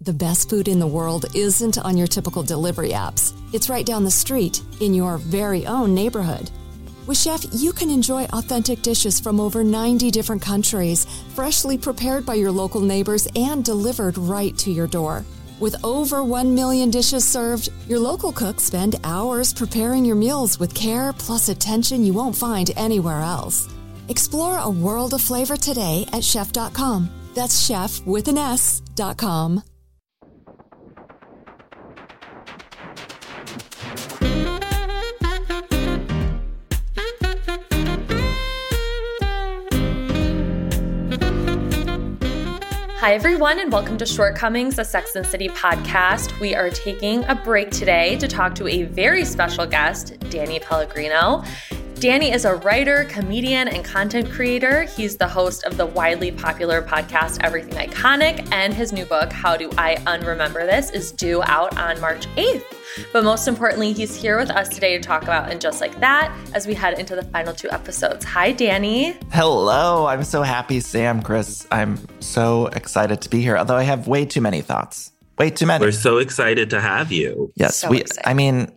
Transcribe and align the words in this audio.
The 0.00 0.12
best 0.12 0.48
food 0.48 0.68
in 0.68 0.78
the 0.78 0.86
world 0.86 1.26
isn't 1.34 1.76
on 1.76 1.96
your 1.96 2.06
typical 2.06 2.44
delivery 2.44 2.90
apps. 2.90 3.36
It's 3.52 3.68
right 3.68 3.84
down 3.84 4.04
the 4.04 4.12
street 4.12 4.62
in 4.80 4.94
your 4.94 5.18
very 5.18 5.66
own 5.66 5.92
neighborhood. 5.92 6.52
With 7.08 7.18
Shef, 7.18 7.48
you 7.52 7.72
can 7.72 7.90
enjoy 7.90 8.24
authentic 8.26 8.82
dishes 8.82 9.18
from 9.18 9.40
over 9.40 9.64
90 9.64 10.12
different 10.12 10.40
countries, 10.40 11.04
freshly 11.34 11.76
prepared 11.76 12.24
by 12.24 12.34
your 12.34 12.52
local 12.52 12.80
neighbors 12.80 13.26
and 13.34 13.64
delivered 13.64 14.16
right 14.16 14.56
to 14.58 14.70
your 14.70 14.86
door. 14.86 15.24
With 15.58 15.74
over 15.84 16.22
1 16.22 16.54
million 16.54 16.90
dishes 16.90 17.26
served, 17.26 17.68
your 17.88 17.98
local 17.98 18.30
cooks 18.30 18.62
spend 18.62 19.00
hours 19.02 19.52
preparing 19.52 20.04
your 20.04 20.16
meals 20.16 20.60
with 20.60 20.76
care 20.76 21.12
plus 21.12 21.48
attention 21.48 22.04
you 22.04 22.12
won't 22.12 22.36
find 22.36 22.70
anywhere 22.76 23.20
else. 23.20 23.68
Explore 24.08 24.58
a 24.58 24.70
world 24.70 25.12
of 25.12 25.20
flavor 25.20 25.56
today 25.56 26.04
at 26.12 26.22
shef.com. 26.22 27.10
That's 27.34 27.66
chef 27.66 28.00
with 28.06 28.28
an 28.28 28.38
S.com. 28.38 29.62
Hi, 43.00 43.14
everyone, 43.14 43.60
and 43.60 43.70
welcome 43.70 43.96
to 43.98 44.04
Shortcomings, 44.04 44.76
a 44.80 44.84
Sex 44.84 45.14
and 45.14 45.24
City 45.24 45.48
podcast. 45.48 46.36
We 46.40 46.56
are 46.56 46.68
taking 46.68 47.24
a 47.26 47.34
break 47.36 47.70
today 47.70 48.16
to 48.16 48.26
talk 48.26 48.56
to 48.56 48.66
a 48.66 48.82
very 48.82 49.24
special 49.24 49.66
guest, 49.66 50.18
Danny 50.30 50.58
Pellegrino. 50.58 51.44
Danny 52.00 52.30
is 52.30 52.44
a 52.44 52.54
writer, 52.54 53.04
comedian, 53.04 53.66
and 53.66 53.84
content 53.84 54.30
creator. 54.30 54.84
He's 54.84 55.16
the 55.16 55.26
host 55.26 55.64
of 55.64 55.76
the 55.76 55.84
widely 55.84 56.30
popular 56.30 56.80
podcast 56.80 57.38
Everything 57.42 57.74
Iconic, 57.74 58.46
and 58.52 58.72
his 58.72 58.92
new 58.92 59.04
book, 59.04 59.32
How 59.32 59.56
Do 59.56 59.68
I 59.76 59.96
Unremember 60.06 60.64
This, 60.64 60.90
is 60.90 61.10
due 61.10 61.42
out 61.42 61.76
on 61.76 62.00
March 62.00 62.28
8th. 62.36 62.62
But 63.12 63.24
most 63.24 63.48
importantly, 63.48 63.92
he's 63.92 64.14
here 64.14 64.38
with 64.38 64.48
us 64.50 64.68
today 64.68 64.96
to 64.96 65.02
talk 65.02 65.24
about 65.24 65.50
And 65.50 65.60
Just 65.60 65.80
Like 65.80 65.98
That 65.98 66.32
as 66.54 66.68
we 66.68 66.74
head 66.74 67.00
into 67.00 67.16
the 67.16 67.24
final 67.24 67.52
two 67.52 67.68
episodes. 67.72 68.24
Hi, 68.26 68.52
Danny. 68.52 69.16
Hello. 69.32 70.06
I'm 70.06 70.22
so 70.22 70.42
happy, 70.42 70.78
Sam, 70.78 71.20
Chris. 71.20 71.66
I'm 71.72 71.98
so 72.20 72.66
excited 72.68 73.22
to 73.22 73.28
be 73.28 73.40
here, 73.40 73.56
although 73.56 73.76
I 73.76 73.82
have 73.82 74.06
way 74.06 74.24
too 74.24 74.40
many 74.40 74.60
thoughts. 74.60 75.10
Way 75.36 75.50
too 75.50 75.66
many. 75.66 75.84
We're 75.84 75.90
so 75.90 76.18
excited 76.18 76.70
to 76.70 76.80
have 76.80 77.10
you. 77.10 77.52
Yes, 77.56 77.76
So 77.76 77.88
we. 77.90 78.02
excited. 78.02 78.28
I 78.28 78.34
mean, 78.34 78.70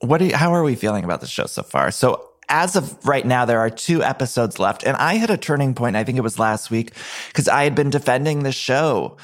what? 0.00 0.18
Do 0.18 0.24
you, 0.26 0.36
how 0.36 0.52
are 0.52 0.64
we 0.64 0.74
feeling 0.74 1.04
about 1.04 1.20
the 1.20 1.26
show 1.28 1.46
so 1.46 1.62
far? 1.62 1.92
So, 1.92 2.28
as 2.48 2.76
of 2.76 3.04
right 3.06 3.24
now, 3.26 3.44
there 3.44 3.60
are 3.60 3.70
two 3.70 4.02
episodes 4.02 4.58
left, 4.58 4.84
and 4.84 4.96
I 4.96 5.16
hit 5.16 5.30
a 5.30 5.36
turning 5.36 5.74
point. 5.74 5.96
I 5.96 6.04
think 6.04 6.18
it 6.18 6.22
was 6.22 6.38
last 6.38 6.70
week 6.70 6.92
because 7.28 7.48
I 7.48 7.64
had 7.64 7.74
been 7.74 7.90
defending 7.90 8.42
the 8.42 8.52
show 8.52 9.16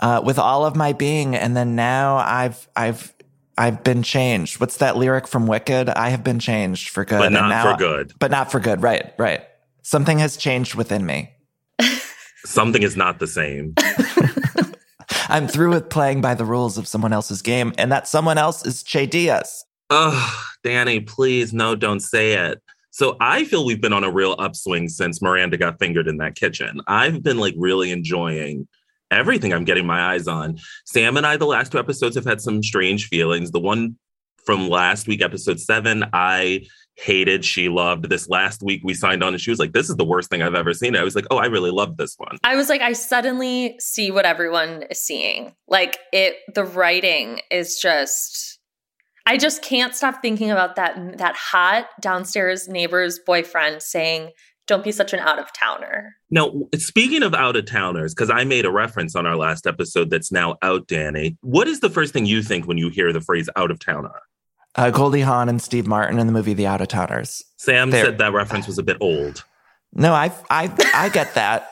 uh, 0.00 0.22
with 0.24 0.38
all 0.38 0.64
of 0.64 0.76
my 0.76 0.92
being, 0.92 1.34
and 1.36 1.56
then 1.56 1.76
now 1.76 2.16
I've 2.16 2.68
I've 2.76 3.12
I've 3.58 3.84
been 3.84 4.02
changed. 4.02 4.60
What's 4.60 4.78
that 4.78 4.96
lyric 4.96 5.28
from 5.28 5.46
Wicked? 5.46 5.90
I 5.90 6.08
have 6.08 6.24
been 6.24 6.38
changed 6.38 6.88
for 6.88 7.04
good, 7.04 7.18
But 7.18 7.32
not 7.32 7.48
now- 7.48 7.72
for 7.72 7.78
good. 7.78 8.12
But 8.18 8.30
not 8.30 8.50
for 8.50 8.60
good. 8.60 8.82
Right, 8.82 9.12
right. 9.18 9.42
Something 9.82 10.18
has 10.18 10.36
changed 10.36 10.74
within 10.74 11.04
me. 11.04 11.32
Something 12.44 12.82
is 12.82 12.96
not 12.96 13.18
the 13.18 13.26
same. 13.26 13.74
I'm 15.28 15.46
through 15.46 15.70
with 15.70 15.90
playing 15.90 16.20
by 16.20 16.34
the 16.34 16.44
rules 16.44 16.78
of 16.78 16.88
someone 16.88 17.12
else's 17.12 17.42
game, 17.42 17.72
and 17.78 17.92
that 17.92 18.08
someone 18.08 18.38
else 18.38 18.64
is 18.64 18.82
Che 18.82 19.06
Diaz. 19.06 19.64
Oh, 19.90 20.44
Danny, 20.64 21.00
please, 21.00 21.52
no, 21.52 21.74
don't 21.74 22.00
say 22.00 22.32
it. 22.32 22.62
So 22.90 23.16
I 23.20 23.44
feel 23.44 23.64
we've 23.64 23.80
been 23.80 23.92
on 23.92 24.04
a 24.04 24.10
real 24.10 24.34
upswing 24.38 24.88
since 24.88 25.22
Miranda 25.22 25.56
got 25.56 25.78
fingered 25.78 26.08
in 26.08 26.18
that 26.18 26.34
kitchen. 26.34 26.80
I've 26.86 27.22
been 27.22 27.38
like 27.38 27.54
really 27.56 27.90
enjoying 27.90 28.66
everything 29.10 29.52
I'm 29.52 29.64
getting 29.64 29.86
my 29.86 30.12
eyes 30.12 30.26
on. 30.28 30.58
Sam 30.84 31.16
and 31.16 31.26
I, 31.26 31.36
the 31.36 31.46
last 31.46 31.72
two 31.72 31.78
episodes, 31.78 32.16
have 32.16 32.24
had 32.24 32.40
some 32.40 32.62
strange 32.62 33.08
feelings. 33.08 33.50
The 33.50 33.60
one 33.60 33.96
from 34.44 34.68
last 34.68 35.06
week, 35.06 35.22
episode 35.22 35.60
seven, 35.60 36.04
I 36.12 36.66
hated. 36.96 37.44
She 37.44 37.68
loved. 37.68 38.08
This 38.08 38.28
last 38.28 38.62
week, 38.62 38.82
we 38.84 38.94
signed 38.94 39.22
on 39.22 39.32
and 39.32 39.40
she 39.40 39.50
was 39.50 39.58
like, 39.58 39.72
This 39.72 39.90
is 39.90 39.96
the 39.96 40.04
worst 40.04 40.30
thing 40.30 40.42
I've 40.42 40.54
ever 40.54 40.74
seen. 40.74 40.96
I 40.96 41.04
was 41.04 41.14
like, 41.14 41.26
Oh, 41.30 41.38
I 41.38 41.46
really 41.46 41.70
love 41.70 41.96
this 41.96 42.14
one. 42.16 42.38
I 42.44 42.56
was 42.56 42.68
like, 42.68 42.80
I 42.80 42.92
suddenly 42.92 43.76
see 43.78 44.10
what 44.10 44.24
everyone 44.24 44.84
is 44.90 45.00
seeing. 45.00 45.54
Like 45.68 45.98
it, 46.12 46.36
the 46.54 46.64
writing 46.64 47.40
is 47.50 47.78
just. 47.78 48.49
I 49.26 49.36
just 49.36 49.62
can't 49.62 49.94
stop 49.94 50.22
thinking 50.22 50.50
about 50.50 50.76
that 50.76 51.18
that 51.18 51.36
hot 51.36 51.86
downstairs 52.00 52.68
neighbor's 52.68 53.18
boyfriend 53.18 53.82
saying, 53.82 54.30
"Don't 54.66 54.82
be 54.82 54.92
such 54.92 55.12
an 55.12 55.20
out 55.20 55.38
of 55.38 55.52
towner." 55.52 56.16
Now, 56.30 56.52
speaking 56.76 57.22
of 57.22 57.34
out 57.34 57.56
of 57.56 57.66
towners, 57.66 58.14
because 58.14 58.30
I 58.30 58.44
made 58.44 58.64
a 58.64 58.70
reference 58.70 59.14
on 59.14 59.26
our 59.26 59.36
last 59.36 59.66
episode 59.66 60.10
that's 60.10 60.32
now 60.32 60.56
out, 60.62 60.86
Danny. 60.88 61.36
What 61.42 61.68
is 61.68 61.80
the 61.80 61.90
first 61.90 62.12
thing 62.12 62.26
you 62.26 62.42
think 62.42 62.66
when 62.66 62.78
you 62.78 62.88
hear 62.88 63.12
the 63.12 63.20
phrase 63.20 63.48
out 63.56 63.70
of 63.70 63.78
towner? 63.78 64.12
Uh, 64.76 64.90
Goldie 64.90 65.22
Hawn 65.22 65.48
and 65.48 65.60
Steve 65.60 65.86
Martin 65.86 66.18
in 66.18 66.26
the 66.28 66.32
movie 66.32 66.54
The 66.54 66.66
Out 66.68 66.80
of 66.80 66.86
Towners. 66.88 67.42
Sam 67.56 67.90
There. 67.90 68.04
said 68.04 68.18
that 68.18 68.32
reference 68.32 68.68
was 68.68 68.78
a 68.78 68.84
bit 68.84 68.96
old. 69.00 69.44
No, 69.92 70.12
I, 70.12 70.30
I, 70.48 70.72
I 70.94 71.08
get 71.08 71.34
that. 71.34 71.68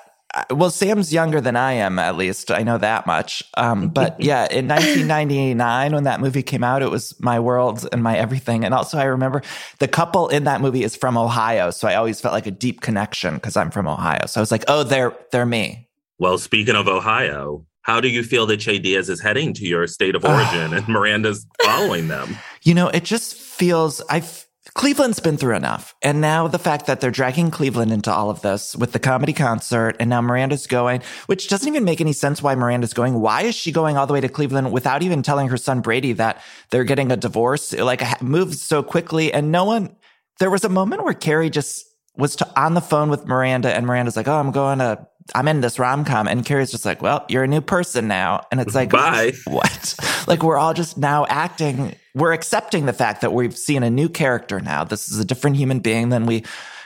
Well, 0.50 0.70
Sam's 0.70 1.12
younger 1.12 1.40
than 1.40 1.56
I 1.56 1.74
am, 1.74 1.98
at 1.98 2.16
least. 2.16 2.50
I 2.50 2.62
know 2.62 2.78
that 2.78 3.06
much. 3.06 3.42
Um, 3.56 3.88
but 3.88 4.20
yeah, 4.20 4.46
in 4.50 4.68
1999, 4.68 5.92
when 5.92 6.04
that 6.04 6.20
movie 6.20 6.42
came 6.42 6.64
out, 6.64 6.82
it 6.82 6.90
was 6.90 7.18
my 7.20 7.40
world 7.40 7.88
and 7.92 8.02
my 8.02 8.16
everything. 8.16 8.64
And 8.64 8.74
also, 8.74 8.98
I 8.98 9.04
remember 9.04 9.42
the 9.78 9.88
couple 9.88 10.28
in 10.28 10.44
that 10.44 10.60
movie 10.60 10.82
is 10.82 10.96
from 10.96 11.16
Ohio. 11.16 11.70
So 11.70 11.88
I 11.88 11.94
always 11.94 12.20
felt 12.20 12.32
like 12.32 12.46
a 12.46 12.50
deep 12.50 12.80
connection 12.80 13.34
because 13.34 13.56
I'm 13.56 13.70
from 13.70 13.86
Ohio. 13.86 14.26
So 14.26 14.40
I 14.40 14.42
was 14.42 14.50
like, 14.50 14.64
oh, 14.68 14.82
they're, 14.82 15.16
they're 15.32 15.46
me. 15.46 15.88
Well, 16.18 16.38
speaking 16.38 16.74
of 16.74 16.88
Ohio, 16.88 17.64
how 17.82 18.00
do 18.00 18.08
you 18.08 18.22
feel 18.22 18.46
that 18.46 18.58
Che 18.58 18.78
Diaz 18.78 19.08
is 19.08 19.20
heading 19.20 19.54
to 19.54 19.64
your 19.64 19.86
state 19.86 20.14
of 20.14 20.24
origin 20.24 20.74
and 20.74 20.86
Miranda's 20.88 21.46
following 21.62 22.08
them? 22.08 22.36
You 22.62 22.74
know, 22.74 22.88
it 22.88 23.04
just 23.04 23.34
feels 23.34 24.02
I've 24.10 24.47
Cleveland's 24.74 25.20
been 25.20 25.36
through 25.36 25.56
enough. 25.56 25.94
And 26.02 26.20
now 26.20 26.46
the 26.46 26.58
fact 26.58 26.86
that 26.86 27.00
they're 27.00 27.10
dragging 27.10 27.50
Cleveland 27.50 27.92
into 27.92 28.12
all 28.12 28.30
of 28.30 28.42
this 28.42 28.76
with 28.76 28.92
the 28.92 28.98
comedy 28.98 29.32
concert 29.32 29.96
and 29.98 30.10
now 30.10 30.20
Miranda's 30.20 30.66
going, 30.66 31.02
which 31.26 31.48
doesn't 31.48 31.68
even 31.68 31.84
make 31.84 32.00
any 32.00 32.12
sense 32.12 32.42
why 32.42 32.54
Miranda's 32.54 32.94
going. 32.94 33.20
Why 33.20 33.42
is 33.42 33.54
she 33.54 33.72
going 33.72 33.96
all 33.96 34.06
the 34.06 34.12
way 34.12 34.20
to 34.20 34.28
Cleveland 34.28 34.72
without 34.72 35.02
even 35.02 35.22
telling 35.22 35.48
her 35.48 35.56
son 35.56 35.80
Brady 35.80 36.12
that 36.14 36.42
they're 36.70 36.84
getting 36.84 37.10
a 37.10 37.16
divorce? 37.16 37.72
Like 37.72 38.22
moves 38.22 38.60
so 38.60 38.82
quickly 38.82 39.32
and 39.32 39.50
no 39.50 39.64
one, 39.64 39.96
there 40.38 40.50
was 40.50 40.64
a 40.64 40.68
moment 40.68 41.04
where 41.04 41.14
Carrie 41.14 41.50
just 41.50 41.86
was 42.16 42.36
to, 42.36 42.60
on 42.60 42.74
the 42.74 42.80
phone 42.80 43.10
with 43.10 43.26
Miranda 43.26 43.74
and 43.74 43.86
Miranda's 43.86 44.16
like, 44.16 44.28
Oh, 44.28 44.38
I'm 44.38 44.50
going 44.50 44.78
to, 44.78 45.06
I'm 45.34 45.48
in 45.48 45.60
this 45.60 45.78
rom 45.78 46.04
com. 46.04 46.28
And 46.28 46.44
Carrie's 46.44 46.70
just 46.70 46.84
like, 46.84 47.02
Well, 47.02 47.24
you're 47.28 47.44
a 47.44 47.48
new 47.48 47.60
person 47.60 48.08
now. 48.08 48.42
And 48.50 48.60
it's 48.60 48.74
like, 48.74 48.90
Bye. 48.90 49.32
What? 49.46 49.94
like 50.26 50.42
we're 50.42 50.58
all 50.58 50.74
just 50.74 50.98
now 50.98 51.26
acting, 51.28 51.94
we're 52.14 52.32
accepting 52.32 52.86
the 52.86 52.92
fact 52.92 53.20
that 53.20 53.32
we've 53.32 53.56
seen 53.56 53.82
a 53.82 53.90
new 53.90 54.08
character 54.08 54.60
now. 54.60 54.84
This 54.84 55.08
is 55.08 55.18
a 55.18 55.24
different 55.24 55.56
human 55.56 55.80
being 55.80 56.08
than 56.08 56.26
we 56.26 56.44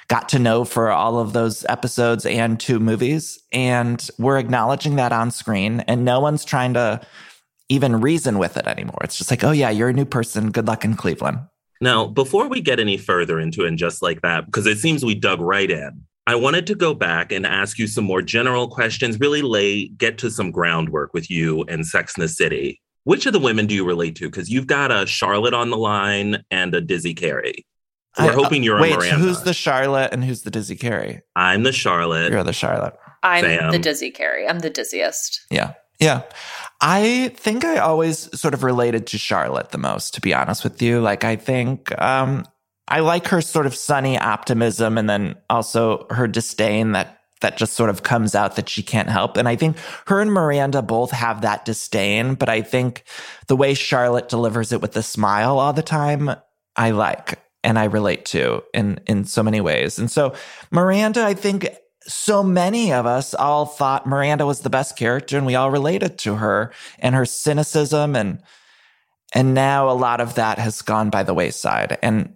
got 0.09 0.29
to 0.31 0.39
know 0.39 0.65
for 0.65 0.91
all 0.91 1.19
of 1.19 1.33
those 1.33 1.65
episodes 1.67 2.27
and 2.27 2.61
two 2.61 2.79
movies. 2.79 3.39
And 3.53 4.07
we're 4.19 4.39
acknowledging 4.39 4.97
that 4.97 5.13
on 5.13 5.31
screen 5.31 5.81
and 5.81 6.05
no 6.05 6.21
one's 6.21 6.45
trying 6.45 6.75
to 6.75 7.01
even 7.69 8.01
reason 8.01 8.39
with 8.39 8.57
it 8.57 8.67
anymore. 8.67 8.99
It's 9.03 9.17
just 9.17 9.31
like, 9.31 9.43
oh 9.45 9.53
yeah, 9.53 9.71
you're 9.71 9.89
a 9.89 9.95
new 9.95 10.05
person. 10.05 10.51
Good 10.51 10.67
luck 10.67 10.85
in 10.85 10.97
Cleveland. 10.97 11.39
Now, 11.81 12.07
before 12.07 12.49
we 12.49 12.61
get 12.61 12.79
any 12.79 12.97
further 12.97 13.41
into 13.41 13.65
it, 13.65 13.69
and 13.69 13.79
just 13.79 14.03
like 14.03 14.23
that, 14.23 14.47
because 14.47 14.67
it 14.67 14.79
seems 14.79 15.05
we 15.05 15.17
dug 15.17 15.41
right 15.41 15.69
in, 15.69 16.05
I 16.27 16.37
wanted 16.37 16.67
to 16.69 16.75
go 16.75 16.95
back 16.95 17.33
and 17.33 17.45
ask 17.45 17.79
you 17.79 17.87
some 17.87 18.05
more 18.05 18.23
general 18.23 18.69
questions, 18.69 19.19
really 19.19 19.43
lay 19.43 19.89
get 19.89 20.19
to 20.19 20.31
some 20.31 20.51
groundwork 20.53 21.13
with 21.13 21.31
you 21.31 21.65
and 21.65 21.87
Sex 21.87 22.17
in 22.17 22.21
the 22.21 22.29
City. 22.29 22.81
which 23.05 23.27
of 23.27 23.33
the 23.33 23.39
women 23.41 23.67
do 23.67 23.75
you 23.75 23.85
relate 23.85 24.17
to? 24.17 24.31
Because 24.31 24.49
you've 24.49 24.67
got 24.67 24.93
a 24.93 25.07
Charlotte 25.07 25.55
on 25.55 25.71
the 25.71 25.77
line 25.77 26.43
and 26.51 26.75
a 26.75 26.81
Dizzy 26.81 27.15
Carrie. 27.15 27.67
We're 28.19 28.27
I, 28.27 28.29
uh, 28.29 28.33
hoping 28.35 28.63
you're 28.63 28.81
wait, 28.81 28.93
a 28.93 28.97
Miranda. 28.97 29.17
Who's 29.17 29.43
the 29.43 29.55
Charlotte 29.55 30.13
and 30.13 30.23
who's 30.23 30.43
the 30.43 30.51
Dizzy 30.51 30.77
Carrie? 30.77 31.21
I'm 31.35 31.63
the 31.63 31.73
Charlotte. 31.73 32.31
You're 32.31 32.45
the 32.45 32.53
Charlotte. 32.53 32.95
I'm 33.23 33.45
Sam. 33.45 33.73
the 33.73 33.79
Dizzy 33.79 34.11
Carrie. 34.11 34.47
I'm 34.47 34.61
the 34.61 34.71
dizziest. 34.71 35.41
Yeah. 35.51 35.75
Yeah. 35.99 36.23
I 36.81 37.33
think 37.37 37.65
I 37.65 37.79
always 37.79 38.29
sort 38.39 38.55
of 38.55 38.65
related 38.65 39.07
to 39.09 39.19
Charlotte 39.19 39.71
the 39.71 39.79
most, 39.79 40.15
to 40.15 40.21
be 40.21 40.35
honest 40.35 40.65
with 40.65 40.83
you. 40.83 41.01
Like, 41.01 41.23
I 41.23 41.37
think 41.37 41.97
um, 42.03 42.45
I 42.93 43.01
like 43.01 43.29
her 43.29 43.41
sort 43.41 43.65
of 43.65 43.75
sunny 43.75 44.19
optimism 44.19 44.99
and 44.99 45.09
then 45.09 45.37
also 45.49 46.07
her 46.11 46.29
disdain 46.29 46.93
that 46.93 47.21
that 47.41 47.57
just 47.57 47.73
sort 47.73 47.89
of 47.89 48.03
comes 48.03 48.35
out 48.35 48.57
that 48.57 48.69
she 48.69 48.83
can't 48.83 49.09
help. 49.09 49.39
And 49.39 49.49
I 49.49 49.57
think 49.57 49.79
her 50.07 50.21
and 50.21 50.31
Miranda 50.31 50.83
both 50.83 51.11
have 51.11 51.41
that 51.41 51.65
disdain, 51.65 52.35
but 52.35 52.51
I 52.51 52.61
think 52.61 53.05
the 53.47 53.57
way 53.57 53.73
Charlotte 53.73 54.29
delivers 54.29 54.73
it 54.73 54.83
with 54.83 54.95
a 54.97 55.03
smile 55.03 55.59
all 55.59 55.73
the 55.73 55.83
time, 55.83 56.31
I 56.77 56.91
like 56.91 57.41
and 57.65 57.79
I 57.79 57.85
relate 57.85 58.27
to 58.27 58.63
in 58.75 59.01
in 59.07 59.25
so 59.25 59.43
many 59.43 59.63
ways. 59.63 59.99
And 59.99 60.11
so 60.11 60.35
Miranda, 60.71 61.25
I 61.25 61.33
think 61.33 61.69
so 62.03 62.43
many 62.43 62.93
of 62.93 63.07
us 63.07 63.33
all 63.33 63.65
thought 63.65 64.07
Miranda 64.07 64.45
was 64.45 64.61
the 64.61 64.71
best 64.71 64.99
character 64.99 65.39
and 65.39 65.47
we 65.47 65.55
all 65.55 65.71
related 65.71 66.19
to 66.19 66.35
her 66.35 66.75
and 66.99 67.15
her 67.15 67.25
cynicism 67.25 68.15
and 68.15 68.43
and 69.33 69.55
now 69.55 69.89
a 69.89 69.97
lot 69.97 70.21
of 70.21 70.35
that 70.35 70.59
has 70.59 70.83
gone 70.83 71.09
by 71.09 71.23
the 71.23 71.33
wayside 71.33 71.97
and 72.03 72.35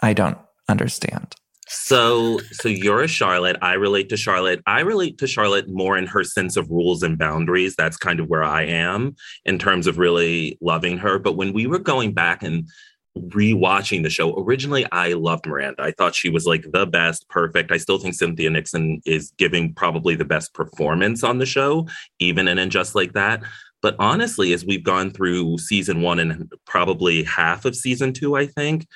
I 0.00 0.12
don't 0.12 0.38
understand. 0.68 1.34
So 1.72 2.38
so 2.50 2.68
you're 2.68 3.02
a 3.02 3.08
Charlotte. 3.08 3.56
I 3.62 3.74
relate 3.74 4.08
to 4.08 4.16
Charlotte. 4.16 4.60
I 4.66 4.80
relate 4.80 5.18
to 5.18 5.28
Charlotte 5.28 5.68
more 5.68 5.96
in 5.96 6.06
her 6.08 6.24
sense 6.24 6.56
of 6.56 6.68
rules 6.68 7.04
and 7.04 7.16
boundaries. 7.16 7.76
That's 7.76 7.96
kind 7.96 8.18
of 8.18 8.28
where 8.28 8.42
I 8.42 8.62
am 8.62 9.14
in 9.44 9.56
terms 9.56 9.86
of 9.86 9.96
really 9.96 10.58
loving 10.60 10.98
her. 10.98 11.20
But 11.20 11.36
when 11.36 11.52
we 11.52 11.68
were 11.68 11.78
going 11.78 12.12
back 12.12 12.42
and 12.42 12.68
rewatching 13.16 14.02
the 14.02 14.10
show, 14.10 14.34
originally 14.36 14.84
I 14.90 15.12
loved 15.12 15.46
Miranda. 15.46 15.82
I 15.82 15.92
thought 15.92 16.16
she 16.16 16.28
was 16.28 16.44
like 16.44 16.64
the 16.72 16.86
best, 16.86 17.28
perfect. 17.28 17.70
I 17.70 17.76
still 17.76 17.98
think 17.98 18.14
Cynthia 18.14 18.50
Nixon 18.50 19.00
is 19.06 19.32
giving 19.38 19.72
probably 19.72 20.16
the 20.16 20.24
best 20.24 20.52
performance 20.54 21.22
on 21.22 21.38
the 21.38 21.46
show, 21.46 21.86
even 22.18 22.48
in 22.48 22.58
And 22.58 22.72
Just 22.72 22.96
Like 22.96 23.12
That. 23.12 23.44
But 23.80 23.94
honestly, 24.00 24.52
as 24.52 24.64
we've 24.64 24.84
gone 24.84 25.10
through 25.10 25.58
season 25.58 26.02
one 26.02 26.18
and 26.18 26.52
probably 26.66 27.22
half 27.22 27.64
of 27.64 27.76
season 27.76 28.12
two, 28.12 28.36
I 28.36 28.46
think, 28.46 28.86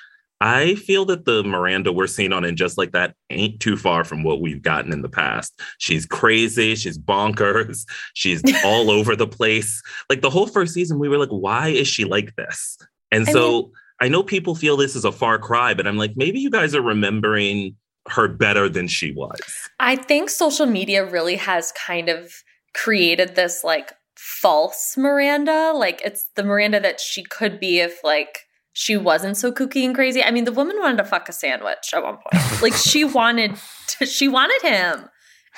I 0.41 0.75
feel 0.75 1.05
that 1.05 1.25
the 1.25 1.43
Miranda 1.43 1.91
we're 1.93 2.07
seeing 2.07 2.33
on 2.33 2.43
And 2.43 2.57
Just 2.57 2.77
Like 2.77 2.91
That 2.91 3.15
ain't 3.29 3.59
too 3.59 3.77
far 3.77 4.03
from 4.03 4.23
what 4.23 4.41
we've 4.41 4.61
gotten 4.61 4.91
in 4.91 5.01
the 5.01 5.09
past. 5.09 5.59
She's 5.77 6.05
crazy. 6.05 6.75
She's 6.75 6.97
bonkers. 6.97 7.85
She's 8.13 8.43
all 8.65 8.91
over 8.91 9.15
the 9.15 9.27
place. 9.27 9.81
Like 10.09 10.21
the 10.21 10.29
whole 10.29 10.47
first 10.47 10.73
season, 10.73 10.99
we 10.99 11.09
were 11.09 11.17
like, 11.17 11.29
why 11.29 11.69
is 11.69 11.87
she 11.87 12.05
like 12.05 12.35
this? 12.35 12.77
And 13.11 13.27
I 13.27 13.31
so 13.31 13.51
mean, 13.51 13.71
I 14.01 14.07
know 14.09 14.23
people 14.23 14.55
feel 14.55 14.77
this 14.77 14.95
is 14.95 15.05
a 15.05 15.11
far 15.11 15.39
cry, 15.39 15.73
but 15.73 15.87
I'm 15.87 15.97
like, 15.97 16.13
maybe 16.15 16.39
you 16.39 16.49
guys 16.49 16.75
are 16.75 16.81
remembering 16.81 17.75
her 18.09 18.27
better 18.27 18.69
than 18.69 18.87
she 18.87 19.11
was. 19.11 19.39
I 19.79 19.95
think 19.95 20.29
social 20.29 20.65
media 20.65 21.05
really 21.05 21.37
has 21.37 21.71
kind 21.71 22.09
of 22.09 22.31
created 22.73 23.35
this 23.35 23.63
like 23.63 23.93
false 24.15 24.95
Miranda. 24.97 25.71
Like 25.73 26.01
it's 26.03 26.25
the 26.35 26.43
Miranda 26.43 26.79
that 26.81 26.99
she 26.99 27.23
could 27.23 27.59
be 27.59 27.79
if 27.79 28.03
like 28.03 28.44
she 28.75 28.97
wasn't 28.97 29.37
so 29.37 29.53
kooky 29.53 29.85
and 29.85 29.95
crazy. 29.95 30.21
I 30.21 30.31
mean, 30.31 30.43
the 30.43 30.51
woman 30.51 30.75
wanted 30.79 30.97
to 30.97 31.05
fuck 31.05 31.29
a 31.29 31.31
sandwich 31.31 31.93
at 31.93 32.03
one 32.03 32.17
point. 32.17 32.61
like 32.61 32.73
she 32.73 33.03
wanted 33.05 33.55
to, 33.87 34.05
she 34.05 34.27
wanted 34.27 34.61
him. 34.61 35.09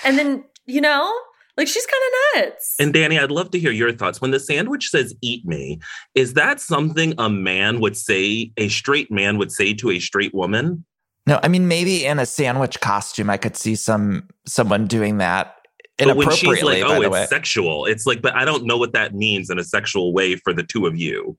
And 0.04 0.20
then, 0.20 0.44
you 0.68 0.80
know, 0.80 1.12
like 1.58 1.68
she's 1.68 1.88
kind 1.88 2.04
of 2.06 2.44
nuts. 2.44 2.76
And 2.80 2.94
Danny, 2.94 3.18
I'd 3.18 3.32
love 3.32 3.50
to 3.52 3.60
hear 3.60 3.72
your 3.72 3.92
thoughts. 3.92 4.22
When 4.22 4.30
the 4.30 4.40
sandwich 4.40 4.90
says 4.90 5.16
eat 5.22 5.44
me, 5.48 5.80
is 6.14 6.36
that 6.36 6.62
something 6.62 7.16
a 7.18 7.28
man 7.28 7.80
would 7.80 7.98
say, 7.98 8.52
a 8.56 8.68
straight 8.70 9.12
man 9.12 9.40
would 9.40 9.52
say 9.52 9.74
to 9.74 9.90
a 9.90 10.00
straight 10.00 10.36
woman? 10.36 10.86
No, 11.26 11.40
I 11.42 11.48
mean 11.48 11.68
maybe 11.68 12.06
in 12.06 12.20
a 12.20 12.26
sandwich 12.26 12.80
costume 12.82 13.30
I 13.30 13.38
could 13.38 13.58
see 13.58 13.76
some 13.76 14.30
someone 14.46 14.86
doing 14.86 15.18
that 15.18 15.56
but 15.98 16.16
when 16.16 16.30
she's 16.30 16.62
like, 16.62 16.84
oh, 16.86 17.02
it's 17.02 17.10
way. 17.10 17.26
sexual, 17.26 17.88
it's 17.88 18.06
like, 18.06 18.22
but 18.22 18.36
I 18.36 18.46
don't 18.46 18.66
know 18.66 18.78
what 18.78 18.94
that 18.94 19.16
means 19.16 19.50
in 19.50 19.58
a 19.58 19.64
sexual 19.64 20.14
way 20.14 20.36
for 20.36 20.54
the 20.54 20.62
two 20.62 20.86
of 20.86 20.96
you. 20.96 21.36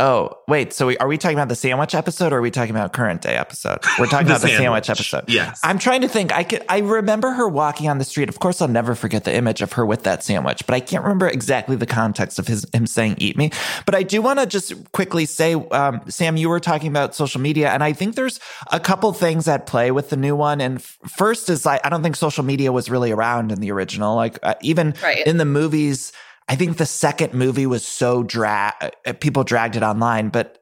Oh, 0.00 0.38
wait. 0.46 0.72
So 0.72 0.86
we, 0.86 0.96
are 0.98 1.08
we 1.08 1.18
talking 1.18 1.36
about 1.36 1.48
the 1.48 1.56
sandwich 1.56 1.92
episode 1.92 2.32
or 2.32 2.38
are 2.38 2.40
we 2.40 2.52
talking 2.52 2.70
about 2.70 2.92
current 2.92 3.20
day 3.20 3.34
episode? 3.34 3.80
We're 3.98 4.06
talking 4.06 4.28
the 4.28 4.34
about 4.34 4.42
the 4.42 4.48
sandwich. 4.48 4.86
sandwich 4.86 4.90
episode. 4.90 5.24
Yes. 5.26 5.60
I'm 5.64 5.80
trying 5.80 6.02
to 6.02 6.08
think. 6.08 6.32
I 6.32 6.44
could, 6.44 6.64
I 6.68 6.78
remember 6.78 7.32
her 7.32 7.48
walking 7.48 7.88
on 7.88 7.98
the 7.98 8.04
street. 8.04 8.28
Of 8.28 8.38
course, 8.38 8.62
I'll 8.62 8.68
never 8.68 8.94
forget 8.94 9.24
the 9.24 9.34
image 9.34 9.60
of 9.60 9.72
her 9.72 9.84
with 9.84 10.04
that 10.04 10.22
sandwich, 10.22 10.64
but 10.66 10.74
I 10.74 10.80
can't 10.80 11.02
remember 11.02 11.26
exactly 11.26 11.74
the 11.74 11.86
context 11.86 12.38
of 12.38 12.46
his, 12.46 12.64
him 12.72 12.86
saying 12.86 13.16
eat 13.18 13.36
me. 13.36 13.50
But 13.86 13.96
I 13.96 14.04
do 14.04 14.22
want 14.22 14.38
to 14.38 14.46
just 14.46 14.92
quickly 14.92 15.26
say, 15.26 15.54
um, 15.54 16.00
Sam, 16.08 16.36
you 16.36 16.48
were 16.48 16.60
talking 16.60 16.88
about 16.88 17.16
social 17.16 17.40
media 17.40 17.70
and 17.70 17.82
I 17.82 17.92
think 17.92 18.14
there's 18.14 18.38
a 18.70 18.78
couple 18.78 19.12
things 19.12 19.48
at 19.48 19.66
play 19.66 19.90
with 19.90 20.10
the 20.10 20.16
new 20.16 20.36
one. 20.36 20.60
And 20.60 20.78
f- 20.78 20.96
first 21.08 21.50
is 21.50 21.66
like, 21.66 21.84
I 21.84 21.88
don't 21.88 22.04
think 22.04 22.14
social 22.14 22.44
media 22.44 22.70
was 22.70 22.88
really 22.88 23.10
around 23.10 23.50
in 23.50 23.60
the 23.60 23.72
original. 23.72 24.14
Like 24.14 24.38
uh, 24.44 24.54
even 24.62 24.94
right. 25.02 25.26
in 25.26 25.38
the 25.38 25.44
movies, 25.44 26.12
I 26.48 26.56
think 26.56 26.78
the 26.78 26.86
second 26.86 27.34
movie 27.34 27.66
was 27.66 27.86
so 27.86 28.22
drag, 28.22 28.72
uh, 29.06 29.12
people 29.14 29.44
dragged 29.44 29.76
it 29.76 29.82
online, 29.82 30.30
but 30.30 30.58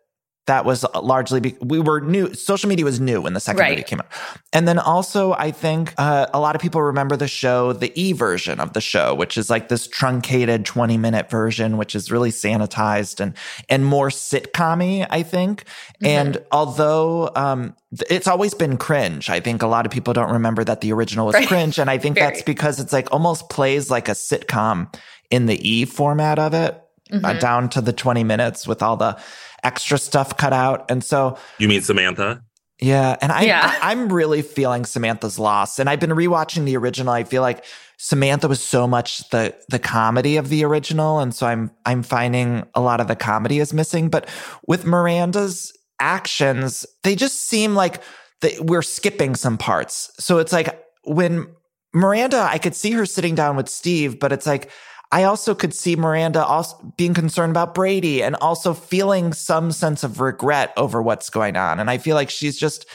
that 0.46 0.64
was 0.64 0.84
largely 0.94 1.40
be- 1.40 1.56
we 1.60 1.80
were 1.80 2.00
new. 2.00 2.32
Social 2.34 2.68
media 2.68 2.84
was 2.84 3.00
new 3.00 3.20
when 3.20 3.34
the 3.34 3.40
second 3.40 3.60
right. 3.60 3.70
movie 3.70 3.82
came 3.82 3.98
out, 3.98 4.06
and 4.52 4.66
then 4.66 4.78
also 4.78 5.32
I 5.32 5.50
think 5.50 5.92
uh, 5.98 6.26
a 6.32 6.38
lot 6.38 6.54
of 6.54 6.62
people 6.62 6.80
remember 6.82 7.16
the 7.16 7.26
show, 7.26 7.72
the 7.72 7.92
E 8.00 8.12
version 8.12 8.60
of 8.60 8.72
the 8.72 8.80
show, 8.80 9.14
which 9.14 9.36
is 9.36 9.50
like 9.50 9.68
this 9.68 9.88
truncated 9.88 10.64
twenty 10.64 10.96
minute 10.96 11.28
version, 11.28 11.76
which 11.76 11.96
is 11.96 12.12
really 12.12 12.30
sanitized 12.30 13.20
and 13.20 13.34
and 13.68 13.84
more 13.84 14.08
sitcommy. 14.08 15.04
I 15.10 15.24
think, 15.24 15.64
mm-hmm. 15.64 16.06
and 16.06 16.44
although 16.52 17.30
um, 17.34 17.74
it's 18.08 18.28
always 18.28 18.54
been 18.54 18.76
cringe, 18.76 19.28
I 19.28 19.40
think 19.40 19.62
a 19.62 19.66
lot 19.66 19.84
of 19.84 19.90
people 19.90 20.14
don't 20.14 20.30
remember 20.30 20.62
that 20.62 20.80
the 20.80 20.92
original 20.92 21.26
was 21.26 21.34
right. 21.34 21.48
cringe, 21.48 21.78
and 21.78 21.90
I 21.90 21.98
think 22.06 22.16
that's 22.16 22.42
because 22.42 22.78
it's 22.78 22.92
like 22.92 23.12
almost 23.12 23.50
plays 23.50 23.90
like 23.90 24.08
a 24.08 24.12
sitcom 24.12 24.94
in 25.30 25.46
the 25.46 25.68
E 25.68 25.84
format 25.84 26.38
of 26.38 26.54
it, 26.54 26.74
uh, 27.12 27.16
mm-hmm. 27.16 27.24
uh, 27.24 27.32
down 27.34 27.68
to 27.70 27.80
the 27.80 27.92
20 27.92 28.24
minutes 28.24 28.66
with 28.66 28.82
all 28.82 28.96
the 28.96 29.18
extra 29.62 29.98
stuff 29.98 30.36
cut 30.36 30.52
out. 30.52 30.90
And 30.90 31.02
so 31.02 31.38
You 31.58 31.68
mean 31.68 31.82
Samantha? 31.82 32.42
Yeah. 32.80 33.16
And 33.20 33.32
I, 33.32 33.42
yeah. 33.42 33.78
I 33.80 33.92
I'm 33.92 34.12
really 34.12 34.42
feeling 34.42 34.84
Samantha's 34.84 35.38
loss. 35.38 35.78
And 35.78 35.88
I've 35.88 36.00
been 36.00 36.10
rewatching 36.10 36.64
the 36.64 36.76
original. 36.76 37.12
I 37.12 37.24
feel 37.24 37.42
like 37.42 37.64
Samantha 37.96 38.48
was 38.48 38.62
so 38.62 38.86
much 38.86 39.28
the 39.30 39.54
the 39.68 39.78
comedy 39.78 40.36
of 40.36 40.50
the 40.50 40.64
original. 40.64 41.18
And 41.18 41.34
so 41.34 41.46
I'm 41.46 41.70
I'm 41.86 42.02
finding 42.02 42.64
a 42.74 42.80
lot 42.80 43.00
of 43.00 43.08
the 43.08 43.16
comedy 43.16 43.60
is 43.60 43.72
missing. 43.72 44.10
But 44.10 44.28
with 44.66 44.84
Miranda's 44.84 45.72
actions, 45.98 46.84
they 47.02 47.16
just 47.16 47.48
seem 47.48 47.74
like 47.74 48.02
they, 48.42 48.58
we're 48.60 48.82
skipping 48.82 49.34
some 49.34 49.56
parts. 49.56 50.12
So 50.18 50.38
it's 50.38 50.52
like 50.52 50.84
when 51.04 51.46
Miranda, 51.94 52.40
I 52.40 52.58
could 52.58 52.74
see 52.74 52.92
her 52.92 53.06
sitting 53.06 53.34
down 53.34 53.56
with 53.56 53.70
Steve, 53.70 54.18
but 54.20 54.32
it's 54.32 54.46
like 54.46 54.70
I 55.12 55.24
also 55.24 55.54
could 55.54 55.72
see 55.72 55.96
Miranda 55.96 56.44
also 56.44 56.76
being 56.96 57.14
concerned 57.14 57.50
about 57.50 57.74
Brady 57.74 58.22
and 58.22 58.34
also 58.36 58.74
feeling 58.74 59.32
some 59.32 59.72
sense 59.72 60.02
of 60.02 60.20
regret 60.20 60.72
over 60.76 61.00
what's 61.00 61.30
going 61.30 61.56
on. 61.56 61.78
And 61.78 61.90
I 61.90 61.98
feel 61.98 62.16
like 62.16 62.30
she's 62.30 62.58
just 62.58 62.86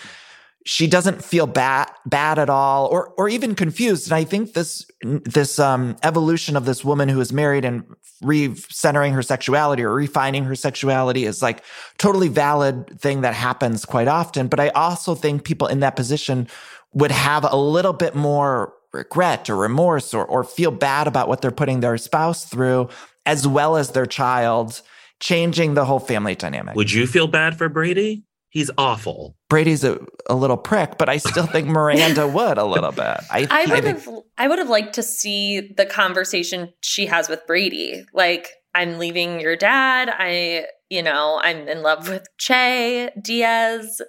she 0.63 0.85
doesn't 0.85 1.23
feel 1.23 1.47
bad 1.47 1.89
bad 2.05 2.37
at 2.37 2.49
all 2.49 2.87
or 2.87 3.13
or 3.17 3.27
even 3.29 3.55
confused. 3.55 4.07
And 4.07 4.15
I 4.15 4.23
think 4.23 4.53
this 4.53 4.85
this 5.01 5.57
um, 5.57 5.95
evolution 6.03 6.55
of 6.55 6.65
this 6.65 6.85
woman 6.85 7.09
who 7.09 7.19
is 7.19 7.33
married 7.33 7.65
and 7.65 7.83
recentering 8.23 9.13
her 9.13 9.23
sexuality 9.23 9.83
or 9.83 9.93
refining 9.93 10.43
her 10.43 10.55
sexuality 10.55 11.25
is 11.25 11.41
like 11.41 11.63
totally 11.97 12.27
valid 12.27 12.99
thing 12.99 13.21
that 13.21 13.33
happens 13.33 13.85
quite 13.85 14.07
often. 14.07 14.47
But 14.47 14.59
I 14.59 14.69
also 14.69 15.15
think 15.15 15.43
people 15.43 15.67
in 15.67 15.79
that 15.79 15.95
position 15.95 16.47
would 16.93 17.11
have 17.11 17.45
a 17.49 17.55
little 17.55 17.93
bit 17.93 18.15
more 18.15 18.73
regret 18.93 19.49
or 19.49 19.55
remorse 19.55 20.13
or, 20.13 20.25
or 20.25 20.43
feel 20.43 20.71
bad 20.71 21.07
about 21.07 21.27
what 21.27 21.41
they're 21.41 21.51
putting 21.51 21.79
their 21.79 21.97
spouse 21.97 22.45
through, 22.45 22.89
as 23.25 23.47
well 23.47 23.77
as 23.77 23.91
their 23.91 24.05
child, 24.05 24.81
changing 25.19 25.73
the 25.73 25.85
whole 25.85 25.99
family 25.99 26.35
dynamic. 26.35 26.75
Would 26.75 26.91
you 26.91 27.07
feel 27.07 27.27
bad 27.27 27.57
for 27.57 27.69
Brady? 27.69 28.25
He's 28.49 28.69
awful. 28.77 29.37
Brady's 29.49 29.85
a, 29.85 29.97
a 30.29 30.35
little 30.35 30.57
prick, 30.57 30.97
but 30.97 31.07
I 31.07 31.17
still 31.17 31.45
think 31.45 31.67
Miranda 31.69 32.27
would 32.27 32.57
a 32.57 32.65
little 32.65 32.91
bit. 32.91 33.05
I, 33.05 33.47
I 33.49 33.61
would 33.65 33.71
I 33.71 33.81
think, 33.81 33.85
have 33.85 34.09
I 34.37 34.47
would 34.49 34.59
have 34.59 34.69
liked 34.69 34.95
to 34.95 35.03
see 35.03 35.71
the 35.77 35.85
conversation 35.85 36.73
she 36.81 37.05
has 37.05 37.29
with 37.29 37.47
Brady. 37.47 38.03
Like, 38.13 38.49
I'm 38.75 38.99
leaving 38.99 39.39
your 39.39 39.55
dad. 39.55 40.09
I, 40.13 40.65
you 40.89 41.01
know, 41.01 41.39
I'm 41.41 41.69
in 41.69 41.81
love 41.81 42.09
with 42.09 42.27
Che 42.39 43.11
Diaz. 43.21 44.01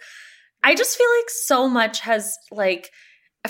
I 0.64 0.74
just 0.74 0.96
feel 0.96 1.08
like 1.18 1.30
so 1.30 1.68
much 1.68 2.00
has 2.00 2.36
like 2.50 2.90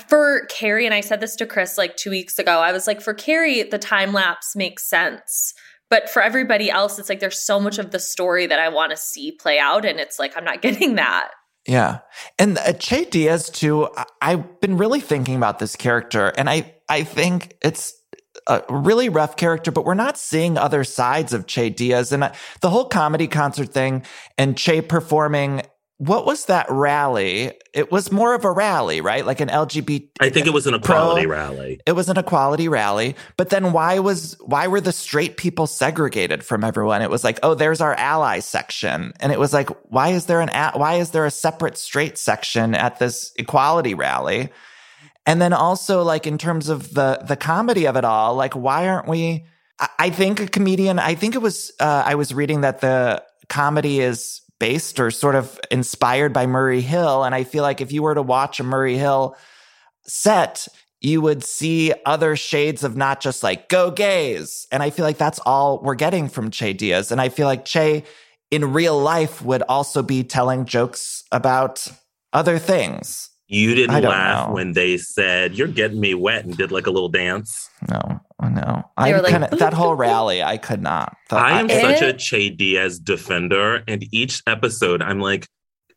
for 0.09 0.47
Carrie, 0.47 0.87
and 0.87 0.95
I 0.95 1.01
said 1.01 1.21
this 1.21 1.37
to 1.37 1.47
Chris 1.47 1.77
like 1.77 1.97
two 1.97 2.11
weeks 2.11 2.39
ago, 2.39 2.61
I 2.61 2.73
was 2.73 2.87
like, 2.87 3.01
for 3.01 3.15
Carrie, 3.15 3.63
the 3.63 3.79
time 3.79 4.13
lapse 4.13 4.57
makes 4.57 4.89
sense. 4.89 5.55
But 5.91 6.09
for 6.09 6.23
everybody 6.23 6.71
else, 6.71 6.99
it's 6.99 7.11
like 7.11 7.21
there's 7.21 7.43
so 7.45 7.61
much 7.61 7.79
of 7.79 7.91
the 7.91 7.99
story 7.99 8.47
that 8.47 8.59
I 8.59 8.71
want 8.71 8.93
to 8.93 8.97
see 8.97 9.33
play 9.33 9.59
out. 9.59 9.85
And 9.85 10.01
it's 10.01 10.19
like, 10.19 10.37
I'm 10.37 10.45
not 10.45 10.63
getting 10.63 10.95
that. 10.95 11.31
Yeah. 11.67 11.99
And 12.39 12.59
uh, 12.59 12.73
Che 12.73 13.05
Diaz, 13.05 13.51
too, 13.51 13.89
I- 13.97 14.07
I've 14.21 14.61
been 14.61 14.79
really 14.79 15.01
thinking 15.01 15.37
about 15.37 15.59
this 15.59 15.77
character. 15.77 16.33
And 16.39 16.49
I, 16.49 16.75
I 16.89 17.05
think 17.05 17.57
it's 17.63 17.93
a 18.47 18.63
really 18.71 19.09
rough 19.09 19.37
character, 19.37 19.71
but 19.71 19.85
we're 19.85 19.95
not 19.95 20.17
seeing 20.17 20.57
other 20.57 20.83
sides 20.83 21.33
of 21.33 21.47
Che 21.47 21.71
Diaz. 21.71 22.11
And 22.11 22.33
the 22.61 22.71
whole 22.71 22.87
comedy 22.87 23.29
concert 23.29 23.69
thing 23.69 24.05
and 24.39 24.57
Che 24.57 24.81
performing 24.81 25.63
what 26.03 26.27
was 26.27 26.47
that 26.47 26.67
rally? 26.69 27.53
It 27.73 27.93
was 27.93 28.11
more 28.11 28.35
of 28.35 28.45
a 28.45 28.51
rally, 28.51 29.01
right? 29.01 29.25
Like 29.25 29.41
an 29.41 29.49
LGBT. 29.49 30.09
I 30.19 30.31
think 30.31 30.49
it 30.49 30.53
was 30.53 30.67
an 30.67 30.75
equality 30.75 31.27
pro, 31.27 31.37
rally. 31.37 31.81
It 31.87 31.93
was 31.93 32.09
an 32.09 32.19
equality 32.19 32.67
rally. 32.67 33.15
But 33.37 33.51
then 33.51 33.73
why 33.73 34.01
was 34.01 34.37
why 34.41 34.67
were 34.67 34.81
the 34.81 34.91
straight 34.91 35.37
people 35.37 35.69
segregated 35.69 36.43
from 36.43 36.65
everyone? 36.65 37.03
It 37.03 37.11
was 37.11 37.23
like, 37.23 37.39
oh, 37.45 37.55
there's 37.55 37.81
our 37.81 37.95
ally 37.95 38.41
section, 38.41 39.13
and 39.21 39.31
it 39.31 39.39
was 39.39 39.53
like, 39.53 39.71
why 39.93 40.09
is 40.09 40.27
there 40.27 40.41
an 40.41 40.51
why 40.77 40.95
is 40.95 41.13
there 41.13 41.25
a 41.25 41.31
separate 41.31 41.79
straight 41.79 42.19
section 42.19 42.75
at 42.75 42.99
this 42.99 43.33
equality 43.37 43.95
rally? 43.95 44.51
And 45.25 45.41
then 45.41 45.53
also 45.53 46.03
like 46.03 46.27
in 46.27 46.37
terms 46.37 46.69
of 46.69 46.95
the 46.95 47.21
the 47.25 47.37
comedy 47.37 47.87
of 47.87 47.95
it 47.95 48.05
all, 48.05 48.35
like 48.35 48.55
why 48.55 48.89
aren't 48.89 49.07
we? 49.07 49.47
I, 49.99 50.11
think 50.11 50.39
a 50.39 50.47
comedian. 50.47 50.99
I 50.99 51.15
think 51.15 51.35
it 51.35 51.43
was. 51.43 51.73
Uh, 51.79 52.03
I 52.07 52.15
was 52.17 52.35
reading 52.35 52.61
that 52.61 52.81
the 52.81 53.23
comedy 53.49 54.01
is 54.01 54.42
based 54.63 55.01
or 55.01 55.11
sort 55.11 55.35
of 55.35 55.59
inspired 55.73 56.33
by 56.33 56.47
Murray 56.47 56.83
Hill. 56.83 57.25
And 57.25 57.35
I 57.35 57.43
feel 57.43 57.65
like 57.65 57.81
if 57.81 57.91
you 57.91 58.01
were 58.01 58.15
to 58.15 58.23
watch 58.23 58.61
a 58.61 58.63
Murray 58.63 58.97
Hill 58.97 59.37
set, 60.05 60.69
you 61.01 61.21
would 61.21 61.43
see 61.43 61.93
other 62.07 62.37
shades 62.37 62.85
of 62.85 62.97
not 62.97 63.21
just 63.21 63.43
like 63.43 63.69
go 63.69 63.91
gays. 63.91 64.69
And 64.71 64.81
I 64.81 64.91
feel 64.91 65.05
like 65.05 65.19
that's 65.19 65.41
all 65.41 65.81
we're 65.83 65.97
getting 65.97 66.29
from 66.29 66.53
Che 66.53 66.75
Diaz. 66.75 67.11
And 67.11 67.21
I 67.21 67.29
feel 67.29 67.49
like 67.49 67.65
Che 67.65 68.05
in 68.53 68.73
real 68.73 68.97
life 69.01 69.43
would 69.43 69.65
also 69.69 70.01
be 70.01 70.23
telling 70.23 70.65
jokes 70.65 71.25
about 71.33 71.89
other 72.33 72.57
things. 72.57 73.31
You 73.49 73.75
didn't 73.75 74.01
laugh 74.05 74.47
know. 74.47 74.55
when 74.55 74.75
they 74.75 74.97
said, 74.97 75.59
You're 75.59 75.67
getting 75.67 75.99
me 75.99 76.15
wet 76.15 76.45
and 76.45 76.57
did 76.57 76.71
like 76.71 76.87
a 76.87 76.93
little 76.93 77.09
dance. 77.09 77.69
No. 77.91 78.21
Oh, 78.43 78.49
no, 78.49 78.83
I 78.97 79.13
like, 79.13 79.31
kind 79.31 79.45
of 79.45 79.59
that 79.59 79.73
whole 79.73 79.95
rally. 79.95 80.43
I 80.43 80.57
could 80.57 80.83
not. 80.83 81.17
I 81.31 81.61
am 81.61 81.71
I, 81.71 81.81
such 81.81 82.03
a 82.03 82.13
Che 82.13 82.51
Diaz 82.51 82.99
defender, 82.99 83.85
and 83.87 84.05
each 84.13 84.43
episode, 84.47 85.01
I'm 85.01 85.21
like, 85.21 85.47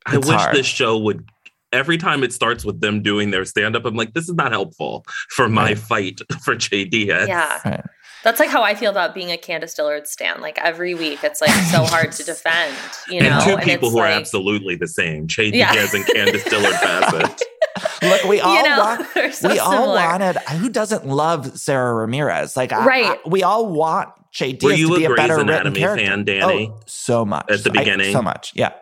I 0.06 0.18
wish 0.18 0.28
hard. 0.28 0.56
this 0.56 0.66
show 0.66 0.98
would. 1.00 1.28
Every 1.72 1.98
time 1.98 2.24
it 2.24 2.32
starts 2.32 2.64
with 2.64 2.80
them 2.80 3.02
doing 3.02 3.32
their 3.32 3.44
stand 3.44 3.76
up, 3.76 3.84
I'm 3.84 3.96
like, 3.96 4.14
this 4.14 4.30
is 4.30 4.36
not 4.36 4.52
helpful 4.52 5.04
for 5.30 5.50
my 5.50 5.70
right. 5.70 5.78
fight 5.78 6.22
for 6.44 6.56
Che 6.56 6.86
Diaz. 6.86 7.28
Yeah. 7.28 7.60
Right. 7.66 7.84
That's 8.24 8.40
like 8.40 8.50
how 8.50 8.64
I 8.64 8.74
feel 8.74 8.90
about 8.90 9.14
being 9.14 9.32
a 9.32 9.38
Candiace 9.38 9.76
Dillard 9.76 10.08
stan. 10.08 10.42
Like 10.42 10.58
every 10.60 10.96
week, 10.96 11.24
it's 11.24 11.42
like 11.42 11.52
so 11.52 11.84
hard 11.84 12.12
to 12.14 12.24
defend, 12.24 12.76
you 13.08 13.22
know. 13.22 13.40
And 13.40 13.44
two 13.44 13.58
people 13.58 13.90
who 13.90 13.98
like, 13.98 14.12
are 14.12 14.18
absolutely 14.18 14.76
the 14.76 14.88
same: 14.88 15.28
Che 15.28 15.52
yeah. 15.54 15.74
Diaz 15.74 15.94
and 15.94 16.06
Candiace 16.06 16.44
Dillard 16.46 16.74
Bassett. 16.84 17.42
Look, 18.02 18.24
we 18.26 18.40
all 18.42 18.56
you 18.56 18.64
know, 18.64 18.80
want, 18.80 19.34
so 19.34 19.50
we 19.50 19.60
all 19.60 19.94
wanted. 19.94 20.38
Who 20.38 20.70
doesn't 20.70 21.06
love 21.06 21.58
Sara 21.60 21.94
Ramirez? 21.94 22.56
Like, 22.56 22.72
right? 22.72 23.06
I, 23.06 23.14
I, 23.14 23.20
we 23.26 23.44
all 23.44 23.68
want 23.68 24.10
Che 24.32 24.54
Diaz 24.54 24.80
to 24.80 24.98
be 24.98 25.06
a, 25.06 25.12
a 25.12 25.16
better 25.16 25.40
Anatomy 25.40 25.84
written 25.84 25.98
fan, 25.98 26.20
oh, 26.20 26.24
Danny? 26.24 26.70
Oh, 26.72 26.80
so 26.86 27.26
much 27.26 27.50
at 27.50 27.64
the 27.64 27.72
beginning. 27.72 28.10
I, 28.10 28.14
so 28.14 28.22
much, 28.22 28.54
yeah. 28.56 28.74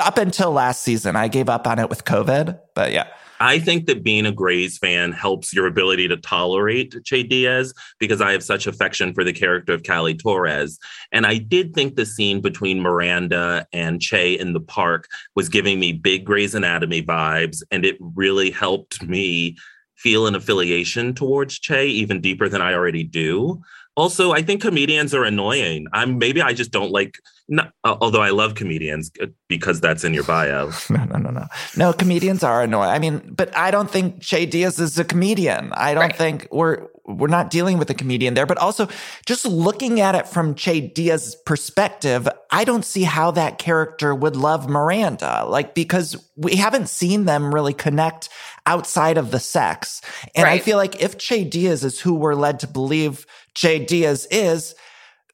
Up 0.00 0.18
until 0.18 0.50
last 0.50 0.82
season, 0.82 1.14
I 1.14 1.28
gave 1.28 1.48
up 1.48 1.66
on 1.66 1.78
it 1.78 1.88
with 1.88 2.04
COVID, 2.04 2.58
but 2.74 2.92
yeah. 2.92 3.06
I 3.40 3.58
think 3.58 3.86
that 3.86 4.02
being 4.02 4.26
a 4.26 4.32
Grey's 4.32 4.78
fan 4.78 5.12
helps 5.12 5.52
your 5.52 5.66
ability 5.66 6.08
to 6.08 6.16
tolerate 6.16 6.94
Che 7.04 7.22
Diaz 7.22 7.74
because 7.98 8.20
I 8.20 8.32
have 8.32 8.42
such 8.42 8.66
affection 8.66 9.12
for 9.12 9.24
the 9.24 9.32
character 9.32 9.72
of 9.72 9.82
Callie 9.82 10.14
Torres. 10.14 10.78
And 11.12 11.26
I 11.26 11.38
did 11.38 11.74
think 11.74 11.96
the 11.96 12.06
scene 12.06 12.40
between 12.40 12.80
Miranda 12.80 13.66
and 13.72 14.00
Che 14.00 14.34
in 14.34 14.52
the 14.52 14.60
park 14.60 15.08
was 15.34 15.48
giving 15.48 15.80
me 15.80 15.92
big 15.92 16.24
Grey's 16.24 16.54
Anatomy 16.54 17.02
vibes. 17.02 17.62
And 17.70 17.84
it 17.84 17.96
really 18.00 18.50
helped 18.50 19.02
me 19.02 19.56
feel 19.96 20.26
an 20.26 20.34
affiliation 20.34 21.14
towards 21.14 21.58
Che 21.58 21.86
even 21.86 22.20
deeper 22.20 22.48
than 22.48 22.62
I 22.62 22.74
already 22.74 23.04
do. 23.04 23.62
Also, 23.96 24.32
I 24.32 24.42
think 24.42 24.60
comedians 24.60 25.14
are 25.14 25.24
annoying. 25.24 25.86
I'm 25.92 26.18
maybe 26.18 26.42
I 26.42 26.52
just 26.52 26.70
don't 26.70 26.90
like. 26.90 27.18
Not, 27.46 27.72
although 27.84 28.22
I 28.22 28.30
love 28.30 28.54
comedians 28.54 29.10
uh, 29.20 29.26
because 29.48 29.78
that's 29.78 30.02
in 30.02 30.14
your 30.14 30.24
bio. 30.24 30.70
no, 30.90 31.04
no, 31.04 31.18
no, 31.18 31.30
no. 31.30 31.46
No, 31.76 31.92
comedians 31.92 32.42
are 32.42 32.62
annoying. 32.62 32.88
I 32.88 32.98
mean, 32.98 33.34
but 33.36 33.54
I 33.54 33.70
don't 33.70 33.90
think 33.90 34.22
Che 34.22 34.46
Diaz 34.46 34.78
is 34.78 34.98
a 34.98 35.04
comedian. 35.04 35.70
I 35.74 35.92
don't 35.92 36.04
right. 36.04 36.16
think 36.16 36.48
we're 36.50 36.86
we're 37.04 37.28
not 37.28 37.50
dealing 37.50 37.76
with 37.76 37.90
a 37.90 37.94
comedian 37.94 38.32
there. 38.32 38.46
But 38.46 38.56
also, 38.56 38.88
just 39.26 39.44
looking 39.44 40.00
at 40.00 40.14
it 40.14 40.26
from 40.26 40.54
Che 40.54 40.80
Diaz's 40.80 41.34
perspective, 41.44 42.26
I 42.50 42.64
don't 42.64 42.84
see 42.84 43.02
how 43.02 43.30
that 43.32 43.58
character 43.58 44.14
would 44.14 44.36
love 44.36 44.70
Miranda. 44.70 45.44
Like 45.46 45.74
because 45.74 46.16
we 46.36 46.56
haven't 46.56 46.88
seen 46.88 47.26
them 47.26 47.54
really 47.54 47.74
connect 47.74 48.30
outside 48.64 49.18
of 49.18 49.32
the 49.32 49.40
sex. 49.40 50.00
And 50.34 50.44
right. 50.44 50.54
I 50.54 50.58
feel 50.60 50.78
like 50.78 51.02
if 51.02 51.18
Che 51.18 51.44
Diaz 51.44 51.84
is 51.84 52.00
who 52.00 52.14
we're 52.14 52.34
led 52.34 52.60
to 52.60 52.66
believe 52.66 53.26
Che 53.54 53.84
Diaz 53.84 54.26
is, 54.30 54.74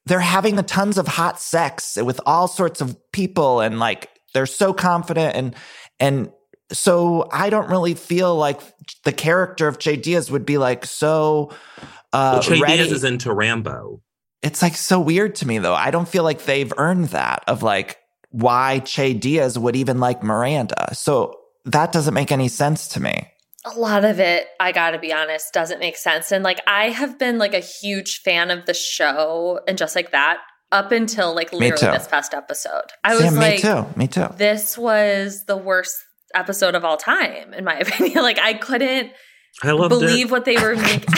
they're 0.05 0.19
having 0.19 0.57
a 0.57 0.63
tons 0.63 0.97
of 0.97 1.07
hot 1.07 1.39
sex 1.39 1.97
with 2.01 2.19
all 2.25 2.47
sorts 2.47 2.81
of 2.81 2.97
people 3.11 3.59
and 3.59 3.79
like 3.79 4.09
they're 4.33 4.45
so 4.45 4.73
confident 4.73 5.35
and 5.35 5.55
and 5.99 6.31
so 6.71 7.27
I 7.31 7.49
don't 7.49 7.69
really 7.69 7.93
feel 7.93 8.35
like 8.35 8.61
the 9.03 9.11
character 9.11 9.67
of 9.67 9.77
Che 9.77 9.97
Diaz 9.97 10.31
would 10.31 10.45
be 10.45 10.57
like 10.57 10.85
so 10.85 11.51
uh 12.13 12.31
well, 12.33 12.41
Che 12.41 12.59
ready. 12.59 12.77
Diaz 12.77 12.91
is 12.91 13.03
into 13.03 13.33
Rambo. 13.33 14.01
It's 14.41 14.61
like 14.61 14.75
so 14.75 14.99
weird 14.99 15.35
to 15.35 15.47
me 15.47 15.59
though. 15.59 15.75
I 15.75 15.91
don't 15.91 16.07
feel 16.07 16.23
like 16.23 16.45
they've 16.45 16.73
earned 16.77 17.09
that 17.09 17.43
of 17.47 17.61
like 17.61 17.97
why 18.29 18.79
Che 18.79 19.13
Diaz 19.13 19.59
would 19.59 19.75
even 19.75 19.99
like 19.99 20.23
Miranda. 20.23 20.95
So 20.95 21.37
that 21.65 21.91
doesn't 21.91 22.13
make 22.13 22.31
any 22.31 22.47
sense 22.47 22.87
to 22.89 23.01
me 23.01 23.27
a 23.65 23.77
lot 23.77 24.05
of 24.05 24.19
it, 24.19 24.47
I 24.59 24.71
gotta 24.71 24.99
be 24.99 25.13
honest, 25.13 25.53
doesn't 25.53 25.79
make 25.79 25.97
sense. 25.97 26.31
And 26.31 26.43
like, 26.43 26.59
I 26.67 26.89
have 26.89 27.19
been 27.19 27.37
like 27.37 27.53
a 27.53 27.59
huge 27.59 28.21
fan 28.23 28.49
of 28.51 28.65
the 28.65 28.73
show 28.73 29.59
and 29.67 29.77
just 29.77 29.95
like 29.95 30.11
that 30.11 30.39
up 30.71 30.91
until 30.91 31.35
like 31.35 31.53
literally 31.53 31.97
this 31.97 32.07
past 32.07 32.33
episode. 32.33 32.85
I 33.03 33.15
was 33.15 33.25
yeah, 33.25 33.31
like, 33.31 33.55
me 33.55 33.59
too, 33.59 33.85
me 33.95 34.07
too. 34.07 34.27
This 34.37 34.77
was 34.77 35.45
the 35.45 35.57
worst 35.57 35.95
episode 36.33 36.75
of 36.75 36.85
all 36.85 36.97
time, 36.97 37.53
in 37.53 37.63
my 37.63 37.75
opinion. 37.79 38.23
like, 38.23 38.39
I 38.39 38.53
couldn't 38.53 39.11
I 39.63 39.87
believe 39.87 40.27
it. 40.27 40.31
what 40.31 40.45
they 40.45 40.55
were 40.55 40.75
making. 40.77 41.13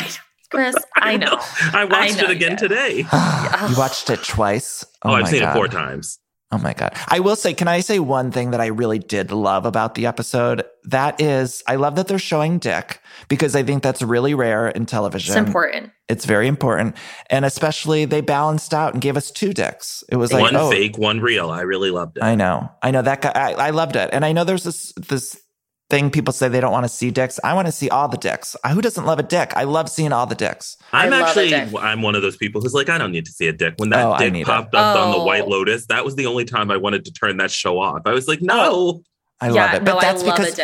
Chris, 0.50 0.76
I 0.96 1.18
know. 1.18 1.40
I 1.74 1.86
watched 1.86 2.18
I 2.18 2.22
know, 2.22 2.30
it 2.30 2.32
again 2.32 2.58
today. 2.58 2.98
you 3.70 3.78
watched 3.78 4.10
it 4.10 4.24
twice? 4.24 4.84
Oh, 5.04 5.12
oh 5.12 5.14
I've 5.14 5.28
seen 5.28 5.40
God. 5.40 5.52
it 5.52 5.54
four 5.54 5.68
times. 5.68 6.20
Oh 6.53 6.60
my 6.60 6.74
God. 6.74 6.95
I 7.07 7.19
will 7.19 7.36
say, 7.36 7.55
can 7.55 7.67
I 7.67 7.79
say 7.79 7.98
one 7.98 8.31
thing 8.31 8.51
that 8.51 8.62
I 8.62 8.67
really 8.67 9.00
did 9.00 9.31
love 9.31 9.65
about 9.65 9.95
the 9.95 10.05
episode? 10.05 10.63
That 10.83 11.19
is, 11.19 11.63
I 11.65 11.77
love 11.77 11.95
that 11.95 12.07
they're 12.07 12.19
showing 12.19 12.60
Dick 12.60 13.01
because 13.27 13.55
I 13.55 13.63
think 13.63 13.81
that's 13.81 14.03
really 14.03 14.36
rare 14.36 14.67
in 14.67 14.86
television. 14.86 15.36
It's 15.36 15.48
important. 15.48 15.91
It's 16.07 16.25
very 16.25 16.48
important. 16.48 16.95
And 17.31 17.43
especially 17.43 18.05
they 18.05 18.22
balanced 18.22 18.72
out 18.72 18.93
and 18.93 19.01
gave 19.01 19.17
us 19.17 19.31
two 19.31 19.51
dicks. 19.51 20.03
It 20.10 20.17
was 20.17 20.31
like 20.31 20.41
one 20.41 20.55
oh, 20.55 20.69
fake, 20.69 20.95
one 20.95 21.22
real. 21.22 21.50
I 21.50 21.62
really 21.62 21.89
loved 21.89 22.17
it. 22.17 22.24
I 22.24 22.36
know. 22.36 22.69
I 22.83 22.91
know 22.91 23.01
that 23.01 23.22
guy. 23.22 23.31
I, 23.33 23.53
I 23.53 23.69
loved 23.72 23.95
it. 23.95 24.12
And 24.13 24.24
I 24.24 24.31
know 24.31 24.43
there's 24.43 24.63
this, 24.63 24.93
this 24.93 25.41
thing 25.90 26.10
people 26.10 26.34
say 26.34 26.48
they 26.48 26.60
don't 26.60 26.72
want 26.72 26.86
to 26.86 26.90
see 26.90 27.12
dicks. 27.12 27.40
I 27.44 27.54
want 27.54 27.68
to 27.68 27.72
see 27.72 27.90
all 27.90 28.08
the 28.08 28.18
dicks. 28.18 28.56
Who 28.72 28.82
doesn't 28.82 29.06
love 29.06 29.20
a 29.20 29.24
dick? 29.24 29.54
I 29.56 29.63
love 29.63 29.90
seeing 29.90 30.12
all 30.12 30.25
the 30.25 30.36
dicks. 30.36 30.78
I'm 30.92 31.13
actually 31.13 31.54
I'm 31.54 32.02
one 32.02 32.16
of 32.16 32.22
those 32.22 32.38
people 32.38 32.62
who's 32.62 32.74
like 32.74 32.90
I 32.90 32.98
don't 32.98 33.12
need 33.12 33.25
to 33.25 33.32
see 33.32 33.48
a 33.48 33.54
dick. 33.54 33.75
When 33.78 33.90
that 33.90 34.06
oh, 34.06 34.18
dick 34.18 34.46
popped 34.46 34.74
it. 34.74 34.78
up 34.78 34.96
oh. 34.96 35.02
on 35.02 35.12
the 35.12 35.24
White 35.24 35.44
oh. 35.44 35.50
Lotus, 35.50 35.86
that 35.88 36.04
was 36.06 36.16
the 36.16 36.25
only 36.25 36.46
time 36.46 36.72
I 36.72 36.78
wanted 36.78 37.06
to 37.06 37.13
turn 37.13 37.38
that 37.38 37.52
show 37.52 37.80
off. 37.80 38.02
I 38.06 38.12
was 38.12 38.28
like, 38.28 38.42
no. 38.42 38.54
Oh. 38.58 39.04
I 39.42 39.48
yeah, 39.48 39.66
love 39.66 39.74
it. 39.74 39.86
But 39.86 39.94
no, 39.96 40.00
that's 40.00 40.24
because 40.24 40.60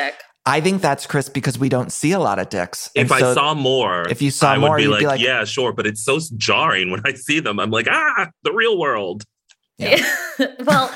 I 0.46 0.62
think 0.62 0.82
that's 0.82 1.06
Chris 1.06 1.28
because 1.30 1.60
we 1.60 1.70
don't 1.70 1.92
see 1.92 2.12
a 2.14 2.20
lot 2.20 2.40
of 2.40 2.50
dicks. 2.50 2.90
And 2.96 3.12
if 3.12 3.18
so 3.18 3.32
I 3.32 3.34
saw 3.34 3.54
more, 3.54 4.08
if 4.10 4.22
you 4.22 4.32
saw 4.32 4.54
I 4.54 4.58
more, 4.58 4.72
would 4.72 4.78
be 4.78 4.84
you'd 4.84 4.92
like, 4.92 5.00
be 5.02 5.06
like, 5.06 5.22
yeah, 5.22 5.44
sure. 5.44 5.74
But 5.74 5.86
it's 5.86 6.04
so 6.04 6.20
jarring 6.38 6.92
when 6.92 7.02
I 7.06 7.14
see 7.14 7.40
them. 7.40 7.60
I'm 7.60 7.72
like, 7.72 7.88
ah, 7.90 8.30
the 8.44 8.54
real 8.54 8.80
world. 8.80 9.24
Yeah. 9.78 10.02
well, 10.66 10.96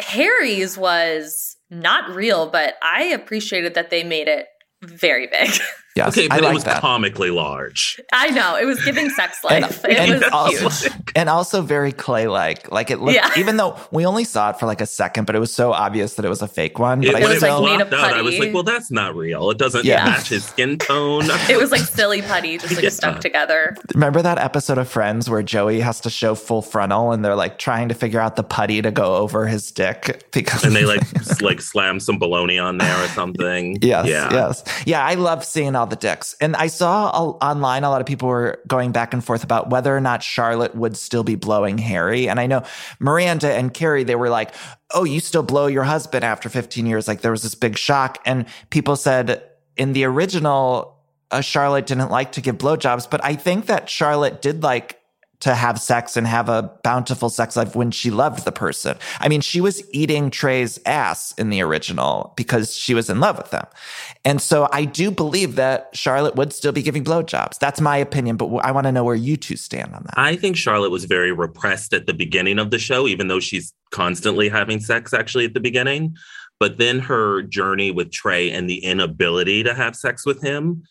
Harry's 0.00 0.76
was 0.76 1.56
not 1.70 2.14
real, 2.14 2.50
but 2.50 2.74
I 2.82 3.04
appreciated 3.04 3.74
that 3.74 3.90
they 3.90 4.02
made 4.02 4.28
it 4.28 4.46
very 4.82 5.26
big. 5.26 5.50
Yes, 5.96 6.08
okay, 6.16 6.28
but 6.28 6.38
I 6.38 6.40
like 6.40 6.50
it 6.50 6.54
was 6.54 6.64
that. 6.64 6.80
comically 6.80 7.30
large. 7.30 8.00
I 8.12 8.30
know 8.30 8.56
it 8.56 8.64
was 8.64 8.82
giving 8.84 9.10
sex 9.10 9.42
life. 9.42 9.84
and, 9.84 9.92
it 9.92 9.98
and 9.98 10.20
was 10.20 10.30
also, 10.32 10.68
huge. 10.68 11.12
and 11.16 11.28
also 11.28 11.62
very 11.62 11.92
clay 11.92 12.28
like. 12.28 12.70
Like 12.70 12.90
it 12.90 13.00
looked, 13.00 13.16
yeah. 13.16 13.30
even 13.36 13.56
though 13.56 13.76
we 13.90 14.06
only 14.06 14.24
saw 14.24 14.50
it 14.50 14.60
for 14.60 14.66
like 14.66 14.80
a 14.80 14.86
second, 14.86 15.26
but 15.26 15.34
it 15.34 15.40
was 15.40 15.52
so 15.52 15.72
obvious 15.72 16.14
that 16.14 16.24
it 16.24 16.28
was 16.28 16.42
a 16.42 16.48
fake 16.48 16.78
one. 16.78 17.02
It, 17.02 17.12
but 17.12 17.22
when 17.22 17.32
I 17.32 17.34
it 17.34 17.38
still, 17.38 17.62
was 17.62 17.80
out, 17.80 17.92
I 17.92 18.22
was 18.22 18.38
like, 18.38 18.54
well, 18.54 18.62
that's 18.62 18.90
not 18.90 19.16
real. 19.16 19.50
It 19.50 19.58
doesn't 19.58 19.84
yeah. 19.84 20.04
match 20.04 20.28
his 20.28 20.44
skin 20.44 20.78
tone. 20.78 21.24
it 21.48 21.58
was 21.58 21.72
like 21.72 21.80
silly 21.82 22.22
putty, 22.22 22.58
just 22.58 22.74
like 22.74 22.84
yeah. 22.84 22.90
stuck 22.90 23.20
together. 23.20 23.76
Remember 23.94 24.22
that 24.22 24.38
episode 24.38 24.78
of 24.78 24.88
Friends 24.88 25.28
where 25.28 25.42
Joey 25.42 25.80
has 25.80 26.00
to 26.00 26.10
show 26.10 26.34
full 26.34 26.62
frontal, 26.62 27.12
and 27.12 27.24
they're 27.24 27.34
like 27.34 27.58
trying 27.58 27.88
to 27.88 27.94
figure 27.94 28.20
out 28.20 28.36
the 28.36 28.44
putty 28.44 28.80
to 28.82 28.90
go 28.90 29.16
over 29.16 29.46
his 29.46 29.70
dick 29.72 30.24
because, 30.32 30.64
and 30.64 30.76
they 30.76 30.84
like 30.84 31.02
like 31.42 31.60
slam 31.60 31.98
some 31.98 32.18
baloney 32.18 32.62
on 32.62 32.78
there 32.78 33.04
or 33.04 33.08
something. 33.08 33.78
Yes, 33.82 34.06
yeah, 34.06 34.32
yes, 34.32 34.64
yeah. 34.86 35.04
I 35.04 35.14
love 35.14 35.44
seeing 35.44 35.74
all 35.80 35.86
the 35.86 35.96
dicks, 35.96 36.36
and 36.40 36.54
I 36.54 36.68
saw 36.68 37.10
a, 37.10 37.30
online 37.44 37.84
a 37.84 37.90
lot 37.90 38.00
of 38.00 38.06
people 38.06 38.28
were 38.28 38.60
going 38.66 38.92
back 38.92 39.12
and 39.12 39.24
forth 39.24 39.42
about 39.42 39.70
whether 39.70 39.94
or 39.94 40.00
not 40.00 40.22
Charlotte 40.22 40.74
would 40.74 40.96
still 40.96 41.24
be 41.24 41.34
blowing 41.34 41.78
Harry. 41.78 42.28
And 42.28 42.38
I 42.38 42.46
know 42.46 42.62
Miranda 42.98 43.52
and 43.52 43.72
Carrie, 43.72 44.04
they 44.04 44.14
were 44.14 44.28
like, 44.28 44.54
oh, 44.92 45.04
you 45.04 45.20
still 45.20 45.42
blow 45.42 45.66
your 45.66 45.84
husband 45.84 46.24
after 46.24 46.48
15 46.48 46.86
years. 46.86 47.08
Like 47.08 47.22
there 47.22 47.30
was 47.30 47.42
this 47.42 47.54
big 47.54 47.76
shock. 47.76 48.18
And 48.24 48.46
people 48.70 48.96
said 48.96 49.42
in 49.76 49.92
the 49.92 50.04
original 50.04 50.98
uh, 51.30 51.40
Charlotte 51.40 51.86
didn't 51.86 52.10
like 52.10 52.32
to 52.32 52.40
give 52.40 52.58
blowjobs, 52.58 53.08
but 53.08 53.24
I 53.24 53.34
think 53.34 53.66
that 53.66 53.88
Charlotte 53.88 54.42
did 54.42 54.62
like 54.62 54.99
to 55.40 55.54
have 55.54 55.80
sex 55.80 56.16
and 56.16 56.26
have 56.26 56.48
a 56.48 56.70
bountiful 56.84 57.30
sex 57.30 57.56
life 57.56 57.74
when 57.74 57.90
she 57.90 58.10
loved 58.10 58.44
the 58.44 58.52
person. 58.52 58.96
I 59.20 59.28
mean, 59.28 59.40
she 59.40 59.60
was 59.60 59.82
eating 59.92 60.30
Trey's 60.30 60.78
ass 60.84 61.32
in 61.32 61.50
the 61.50 61.62
original 61.62 62.34
because 62.36 62.76
she 62.76 62.94
was 62.94 63.08
in 63.08 63.20
love 63.20 63.38
with 63.38 63.50
him. 63.50 63.64
And 64.24 64.40
so 64.40 64.68
I 64.70 64.84
do 64.84 65.10
believe 65.10 65.56
that 65.56 65.90
Charlotte 65.94 66.36
would 66.36 66.52
still 66.52 66.72
be 66.72 66.82
giving 66.82 67.04
blowjobs. 67.04 67.58
That's 67.58 67.80
my 67.80 67.96
opinion, 67.96 68.36
but 68.36 68.54
I 68.58 68.70
want 68.70 68.84
to 68.84 68.92
know 68.92 69.04
where 69.04 69.14
you 69.14 69.36
two 69.36 69.56
stand 69.56 69.94
on 69.94 70.02
that. 70.04 70.18
I 70.18 70.36
think 70.36 70.56
Charlotte 70.56 70.90
was 70.90 71.06
very 71.06 71.32
repressed 71.32 71.94
at 71.94 72.06
the 72.06 72.14
beginning 72.14 72.58
of 72.58 72.70
the 72.70 72.78
show, 72.78 73.08
even 73.08 73.28
though 73.28 73.40
she's 73.40 73.72
constantly 73.90 74.48
having 74.48 74.78
sex 74.80 75.14
actually 75.14 75.46
at 75.46 75.54
the 75.54 75.60
beginning. 75.60 76.16
But 76.58 76.76
then 76.76 76.98
her 76.98 77.40
journey 77.42 77.90
with 77.90 78.12
Trey 78.12 78.50
and 78.50 78.68
the 78.68 78.84
inability 78.84 79.62
to 79.62 79.72
have 79.72 79.96
sex 79.96 80.26
with 80.26 80.42
him 80.42 80.82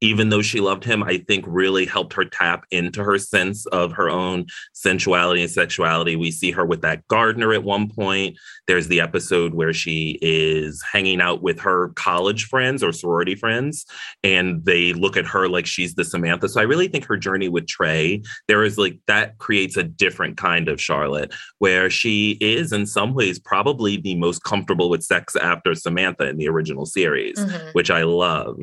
even 0.00 0.30
though 0.30 0.42
she 0.42 0.60
loved 0.60 0.84
him, 0.84 1.02
I 1.02 1.18
think 1.18 1.44
really 1.46 1.84
helped 1.84 2.14
her 2.14 2.24
tap 2.24 2.64
into 2.70 3.04
her 3.04 3.18
sense 3.18 3.66
of 3.66 3.92
her 3.92 4.08
own 4.08 4.46
sensuality 4.72 5.42
and 5.42 5.50
sexuality. 5.50 6.16
We 6.16 6.30
see 6.30 6.50
her 6.52 6.64
with 6.64 6.80
that 6.82 7.06
gardener 7.08 7.52
at 7.52 7.64
one 7.64 7.90
point. 7.90 8.38
There's 8.66 8.88
the 8.88 9.00
episode 9.00 9.54
where 9.54 9.72
she 9.72 10.18
is 10.22 10.82
hanging 10.90 11.20
out 11.20 11.42
with 11.42 11.60
her 11.60 11.90
college 11.96 12.44
friends 12.44 12.82
or 12.82 12.92
sorority 12.92 13.34
friends, 13.34 13.84
and 14.22 14.64
they 14.64 14.92
look 14.92 15.16
at 15.16 15.26
her 15.26 15.48
like 15.48 15.66
she's 15.66 15.94
the 15.94 16.04
Samantha. 16.04 16.48
So 16.48 16.60
I 16.60 16.64
really 16.64 16.88
think 16.88 17.04
her 17.04 17.16
journey 17.16 17.48
with 17.48 17.66
Trey, 17.66 18.22
there 18.48 18.64
is 18.64 18.78
like 18.78 18.98
that 19.06 19.38
creates 19.38 19.76
a 19.76 19.82
different 19.82 20.36
kind 20.36 20.68
of 20.68 20.80
Charlotte 20.80 21.34
where 21.58 21.90
she 21.90 22.38
is 22.40 22.72
in 22.72 22.86
some 22.86 23.14
ways 23.14 23.38
probably 23.38 23.98
the 23.98 24.14
most 24.14 24.44
comfortable 24.44 24.88
with 24.88 25.02
sex 25.02 25.36
after 25.36 25.74
Samantha 25.74 26.28
in 26.28 26.38
the 26.38 26.48
original 26.48 26.86
series, 26.86 27.38
mm-hmm. 27.38 27.70
which 27.72 27.90
I 27.90 28.04
love. 28.04 28.56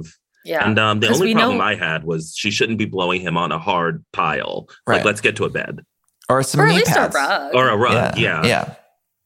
Yeah. 0.48 0.66
And 0.66 0.80
um, 0.80 1.00
the 1.02 1.10
only 1.10 1.34
problem 1.34 1.58
know... 1.58 1.64
I 1.64 1.76
had 1.76 2.04
was 2.04 2.34
she 2.38 2.52
shouldn't 2.52 2.78
be 2.78 2.86
blowing 2.86 3.22
him 3.22 3.38
on 3.38 3.52
a 3.52 3.60
hard 3.60 4.04
pile. 4.14 4.68
Right. 4.86 4.98
Like, 4.98 5.06
let's 5.06 5.22
get 5.22 5.36
to 5.38 5.46
a 5.46 5.50
bed. 5.50 5.82
Or 6.30 6.42
some 6.44 6.62
or 6.62 6.68
knee 6.68 6.82
pads. 6.84 7.16
a 7.16 7.18
rug. 7.18 7.56
Or 7.56 7.70
a 7.70 7.78
rug, 7.78 8.18
yeah. 8.18 8.46
Yeah. 8.46 8.76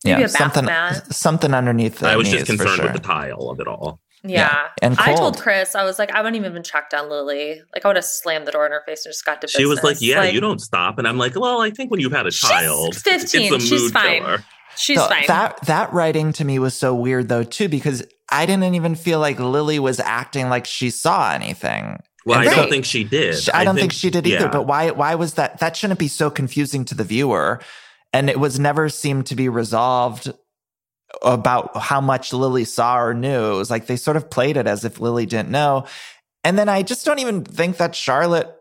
Yeah. 0.04 0.20
yeah. 0.20 0.28
something, 0.28 0.66
mat. 0.66 1.14
something 1.14 1.54
underneath 1.54 2.00
the 2.00 2.08
I 2.08 2.16
was 2.16 2.30
just 2.30 2.48
concerned 2.48 2.78
sure. 2.78 2.86
with 2.86 2.94
the 2.94 3.00
tile 3.00 3.50
of 3.50 3.60
it 3.60 3.68
all. 3.68 4.00
Yeah. 4.24 4.40
yeah. 4.40 4.68
And 4.82 4.98
cold. 4.98 5.10
I 5.10 5.16
told 5.16 5.40
Chris, 5.40 5.76
I 5.76 5.84
was 5.84 6.00
like, 6.00 6.12
I 6.12 6.22
wouldn't 6.22 6.44
even 6.44 6.64
checked 6.64 6.94
on 6.94 7.10
Lily. 7.10 7.62
Like, 7.74 7.86
I 7.86 7.90
would 7.90 7.98
have 7.98 8.06
slammed 8.06 8.48
the 8.48 8.52
door 8.52 8.66
in 8.66 8.72
her 8.72 8.84
face 8.86 9.06
and 9.06 9.12
just 9.12 9.26
got 9.26 9.42
to 9.42 9.48
business. 9.48 9.60
She 9.60 9.66
was 9.66 9.84
like, 9.84 9.98
Yeah, 10.00 10.20
like, 10.20 10.34
you 10.34 10.42
don't 10.42 10.60
stop. 10.60 10.98
And 11.00 11.08
I'm 11.08 11.18
like, 11.18 11.36
Well, 11.36 11.62
I 11.62 11.70
think 11.72 11.92
when 11.92 12.00
you've 12.00 12.12
had 12.12 12.28
a 12.28 12.32
child, 12.32 12.96
15. 12.96 13.60
she's 13.60 13.92
fine. 13.92 14.22
Killer. 14.22 14.44
She's 14.76 15.00
so 15.00 15.08
fine. 15.08 15.26
That 15.28 15.62
that 15.66 15.94
writing 15.94 16.34
to 16.34 16.46
me 16.46 16.60
was 16.60 16.74
so 16.74 16.94
weird 16.96 17.30
though 17.30 17.44
too 17.44 17.70
because 17.70 18.04
I 18.30 18.46
didn't 18.46 18.76
even 18.76 18.96
feel 18.96 19.20
like 19.20 19.40
Lily 19.40 19.80
was 19.80 20.00
acting 20.00 20.50
like 20.50 20.66
she 20.66 20.90
saw 20.90 21.34
anything. 21.34 22.02
Well, 22.26 22.40
and 22.40 22.50
I 22.50 22.56
don't 22.56 22.70
think 22.70 22.86
she 22.86 23.04
did. 23.04 23.50
I, 23.50 23.64
don't 23.64 23.76
think, 23.76 23.92
think, 23.92 23.94
she 23.94 24.10
did 24.10 24.28
either. 24.28 24.46
Yeah. 24.46 24.52
But 24.52 24.68
why? 24.68 24.92
Why 24.92 25.16
was 25.16 25.36
that? 25.36 25.60
That 25.60 25.76
shouldn't 25.76 26.00
be 26.00 26.08
so 26.08 26.30
confusing 26.30 26.86
to 26.86 26.96
the 26.96 27.04
viewer, 27.04 27.60
and 28.14 28.30
it 28.30 28.40
was 28.40 28.60
never 28.60 28.90
seemed 28.90 29.26
to 29.28 29.36
be 29.36 29.50
resolved 29.50 30.32
about 31.22 31.76
how 31.76 32.00
much 32.00 32.32
Lily 32.32 32.64
saw 32.64 33.00
or 33.00 33.14
knew. 33.14 33.54
It 33.54 33.58
was 33.58 33.72
like 33.72 33.88
they 33.88 33.98
sort 33.98 34.18
of 34.18 34.30
played 34.30 34.56
it 34.56 34.68
as 34.68 34.86
if 34.86 35.00
Lily 35.00 35.26
didn't 35.26 35.50
know, 35.50 35.88
and 36.44 36.60
then 36.60 36.70
I 36.70 36.84
just 36.84 37.06
don't 37.06 37.20
even 37.20 37.44
think 37.44 37.78
that 37.78 37.96
Charlotte. 37.96 38.56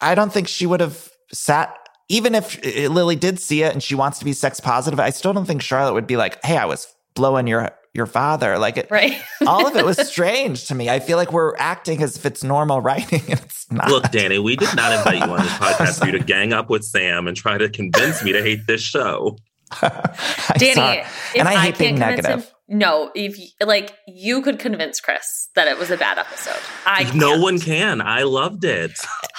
I 0.00 0.14
don't 0.14 0.32
think 0.32 0.48
she 0.48 0.66
would 0.66 0.80
have 0.80 1.10
sat 1.32 1.81
even 2.08 2.34
if 2.34 2.58
uh, 2.64 2.88
Lily 2.88 3.16
did 3.16 3.38
see 3.38 3.62
it 3.62 3.72
and 3.72 3.82
she 3.82 3.94
wants 3.94 4.18
to 4.18 4.24
be 4.24 4.32
sex 4.32 4.60
positive, 4.60 5.00
I 5.00 5.10
still 5.10 5.32
don't 5.32 5.46
think 5.46 5.62
Charlotte 5.62 5.94
would 5.94 6.06
be 6.06 6.16
like, 6.16 6.44
"Hey, 6.44 6.56
I 6.56 6.64
was 6.64 6.94
blowing 7.14 7.46
your 7.46 7.70
your 7.94 8.06
father." 8.06 8.58
Like 8.58 8.76
it, 8.76 8.90
right? 8.90 9.20
all 9.46 9.66
of 9.66 9.76
it 9.76 9.84
was 9.84 9.98
strange 10.08 10.66
to 10.66 10.74
me. 10.74 10.90
I 10.90 11.00
feel 11.00 11.16
like 11.16 11.32
we're 11.32 11.56
acting 11.56 12.02
as 12.02 12.16
if 12.16 12.26
it's 12.26 12.44
normal 12.44 12.80
writing. 12.80 13.22
It's 13.28 13.70
not. 13.70 13.88
Look, 13.88 14.10
Danny, 14.10 14.38
we 14.38 14.56
did 14.56 14.74
not 14.76 14.92
invite 14.92 15.26
you 15.26 15.32
on 15.32 15.42
this 15.42 15.52
podcast 15.58 16.00
for 16.00 16.06
you 16.06 16.12
to 16.12 16.24
gang 16.24 16.52
up 16.52 16.68
with 16.68 16.84
Sam 16.84 17.26
and 17.26 17.36
try 17.36 17.56
to 17.56 17.68
convince 17.68 18.22
me 18.22 18.32
to 18.32 18.42
hate 18.42 18.66
this 18.66 18.82
show. 18.82 19.36
Danny, 20.58 21.04
and 21.34 21.48
I 21.48 21.56
hate 21.56 21.74
I 21.74 21.78
being 21.78 21.98
negative. 21.98 22.44
Him, 22.44 22.44
no, 22.68 23.10
if 23.14 23.38
like 23.60 23.96
you 24.06 24.42
could 24.42 24.58
convince 24.58 25.00
Chris 25.00 25.48
that 25.54 25.68
it 25.68 25.78
was 25.78 25.90
a 25.90 25.96
bad 25.96 26.18
episode. 26.18 26.60
I 26.86 27.04
no 27.14 27.30
can't. 27.30 27.42
one 27.42 27.58
can. 27.60 28.00
I 28.00 28.22
loved 28.22 28.64
it. 28.64 28.92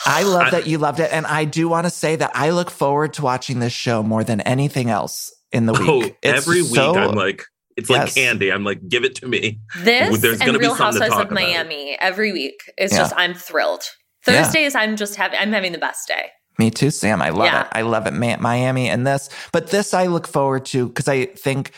I 0.05 0.23
love 0.23 0.47
I, 0.47 0.49
that 0.51 0.67
you 0.67 0.77
loved 0.77 0.99
it, 0.99 1.12
and 1.12 1.25
I 1.25 1.45
do 1.45 1.69
want 1.69 1.86
to 1.86 1.89
say 1.89 2.15
that 2.15 2.31
I 2.36 2.51
look 2.51 2.69
forward 2.69 3.13
to 3.13 3.21
watching 3.21 3.59
this 3.59 3.73
show 3.73 4.03
more 4.03 4.23
than 4.23 4.41
anything 4.41 4.89
else 4.89 5.33
in 5.51 5.65
the 5.65 5.73
oh, 5.73 5.99
week. 5.99 6.15
Oh, 6.15 6.17
every 6.29 6.62
week 6.62 6.75
so, 6.75 6.95
I'm 6.95 7.15
like, 7.15 7.45
it's 7.77 7.89
yes. 7.89 8.07
like 8.07 8.15
candy. 8.15 8.51
I'm 8.51 8.63
like, 8.63 8.88
give 8.88 9.03
it 9.03 9.15
to 9.15 9.27
me. 9.27 9.59
This 9.79 10.19
There's 10.19 10.41
and 10.41 10.57
Real 10.57 10.73
Housewives 10.73 11.15
of 11.15 11.31
Miami 11.31 11.95
about. 11.95 12.05
every 12.05 12.33
week 12.33 12.59
is 12.77 12.91
yeah. 12.91 12.99
just 12.99 13.13
I'm 13.15 13.33
thrilled. 13.33 13.83
Thursdays, 14.25 14.73
yeah. 14.73 14.81
I'm 14.81 14.95
just 14.95 15.15
having 15.15 15.39
I'm 15.39 15.51
having 15.51 15.71
the 15.71 15.77
best 15.77 16.07
day. 16.07 16.31
Me 16.59 16.69
too, 16.69 16.91
Sam. 16.91 17.21
I 17.21 17.29
love 17.29 17.45
yeah. 17.45 17.62
it. 17.62 17.67
I 17.71 17.81
love 17.81 18.05
it. 18.05 18.13
Miami 18.13 18.89
and 18.89 19.07
this, 19.07 19.29
but 19.51 19.67
this 19.67 19.93
I 19.93 20.07
look 20.07 20.27
forward 20.27 20.65
to 20.65 20.88
because 20.88 21.07
I 21.07 21.25
think 21.25 21.71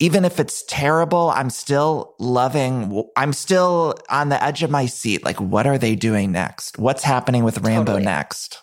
even 0.00 0.24
if 0.24 0.38
it's 0.38 0.62
terrible, 0.64 1.30
I'm 1.30 1.50
still 1.50 2.14
loving, 2.18 3.04
I'm 3.16 3.32
still 3.32 3.94
on 4.08 4.28
the 4.28 4.42
edge 4.42 4.62
of 4.62 4.70
my 4.70 4.86
seat. 4.86 5.24
Like, 5.24 5.40
what 5.40 5.66
are 5.66 5.78
they 5.78 5.96
doing 5.96 6.32
next? 6.32 6.78
What's 6.78 7.02
happening 7.02 7.44
with 7.44 7.58
Rambo 7.58 7.92
totally. 7.92 8.04
next? 8.04 8.62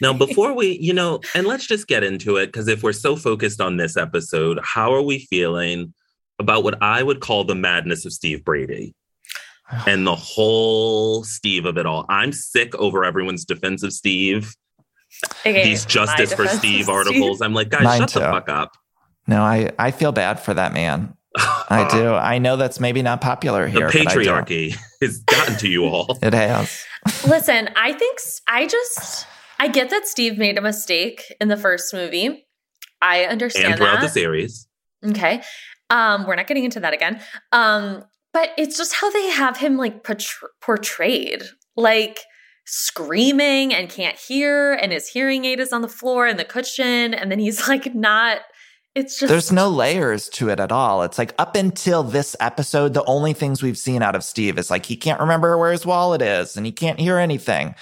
now, 0.00 0.12
before 0.12 0.52
we, 0.52 0.78
you 0.78 0.92
know, 0.92 1.20
and 1.34 1.46
let's 1.46 1.66
just 1.66 1.86
get 1.86 2.02
into 2.02 2.36
it, 2.36 2.46
because 2.46 2.66
if 2.66 2.82
we're 2.82 2.92
so 2.92 3.14
focused 3.14 3.60
on 3.60 3.76
this 3.76 3.96
episode, 3.96 4.58
how 4.62 4.92
are 4.92 5.02
we 5.02 5.20
feeling 5.20 5.94
about 6.38 6.64
what 6.64 6.82
I 6.82 7.02
would 7.02 7.20
call 7.20 7.44
the 7.44 7.54
madness 7.54 8.04
of 8.04 8.12
Steve 8.12 8.44
Brady? 8.44 8.94
and 9.86 10.06
the 10.06 10.16
whole 10.16 11.24
Steve 11.24 11.66
of 11.66 11.78
it 11.78 11.86
all. 11.86 12.04
I'm 12.08 12.32
sick 12.32 12.74
over 12.74 13.04
everyone's 13.04 13.44
defense 13.44 13.82
of 13.82 13.92
Steve. 13.92 14.54
Okay, 15.46 15.64
These 15.64 15.84
justice 15.84 16.32
for 16.32 16.48
Steve 16.48 16.88
articles. 16.88 17.40
I'm 17.42 17.54
like, 17.54 17.68
guys, 17.68 17.84
Mine 17.84 18.00
shut 18.00 18.08
too. 18.10 18.18
the 18.20 18.24
fuck 18.26 18.48
up. 18.48 18.72
No, 19.26 19.42
I, 19.42 19.70
I 19.78 19.90
feel 19.90 20.12
bad 20.12 20.40
for 20.40 20.54
that 20.54 20.72
man. 20.72 21.16
I 21.36 21.88
do. 21.92 22.08
I 22.08 22.38
know 22.38 22.56
that's 22.56 22.80
maybe 22.80 23.02
not 23.02 23.20
popular 23.20 23.66
here. 23.66 23.90
The 23.90 23.98
patriarchy 23.98 24.76
has 25.00 25.18
gotten 25.20 25.56
to 25.58 25.68
you 25.68 25.84
all. 25.84 26.18
it 26.22 26.34
has. 26.34 26.84
Listen, 27.26 27.70
I 27.76 27.92
think 27.92 28.18
I 28.48 28.66
just 28.66 29.26
I 29.58 29.68
get 29.68 29.90
that 29.90 30.06
Steve 30.06 30.38
made 30.38 30.58
a 30.58 30.60
mistake 30.60 31.22
in 31.40 31.48
the 31.48 31.56
first 31.56 31.94
movie. 31.94 32.46
I 33.00 33.24
understand 33.24 33.66
and 33.66 33.76
throughout 33.76 34.00
that. 34.00 34.02
the 34.02 34.08
series. 34.08 34.68
Okay. 35.04 35.42
Um, 35.90 36.26
we're 36.26 36.36
not 36.36 36.46
getting 36.46 36.64
into 36.64 36.80
that 36.80 36.94
again. 36.94 37.20
Um, 37.50 38.04
but 38.32 38.50
it's 38.56 38.78
just 38.78 38.94
how 38.94 39.10
they 39.10 39.28
have 39.30 39.56
him 39.56 39.76
like 39.76 40.06
portrayed. 40.60 41.42
Like 41.76 42.20
screaming 42.64 43.74
and 43.74 43.88
can't 43.88 44.16
hear 44.16 44.74
and 44.74 44.92
his 44.92 45.08
hearing 45.08 45.44
aid 45.44 45.58
is 45.58 45.72
on 45.72 45.82
the 45.82 45.88
floor 45.88 46.26
and 46.26 46.38
the 46.38 46.44
cushion 46.44 47.12
and 47.12 47.30
then 47.30 47.40
he's 47.40 47.66
like 47.68 47.92
not 47.94 48.38
it's 48.94 49.18
just 49.18 49.30
There's 49.30 49.52
no 49.52 49.68
layers 49.68 50.28
to 50.30 50.50
it 50.50 50.60
at 50.60 50.70
all. 50.70 51.02
It's 51.02 51.18
like 51.18 51.34
up 51.38 51.56
until 51.56 52.02
this 52.02 52.36
episode 52.40 52.92
the 52.92 53.04
only 53.04 53.32
things 53.32 53.62
we've 53.62 53.78
seen 53.78 54.02
out 54.02 54.14
of 54.14 54.22
Steve 54.22 54.58
is 54.58 54.70
like 54.70 54.84
he 54.84 54.96
can't 54.96 55.20
remember 55.20 55.56
where 55.56 55.72
his 55.72 55.86
wallet 55.86 56.20
is 56.20 56.56
and 56.56 56.66
he 56.66 56.72
can't 56.72 57.00
hear 57.00 57.16
anything. 57.18 57.74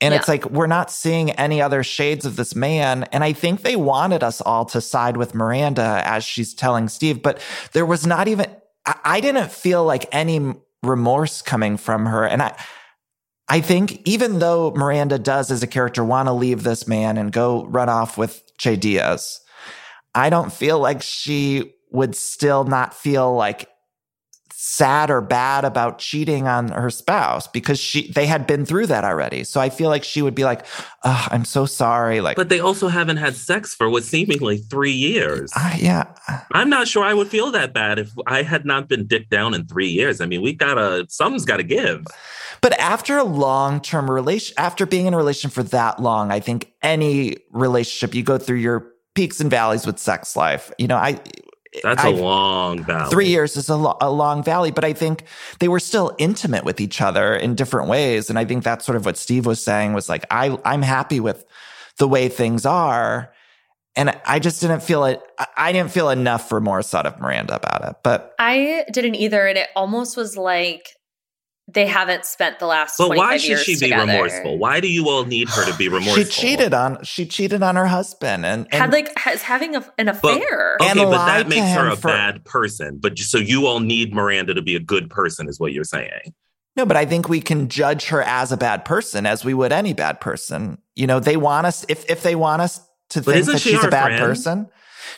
And 0.00 0.12
yeah. 0.12 0.18
it's 0.18 0.28
like 0.28 0.50
we're 0.50 0.66
not 0.66 0.90
seeing 0.90 1.30
any 1.32 1.62
other 1.62 1.82
shades 1.82 2.26
of 2.26 2.36
this 2.36 2.54
man. 2.54 3.04
And 3.12 3.22
I 3.24 3.32
think 3.32 3.62
they 3.62 3.76
wanted 3.76 4.22
us 4.22 4.40
all 4.40 4.64
to 4.66 4.80
side 4.80 5.16
with 5.16 5.34
Miranda 5.34 6.02
as 6.04 6.24
she's 6.24 6.54
telling 6.54 6.88
Steve, 6.88 7.22
but 7.22 7.40
there 7.72 7.86
was 7.86 8.06
not 8.06 8.26
even, 8.26 8.46
I, 8.84 9.20
didn't 9.20 9.52
feel 9.52 9.84
like 9.84 10.06
any 10.10 10.54
remorse 10.82 11.40
coming 11.40 11.76
from 11.76 12.06
her. 12.06 12.24
And 12.24 12.42
I, 12.42 12.56
I 13.48 13.60
think 13.60 14.02
even 14.04 14.40
though 14.40 14.72
Miranda 14.72 15.20
does 15.20 15.52
as 15.52 15.62
a 15.62 15.68
character 15.68 16.04
want 16.04 16.26
to 16.26 16.32
leave 16.32 16.64
this 16.64 16.88
man 16.88 17.16
and 17.16 17.30
go 17.30 17.66
run 17.66 17.88
off 17.88 18.18
with 18.18 18.42
Che 18.58 18.74
Diaz, 18.74 19.41
I 20.14 20.30
don't 20.30 20.52
feel 20.52 20.78
like 20.78 21.02
she 21.02 21.74
would 21.90 22.14
still 22.16 22.64
not 22.64 22.94
feel 22.94 23.34
like 23.34 23.68
sad 24.64 25.10
or 25.10 25.20
bad 25.20 25.64
about 25.64 25.98
cheating 25.98 26.46
on 26.46 26.68
her 26.68 26.88
spouse 26.88 27.48
because 27.48 27.80
she 27.80 28.12
they 28.12 28.26
had 28.26 28.46
been 28.46 28.64
through 28.64 28.86
that 28.86 29.02
already. 29.02 29.42
So 29.42 29.60
I 29.60 29.70
feel 29.70 29.88
like 29.88 30.04
she 30.04 30.22
would 30.22 30.36
be 30.36 30.44
like, 30.44 30.64
oh, 31.02 31.26
"I'm 31.32 31.44
so 31.44 31.66
sorry." 31.66 32.20
Like, 32.20 32.36
but 32.36 32.48
they 32.48 32.60
also 32.60 32.86
haven't 32.86 33.16
had 33.16 33.34
sex 33.34 33.74
for 33.74 33.90
what 33.90 34.04
seemingly 34.04 34.58
three 34.58 34.92
years. 34.92 35.50
Uh, 35.56 35.74
yeah, 35.78 36.04
I'm 36.52 36.70
not 36.70 36.86
sure 36.86 37.02
I 37.02 37.12
would 37.12 37.26
feel 37.26 37.50
that 37.50 37.72
bad 37.72 37.98
if 37.98 38.12
I 38.28 38.42
had 38.42 38.64
not 38.64 38.88
been 38.88 39.04
dicked 39.04 39.30
down 39.30 39.52
in 39.52 39.66
three 39.66 39.88
years. 39.88 40.20
I 40.20 40.26
mean, 40.26 40.42
we 40.42 40.52
gotta 40.52 41.06
something's 41.08 41.44
got 41.44 41.56
to 41.56 41.64
give. 41.64 42.06
But 42.60 42.78
after 42.78 43.18
a 43.18 43.24
long 43.24 43.80
term 43.80 44.08
relation, 44.08 44.54
after 44.58 44.86
being 44.86 45.06
in 45.06 45.14
a 45.14 45.16
relation 45.16 45.50
for 45.50 45.64
that 45.64 46.00
long, 46.00 46.30
I 46.30 46.38
think 46.38 46.72
any 46.82 47.36
relationship 47.50 48.14
you 48.14 48.22
go 48.22 48.38
through 48.38 48.58
your 48.58 48.91
peaks 49.14 49.40
and 49.40 49.50
valleys 49.50 49.86
with 49.86 49.98
sex 49.98 50.36
life. 50.36 50.72
You 50.78 50.88
know, 50.88 50.96
I 50.96 51.20
that's 51.82 52.04
I've, 52.04 52.18
a 52.18 52.22
long 52.22 52.84
valley. 52.84 53.10
Three 53.10 53.28
years 53.28 53.56
is 53.56 53.68
a, 53.68 53.76
lo- 53.76 53.96
a, 54.00 54.10
long 54.10 54.42
valley, 54.42 54.70
but 54.70 54.84
I 54.84 54.92
think 54.92 55.24
they 55.58 55.68
were 55.68 55.80
still 55.80 56.14
intimate 56.18 56.64
with 56.64 56.80
each 56.80 57.00
other 57.00 57.34
in 57.34 57.54
different 57.54 57.88
ways. 57.88 58.28
And 58.28 58.38
I 58.38 58.44
think 58.44 58.62
that's 58.62 58.84
sort 58.84 58.96
of 58.96 59.06
what 59.06 59.16
Steve 59.16 59.46
was 59.46 59.62
saying 59.62 59.94
was 59.94 60.08
like, 60.08 60.26
I, 60.30 60.58
I'm 60.64 60.82
happy 60.82 61.18
with 61.18 61.46
the 61.96 62.06
way 62.06 62.28
things 62.28 62.66
are. 62.66 63.32
And 63.96 64.18
I 64.26 64.38
just 64.38 64.60
didn't 64.60 64.82
feel 64.82 65.04
it. 65.04 65.22
I 65.56 65.72
didn't 65.72 65.90
feel 65.90 66.10
enough 66.10 66.50
remorse 66.50 66.94
out 66.94 67.06
of 67.06 67.18
Miranda 67.20 67.56
about 67.56 67.88
it. 67.88 67.96
But 68.02 68.34
I 68.38 68.84
didn't 68.90 69.16
either. 69.16 69.46
And 69.46 69.58
it 69.58 69.68
almost 69.76 70.16
was 70.16 70.36
like 70.36 70.88
they 71.72 71.86
haven't 71.86 72.24
spent 72.24 72.58
the 72.58 72.66
last. 72.66 72.96
But 72.98 73.10
why 73.16 73.36
should 73.36 73.48
years 73.48 73.62
she 73.62 73.74
be 73.74 73.80
together. 73.80 74.12
remorseful? 74.12 74.58
Why 74.58 74.80
do 74.80 74.88
you 74.88 75.08
all 75.08 75.24
need 75.24 75.48
her 75.48 75.64
to 75.70 75.76
be 75.76 75.88
remorseful? 75.88 76.24
She 76.24 76.30
cheated 76.30 76.74
on 76.74 77.02
she 77.04 77.26
cheated 77.26 77.62
on 77.62 77.76
her 77.76 77.86
husband 77.86 78.44
and, 78.46 78.66
and 78.70 78.74
Had 78.74 78.92
like 78.92 79.16
has 79.18 79.42
having 79.42 79.76
a, 79.76 79.84
an 79.98 80.08
affair. 80.08 80.76
Okay, 80.80 80.90
And 80.90 80.98
but 80.98 81.26
that 81.26 81.48
makes 81.48 81.66
her 81.72 81.88
a 81.88 81.96
for- 81.96 82.08
bad 82.08 82.44
person. 82.44 82.98
But 83.00 83.18
so 83.18 83.38
you 83.38 83.66
all 83.66 83.80
need 83.80 84.14
Miranda 84.14 84.54
to 84.54 84.62
be 84.62 84.76
a 84.76 84.80
good 84.80 85.08
person, 85.10 85.48
is 85.48 85.58
what 85.60 85.72
you're 85.72 85.84
saying. 85.84 86.34
No, 86.74 86.86
but 86.86 86.96
I 86.96 87.04
think 87.04 87.28
we 87.28 87.40
can 87.42 87.68
judge 87.68 88.06
her 88.06 88.22
as 88.22 88.50
a 88.50 88.56
bad 88.56 88.84
person 88.86 89.26
as 89.26 89.44
we 89.44 89.52
would 89.52 89.72
any 89.72 89.92
bad 89.92 90.20
person. 90.20 90.78
You 90.96 91.06
know, 91.06 91.20
they 91.20 91.36
want 91.36 91.66
us 91.66 91.84
if 91.88 92.08
if 92.10 92.22
they 92.22 92.34
want 92.34 92.62
us 92.62 92.78
to 93.10 93.20
But 93.20 93.34
think 93.34 93.46
that 93.46 93.60
she 93.60 93.70
she's 93.72 93.84
a 93.84 93.88
bad 93.88 94.06
friend? 94.06 94.20
person. 94.20 94.66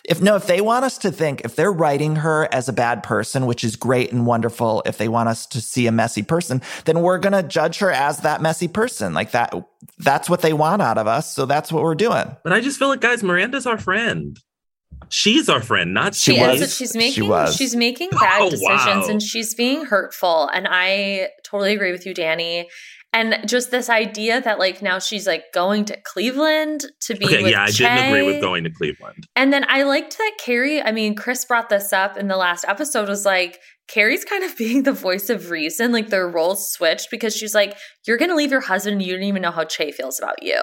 If 0.07 0.21
no, 0.21 0.37
if 0.37 0.47
they 0.47 0.61
want 0.61 0.85
us 0.85 0.99
to 0.99 1.11
think 1.11 1.43
if 1.45 1.57
they're 1.57 1.73
writing 1.73 2.17
her 2.17 2.47
as 2.53 2.69
a 2.69 2.73
bad 2.75 3.03
person, 3.03 3.47
which 3.47 3.65
is 3.65 3.75
great 3.75 4.13
and 4.13 4.27
wonderful, 4.27 4.83
if 4.85 4.99
they 4.99 5.09
want 5.09 5.31
us 5.31 5.47
to 5.47 5.61
see 5.63 5.87
a 5.87 5.93
messy 5.93 6.23
person, 6.23 6.61
then 6.85 7.01
we're 7.01 7.19
going 7.19 7.33
to 7.33 7.43
judge 7.43 7.79
her 7.79 7.91
as 7.91 8.19
that 8.19 8.43
messy 8.43 8.69
person. 8.69 9.15
Like 9.15 9.31
that 9.31 9.55
that's 9.99 10.29
what 10.29 10.43
they 10.43 10.53
want 10.53 10.83
out 10.83 10.99
of 10.99 11.07
us, 11.07 11.35
so 11.35 11.47
that's 11.47 11.73
what 11.73 11.83
we're 11.83 11.95
doing. 11.95 12.37
But 12.45 12.53
I 12.53 12.61
just 12.61 12.79
feel 12.79 12.89
like, 12.89 13.01
guys, 13.01 13.23
Miranda's 13.23 13.67
our 13.67 13.79
friend. 13.79 14.39
She's 15.09 15.49
our 15.49 15.61
friend, 15.61 15.93
not 15.95 16.15
she 16.15 16.35
She 16.35 16.41
is, 16.41 16.49
was. 16.49 16.61
but 16.61 16.71
she's 16.71 16.93
She 16.93 16.99
making 16.99 17.29
was. 17.29 17.57
she's 17.57 17.75
making 17.77 18.11
oh, 18.15 18.19
bad 18.21 18.43
Oh, 18.43 18.51
decisions 18.51 19.05
wow. 19.05 19.09
and 19.09 19.23
she's 19.23 19.55
being 19.55 19.85
hurtful. 19.87 20.49
And 20.49 20.67
I 20.71 21.29
totally 21.45 21.75
agree 21.75 21.93
with 21.93 22.07
you, 22.07 22.15
Danny. 22.15 22.69
And 23.15 23.39
just 23.47 23.71
this 23.71 23.89
idea 23.89 24.41
that 24.41 24.59
like 24.59 24.83
now 24.83 24.99
she's 24.99 25.25
like 25.25 25.45
going 25.55 25.85
to 25.85 25.97
Cleveland 26.03 26.85
to 27.03 27.15
be 27.15 27.25
Okay, 27.25 27.45
with 27.45 27.53
yeah, 27.53 27.63
I 27.63 27.71
didn't 27.71 28.09
agree 28.09 28.27
with 28.27 28.43
going 28.43 28.65
to 28.65 28.71
Cleveland. 28.71 29.29
And 29.37 29.53
then 29.53 29.65
I 29.69 29.85
liked 29.85 30.19
that 30.19 30.33
Carrie, 30.45 30.83
I 30.83 30.91
mean, 30.91 31.15
Chris 31.15 31.45
brought 31.45 31.69
this 31.69 31.93
up 31.93 32.17
in 32.17 32.27
the 32.27 32.37
last 32.37 32.65
episode, 32.67 33.09
was 33.09 33.25
like, 33.25 33.61
Carrie's 33.87 34.25
kind 34.25 34.43
of 34.43 34.57
being 34.59 34.83
the 34.83 34.93
voice 34.93 35.31
of 35.31 35.51
reason. 35.51 35.93
Like 35.93 36.11
their 36.11 36.29
roles 36.29 36.73
switched 36.73 37.09
because 37.09 37.37
she's 37.37 37.55
like, 37.55 37.77
You're 38.05 38.19
gonna 38.19 38.35
leave 38.35 38.51
your 38.51 38.61
husband 38.61 38.95
and 38.95 39.07
you 39.07 39.15
don't 39.15 39.23
even 39.23 39.43
know 39.43 39.53
how 39.53 39.65
Che 39.65 39.93
feels 39.93 40.19
about 40.19 40.43
you. 40.43 40.61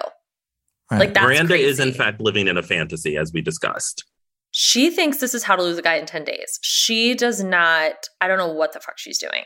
Right. 0.90 0.98
Like 0.98 1.14
that's 1.14 1.24
Miranda 1.24 1.54
is, 1.54 1.80
in 1.80 1.94
fact, 1.94 2.20
living 2.20 2.48
in 2.48 2.58
a 2.58 2.62
fantasy, 2.62 3.16
as 3.16 3.32
we 3.32 3.40
discussed. 3.40 4.04
She 4.50 4.90
thinks 4.90 5.16
this 5.16 5.32
is 5.32 5.44
how 5.44 5.56
to 5.56 5.62
lose 5.62 5.78
a 5.78 5.82
guy 5.82 5.94
in 5.94 6.04
10 6.04 6.24
days. 6.24 6.58
She 6.60 7.14
does 7.14 7.42
not, 7.42 7.94
I 8.20 8.28
don't 8.28 8.36
know 8.36 8.52
what 8.52 8.74
the 8.74 8.80
fuck 8.80 8.98
she's 8.98 9.16
doing, 9.16 9.44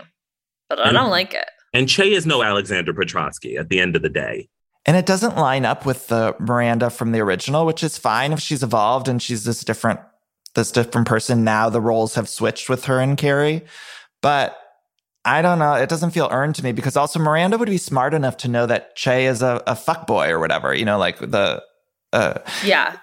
but 0.68 0.80
I 0.80 0.90
don't 0.90 1.10
like 1.10 1.32
it. 1.32 1.46
And 1.76 1.86
Che 1.86 2.10
is 2.10 2.24
no 2.24 2.42
Alexander 2.42 2.94
Petrovsky 2.94 3.58
at 3.58 3.68
the 3.68 3.80
end 3.80 3.96
of 3.96 4.02
the 4.02 4.08
day. 4.08 4.48
And 4.86 4.96
it 4.96 5.04
doesn't 5.04 5.36
line 5.36 5.66
up 5.66 5.84
with 5.84 6.06
the 6.06 6.34
Miranda 6.38 6.88
from 6.88 7.12
the 7.12 7.20
original, 7.20 7.66
which 7.66 7.82
is 7.84 7.98
fine 7.98 8.32
if 8.32 8.40
she's 8.40 8.62
evolved 8.62 9.08
and 9.08 9.20
she's 9.20 9.44
this 9.44 9.62
different, 9.62 10.00
this 10.54 10.70
different 10.70 11.06
person. 11.06 11.44
Now 11.44 11.68
the 11.68 11.82
roles 11.82 12.14
have 12.14 12.30
switched 12.30 12.70
with 12.70 12.86
her 12.86 12.98
and 12.98 13.18
Carrie, 13.18 13.62
but 14.22 14.56
I 15.26 15.42
don't 15.42 15.58
know. 15.58 15.74
It 15.74 15.90
doesn't 15.90 16.12
feel 16.12 16.28
earned 16.30 16.54
to 16.54 16.64
me 16.64 16.72
because 16.72 16.96
also 16.96 17.18
Miranda 17.18 17.58
would 17.58 17.68
be 17.68 17.76
smart 17.76 18.14
enough 18.14 18.38
to 18.38 18.48
know 18.48 18.64
that 18.64 18.96
Che 18.96 19.26
is 19.26 19.42
a, 19.42 19.62
a 19.66 19.74
fuckboy 19.74 20.30
or 20.30 20.38
whatever. 20.38 20.74
You 20.74 20.86
know, 20.86 20.96
like 20.96 21.18
the. 21.18 21.62
Uh, 22.12 22.38
Yeah. 22.64 22.96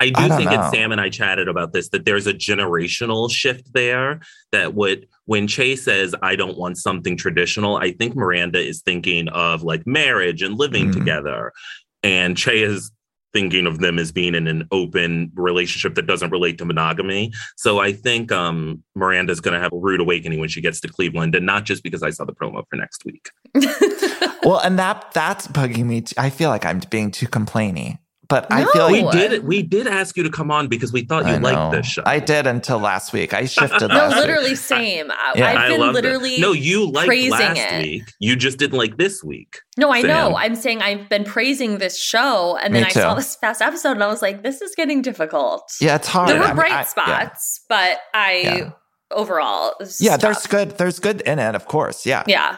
I 0.00 0.06
do 0.10 0.12
I 0.16 0.28
think, 0.36 0.50
know. 0.50 0.60
and 0.60 0.74
Sam 0.74 0.92
and 0.92 1.00
I 1.00 1.08
chatted 1.08 1.48
about 1.48 1.72
this, 1.72 1.88
that 1.90 2.04
there's 2.04 2.26
a 2.26 2.34
generational 2.34 3.30
shift 3.30 3.72
there. 3.74 4.20
That 4.52 4.74
would, 4.74 5.06
when 5.26 5.46
Che 5.46 5.76
says, 5.76 6.14
I 6.22 6.36
don't 6.36 6.58
want 6.58 6.78
something 6.78 7.16
traditional, 7.16 7.76
I 7.76 7.92
think 7.92 8.16
Miranda 8.16 8.58
is 8.60 8.82
thinking 8.82 9.28
of 9.28 9.62
like 9.62 9.86
marriage 9.86 10.42
and 10.42 10.58
living 10.58 10.88
Mhm. 10.90 10.94
together. 10.94 11.52
And 12.02 12.36
Che 12.36 12.62
is 12.62 12.90
thinking 13.32 13.66
of 13.66 13.78
them 13.80 13.98
as 13.98 14.12
being 14.12 14.34
in 14.34 14.46
an 14.46 14.64
open 14.70 15.32
relationship 15.34 15.96
that 15.96 16.06
doesn't 16.06 16.30
relate 16.30 16.56
to 16.58 16.64
monogamy. 16.64 17.32
So 17.56 17.80
I 17.80 17.92
think 17.92 18.30
um, 18.30 18.82
Miranda's 18.94 19.40
going 19.40 19.54
to 19.54 19.60
have 19.60 19.72
a 19.72 19.76
rude 19.76 20.00
awakening 20.00 20.38
when 20.38 20.48
she 20.48 20.60
gets 20.60 20.80
to 20.82 20.88
Cleveland, 20.88 21.34
and 21.34 21.44
not 21.44 21.64
just 21.64 21.82
because 21.82 22.02
I 22.04 22.10
saw 22.10 22.24
the 22.24 22.32
promo 22.32 22.62
for 22.70 22.76
next 22.76 23.04
week. 23.04 23.30
well, 24.44 24.58
and 24.60 24.78
that 24.78 25.10
that's 25.14 25.48
bugging 25.48 25.86
me. 25.86 26.02
Too. 26.02 26.14
I 26.18 26.30
feel 26.30 26.48
like 26.50 26.64
I'm 26.64 26.80
being 26.90 27.10
too 27.10 27.26
complainy, 27.26 27.98
but 28.42 28.52
I 28.52 28.64
feel 28.72 28.84
like 28.90 29.04
We 29.04 29.10
did 29.20 29.44
we 29.44 29.62
did 29.62 29.86
ask 29.86 30.16
you 30.16 30.22
to 30.24 30.30
come 30.30 30.50
on 30.50 30.66
because 30.68 30.92
we 30.92 31.02
thought 31.02 31.26
you 31.26 31.36
liked 31.38 31.72
this 31.72 31.86
show. 31.86 32.02
I 32.06 32.18
did 32.18 32.46
until 32.46 32.78
last 32.78 33.12
week. 33.12 33.32
I 33.32 33.44
shifted. 33.46 33.88
no, 33.88 33.94
last 33.94 34.10
week. 34.14 34.20
literally 34.20 34.54
same. 34.56 35.10
I- 35.10 35.32
Yeah. 35.36 35.46
I've 35.52 35.68
been 35.70 35.80
loved 35.80 35.94
literally 35.94 36.34
it. 36.34 36.40
No, 36.40 36.52
you 36.52 36.90
liked 36.90 37.06
praising 37.06 37.30
last 37.30 37.58
it. 37.58 37.82
week. 37.82 38.02
You 38.20 38.36
just 38.36 38.58
didn't 38.58 38.78
like 38.78 38.96
this 38.96 39.22
week. 39.22 39.60
No, 39.76 39.92
I 39.92 40.02
know. 40.02 40.36
I'm 40.36 40.54
saying 40.56 40.82
I've 40.82 41.08
been 41.08 41.24
praising 41.24 41.78
this 41.78 41.98
show, 41.98 42.56
and 42.62 42.74
then 42.74 42.82
Me 42.82 42.88
I 42.88 42.92
saw 42.92 43.14
this 43.14 43.36
past 43.36 43.62
episode, 43.62 43.92
and 43.92 44.02
I 44.04 44.08
was 44.08 44.22
like, 44.22 44.42
"This 44.42 44.60
is 44.62 44.74
getting 44.76 45.02
difficult." 45.02 45.62
Yeah, 45.80 45.96
it's 45.96 46.08
hard. 46.08 46.28
there 46.28 46.38
were 46.38 46.44
I 46.44 46.48
mean, 46.48 46.56
bright 46.56 46.72
I- 46.72 46.78
yeah. 46.80 46.84
spots, 46.84 47.60
but 47.68 47.98
I 48.14 48.32
Yeah. 48.36 48.70
overall, 49.10 49.68
it 49.70 49.76
was 49.80 50.00
Yeah, 50.00 50.16
there's 50.16 50.46
good. 50.46 50.78
There's 50.78 50.98
good 50.98 51.20
in 51.22 51.38
it, 51.38 51.54
of 51.54 51.66
course. 51.66 52.04
Yeah, 52.06 52.24
Yeah, 52.26 52.56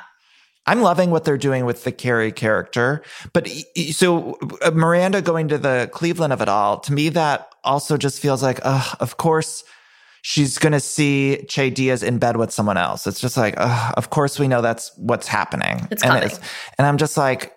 I'm 0.67 0.83
loving 0.83 1.11
what 1.11 1.25
they're 1.25 1.39
doing 1.39 1.65
with 1.65 1.85
the 1.85 1.93
Carrie 1.93 2.33
character. 2.33 3.03
But 3.33 3.49
so 3.93 4.39
uh, 4.63 4.73
Miranda 4.73 5.23
going 5.23 5.49
to 5.49 5.59
the 5.59 5.89
Cleveland 5.93 6.33
of 6.33 6.41
it 6.41 6.49
all, 6.49 6.81
to 6.81 6.93
me, 6.93 7.09
that 7.11 7.49
also 7.63 7.97
just 7.97 8.21
feels 8.21 8.43
like, 8.43 8.61
uh, 8.65 8.85
of 9.01 9.17
course, 9.17 9.65
she's 10.23 10.59
going 10.59 10.73
to 10.73 10.81
see 10.81 11.45
Che 11.49 11.71
Diaz 11.71 12.03
in 12.03 12.19
bed 12.19 12.37
with 12.37 12.51
someone 12.51 12.77
else. 12.77 13.07
It's 13.07 13.21
just 13.21 13.37
like, 13.37 13.55
uh, 13.57 13.93
of 13.97 14.11
course, 14.11 14.41
we 14.41 14.49
know 14.49 14.61
that's 14.61 14.91
what's 14.97 15.29
happening. 15.29 15.87
It's 15.91 16.03
and 16.03 16.13
coming. 16.13 16.37
and 16.79 16.87
I'm 16.87 16.97
just 16.97 17.17
like, 17.17 17.53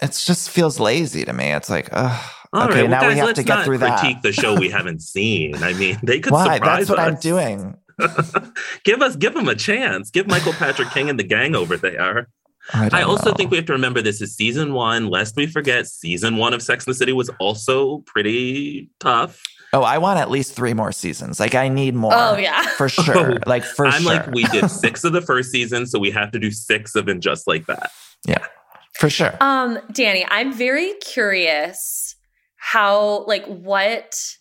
it 0.00 0.12
just 0.24 0.50
feels 0.50 0.78
lazy 0.78 1.24
to 1.24 1.32
me. 1.32 1.46
It's 1.46 1.70
like, 1.70 1.88
uh, 1.92 2.16
All 2.52 2.64
okay, 2.64 2.74
right, 2.74 2.82
well, 2.82 2.90
now 2.90 3.00
guys, 3.00 3.12
we 3.12 3.18
have 3.18 3.26
let's 3.26 3.38
to 3.40 3.44
get 3.44 3.54
not 3.56 3.64
through 3.64 3.78
that. 3.78 3.98
critique 3.98 4.22
the 4.22 4.32
show 4.32 4.54
we 4.54 4.68
haven't 4.68 5.02
seen. 5.02 5.56
I 5.56 5.72
mean, 5.72 5.98
they 6.02 6.20
could 6.20 6.32
Why? 6.32 6.56
surprise 6.56 6.86
That's 6.86 6.90
what 6.90 7.00
I'm 7.00 7.16
doing. 7.16 7.74
give 8.84 9.02
us, 9.02 9.16
give 9.16 9.34
them 9.34 9.48
a 9.48 9.54
chance. 9.54 10.10
Give 10.10 10.26
Michael 10.26 10.52
Patrick 10.52 10.90
King 10.90 11.10
and 11.10 11.18
the 11.18 11.24
gang 11.24 11.54
over 11.54 11.76
there. 11.76 12.28
I, 12.72 12.90
I 12.92 13.02
also 13.02 13.30
know. 13.30 13.36
think 13.36 13.50
we 13.50 13.56
have 13.56 13.66
to 13.66 13.72
remember 13.72 14.02
this 14.02 14.20
is 14.20 14.34
season 14.34 14.72
one. 14.72 15.08
Lest 15.08 15.36
we 15.36 15.46
forget, 15.46 15.86
season 15.86 16.36
one 16.36 16.52
of 16.52 16.62
Sex 16.62 16.86
and 16.86 16.94
the 16.94 16.98
City 16.98 17.12
was 17.12 17.30
also 17.38 17.98
pretty 18.06 18.90
tough. 18.98 19.40
Oh, 19.72 19.82
I 19.82 19.98
want 19.98 20.18
at 20.18 20.30
least 20.30 20.54
three 20.54 20.74
more 20.74 20.92
seasons. 20.92 21.38
Like 21.38 21.54
I 21.54 21.68
need 21.68 21.94
more. 21.94 22.12
Oh, 22.14 22.36
yeah. 22.36 22.62
for 22.76 22.88
sure. 22.88 23.38
Like 23.46 23.64
for 23.64 23.86
I'm 23.86 24.02
sure. 24.02 24.12
like, 24.12 24.26
we 24.32 24.44
did 24.44 24.70
six 24.70 25.04
of 25.04 25.12
the 25.12 25.20
first 25.20 25.50
season, 25.50 25.86
so 25.86 25.98
we 25.98 26.10
have 26.10 26.32
to 26.32 26.38
do 26.38 26.50
six 26.50 26.94
of 26.94 27.08
it 27.08 27.20
just 27.20 27.46
like 27.46 27.66
that. 27.66 27.90
Yeah, 28.26 28.44
for 28.94 29.08
sure. 29.08 29.36
Um, 29.40 29.78
Danny, 29.92 30.26
I'm 30.28 30.52
very 30.52 30.94
curious 30.94 32.16
how, 32.56 33.24
like, 33.26 33.44
what 33.46 34.35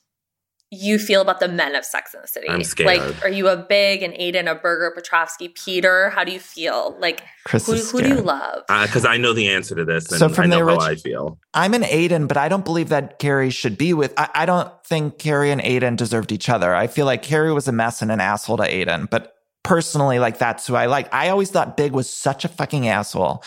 you 0.75 0.99
feel 0.99 1.21
about 1.21 1.39
the 1.39 1.47
men 1.47 1.75
of 1.75 1.85
Sex 1.85 2.13
in 2.13 2.21
the 2.21 2.27
City. 2.27 2.49
I'm 2.49 2.63
scared. 2.63 2.88
Like, 2.88 3.23
are 3.23 3.29
you 3.29 3.47
a 3.47 3.57
big 3.57 4.03
and 4.03 4.13
Aiden, 4.13 4.49
a 4.49 4.55
Berger, 4.55 4.91
Petrovsky, 4.95 5.49
Peter? 5.49 6.09
How 6.09 6.23
do 6.23 6.31
you 6.31 6.39
feel? 6.39 6.95
Like, 6.99 7.23
Chris 7.45 7.65
who, 7.65 7.73
is 7.73 7.91
who 7.91 8.01
do 8.01 8.09
you 8.09 8.21
love? 8.21 8.63
Uh, 8.69 8.85
because 8.85 9.05
I 9.05 9.17
know 9.17 9.33
the 9.33 9.49
answer 9.49 9.75
to 9.75 9.85
this, 9.85 10.09
and 10.11 10.19
So 10.19 10.29
from 10.29 10.45
I 10.45 10.47
the 10.47 10.59
know 10.59 10.67
how 10.67 10.79
I 10.79 10.95
feel. 10.95 11.39
I'm 11.53 11.73
an 11.73 11.83
Aiden, 11.83 12.27
but 12.27 12.38
I 12.38 12.49
don't 12.49 12.65
believe 12.65 12.89
that 12.89 13.19
Carrie 13.19 13.49
should 13.49 13.77
be 13.77 13.93
with. 13.93 14.13
I, 14.17 14.29
I 14.33 14.45
don't 14.45 14.71
think 14.83 15.17
Carrie 15.17 15.51
and 15.51 15.61
Aiden 15.61 15.95
deserved 15.95 16.31
each 16.31 16.49
other. 16.49 16.75
I 16.75 16.88
feel 16.88 17.05
like 17.05 17.23
Carrie 17.23 17.53
was 17.53 17.67
a 17.67 17.71
mess 17.71 18.01
and 18.01 18.11
an 18.11 18.19
asshole 18.19 18.57
to 18.57 18.63
Aiden, 18.63 19.09
but 19.09 19.35
personally, 19.63 20.19
like 20.19 20.38
that's 20.38 20.67
who 20.67 20.75
I 20.75 20.85
like. 20.85 21.13
I 21.13 21.29
always 21.29 21.49
thought 21.51 21.75
Big 21.75 21.91
was 21.91 22.09
such 22.09 22.45
a 22.45 22.47
fucking 22.47 22.88
asshole. 22.88 23.43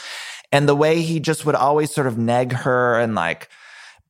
And 0.50 0.68
the 0.68 0.74
way 0.74 1.02
he 1.02 1.20
just 1.20 1.46
would 1.46 1.54
always 1.54 1.94
sort 1.94 2.06
of 2.06 2.18
neg 2.18 2.52
her 2.52 2.98
and 2.98 3.14
like, 3.14 3.48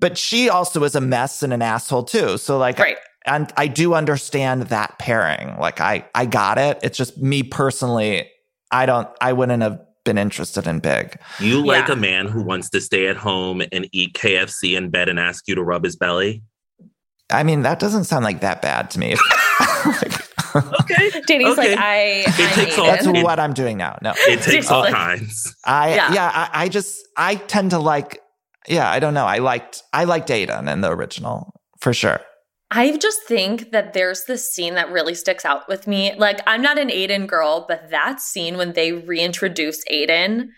but 0.01 0.17
she 0.17 0.49
also 0.49 0.83
is 0.85 0.95
a 0.95 1.01
mess 1.01 1.43
and 1.43 1.53
an 1.53 1.63
asshole 1.63 2.05
too. 2.05 2.39
So 2.39 2.59
like, 2.59 2.79
Right. 2.79 2.97
And 3.29 3.53
I 3.57 3.67
do 3.69 3.95
understand 3.95 4.63
that 4.65 4.99
pairing. 4.99 5.57
Like 5.59 5.81
I, 5.81 6.05
I 6.15 6.27
got 6.27 6.59
it. 6.59 6.79
It's 6.83 6.97
just 6.99 7.19
me 7.19 7.43
personally. 7.43 8.29
I 8.71 8.87
don't, 8.87 9.09
I 9.21 9.33
wouldn't 9.33 9.63
have 9.63 9.81
been 10.05 10.19
interested 10.19 10.67
in 10.67 10.81
Big. 10.81 11.19
You 11.39 11.65
like 11.65 11.89
Yeah. 11.89 11.95
a 11.95 11.97
man 11.97 12.27
who 12.27 12.43
wants 12.43 12.71
to 12.71 12.81
stay 12.81 13.07
at 13.09 13.17
home 13.17 13.63
and 13.73 13.89
eat 13.93 14.15
KFC 14.15 14.77
in 14.77 14.91
bed 14.91 15.09
and 15.09 15.19
ask 15.21 15.47
you 15.49 15.55
to 15.55 15.63
rub 15.63 15.85
his 15.85 15.97
belly? 15.97 16.43
I 17.31 17.43
mean, 17.43 17.63
that 17.63 17.79
doesn't 17.79 18.05
sound 18.05 18.25
like 18.25 18.41
that 18.41 18.63
bad 18.63 18.91
to 18.93 18.99
me. 18.99 19.15
Like, 19.85 20.25
Okay. 20.81 21.11
Danny's 21.27 21.47
Okay. 21.49 21.71
like, 21.77 21.79
I, 21.79 21.97
It 22.27 22.29
I'm 22.29 22.55
takes 22.55 22.79
all- 22.79 22.87
that's 22.87 23.07
Aiden. 23.07 23.19
It- 23.19 23.25
what 23.25 23.39
I'm 23.39 23.53
doing 23.53 23.77
now. 23.77 23.99
No, 24.03 24.15
It 24.17 24.41
takes 24.43 24.71
all 24.71 24.87
kinds. 24.87 25.55
I 25.65 25.95
Yeah. 25.95 26.13
yeah, 26.15 26.31
I, 26.53 26.65
I 26.65 26.69
just 26.69 27.07
I 27.17 27.35
tend 27.37 27.71
to 27.73 27.79
like 27.79 28.21
yeah, 28.67 28.91
I 28.91 28.99
don't 28.99 29.15
know. 29.15 29.27
I 29.27 29.39
liked 29.39 29.83
I 29.93 30.05
liked 30.05 30.29
Aiden 30.31 30.71
in 30.73 30.81
the 30.81 30.91
original 30.91 31.53
for 31.81 31.93
sure. 31.95 32.21
I 32.71 32.97
just 32.99 33.23
think 33.23 33.71
that 33.71 33.95
there's 33.95 34.25
this 34.25 34.53
scene 34.53 34.75
that 34.75 34.91
really 34.91 35.15
sticks 35.15 35.45
out 35.45 35.69
with 35.69 35.87
me. 35.87 36.15
Like, 36.15 36.41
I'm 36.47 36.61
not 36.61 36.79
an 36.79 36.89
Aiden 36.89 37.27
girl, 37.27 37.65
but 37.67 37.91
that 37.91 38.21
scene 38.21 38.59
when 38.59 38.75
they 38.75 38.93
reintroduce 38.93 39.83
Aiden 39.91 40.49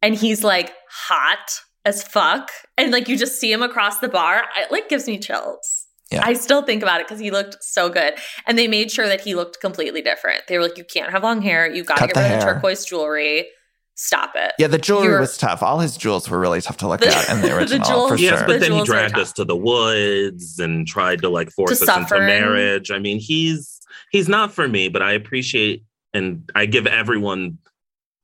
and 0.00 0.14
he's 0.16 0.42
like 0.42 0.72
hot 0.90 1.60
as 1.84 2.02
fuck, 2.02 2.50
and 2.76 2.92
like 2.92 3.08
you 3.08 3.16
just 3.16 3.40
see 3.40 3.52
him 3.52 3.62
across 3.62 3.98
the 3.98 4.08
bar, 4.08 4.44
it 4.56 4.70
like 4.70 4.88
gives 4.88 5.06
me 5.06 5.18
chills. 5.18 5.86
Yeah. 6.12 6.22
I 6.24 6.34
still 6.34 6.62
think 6.62 6.82
about 6.82 7.00
it 7.00 7.06
because 7.08 7.20
he 7.20 7.30
looked 7.30 7.56
so 7.64 7.88
good. 7.88 8.14
And 8.46 8.58
they 8.58 8.68
made 8.68 8.90
sure 8.90 9.08
that 9.08 9.22
he 9.22 9.34
looked 9.34 9.60
completely 9.60 10.02
different. 10.02 10.42
They 10.46 10.58
were 10.58 10.64
like, 10.64 10.76
you 10.76 10.84
can't 10.84 11.10
have 11.10 11.22
long 11.22 11.40
hair. 11.40 11.72
You 11.72 11.84
got 11.84 11.98
to 11.98 12.06
get 12.06 12.16
rid 12.16 12.32
of 12.32 12.40
the 12.40 12.44
turquoise 12.44 12.84
jewelry. 12.84 13.46
Stop 13.94 14.32
it. 14.34 14.52
Yeah, 14.58 14.66
the 14.68 14.78
jewelry 14.78 15.08
You're- 15.08 15.20
was 15.20 15.36
tough. 15.36 15.62
All 15.62 15.78
his 15.80 15.96
jewels 15.96 16.28
were 16.28 16.38
really 16.40 16.60
tough 16.60 16.78
to 16.78 16.88
look 16.88 17.00
The- 17.00 17.08
at 17.14 17.28
in 17.30 17.40
the 17.42 17.48
the 17.48 17.56
original 17.56 17.86
jewels- 17.86 18.10
for 18.10 18.16
Yes, 18.16 18.38
sure. 18.38 18.46
but 18.48 18.60
then 18.60 18.72
he 18.72 18.82
dragged 18.84 19.18
us 19.18 19.32
to 19.34 19.44
the 19.44 19.56
woods 19.56 20.58
and 20.58 20.86
tried 20.86 21.20
to 21.22 21.28
like 21.28 21.50
force 21.50 21.78
To 21.80 21.90
us 21.92 21.96
into 21.98 22.18
marriage. 22.18 22.90
I 22.90 22.98
mean, 22.98 23.18
he's 23.18 23.80
he's 24.10 24.28
not 24.28 24.52
for 24.52 24.66
me, 24.68 24.88
but 24.88 25.02
I 25.02 25.12
appreciate 25.12 25.84
and 26.14 26.50
I 26.54 26.66
give 26.66 26.86
everyone 26.86 27.58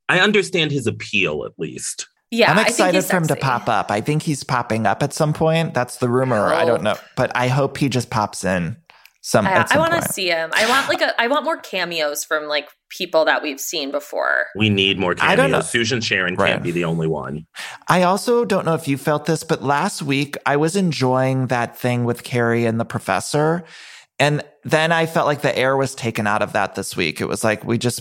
I 0.09 0.21
understand 0.21 0.71
his 0.73 0.87
appeal 0.87 1.45
at 1.45 1.53
least. 1.59 2.09
Yeah, 2.31 2.51
I'm 2.51 2.59
I 2.59 2.65
think 2.65 2.71
excited 2.71 2.95
he's 2.97 3.11
for 3.11 3.17
him 3.19 3.27
to 3.29 3.37
pop 3.37 3.69
up. 3.69 3.91
I 3.91 4.01
think 4.03 4.23
he's 4.23 4.45
popping 4.45 4.87
up 4.87 5.03
at 5.03 5.13
some 5.15 5.33
point. 5.33 5.73
That's 5.75 5.97
the 5.97 6.09
rumor. 6.09 6.47
I 6.53 6.65
don't 6.67 6.83
know, 6.83 6.97
but 7.17 7.31
I 7.35 7.49
hope 7.49 7.77
he 7.79 7.89
just 7.89 8.11
pops 8.11 8.45
in 8.45 8.77
some. 9.29 9.47
I, 9.47 9.67
some 9.67 9.77
I 9.77 9.79
want 9.79 10.03
to 10.03 10.11
see 10.11 10.29
him. 10.29 10.51
I 10.55 10.67
want 10.71 10.89
like 10.89 11.03
a. 11.03 11.21
I 11.21 11.29
want 11.29 11.45
more 11.45 11.59
cameos 11.59 12.25
from 12.25 12.45
like 12.45 12.67
people 12.89 13.27
that 13.27 13.43
we've 13.43 13.61
seen 13.61 13.91
before. 13.91 14.47
We 14.57 14.71
need 14.71 14.99
more 14.99 15.15
cameos. 15.15 15.33
I 15.33 15.37
don't 15.37 15.51
know. 15.51 15.59
cameos. 15.59 15.71
Susan 15.71 16.01
Sharon 16.01 16.35
Right. 16.35 16.53
can't 16.53 16.63
be 16.63 16.71
the 16.71 16.87
only 16.87 17.07
one. 17.07 17.47
I 17.89 18.05
also 18.05 18.47
don't 18.47 18.65
know 18.65 18.73
if 18.73 18.89
you 18.89 18.97
felt 18.97 19.27
this, 19.27 19.45
but 19.45 19.63
last 19.63 20.01
week 20.01 20.39
I 20.47 20.57
was 20.57 20.77
enjoying 20.77 21.49
that 21.49 21.77
thing 21.77 22.05
with 22.05 22.23
Carrie 22.23 22.65
and 22.65 22.81
the 22.81 22.87
professor. 22.87 23.65
And 24.19 24.43
then 24.65 24.93
I 24.93 25.05
felt 25.05 25.27
like 25.27 25.43
the 25.43 25.57
air 25.57 25.77
was 25.77 25.95
taken 25.95 26.27
out 26.27 26.41
of 26.41 26.55
that 26.55 26.75
this 26.75 26.97
week. 26.97 27.21
It 27.21 27.27
was 27.27 27.45
like 27.45 27.63
we 27.65 27.77
just, 27.77 28.01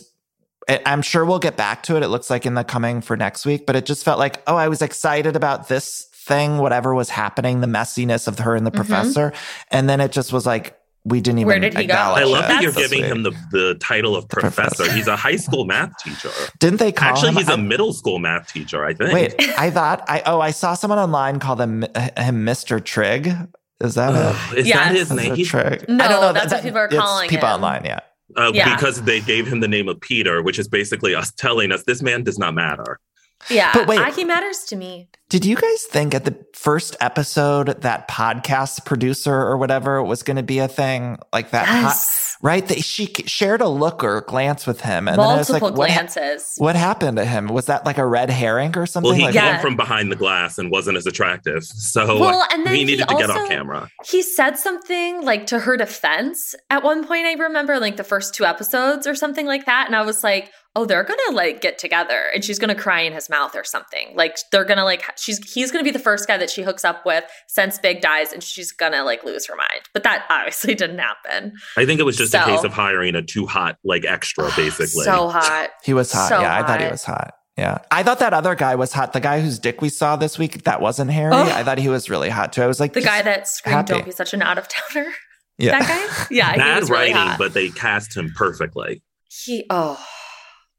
I- 0.70 0.82
I'm 0.86 1.02
sure 1.02 1.26
we'll 1.26 1.40
get 1.40 1.58
back 1.58 1.84
to 1.84 1.98
it. 1.98 2.04
It 2.04 2.08
looks 2.08 2.30
like 2.30 2.46
in 2.46 2.54
the 2.54 2.64
coming 2.64 3.02
for 3.02 3.18
next 3.18 3.46
week, 3.46 3.66
but 3.66 3.76
it 3.76 3.86
just 3.86 4.06
felt 4.06 4.18
like, 4.18 4.42
oh, 4.48 4.56
I 4.56 4.70
was 4.70 4.82
excited 4.82 5.36
about 5.36 5.68
this 5.68 6.08
thing, 6.14 6.60
whatever 6.60 6.96
was 6.96 7.10
happening, 7.10 7.60
the 7.60 7.68
messiness 7.68 8.30
of 8.30 8.40
her 8.40 8.56
and 8.56 8.66
the 8.66 8.72
mm-hmm. 8.72 8.78
professor. 8.78 9.34
And 9.72 9.90
then 9.90 10.00
it 10.00 10.14
just 10.14 10.32
was 10.32 10.46
like, 10.46 10.78
we 11.08 11.22
didn't 11.22 11.40
even 11.40 11.48
Where 11.48 11.60
did 11.60 11.78
he 11.78 11.86
go? 11.86 11.94
I 11.94 12.24
love 12.24 12.44
it 12.46 12.48
that 12.48 12.62
you're 12.62 12.72
giving 12.72 13.02
week. 13.02 13.12
him 13.12 13.24
the, 13.24 13.32
the 13.52 13.76
title 13.80 14.16
of 14.16 14.28
professor. 14.28 14.62
professor. 14.76 14.92
He's 14.94 15.08
a 15.08 15.16
high 15.16 15.36
school 15.38 15.66
math 15.66 15.92
teacher. 16.04 16.30
Didn't 16.60 16.80
they 16.80 16.92
call 16.92 17.10
Actually, 17.10 17.30
him? 17.30 17.36
he's 17.38 17.50
a 17.50 17.54
I- 17.54 17.56
middle 17.58 17.94
school 17.94 18.20
math 18.20 18.52
teacher, 18.52 18.84
I 18.86 18.94
think. 18.94 19.14
Wait, 19.14 19.36
I 19.58 19.70
thought 19.72 20.04
I 20.08 20.22
oh 20.26 20.40
I 20.42 20.52
saw 20.52 20.74
someone 20.74 21.00
online 21.00 21.40
call 21.40 21.56
them 21.56 21.84
him 21.84 22.46
Mr. 22.46 22.84
Trig. 22.84 23.32
Is 23.80 23.94
that 23.96 24.10
it? 24.16 24.18
Ugh, 24.18 24.58
is 24.58 24.68
Yes. 24.68 24.78
that 24.78 24.96
his 24.96 25.12
name? 25.12 25.34
a 25.34 25.36
He's, 25.36 25.48
trick. 25.50 25.88
No, 25.88 26.04
I 26.04 26.08
don't 26.08 26.22
know. 26.22 26.34
that's 26.34 26.52
what 26.52 26.64
people 26.64 26.80
are 26.80 26.86
it's 26.86 26.96
calling 26.96 27.30
people 27.30 27.48
him. 27.48 27.54
online. 27.56 27.86
Yeah, 27.86 28.00
uh, 28.36 28.52
Yeah. 28.54 28.74
Because 28.76 29.04
they 29.04 29.20
gave 29.22 29.46
him 29.48 29.60
the 29.60 29.68
name 29.68 29.88
of 29.88 30.02
Peter, 30.02 30.42
which 30.42 30.58
is 30.58 30.68
basically 30.68 31.14
us 31.14 31.32
telling 31.32 31.72
us 31.72 31.84
this 31.86 32.02
man 32.02 32.24
does 32.24 32.40
not 32.40 32.56
matter. 32.56 33.00
Yeah, 33.50 33.72
But 33.74 33.88
wait. 33.88 34.14
he 34.16 34.24
matters 34.26 34.60
to 34.66 34.76
me. 34.76 35.10
Did 35.30 35.44
you 35.46 35.58
guys 35.58 35.84
think 35.84 36.16
at 36.16 36.24
the 36.24 36.38
first 36.54 36.96
episode 37.02 37.82
that 37.82 38.08
podcast 38.08 38.86
producer 38.86 39.34
or 39.36 39.58
whatever 39.58 40.02
was 40.02 40.24
going 40.24 40.38
to 40.38 40.44
be 40.44 40.60
a 40.60 40.70
thing 40.70 41.18
like 41.34 41.52
that? 41.52 41.66
po- 41.66 41.74
Yes, 41.74 42.38
right? 42.42 42.66
That 42.66 42.82
she 42.82 43.08
shared 43.26 43.60
a 43.60 43.68
look 43.68 44.06
or 44.06 44.22
glance 44.22 44.66
with 44.66 44.80
him, 44.82 45.10
and 45.10 45.18
then 45.20 45.26
I 45.28 45.36
was 45.36 45.50
multiple 45.50 45.70
like, 45.72 45.78
what, 45.78 45.90
ha- 45.90 45.96
glances. 46.08 46.54
what 46.60 46.78
happened 46.78 47.18
to 47.18 47.26
him? 47.26 47.48
Was 47.48 47.66
that 47.66 47.86
like 47.86 47.98
a 47.98 48.06
red 48.06 48.30
herring 48.30 48.78
or 48.78 48.86
something? 48.86 49.10
Well, 49.10 49.18
he 49.18 49.26
like, 49.26 49.34
came 49.34 49.44
Yeah. 49.44 49.60
from 49.60 49.76
behind 49.76 50.12
the 50.14 50.16
glass 50.16 50.58
and 50.58 50.72
wasn't 50.72 50.96
as 50.96 51.06
attractive. 51.06 51.64
So 51.66 52.20
Well, 52.20 52.46
and 52.54 52.66
then 52.66 52.72
we 52.72 52.80
he 52.80 52.86
needed 52.86 53.10
to 53.10 53.16
get 53.16 53.30
off 53.30 53.50
camera. 53.50 53.90
he 54.06 54.22
said 54.22 54.58
something 54.58 55.24
like 55.26 55.48
to 55.48 55.60
her 55.60 55.76
defense 55.76 56.56
at 56.70 56.84
one 56.84 57.06
point. 57.06 57.26
I 57.26 57.34
remember 57.34 57.80
like 57.82 57.98
the 57.98 58.04
first 58.06 58.34
two 58.34 58.46
episodes 58.46 59.06
or 59.06 59.14
something 59.14 59.46
like 59.46 59.66
that, 59.66 59.88
and 59.88 59.96
I 59.96 60.04
was 60.04 60.24
like, 60.24 60.52
"Oh, 60.78 60.86
they're 60.86 61.04
gonna 61.04 61.36
like 61.36 61.60
get 61.62 61.78
together, 61.80 62.26
and 62.34 62.44
she's 62.46 62.60
gonna 62.60 62.76
cry 62.76 63.02
in 63.02 63.14
his 63.14 63.30
mouth 63.30 63.56
or 63.56 63.64
something. 63.64 64.14
Like 64.16 64.38
they're 64.52 64.64
gonna 64.66 64.84
like 64.86 65.04
she's 65.18 65.40
he's 65.52 65.72
gonna 65.72 65.84
be 65.84 65.92
the 65.92 66.00
first 66.00 66.28
guy 66.28 66.38
that 66.38 66.50
she 66.52 66.62
hooks 66.62 66.86
up 66.86 67.06
with 67.06 67.24
since 67.48 67.80
Big 67.80 68.02
dies, 68.02 68.32
and 68.32 68.44
she's 68.44 68.72
gonna 68.72 69.04
like 69.04 69.24
lose 69.24 69.48
her 69.48 69.56
mind. 69.56 69.82
But 69.94 70.04
that 70.04 70.26
obviously 70.30 70.76
didn't 70.76 71.00
happen. 71.00 71.54
I 71.76 71.86
think 71.86 72.00
it 72.00 72.04
was 72.04 72.16
just 72.16 72.34
a 72.34 72.44
case 72.46 72.64
of 72.64 72.74
hiring 72.74 73.16
a 73.16 73.22
too 73.24 73.48
hot 73.48 73.78
like 73.84 74.06
extra, 74.06 74.52
basically. 74.56 75.04
so 75.04 75.30
hot. 75.30 75.70
He 75.84 75.94
was 75.94 76.12
hot. 76.12 76.30
So 76.30 76.40
yeah, 76.40 76.58
I 76.58 76.64
thought 76.66 76.82
he 76.82 76.88
was 76.88 77.04
hot. 77.04 77.34
Yeah. 77.58 77.80
I 77.90 78.04
thought 78.04 78.20
that 78.20 78.34
other 78.34 78.54
guy 78.54 78.76
was 78.76 78.94
hot. 78.94 79.14
The 79.14 79.20
guy 79.20 79.40
whose 79.42 79.58
dick 79.58 79.82
we 79.82 79.90
saw 79.90 80.16
this 80.16 80.38
week, 80.38 80.64
that 80.66 80.80
wasn't 80.80 81.10
Harry. 81.10 81.34
Ugh. 81.34 81.48
I 81.48 81.64
thought 81.64 81.80
he 81.80 81.90
was 81.90 82.08
really 82.08 82.30
hot 82.30 82.54
too. 82.54 82.62
I 82.62 82.68
was 82.68 82.80
like, 82.80 82.94
The 82.94 83.02
guy 83.02 83.24
that 83.24 83.48
screamed, 83.48 83.74
happy. 83.78 83.94
"Don't 83.94 84.06
be 84.06 84.12
such 84.12 84.36
an 84.36 84.44
out 84.44 84.60
of 84.60 84.68
towner." 84.68 85.12
yeah. 85.58 85.80
That 85.80 85.88
guy. 85.88 86.26
Yeah, 86.36 86.52
he 86.52 86.58
Bad 86.60 86.80
was 86.82 86.90
really 86.92 87.00
writing, 87.14 87.16
hot. 87.16 87.38
but 87.40 87.54
they 87.56 87.70
cast 87.70 88.16
him 88.16 88.32
perfectly. 88.36 89.02
he 89.28 89.66
oh, 89.72 90.00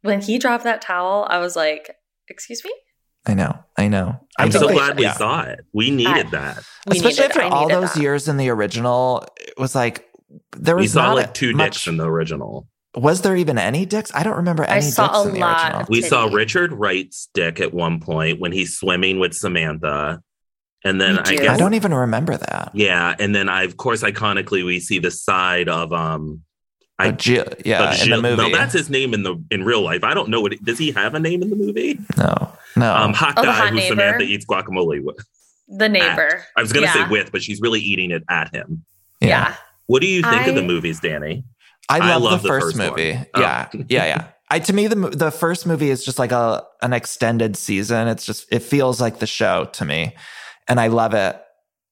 when 0.02 0.20
he 0.20 0.38
dropped 0.38 0.64
that 0.64 0.82
towel, 0.82 1.26
I 1.28 1.38
was 1.38 1.56
like, 1.56 1.96
"Excuse 2.28 2.64
me." 2.64 2.72
I 3.26 3.34
know. 3.34 3.58
I 3.76 3.88
know. 3.88 4.20
I 4.38 4.44
I'm 4.44 4.50
think 4.50 4.64
so 4.64 4.72
glad 4.72 4.96
we 4.96 5.02
yeah. 5.02 5.12
saw 5.14 5.42
it. 5.42 5.60
We 5.74 5.90
needed 5.90 6.28
I- 6.28 6.30
that. 6.30 6.64
We 6.88 6.96
Especially 6.96 7.24
needed, 7.24 7.36
after 7.36 7.42
all 7.42 7.68
those 7.68 7.92
that. 7.92 8.00
years 8.02 8.28
in 8.28 8.36
the 8.38 8.48
original, 8.48 9.26
it 9.38 9.54
was 9.58 9.74
like 9.74 10.06
there 10.56 10.76
was 10.76 10.84
We 10.84 10.88
saw 10.88 11.02
not 11.08 11.16
like 11.16 11.34
two 11.34 11.52
much, 11.54 11.74
dicks 11.74 11.86
in 11.88 11.96
the 11.98 12.08
original. 12.08 12.66
Was 12.96 13.20
there 13.20 13.36
even 13.36 13.58
any 13.58 13.84
dicks? 13.84 14.10
I 14.14 14.22
don't 14.22 14.36
remember 14.36 14.64
I 14.64 14.76
any 14.76 14.82
saw 14.82 15.08
dicks 15.08 15.18
a 15.18 15.28
in 15.28 15.34
the 15.34 15.40
lot 15.40 15.72
original. 15.72 15.86
We 15.90 16.02
saw 16.02 16.24
Richard 16.26 16.72
Wright's 16.72 17.28
dick 17.34 17.60
at 17.60 17.74
one 17.74 18.00
point 18.00 18.40
when 18.40 18.52
he's 18.52 18.76
swimming 18.78 19.18
with 19.18 19.34
Samantha. 19.34 20.22
And 20.84 21.00
then 21.00 21.18
I 21.18 21.22
do? 21.24 21.36
guess 21.38 21.48
I 21.50 21.56
don't 21.58 21.74
even 21.74 21.92
remember 21.92 22.36
that. 22.36 22.70
Yeah, 22.72 23.14
and 23.18 23.34
then 23.34 23.48
I, 23.48 23.64
of 23.64 23.76
course, 23.76 24.02
iconically 24.02 24.64
we 24.64 24.80
see 24.80 25.00
the 25.00 25.10
side 25.10 25.68
of 25.68 25.92
um, 25.92 26.42
I 26.98 27.16
yeah, 27.24 27.42
of 27.92 28.02
in 28.02 28.10
the 28.10 28.20
movie. 28.22 28.36
No, 28.36 28.50
that's 28.50 28.72
his 28.72 28.90
name 28.90 29.14
in 29.14 29.22
the 29.22 29.36
in 29.50 29.64
real 29.64 29.82
life. 29.82 30.02
I 30.02 30.14
don't 30.14 30.28
know 30.28 30.40
what. 30.40 30.52
Does 30.64 30.78
he 30.78 30.90
have 30.92 31.14
a 31.14 31.20
name 31.20 31.42
in 31.42 31.50
the 31.50 31.56
movie? 31.56 31.98
no, 32.16 32.52
no. 32.76 32.94
Um, 32.94 33.12
hot 33.12 33.34
Oh, 33.36 33.44
guy 33.44 33.52
hot 33.52 33.68
who 33.70 33.76
neighbor? 33.76 33.94
Samantha 33.94 34.24
eats 34.24 34.44
guacamole 34.44 35.02
with. 35.04 35.24
The 35.68 35.88
neighbor. 35.88 36.42
I 36.56 36.60
was 36.60 36.72
gonna 36.72 36.86
Yeah. 36.86 36.92
say 36.94 37.08
with, 37.08 37.30
but 37.30 37.42
she's 37.42 37.60
really 37.60 37.80
eating 37.80 38.10
it 38.10 38.24
at 38.28 38.52
him. 38.54 38.84
Yeah. 39.20 39.54
What 39.86 40.02
do 40.02 40.08
you 40.08 40.22
think 40.22 40.46
of 40.48 40.54
the 40.54 40.62
movies, 40.62 40.98
Danny? 41.00 41.44
I 41.88 41.98
I 42.00 42.16
love, 42.16 42.22
love 42.22 42.42
the 42.42 42.48
the 42.48 42.48
first, 42.48 42.66
first 42.76 42.78
one. 42.78 42.88
movie. 42.90 43.18
Oh. 43.34 43.40
Yeah, 43.40 43.68
yeah, 43.88 44.04
yeah. 44.06 44.24
I 44.50 44.58
to 44.60 44.72
me 44.72 44.86
the 44.88 44.96
the 44.96 45.30
first 45.30 45.66
movie 45.66 45.90
is 45.90 46.04
just 46.04 46.18
like 46.18 46.32
a 46.32 46.64
an 46.82 46.92
extended 46.92 47.56
season. 47.56 48.08
It's 48.08 48.26
just 48.26 48.46
it 48.52 48.60
feels 48.62 49.00
like 49.00 49.18
the 49.20 49.26
show 49.26 49.66
to 49.74 49.84
me, 49.84 50.16
and 50.66 50.80
I 50.80 50.88
love 50.88 51.14
it. 51.14 51.40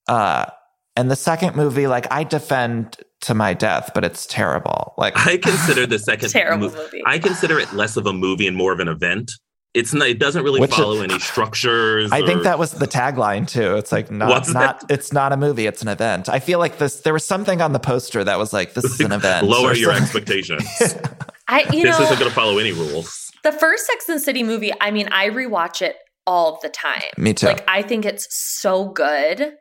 Uh, 0.09 0.47
and 0.97 1.11
the 1.11 1.17
second 1.17 1.57
movie, 1.57 1.87
like 1.87 2.07
I 2.11 2.25
defend 2.25 2.97
to 3.23 3.35
my 3.35 3.55
death, 3.55 3.91
but 3.95 4.05
it's 4.05 4.27
terrible. 4.27 4.95
Like 4.97 5.15
I 5.27 5.37
consider 5.39 5.87
the 5.87 5.99
second 6.11 6.31
Terrible 6.31 6.69
mo- 6.71 6.75
movie. 6.77 7.03
I 7.07 7.19
consider 7.19 7.59
it 7.59 7.73
less 7.73 7.97
of 7.97 8.07
a 8.07 8.13
movie 8.13 8.47
and 8.47 8.57
more 8.57 8.73
of 8.73 8.81
an 8.81 8.89
event. 8.89 9.31
It's 9.75 9.93
not. 9.93 10.09
It 10.09 10.19
doesn't 10.19 10.43
really 10.43 10.61
Which- 10.61 10.71
follow 10.75 11.03
any 11.03 11.19
structures. 11.19 12.11
I 12.11 12.25
think 12.25 12.45
that 12.45 12.59
was 12.59 12.73
the 12.73 12.87
tagline 12.87 13.47
too. 13.47 13.77
It's 13.77 13.93
like 13.93 14.11
not 14.11 14.29
What's 14.31 14.53
not 14.53 14.81
that? 14.81 14.91
it's 14.95 15.13
not 15.13 15.33
a 15.33 15.37
movie, 15.37 15.67
it's 15.67 15.83
an 15.83 15.89
event. 15.89 16.29
I 16.31 16.39
feel 16.41 16.59
like 16.59 16.79
this 16.79 17.01
there 17.01 17.13
was 17.13 17.25
something 17.25 17.61
on 17.61 17.73
the 17.73 17.79
poster 17.79 18.25
that 18.25 18.39
was 18.39 18.53
like 18.55 18.73
this 18.75 18.85
is 18.85 19.01
an 19.01 19.13
event. 19.21 19.47
lower 19.47 19.75
your 19.75 19.93
something. 19.95 20.03
expectations. 20.05 20.65
I 21.49 21.61
you 21.73 21.83
this 21.83 21.99
know 21.99 22.05
isn't 22.07 22.19
going 22.19 22.29
to 22.31 22.35
follow 22.35 22.59
any 22.59 22.73
rules. 22.73 23.31
the 23.43 23.53
first 23.53 23.87
Sex 23.87 24.09
and 24.09 24.21
City 24.21 24.43
movie, 24.43 24.73
I 24.81 24.91
mean, 24.91 25.09
I 25.13 25.29
rewatch 25.29 25.81
it 25.83 25.97
all 26.27 26.59
the 26.63 26.69
time. 26.71 27.03
Me 27.19 27.35
too. 27.35 27.47
Like 27.47 27.65
I 27.69 27.83
think 27.83 28.05
it's 28.07 28.27
so 28.31 28.89
good 28.89 29.53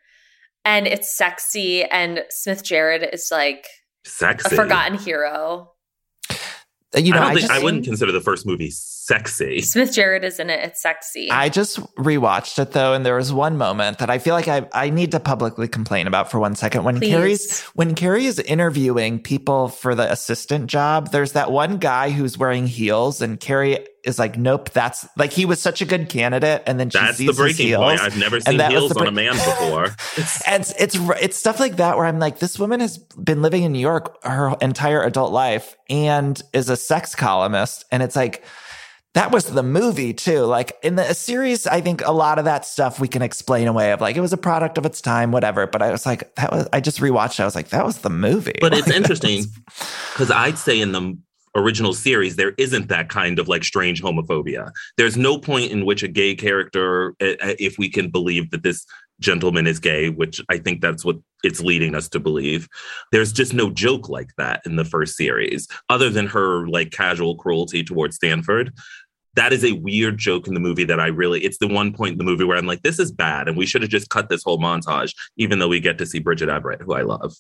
and 0.66 0.88
it's 0.88 1.16
sexy 1.16 1.84
and 1.84 2.24
Smith 2.30 2.64
Jerrod 2.64 3.14
is 3.14 3.30
like 3.32 3.68
Sexy. 4.04 4.54
a 4.54 4.58
forgotten 4.58 4.98
hero. 4.98 5.72
you 6.96 7.12
know, 7.12 7.18
I 7.18 7.22
don't 7.22 7.24
I, 7.24 7.34
think 7.34 7.40
just 7.42 7.52
I 7.52 7.64
wouldn't 7.64 7.86
consider 7.86 8.12
the 8.12 8.22
first 8.22 8.46
movie 8.46 8.72
sexy. 9.06 9.62
Smith 9.62 9.92
Jerrod 9.92 10.24
is 10.24 10.40
in 10.40 10.50
it. 10.50 10.60
It's 10.64 10.82
sexy. 10.82 11.30
I 11.30 11.50
just 11.50 11.80
rewatched 11.96 12.58
it 12.60 12.72
though, 12.72 12.94
and 12.94 13.06
there 13.06 13.16
was 13.16 13.32
one 13.32 13.58
moment 13.58 14.00
that 14.00 14.10
I 14.10 14.18
feel 14.18 14.34
like 14.34 14.48
I, 14.48 14.68
I 14.74 14.90
need 14.90 15.12
to 15.12 15.20
publicly 15.20 15.68
complain 15.68 16.08
about 16.08 16.32
for 16.32 16.40
one 16.40 16.56
second. 16.56 16.84
When 16.84 16.98
Please. 16.98 17.12
Carrie's 17.12 17.62
when 17.76 17.94
Carrie 17.94 18.26
is 18.26 18.40
interviewing 18.40 19.20
people 19.20 19.68
for 19.68 19.94
the 19.94 20.12
assistant 20.12 20.68
job, 20.68 21.12
there's 21.12 21.34
that 21.34 21.52
one 21.52 21.78
guy 21.78 22.10
who's 22.10 22.38
wearing 22.38 22.66
heels, 22.66 23.22
and 23.22 23.40
Carrie 23.40 23.86
is 24.04 24.18
like, 24.18 24.38
"Nope, 24.38 24.72
that's 24.72 25.08
like 25.18 25.32
he 25.32 25.46
was 25.46 25.62
such 25.62 25.82
a 25.82 25.86
good 25.86 26.10
candidate." 26.10 26.64
And 26.66 26.80
then 26.80 26.90
she 26.90 26.98
That's 26.98 27.18
sees 27.18 27.28
the 27.28 27.32
his 27.32 27.38
breaking 27.38 27.68
heels, 27.68 27.84
point. 27.84 28.02
I've 28.02 28.18
never 28.18 28.40
seen 28.40 28.60
heels 28.60 28.92
the 28.92 29.00
on 29.00 29.08
a 29.08 29.12
man 29.12 29.34
before. 29.34 29.86
And 30.48 30.62
it's, 30.62 30.74
it's 30.80 30.96
it's 31.22 31.38
stuff 31.38 31.60
like 31.60 31.78
that 31.78 31.98
where 31.98 32.06
I'm 32.06 32.20
like, 32.20 32.40
this 32.40 32.58
woman 32.58 32.80
has 32.80 32.98
been 32.98 33.42
living 33.42 33.64
in 33.64 33.72
New 33.72 33.80
York 33.80 34.24
her 34.24 34.56
entire 34.62 35.04
adult 35.04 35.32
life 35.32 35.78
and 35.90 36.42
is 36.54 36.70
a 36.70 36.78
sex 36.78 37.14
columnist, 37.14 37.86
and 37.92 38.02
it's 38.02 38.16
like 38.16 38.44
that 39.16 39.32
was 39.32 39.46
the 39.46 39.64
movie 39.64 40.14
too. 40.14 40.42
Like 40.42 40.78
in 40.84 40.96
the 40.96 41.14
series, 41.14 41.66
I 41.66 41.82
think 41.82 42.06
a 42.06 42.12
lot 42.12 42.38
of 42.38 42.46
that 42.46 42.66
stuff 42.66 43.00
we 43.00 43.08
can 43.08 43.22
explain 43.22 43.68
away 43.68 43.92
of 43.94 44.02
like 44.02 44.18
it 44.18 44.22
was 44.22 44.34
a 44.34 44.38
product 44.38 44.78
of 44.78 44.86
its 44.86 45.02
time, 45.02 45.32
whatever. 45.32 45.66
But 45.68 45.82
I 45.82 45.90
was 45.90 46.06
like, 46.06 46.36
that 46.36 46.52
was 46.52 46.68
I 46.74 46.82
just 46.82 47.00
rewatched. 47.00 47.40
it. 47.40 47.40
I 47.40 47.46
was 47.46 47.56
like, 47.56 47.70
that 47.70 47.86
was 47.86 48.00
the 48.00 48.10
movie. 48.10 48.58
but 48.60 48.74
it's 48.74 48.92
interesting 48.92 49.46
because 50.14 50.30
I'd 50.30 50.58
say 50.58 50.82
in 50.82 50.92
the 50.92 51.18
original 51.56 51.94
series 51.94 52.36
there 52.36 52.54
isn't 52.58 52.90
that 52.90 53.08
kind 53.08 53.40
of 53.40 53.48
like 53.48 53.64
strange 53.64 54.04
homophobia. 54.04 54.70
There's 54.98 55.16
no 55.16 55.38
point 55.38 55.72
in 55.72 55.86
which 55.86 56.04
a 56.04 56.10
gay 56.10 56.36
character, 56.36 57.16
uh, 57.22 57.36
uh, 57.42 57.56
if 57.58 57.78
we 57.78 57.90
can 57.90 58.10
believe 58.10 58.52
that 58.52 58.64
this 58.64 58.86
gentleman 59.20 59.66
is 59.66 59.80
gay, 59.80 60.10
which 60.10 60.42
I 60.50 60.58
think 60.58 60.82
that's 60.82 61.06
what 61.06 61.18
it's 61.44 61.62
leading 61.62 61.96
us 61.96 62.10
to 62.10 62.20
believe. 62.20 62.68
There's 63.12 63.32
just 63.32 63.54
no 63.54 63.70
joke 63.70 64.10
like 64.10 64.30
that 64.38 64.62
in 64.66 64.76
the 64.76 64.86
first 64.86 65.16
series, 65.16 65.68
other 65.90 66.10
than 66.10 66.28
her 66.28 66.68
like 66.68 66.92
casual 66.92 67.36
cruelty 67.36 67.84
towards 67.84 68.18
Stanford. 68.18 68.74
That 69.36 69.54
is 69.54 69.64
a 69.66 69.74
weird 69.74 70.18
joke 70.18 70.48
in 70.48 70.54
the 70.54 70.60
movie 70.60 70.86
that 70.86 71.00
I 71.00 71.08
really, 71.08 71.44
it's 71.44 71.58
the 71.58 71.68
one 71.68 71.94
point 71.94 72.14
in 72.14 72.18
the 72.18 72.24
movie 72.24 72.44
where 72.46 72.58
I'm 72.58 72.68
like, 72.68 72.84
this 72.84 73.00
is 73.00 73.12
bad. 73.12 73.48
And 73.48 73.58
we 73.58 73.66
should 73.66 73.82
have 73.82 73.92
just 73.92 74.10
cut 74.10 74.30
this 74.30 74.44
whole 74.44 74.58
montage, 74.60 75.14
even 75.38 75.60
though 75.60 75.68
we 75.68 75.80
get 75.80 75.98
to 75.98 76.06
see 76.06 76.20
Bridget 76.20 76.50
Everett, 76.50 76.82
who 76.82 76.94
I 76.94 77.02
love. 77.02 77.34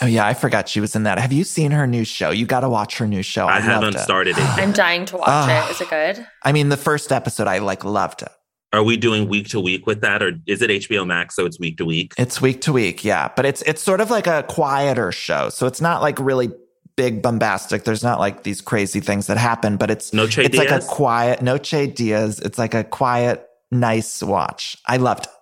Oh 0.00 0.06
yeah, 0.06 0.26
I 0.26 0.34
forgot 0.34 0.68
she 0.68 0.80
was 0.80 0.96
in 0.96 1.02
that. 1.02 1.18
Have 1.18 1.32
you 1.32 1.44
seen 1.44 1.70
her 1.70 1.86
new 1.86 2.04
show? 2.04 2.30
You 2.30 2.46
got 2.46 2.60
to 2.60 2.68
watch 2.68 2.96
her 2.98 3.06
new 3.06 3.22
show. 3.22 3.46
I, 3.46 3.54
loved 3.56 3.64
haven't 3.66 3.94
it. 3.96 4.00
started 4.00 4.38
it. 4.38 4.42
I'm 4.58 4.72
dying 4.72 5.04
to 5.06 5.16
watch 5.18 5.28
Ah. 5.28 5.68
it. 5.68 5.70
Is 5.72 5.80
it 5.80 5.90
good? 5.90 6.26
I 6.42 6.50
mean, 6.52 6.70
the 6.70 6.76
first 6.78 7.12
episode, 7.12 7.46
I 7.46 7.58
like 7.58 7.84
loved 7.84 8.22
it. 8.22 8.30
Are 8.72 8.82
we 8.82 8.96
doing 8.96 9.28
week 9.28 9.48
to 9.50 9.60
week 9.60 9.86
with 9.86 10.00
that, 10.00 10.22
or 10.22 10.32
is 10.46 10.62
it 10.62 10.70
HBO 10.70 11.06
Max 11.06 11.36
so 11.36 11.44
it's 11.44 11.60
week 11.60 11.76
to 11.76 11.84
week? 11.84 12.14
It's 12.16 12.40
week 12.40 12.62
to 12.62 12.72
week, 12.72 13.04
yeah. 13.04 13.28
But 13.36 13.44
it's 13.44 13.60
it's 13.62 13.82
sort 13.82 14.00
of 14.00 14.10
like 14.10 14.26
a 14.26 14.44
quieter 14.48 15.12
show. 15.12 15.50
So 15.50 15.66
it's 15.66 15.82
not 15.82 16.00
like 16.00 16.18
really 16.18 16.50
big 16.96 17.22
bombastic. 17.22 17.84
There's 17.84 18.02
not 18.02 18.18
like 18.18 18.42
these 18.42 18.60
crazy 18.60 19.00
things 19.00 19.26
that 19.26 19.36
happen, 19.38 19.76
but 19.76 19.90
it's 19.90 20.12
Noche 20.12 20.38
it's 20.38 20.56
like 20.56 20.70
a 20.70 20.80
quiet 20.80 21.42
Noche 21.42 21.92
Diaz. 21.94 22.40
It's 22.40 22.58
like 22.58 22.74
a 22.74 22.84
quiet, 22.84 23.46
nice 23.70 24.22
watch. 24.22 24.76
I 24.86 24.96
loved 24.98 25.26
it. 25.26 25.32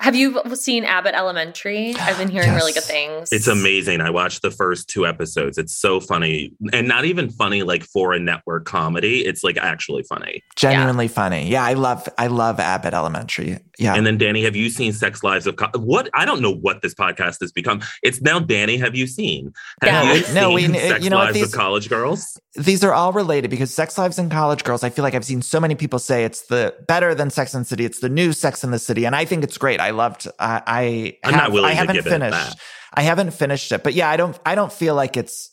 Have 0.00 0.16
you 0.16 0.40
seen 0.54 0.84
Abbott 0.84 1.14
Elementary? 1.14 1.94
I've 1.96 2.16
been 2.16 2.28
hearing 2.30 2.54
really 2.54 2.72
good 2.72 2.82
things. 2.84 3.30
It's 3.32 3.46
amazing. 3.46 4.00
I 4.00 4.08
watched 4.08 4.40
the 4.40 4.50
first 4.50 4.88
two 4.88 5.06
episodes. 5.06 5.58
It's 5.58 5.74
so 5.74 6.00
funny. 6.00 6.52
And 6.72 6.88
not 6.88 7.04
even 7.04 7.28
funny 7.30 7.62
like 7.62 7.84
for 7.84 8.14
a 8.14 8.18
network 8.18 8.64
comedy. 8.64 9.20
It's 9.26 9.44
like 9.44 9.58
actually 9.58 10.02
funny. 10.04 10.42
Genuinely 10.56 11.06
funny. 11.06 11.48
Yeah, 11.50 11.64
I 11.64 11.74
love 11.74 12.08
I 12.16 12.28
love 12.28 12.58
Abbott 12.58 12.94
Elementary. 12.94 13.58
Yeah. 13.78 13.94
And 13.94 14.06
then 14.06 14.16
Danny, 14.18 14.42
have 14.44 14.56
you 14.56 14.70
seen 14.70 14.92
Sex 14.92 15.22
Lives 15.22 15.46
of 15.46 15.56
Co- 15.56 15.70
what? 15.78 16.08
I 16.14 16.24
don't 16.24 16.40
know 16.42 16.52
what 16.54 16.80
this 16.82 16.94
podcast 16.94 17.36
has 17.40 17.52
become. 17.52 17.80
It's 18.02 18.20
now 18.22 18.38
Danny. 18.38 18.76
Have 18.78 18.94
you 18.94 19.06
seen? 19.06 19.52
Have 19.82 20.04
Yeah. 20.04 20.14
you 20.28 20.34
No, 20.34 20.50
we- 20.52 20.66
Sex 20.78 21.04
you 21.04 21.10
know 21.10 21.16
what, 21.16 21.26
Lives 21.26 21.38
these- 21.38 21.46
of 21.54 21.58
College 21.60 21.88
Girls? 21.88 22.38
these 22.56 22.82
are 22.82 22.92
all 22.92 23.12
related 23.12 23.48
because 23.50 23.72
Sex 23.72 23.96
Lives 23.96 24.18
and 24.18 24.30
College 24.30 24.64
Girls. 24.64 24.82
I 24.82 24.90
feel 24.90 25.02
like 25.02 25.14
I've 25.14 25.24
seen 25.24 25.40
so 25.40 25.60
many 25.60 25.74
people 25.74 25.98
say 25.98 26.24
it's 26.24 26.42
the 26.46 26.74
better 26.88 27.14
than 27.14 27.30
Sex 27.30 27.54
and 27.54 27.64
the 27.64 27.68
City. 27.68 27.84
It's 27.84 28.00
the 28.00 28.08
new 28.08 28.32
Sex 28.32 28.64
and 28.64 28.72
the 28.72 28.78
City, 28.78 29.04
and 29.04 29.14
I 29.14 29.24
think 29.24 29.44
it's 29.44 29.56
great. 29.56 29.78
I 29.80 29.89
loved. 29.90 30.28
I, 30.38 30.62
I 30.66 31.18
I'm 31.24 31.32
not 31.32 31.42
have- 31.44 31.52
willing 31.52 31.68
I 31.70 31.72
to 31.72 31.76
haven't 31.76 31.94
give 31.96 32.06
it 32.06 32.10
finished. 32.10 32.32
that. 32.32 32.56
I 32.94 33.02
haven't 33.02 33.30
finished 33.32 33.70
it, 33.72 33.82
but 33.84 33.94
yeah, 33.94 34.08
I 34.10 34.16
don't. 34.16 34.38
I 34.44 34.54
don't 34.54 34.72
feel 34.72 34.94
like 34.94 35.16
it's. 35.16 35.50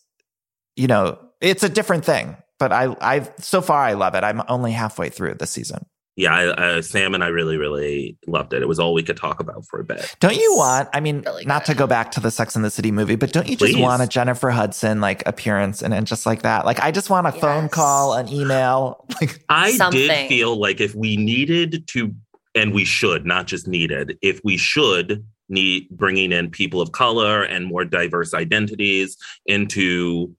You 0.76 0.88
know, 0.88 1.18
it's 1.42 1.64
a 1.64 1.70
different 1.70 2.06
thing. 2.06 2.38
But 2.60 2.72
I, 2.72 2.96
I've 3.02 3.32
so 3.40 3.62
far 3.62 3.80
I 3.82 3.94
love 3.94 4.16
it. 4.16 4.24
I'm 4.24 4.42
only 4.48 4.72
halfway 4.72 5.10
through 5.10 5.36
the 5.36 5.46
season. 5.48 5.86
Yeah, 6.16 6.34
I, 6.34 6.48
uh, 6.48 6.82
Sam 6.82 7.14
and 7.14 7.24
I 7.24 7.28
really, 7.28 7.58
really 7.58 8.18
loved 8.26 8.52
it. 8.54 8.64
It 8.64 8.68
was 8.68 8.80
all 8.80 8.96
we 8.96 9.04
could 9.04 9.18
talk 9.18 9.40
about 9.40 9.64
for 9.70 9.80
a 9.80 9.84
bit. 9.84 10.16
Don't 10.20 10.36
you 10.36 10.56
want? 10.58 10.90
I 10.92 11.00
mean, 11.00 11.22
Really 11.22 11.46
not 11.46 11.66
to 11.66 11.76
go 11.76 11.86
back 11.86 12.10
to 12.14 12.20
the 12.20 12.32
Sex 12.32 12.56
and 12.56 12.66
the 12.66 12.72
City 12.72 12.92
movie, 12.92 13.16
but 13.16 13.32
don't 13.32 13.48
you 13.48 13.56
just 13.56 13.74
Please. 13.74 13.80
want 13.84 14.02
a 14.02 14.08
Jennifer 14.08 14.50
Hudson 14.50 15.00
like 15.00 15.22
appearance 15.28 15.84
and, 15.84 15.94
and 15.94 16.08
just 16.08 16.26
like 16.26 16.42
that? 16.42 16.66
Like, 16.66 16.80
I 16.80 16.90
just 16.90 17.12
want 17.12 17.28
a 17.28 17.32
phone 17.34 17.70
call, 17.70 18.16
an 18.16 18.28
email. 18.30 19.06
Like, 19.22 19.40
I 19.48 19.70
Something. 19.74 20.08
did 20.08 20.28
feel 20.28 20.60
like 20.60 20.82
if 20.82 20.96
we 20.96 21.18
needed 21.18 21.88
to, 21.90 22.16
and 22.58 22.74
we 22.74 22.86
should, 22.86 23.26
not 23.26 23.48
just 23.48 23.68
needed, 23.68 24.18
if 24.22 24.42
we 24.44 24.58
should 24.58 25.26
need 25.50 25.88
bringing 25.90 26.32
in 26.32 26.50
people 26.50 26.82
of 26.82 26.92
color 26.92 27.44
and 27.44 27.66
more 27.66 27.86
diverse 27.86 28.34
identities 28.34 29.18
into 29.46 30.36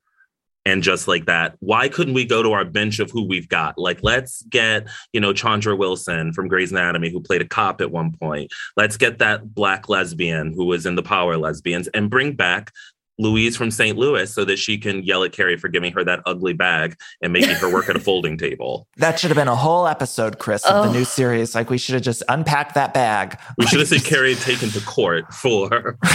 and 0.67 0.83
just 0.83 1.09
like 1.09 1.25
that 1.25 1.57
why 1.61 1.89
couldn't 1.89 2.13
we 2.13 2.27
go 2.27 2.43
to 2.43 2.53
our 2.53 2.65
bench 2.65 2.99
of 2.99 3.11
who 3.11 3.27
we've 3.27 3.49
got? 3.49 3.79
Like 3.79 4.01
let's 4.03 4.43
get 4.43 4.87
you 5.15 5.21
know 5.21 5.33
chandra 5.33 5.75
wilson 5.75 6.35
from 6.35 6.49
grey's 6.49 6.73
anatomy 6.73 7.11
who 7.11 7.21
played 7.21 7.41
a 7.41 7.49
cop 7.49 7.81
at 7.81 7.91
one 7.91 8.13
point. 8.13 8.53
Let's 8.77 8.99
get 8.99 9.19
that 9.21 9.55
black 9.55 9.89
lesbian 9.89 10.53
who 10.53 10.67
was 10.67 10.85
in 10.85 10.95
the 10.95 11.03
power 11.03 11.39
lesbians 11.39 11.89
and 11.89 12.11
bring 12.11 12.35
back 12.35 12.73
louise 13.19 13.57
from 13.57 13.71
st 13.71 13.99
louis 13.99 14.33
so 14.33 14.45
that 14.45 14.59
she 14.59 14.79
can 14.79 15.03
yell 15.03 15.25
at 15.25 15.33
carrie 15.33 15.57
for 15.57 15.69
giving 15.69 15.93
her 15.93 16.05
that 16.05 16.21
ugly 16.27 16.53
bag 16.53 16.97
and 17.21 17.33
making 17.33 17.55
her 17.57 17.73
work 17.73 17.89
at 17.89 17.97
a 17.97 18.01
folding 18.09 18.39
table 18.39 18.87
that 18.97 19.19
should 19.19 19.31
have 19.31 19.37
been 19.37 19.49
a 19.49 19.57
whole 19.57 19.87
episode, 19.89 20.39
Chris, 20.39 20.65
of 20.65 20.85
the 20.85 20.91
Oh. 20.91 20.93
new 20.93 21.05
series. 21.05 21.55
Like, 21.55 21.71
we 21.71 21.79
should 21.79 21.95
have 21.95 22.03
just 22.03 22.23
unpacked 22.29 22.75
that 22.75 22.95
bag. 22.95 23.39
we 23.59 23.67
should 23.67 23.81
have 23.81 23.91
Like, 23.91 24.01
seen 24.01 24.09
carrie 24.11 24.35
taken 24.35 24.71
to 24.71 24.81
court 24.81 25.33
for 25.35 25.99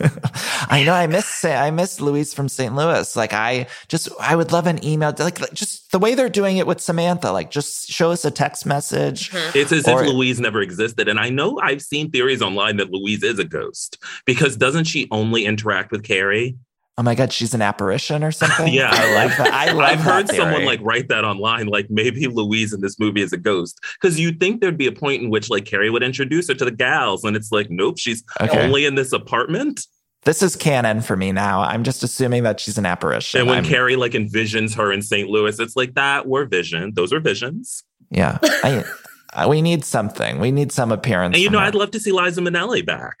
I 0.68 0.82
know. 0.84 0.92
I 0.92 1.06
miss 1.06 1.44
I 1.44 1.70
miss 1.70 2.00
Louise 2.00 2.34
from 2.34 2.48
St. 2.48 2.74
Louis. 2.74 3.16
Like 3.16 3.32
I 3.32 3.66
just 3.88 4.08
I 4.20 4.36
would 4.36 4.52
love 4.52 4.66
an 4.66 4.84
email. 4.84 5.14
Like 5.18 5.52
just 5.52 5.92
the 5.92 5.98
way 5.98 6.14
they're 6.14 6.28
doing 6.28 6.56
it 6.58 6.66
with 6.66 6.80
Samantha. 6.80 7.32
Like 7.32 7.50
just 7.50 7.88
show 7.88 8.10
us 8.10 8.24
a 8.24 8.30
text 8.30 8.66
message. 8.66 9.30
Mm-hmm. 9.30 9.58
It's 9.58 9.72
as 9.72 9.88
Or- 9.88 10.04
if 10.04 10.08
Louise 10.10 10.40
never 10.40 10.60
existed. 10.60 11.08
And 11.08 11.18
I 11.18 11.30
know 11.30 11.58
I've 11.62 11.82
seen 11.82 12.10
theories 12.10 12.42
online 12.42 12.76
that 12.76 12.90
Louise 12.90 13.22
is 13.22 13.38
a 13.38 13.44
ghost 13.44 14.02
because 14.24 14.56
doesn't 14.56 14.84
she 14.84 15.08
only 15.10 15.44
interact 15.44 15.92
with 15.92 16.02
Carrie? 16.02 16.56
Oh 16.98 17.02
my 17.02 17.14
god, 17.14 17.30
she's 17.32 17.52
an 17.52 17.60
apparition 17.60 18.24
or 18.24 18.32
something. 18.32 18.72
Yeah. 18.72 18.88
I 18.90 19.14
love 19.14 19.30
that. 19.36 19.52
I 19.52 19.72
love 19.72 19.84
I've 19.90 20.00
heard 20.00 20.26
that 20.28 20.36
someone 20.36 20.64
like 20.64 20.80
write 20.80 21.08
that 21.08 21.24
online, 21.24 21.66
like 21.66 21.88
maybe 21.90 22.26
Louise 22.26 22.72
in 22.72 22.80
this 22.80 22.98
movie 22.98 23.20
is 23.20 23.32
a 23.34 23.36
ghost. 23.36 23.78
Because 24.00 24.18
you'd 24.18 24.40
think 24.40 24.60
there'd 24.62 24.78
be 24.78 24.86
a 24.86 24.92
point 24.92 25.22
in 25.22 25.28
which 25.30 25.50
like 25.50 25.66
Carrie 25.66 25.90
would 25.90 26.02
introduce 26.02 26.48
her 26.48 26.54
to 26.54 26.64
the 26.64 26.70
gals, 26.70 27.22
and 27.24 27.36
it's 27.36 27.52
like, 27.52 27.68
nope, 27.70 27.98
she's 27.98 28.24
Okay. 28.40 28.64
only 28.64 28.86
in 28.86 28.94
this 28.94 29.12
apartment. 29.12 29.86
This 30.24 30.42
is 30.42 30.56
canon 30.56 31.02
for 31.02 31.16
me 31.16 31.30
now. 31.32 31.60
I'm 31.60 31.84
just 31.84 32.02
assuming 32.02 32.42
that 32.44 32.58
she's 32.58 32.78
an 32.78 32.86
apparition. 32.86 33.40
And 33.40 33.48
when 33.48 33.58
I'm- 33.58 33.64
Carrie 33.66 33.94
like 33.96 34.12
envisions 34.12 34.74
her 34.74 34.90
in 34.90 35.02
St. 35.02 35.28
Louis, 35.28 35.60
it's 35.60 35.76
like 35.76 35.94
that 35.94 36.26
were 36.26 36.46
vision. 36.46 36.92
Those 36.94 37.12
are 37.12 37.20
visions. 37.20 37.84
yeah, 38.10 38.38
I, 38.42 38.84
I- 39.34 39.46
we 39.46 39.60
need 39.62 39.84
something. 39.84 40.40
We 40.40 40.50
need 40.50 40.72
some 40.72 40.90
appearance. 40.92 41.34
And 41.36 41.42
you 41.42 41.50
know, 41.50 41.58
her. 41.58 41.66
I'd 41.66 41.74
love 41.74 41.90
to 41.92 42.00
see 42.00 42.10
Liza 42.10 42.40
Minnelli 42.40 42.84
back. 42.84 43.16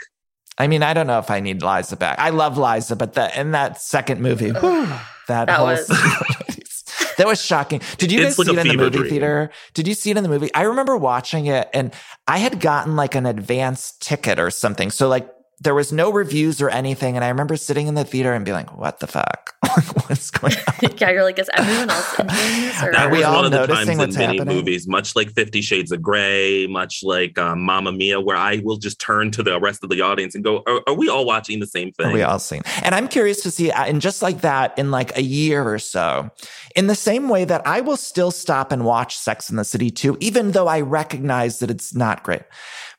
I 0.58 0.66
mean, 0.68 0.82
I 0.82 0.94
don't 0.94 1.06
know 1.06 1.18
if 1.18 1.30
I 1.30 1.40
need 1.40 1.62
Liza 1.62 1.96
back. 1.96 2.18
I 2.18 2.30
love 2.30 2.56
Liza, 2.58 2.96
but 2.96 3.12
the, 3.14 3.38
in 3.38 3.50
that 3.52 3.80
second 3.80 4.20
movie, 4.22 4.50
whew, 4.50 4.86
that, 5.28 5.46
That 5.46 5.50
whole 5.50 5.66
was- 5.66 5.86
that 7.18 7.26
was 7.26 7.42
shocking. 7.44 7.80
Did 7.98 8.10
you 8.12 8.22
guys 8.22 8.38
like 8.38 8.46
see 8.48 8.56
a 8.56 8.58
it 8.60 8.66
in 8.66 8.68
the 8.76 8.82
movie 8.82 8.98
dream. 8.98 9.10
theater? 9.10 9.50
Did 9.74 9.86
you 9.88 9.94
see 9.94 10.10
it 10.10 10.16
in 10.16 10.22
the 10.22 10.28
movie? 10.28 10.50
I 10.54 10.62
remember 10.62 10.96
watching 10.96 11.46
it, 11.46 11.68
and 11.74 11.92
I 12.26 12.38
had 12.38 12.60
gotten 12.60 12.96
like 12.96 13.14
an 13.14 13.26
advance 13.26 13.94
ticket 14.00 14.38
or 14.38 14.50
something. 14.50 14.90
So 14.90 15.08
like 15.08 15.28
there 15.60 15.74
was 15.74 15.90
no 15.90 16.12
reviews 16.12 16.60
or 16.60 16.68
anything, 16.68 17.16
and 17.16 17.24
I 17.24 17.28
remember 17.28 17.56
sitting 17.56 17.86
in 17.86 17.94
the 17.94 18.04
theater 18.04 18.34
and 18.34 18.44
being 18.44 18.56
like, 18.56 18.76
"What 18.76 19.00
the 19.00 19.06
fuck? 19.06 19.54
What's 20.06 20.30
going 20.30 20.52
on?" 20.82 20.90
yeah, 20.98 21.10
you're 21.10 21.24
like, 21.24 21.38
is 21.38 21.50
everyone 21.54 21.88
else 21.90 22.18
enjoying 22.18 22.60
this? 22.60 22.82
Or 22.82 22.92
That 22.92 23.06
Are 23.06 23.10
we 23.10 23.18
was 23.18 23.26
all 23.26 23.36
one 23.36 23.44
of 23.46 23.50
the 23.52 23.58
noticing 23.58 23.76
times 23.76 23.88
in 23.88 23.98
what's 23.98 24.16
many 24.16 24.38
happening? 24.38 24.56
movies, 24.56 24.86
much 24.86 25.16
like 25.16 25.30
Fifty 25.32 25.62
Shades 25.62 25.92
of 25.92 26.02
Grey, 26.02 26.66
much 26.66 27.00
like 27.02 27.38
um, 27.38 27.62
Mamma 27.62 27.92
Mia, 27.92 28.20
where 28.20 28.36
I 28.36 28.60
will 28.64 28.76
just 28.76 29.00
turn 29.00 29.30
to 29.30 29.42
the 29.42 29.58
rest 29.58 29.82
of 29.82 29.88
the 29.88 30.02
audience 30.02 30.34
and 30.34 30.44
go, 30.44 30.62
"Are, 30.66 30.82
are 30.88 30.94
we 30.94 31.08
all 31.08 31.24
watching 31.24 31.60
the 31.60 31.66
same 31.66 31.90
thing?" 31.92 32.06
Are 32.06 32.12
we 32.12 32.22
all 32.22 32.38
seen? 32.38 32.60
And 32.82 32.94
I'm 32.94 33.08
curious 33.08 33.42
to 33.42 33.50
see, 33.50 33.70
uh, 33.70 33.84
and 33.84 34.02
just 34.02 34.20
like 34.20 34.42
that, 34.42 34.78
in 34.78 34.90
like 34.90 35.16
a 35.16 35.22
year 35.22 35.66
or 35.66 35.78
so, 35.78 36.30
in 36.74 36.86
the 36.86 36.94
same 36.94 37.30
way 37.30 37.46
that 37.46 37.66
I 37.66 37.80
will 37.80 37.96
still 37.96 38.30
stop 38.30 38.72
and 38.72 38.84
watch 38.84 39.16
Sex 39.16 39.48
in 39.48 39.56
the 39.56 39.64
City 39.64 39.90
too, 39.90 40.18
even 40.20 40.50
though 40.52 40.66
I 40.68 40.82
recognize 40.82 41.60
that 41.60 41.70
it's 41.70 41.94
not 41.94 42.22
great. 42.22 42.42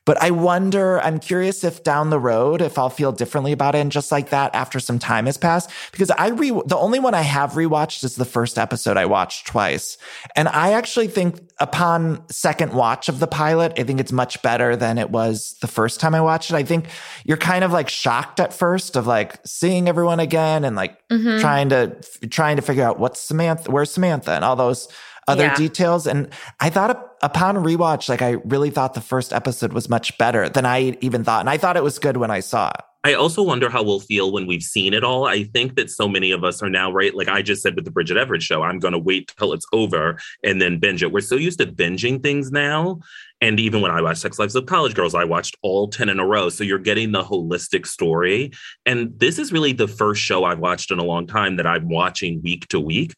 But 0.08 0.22
I 0.22 0.30
wonder, 0.30 0.98
I'm 1.02 1.18
curious 1.18 1.62
if 1.64 1.84
down 1.84 2.08
the 2.08 2.18
road, 2.18 2.62
if 2.62 2.78
I'll 2.78 2.88
feel 2.88 3.12
differently 3.12 3.52
about 3.52 3.74
it. 3.74 3.80
And 3.80 3.92
just 3.92 4.10
like 4.10 4.30
that, 4.30 4.54
after 4.54 4.80
some 4.80 4.98
time 4.98 5.26
has 5.26 5.36
passed, 5.36 5.68
because 5.92 6.10
I 6.12 6.28
re, 6.28 6.48
the 6.64 6.78
only 6.78 6.98
one 6.98 7.12
I 7.12 7.20
have 7.20 7.52
rewatched 7.52 8.02
is 8.04 8.16
the 8.16 8.24
first 8.24 8.58
episode 8.58 8.96
I 8.96 9.04
watched 9.04 9.46
twice. 9.46 9.98
And 10.34 10.48
I 10.48 10.72
actually 10.72 11.08
think 11.08 11.46
upon 11.58 12.26
second 12.30 12.72
watch 12.72 13.10
of 13.10 13.20
the 13.20 13.26
pilot, 13.26 13.74
I 13.78 13.82
think 13.82 14.00
it's 14.00 14.10
much 14.10 14.40
better 14.40 14.76
than 14.76 14.96
it 14.96 15.10
was 15.10 15.56
the 15.60 15.66
first 15.68 16.00
time 16.00 16.14
I 16.14 16.22
watched 16.22 16.50
it. 16.52 16.54
I 16.56 16.62
think 16.62 16.86
you're 17.26 17.36
kind 17.36 17.62
of 17.62 17.70
like 17.72 17.90
shocked 17.90 18.40
at 18.40 18.54
first 18.54 18.96
of 18.96 19.06
like 19.06 19.38
seeing 19.44 19.90
everyone 19.90 20.20
again 20.20 20.64
and 20.64 20.74
like 20.74 20.96
Mhm. 21.10 21.38
trying 21.42 21.68
to, 21.68 21.94
trying 22.30 22.56
to 22.56 22.62
figure 22.62 22.82
out 22.84 22.98
what's 22.98 23.20
Samantha, 23.20 23.70
where's 23.70 23.90
Samantha 23.90 24.30
and 24.32 24.42
all 24.42 24.56
those 24.56 24.88
other 25.26 25.44
Yeah. 25.44 25.54
details. 25.54 26.06
And 26.06 26.28
I 26.60 26.70
thought 26.70 27.07
upon 27.22 27.56
rewatch, 27.56 28.08
like 28.08 28.22
I 28.22 28.32
really 28.44 28.70
thought 28.70 28.94
the 28.94 29.00
first 29.00 29.32
episode 29.32 29.72
was 29.72 29.88
much 29.88 30.16
better 30.18 30.48
than 30.48 30.66
I 30.66 30.96
even 31.00 31.24
thought. 31.24 31.40
And 31.40 31.50
I 31.50 31.58
thought 31.58 31.76
it 31.76 31.82
was 31.82 31.98
good 31.98 32.16
when 32.16 32.30
I 32.30 32.40
saw 32.40 32.70
it. 32.70 32.80
I 33.04 33.14
also 33.14 33.42
wonder 33.42 33.70
how 33.70 33.82
we'll 33.84 34.00
feel 34.00 34.32
when 34.32 34.46
we've 34.46 34.62
seen 34.62 34.92
it 34.92 35.04
all. 35.04 35.26
I 35.26 35.44
think 35.44 35.76
that 35.76 35.88
so 35.88 36.08
many 36.08 36.32
of 36.32 36.42
us 36.42 36.62
are 36.62 36.68
now, 36.68 36.90
right? 36.90 37.14
Like 37.14 37.28
I 37.28 37.42
just 37.42 37.62
said 37.62 37.76
with 37.76 37.84
the 37.84 37.92
Bridget 37.92 38.16
Everett 38.16 38.42
show, 38.42 38.62
I'm 38.62 38.80
going 38.80 38.92
to 38.92 38.98
wait 38.98 39.32
till 39.38 39.52
it's 39.52 39.66
over 39.72 40.18
and 40.42 40.60
then 40.60 40.80
binge 40.80 41.02
it. 41.02 41.12
We're 41.12 41.20
so 41.20 41.36
used 41.36 41.60
to 41.60 41.66
binging 41.66 42.22
things 42.22 42.50
now. 42.50 42.98
And 43.40 43.60
even 43.60 43.82
when 43.82 43.92
I 43.92 44.02
watched 44.02 44.20
Sex 44.20 44.38
Lives 44.40 44.56
of 44.56 44.66
College 44.66 44.94
Girls, 44.94 45.14
I 45.14 45.24
watched 45.24 45.56
all 45.62 45.86
10 45.88 46.08
in 46.08 46.18
a 46.18 46.26
row. 46.26 46.48
So 46.48 46.64
you're 46.64 46.78
getting 46.78 47.12
the 47.12 47.22
holistic 47.22 47.86
story. 47.86 48.50
And 48.84 49.16
this 49.18 49.38
is 49.38 49.52
really 49.52 49.72
the 49.72 49.88
first 49.88 50.20
show 50.20 50.42
I've 50.42 50.58
watched 50.58 50.90
in 50.90 50.98
a 50.98 51.04
long 51.04 51.28
time 51.28 51.56
that 51.56 51.68
I'm 51.68 51.88
watching 51.88 52.42
week 52.42 52.66
to 52.68 52.80
week. 52.80 53.14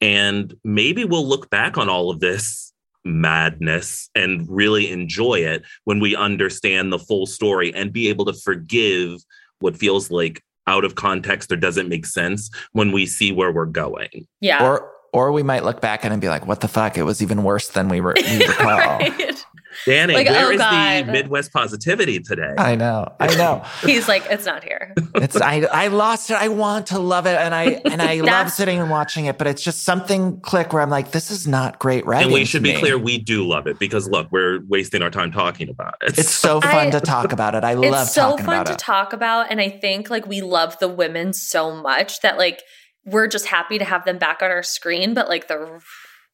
And 0.00 0.52
maybe 0.64 1.04
we'll 1.04 1.26
look 1.26 1.48
back 1.48 1.78
on 1.78 1.88
all 1.88 2.10
of 2.10 2.18
this 2.18 2.71
madness 3.04 4.08
and 4.14 4.46
really 4.48 4.90
enjoy 4.90 5.34
it 5.34 5.62
when 5.84 6.00
we 6.00 6.14
understand 6.16 6.92
the 6.92 6.98
full 6.98 7.26
story 7.26 7.74
and 7.74 7.92
be 7.92 8.08
able 8.08 8.24
to 8.24 8.32
forgive 8.32 9.20
what 9.60 9.76
feels 9.76 10.10
like 10.10 10.42
out 10.66 10.84
of 10.84 10.94
context 10.94 11.50
or 11.50 11.56
doesn't 11.56 11.88
make 11.88 12.06
sense 12.06 12.50
when 12.72 12.92
we 12.92 13.06
see 13.06 13.32
where 13.32 13.52
we're 13.52 13.66
going. 13.66 14.26
Yeah. 14.40 14.64
Or, 14.64 14.90
or 15.12 15.32
we 15.32 15.42
might 15.42 15.64
look 15.64 15.80
back 15.80 16.04
at 16.04 16.10
it 16.10 16.14
and 16.14 16.20
be 16.20 16.28
like, 16.28 16.46
what 16.46 16.60
the 16.60 16.68
fuck? 16.68 16.96
It 16.96 17.02
was 17.02 17.22
even 17.22 17.42
worse 17.42 17.68
than 17.68 17.88
we 17.88 18.00
were, 18.00 18.14
we 18.16 18.38
recall. 18.46 18.98
Right. 18.98 19.44
Danny, 19.86 20.14
Like, 20.14 20.28
where 20.28 20.46
oh, 20.46 20.50
is 20.50 20.58
God. 20.58 21.06
the 21.06 21.12
Midwest 21.12 21.52
positivity 21.52 22.20
today? 22.20 22.54
I 22.58 22.74
know. 22.76 23.12
I 23.18 23.34
know. 23.36 23.64
He's 23.84 24.08
like, 24.08 24.24
it's 24.30 24.46
not 24.46 24.62
here. 24.64 24.94
It's 25.14 25.40
I 25.40 25.60
I 25.72 25.88
lost 25.88 26.30
it. 26.30 26.34
I 26.36 26.48
want 26.48 26.86
to 26.88 26.98
love 26.98 27.26
it, 27.26 27.36
and 27.36 27.54
I 27.54 27.80
and 27.84 28.00
I 28.00 28.14
love 28.20 28.50
sitting 28.50 28.78
and 28.78 28.90
watching 28.90 29.26
it, 29.26 29.38
but 29.38 29.46
it's 29.46 29.62
just 29.62 29.82
something 29.82 30.40
click 30.40 30.72
where 30.72 30.82
I'm 30.82 30.90
like, 30.90 31.10
this 31.12 31.30
is 31.30 31.46
not 31.48 31.78
great 31.78 32.06
writing. 32.06 32.26
and 32.26 32.34
we 32.34 32.44
should 32.44 32.62
be 32.62 32.74
me. 32.74 32.78
clear, 32.78 32.96
we 32.98 33.18
do 33.18 33.46
love 33.46 33.66
it 33.66 33.78
because 33.78 34.08
look, 34.08 34.30
we're 34.30 34.60
wasting 34.68 35.02
our 35.02 35.10
time 35.10 35.32
talking 35.32 35.68
about 35.68 35.94
it. 36.02 36.18
It's 36.18 36.30
so 36.34 36.60
fun 36.60 36.88
I- 36.88 36.90
to 36.90 37.00
talk 37.00 37.32
about 37.32 37.54
it. 37.54 37.64
I 37.64 37.74
love 37.74 37.84
it. 37.84 38.02
it's 38.02 38.14
so 38.14 38.30
talking 38.30 38.44
fun 38.46 38.64
to 38.66 38.72
it. 38.72 38.78
talk 38.78 39.12
about. 39.12 39.50
And 39.50 39.60
I 39.60 39.68
think 39.70 40.10
like 40.10 40.26
we 40.26 40.40
love 40.42 40.78
the 40.78 40.88
women 40.88 41.32
so 41.32 41.74
much 41.74 42.20
that 42.20 42.38
like 42.38 42.62
we're 43.04 43.26
just 43.26 43.46
happy 43.46 43.78
to 43.78 43.84
have 43.84 44.04
them 44.04 44.18
back 44.18 44.42
on 44.42 44.50
our 44.50 44.62
screen. 44.62 45.12
But 45.14 45.28
like 45.28 45.48
the 45.48 45.80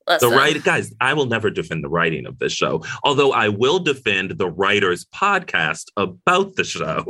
the 0.09 0.14
listen, 0.14 0.30
right 0.38 0.64
guys 0.64 0.92
i 1.00 1.12
will 1.12 1.26
never 1.26 1.50
defend 1.50 1.84
the 1.84 1.88
writing 1.88 2.26
of 2.26 2.38
this 2.38 2.52
show 2.52 2.82
although 3.04 3.32
i 3.32 3.48
will 3.48 3.78
defend 3.78 4.32
the 4.32 4.48
writers 4.48 5.04
podcast 5.14 5.84
about 5.96 6.56
the 6.56 6.64
show 6.64 7.04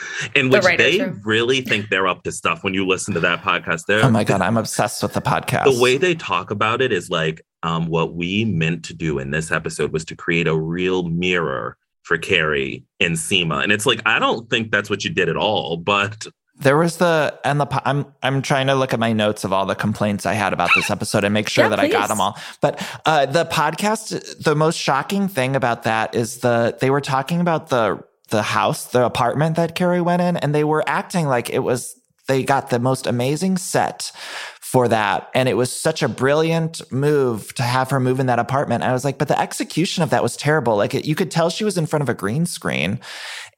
in 0.34 0.50
which 0.50 0.64
writers' 0.64 0.98
they 0.98 1.04
room. 1.04 1.20
really 1.24 1.60
think 1.60 1.88
they're 1.88 2.06
up 2.06 2.22
to 2.22 2.32
stuff 2.32 2.64
when 2.64 2.74
you 2.74 2.86
listen 2.86 3.14
to 3.14 3.20
that 3.20 3.42
podcast. 3.42 3.84
They're, 3.86 4.04
Oh 4.04 4.10
my 4.10 4.24
god, 4.24 4.40
I'm 4.40 4.56
obsessed 4.56 5.02
with 5.02 5.12
the 5.12 5.20
podcast. 5.20 5.64
the 5.64 5.82
way 5.82 5.98
they 5.98 6.14
talk 6.14 6.50
about 6.50 6.80
it 6.80 6.92
is 6.92 7.10
like 7.10 7.42
um, 7.62 7.86
what 7.86 8.14
we 8.14 8.44
meant 8.44 8.84
to 8.86 8.94
do 8.94 9.18
in 9.18 9.30
this 9.30 9.50
episode 9.50 9.92
was 9.92 10.04
to 10.06 10.16
create 10.16 10.46
a 10.48 10.56
real 10.56 11.02
mirror 11.04 11.76
for 12.02 12.16
Carrie 12.16 12.84
and 12.98 13.14
Seema. 13.14 13.62
And 13.62 13.72
it's 13.72 13.86
like, 13.86 14.00
I 14.06 14.18
don't 14.18 14.48
think 14.48 14.70
that's 14.70 14.88
what 14.88 15.04
you 15.04 15.10
did 15.10 15.28
at 15.28 15.36
all, 15.36 15.76
but 15.76 16.26
There 16.60 16.76
was 16.76 16.98
the 16.98 17.38
and 17.44 17.60
the 17.60 17.82
I'm 17.88 18.06
I'm 18.22 18.42
trying 18.42 18.66
to 18.68 18.74
look 18.74 18.92
at 18.92 19.00
my 19.00 19.12
notes 19.12 19.44
of 19.44 19.52
all 19.52 19.66
the 19.66 19.74
complaints 19.74 20.26
I 20.26 20.34
had 20.34 20.52
about 20.52 20.70
this 20.74 20.90
episode 20.90 21.24
and 21.24 21.34
make 21.34 21.48
sure 21.48 21.64
Yeah, 21.64 21.70
that 21.70 21.80
I 21.80 21.88
got 21.88 22.08
them 22.08 22.20
all. 22.20 22.38
But 22.60 22.86
uh, 23.06 23.26
the 23.26 23.46
podcast, 23.46 24.42
the 24.42 24.54
most 24.54 24.76
shocking 24.76 25.28
thing 25.28 25.56
about 25.56 25.84
that 25.84 26.14
is 26.14 26.38
the 26.38 26.76
they 26.80 26.90
were 26.90 27.00
talking 27.00 27.40
about 27.40 27.68
the 27.68 28.02
the 28.28 28.42
house, 28.42 28.86
the 28.86 29.04
apartment 29.04 29.56
that 29.56 29.74
Carrie 29.74 30.00
went 30.00 30.22
in, 30.22 30.36
and 30.36 30.54
they 30.54 30.64
were 30.64 30.84
acting 30.86 31.26
like 31.26 31.50
it 31.50 31.60
was 31.60 31.96
they 32.28 32.44
got 32.44 32.70
the 32.70 32.78
most 32.78 33.06
amazing 33.06 33.56
set 33.56 34.12
for 34.60 34.86
that. 34.86 35.28
And 35.34 35.48
it 35.48 35.54
was 35.54 35.72
such 35.72 36.00
a 36.00 36.08
brilliant 36.08 36.80
move 36.92 37.52
to 37.54 37.62
have 37.64 37.90
her 37.90 37.98
move 37.98 38.20
in 38.20 38.26
that 38.26 38.38
apartment. 38.38 38.84
I 38.84 38.92
was 38.92 39.04
like, 39.04 39.18
but 39.18 39.26
the 39.26 39.40
execution 39.40 40.04
of 40.04 40.10
that 40.10 40.22
was 40.22 40.36
terrible. 40.36 40.76
Like 40.76 40.94
it, 40.94 41.04
you 41.04 41.16
could 41.16 41.30
tell 41.32 41.50
she 41.50 41.64
was 41.64 41.76
in 41.76 41.86
front 41.86 42.02
of 42.04 42.08
a 42.08 42.14
green 42.14 42.46
screen 42.46 43.00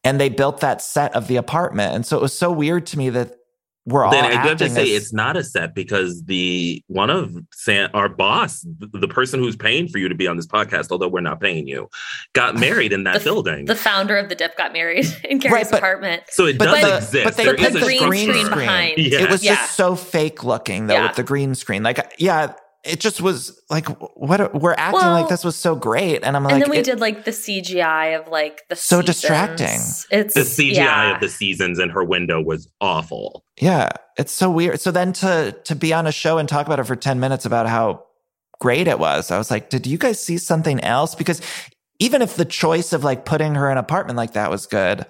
and 0.05 0.20
they 0.20 0.28
built 0.28 0.61
that 0.61 0.82
set 0.82 1.14
of 1.14 1.28
the 1.28 1.36
apartment. 1.36 1.94
And 1.94 2.05
so 2.07 2.16
it 2.16 2.22
was 2.22 2.36
so 2.36 2.50
weird 2.50 2.86
to 2.86 2.98
me 2.98 3.11
that 3.11 3.36
we're 3.84 4.05
all 4.05 4.12
then 4.12 4.24
I 4.26 4.40
do 4.44 4.48
have 4.50 4.59
to 4.59 4.70
say 4.70 4.94
as- 4.94 5.03
it's 5.03 5.12
not 5.12 5.36
a 5.36 5.42
set 5.42 5.74
because 5.74 6.22
the 6.26 6.80
one 6.86 7.11
of 7.11 7.34
San, 7.53 7.90
our 7.94 8.09
boss, 8.09 8.64
the 8.78 9.09
person 9.09 9.40
who's 9.40 9.57
paying 9.57 9.88
for 9.88 9.98
you 9.98 10.09
to 10.09 10.14
be 10.14 10.28
on 10.28 10.36
this 10.36 10.46
podcast, 10.46 10.92
although 10.92 11.09
we're 11.09 11.20
not 11.20 11.40
paying 11.40 11.66
you, 11.66 11.88
got 12.32 12.55
married 12.57 12.92
in 12.92 13.03
that 13.05 13.18
The- 13.18 13.24
building. 13.24 13.64
The 13.64 13.74
founder 13.74 14.16
of 14.16 14.28
the 14.28 14.36
dip 14.36 14.57
got 14.57 14.72
married 14.72 15.07
in 15.24 15.40
Carrie's 15.40 15.68
but- 15.68 15.78
apartment. 15.78 16.22
so 16.28 16.46
it 16.46 16.59
But 16.59 16.66
does 16.66 16.80
the- 16.82 16.96
exist. 16.96 17.24
but 17.24 17.36
they 17.36 17.44
there 17.44 17.57
put 17.57 17.66
is 17.66 17.72
the 17.72 17.78
a 17.80 17.82
green 17.82 17.98
structure. 17.98 18.32
screen 18.34 18.48
behind. 18.50 18.98
Yeah. 18.98 19.18
It 19.22 19.30
was 19.30 19.42
Yeah. 19.42 19.57
just 19.57 19.74
so 19.74 19.96
fake 19.96 20.44
looking 20.44 20.86
though 20.86 20.94
Yeah. 20.94 21.07
with 21.09 21.16
the 21.16 21.24
green 21.24 21.57
screen. 21.57 21.82
Like, 21.82 22.14
yeah, 22.18 22.53
it 22.85 22.99
just 23.01 23.20
was 23.20 23.61
like, 23.70 23.87
what 24.16 24.55
we're 24.61 24.74
acting 24.76 25.01
Well, 25.01 25.12
like 25.20 25.28
this 25.28 25.45
was 25.45 25.55
so 25.57 25.76
great. 25.76 26.24
And 26.24 26.37
I'm 26.37 26.43
like, 26.45 26.55
and 26.55 26.62
then 26.62 26.70
we 26.70 26.78
it- 26.78 26.85
did 26.85 26.99
like 27.01 27.24
the 27.24 27.30
CGI 27.30 28.20
of 28.20 28.28
like 28.28 28.62
the 28.68 28.74
So 28.76 29.01
seasons. 29.01 29.07
distracting. 29.07 29.80
It's 30.11 30.35
the 30.35 30.41
CGI 30.41 30.74
yeah. 30.74 31.14
of 31.14 31.20
the 31.20 31.28
seasons 31.28 31.78
in 31.78 31.91
her 31.91 32.03
window 32.05 32.41
was 32.41 32.68
awful. 32.80 33.45
yeah, 33.61 33.91
it's 34.18 34.33
so 34.33 34.51
weird. 34.51 34.80
So 34.80 34.91
then 34.91 35.12
to, 35.14 35.57
to 35.64 35.74
be 35.76 35.93
on 35.95 36.07
a 36.07 36.12
show 36.12 36.39
and 36.39 36.49
talk 36.49 36.66
about 36.66 36.80
it 36.80 36.85
for 36.85 36.97
10 36.97 37.20
minutes 37.20 37.45
about 37.47 37.68
how 37.68 38.05
great 38.61 38.89
it 38.89 38.99
was, 38.99 39.30
I 39.30 39.39
was 39.39 39.51
like, 39.51 39.70
did 39.70 39.87
you 39.87 39.97
guys 39.99 40.22
see 40.22 40.37
something 40.39 40.80
else? 40.80 41.14
Because 41.14 41.41
even 42.01 42.20
if 42.20 42.35
the 42.35 42.45
choice 42.45 42.93
of 42.93 43.05
like 43.05 43.24
putting 43.24 43.55
her 43.55 43.66
in 43.70 43.72
an 43.72 43.85
apartment 43.85 44.16
like 44.16 44.33
that 44.33 44.51
was 44.51 44.66
good, 44.66 45.07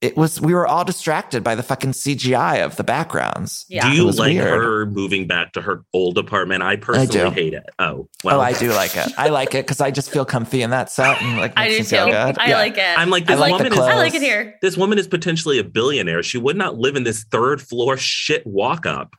it 0.00 0.16
was, 0.16 0.40
we 0.40 0.54
were 0.54 0.66
all 0.66 0.84
distracted 0.84 1.42
by 1.42 1.54
the 1.56 1.62
fucking 1.62 1.90
CGI 1.90 2.64
of 2.64 2.76
the 2.76 2.84
backgrounds. 2.84 3.66
Yeah. 3.68 3.90
Do 3.90 3.96
you 3.96 4.10
like 4.10 4.32
weird. 4.34 4.46
her 4.46 4.86
moving 4.86 5.26
back 5.26 5.52
to 5.54 5.60
her 5.60 5.82
old 5.92 6.18
apartment? 6.18 6.62
I 6.62 6.76
personally 6.76 7.06
do. 7.08 7.30
hate 7.30 7.52
it. 7.54 7.64
Oh, 7.80 8.08
oh, 8.24 8.40
I 8.40 8.52
do 8.52 8.72
like 8.72 8.96
it. 8.96 9.12
I 9.18 9.28
like 9.28 9.54
it 9.54 9.64
because 9.66 9.80
I 9.80 9.90
just 9.90 10.10
feel 10.10 10.24
comfy 10.24 10.62
in 10.62 10.70
that 10.70 10.90
set 10.90 11.20
and 11.20 11.36
like 11.38 11.52
I 11.56 11.68
makes 11.68 11.74
do 11.76 11.78
me 11.78 11.84
too. 11.84 11.96
feel 11.96 12.06
good. 12.26 12.38
I 12.38 12.48
Yeah. 12.50 12.56
like 12.58 12.78
it. 12.78 12.98
I'm 12.98 13.10
like, 13.10 13.24
I 13.24 13.32
this 13.34 13.40
like 13.40 13.50
the 13.58 13.64
woman 13.64 13.72
is. 13.72 13.78
I 13.80 13.96
like 13.96 14.14
it 14.14 14.22
here. 14.22 14.56
this 14.62 14.76
woman 14.76 14.98
is 14.98 15.08
potentially 15.08 15.58
a 15.58 15.64
billionaire. 15.64 16.22
She 16.22 16.38
would 16.38 16.56
not 16.56 16.78
live 16.78 16.94
in 16.94 17.02
this 17.02 17.24
third 17.24 17.60
floor 17.60 17.96
shit 17.96 18.46
walk 18.46 18.86
up. 18.86 19.14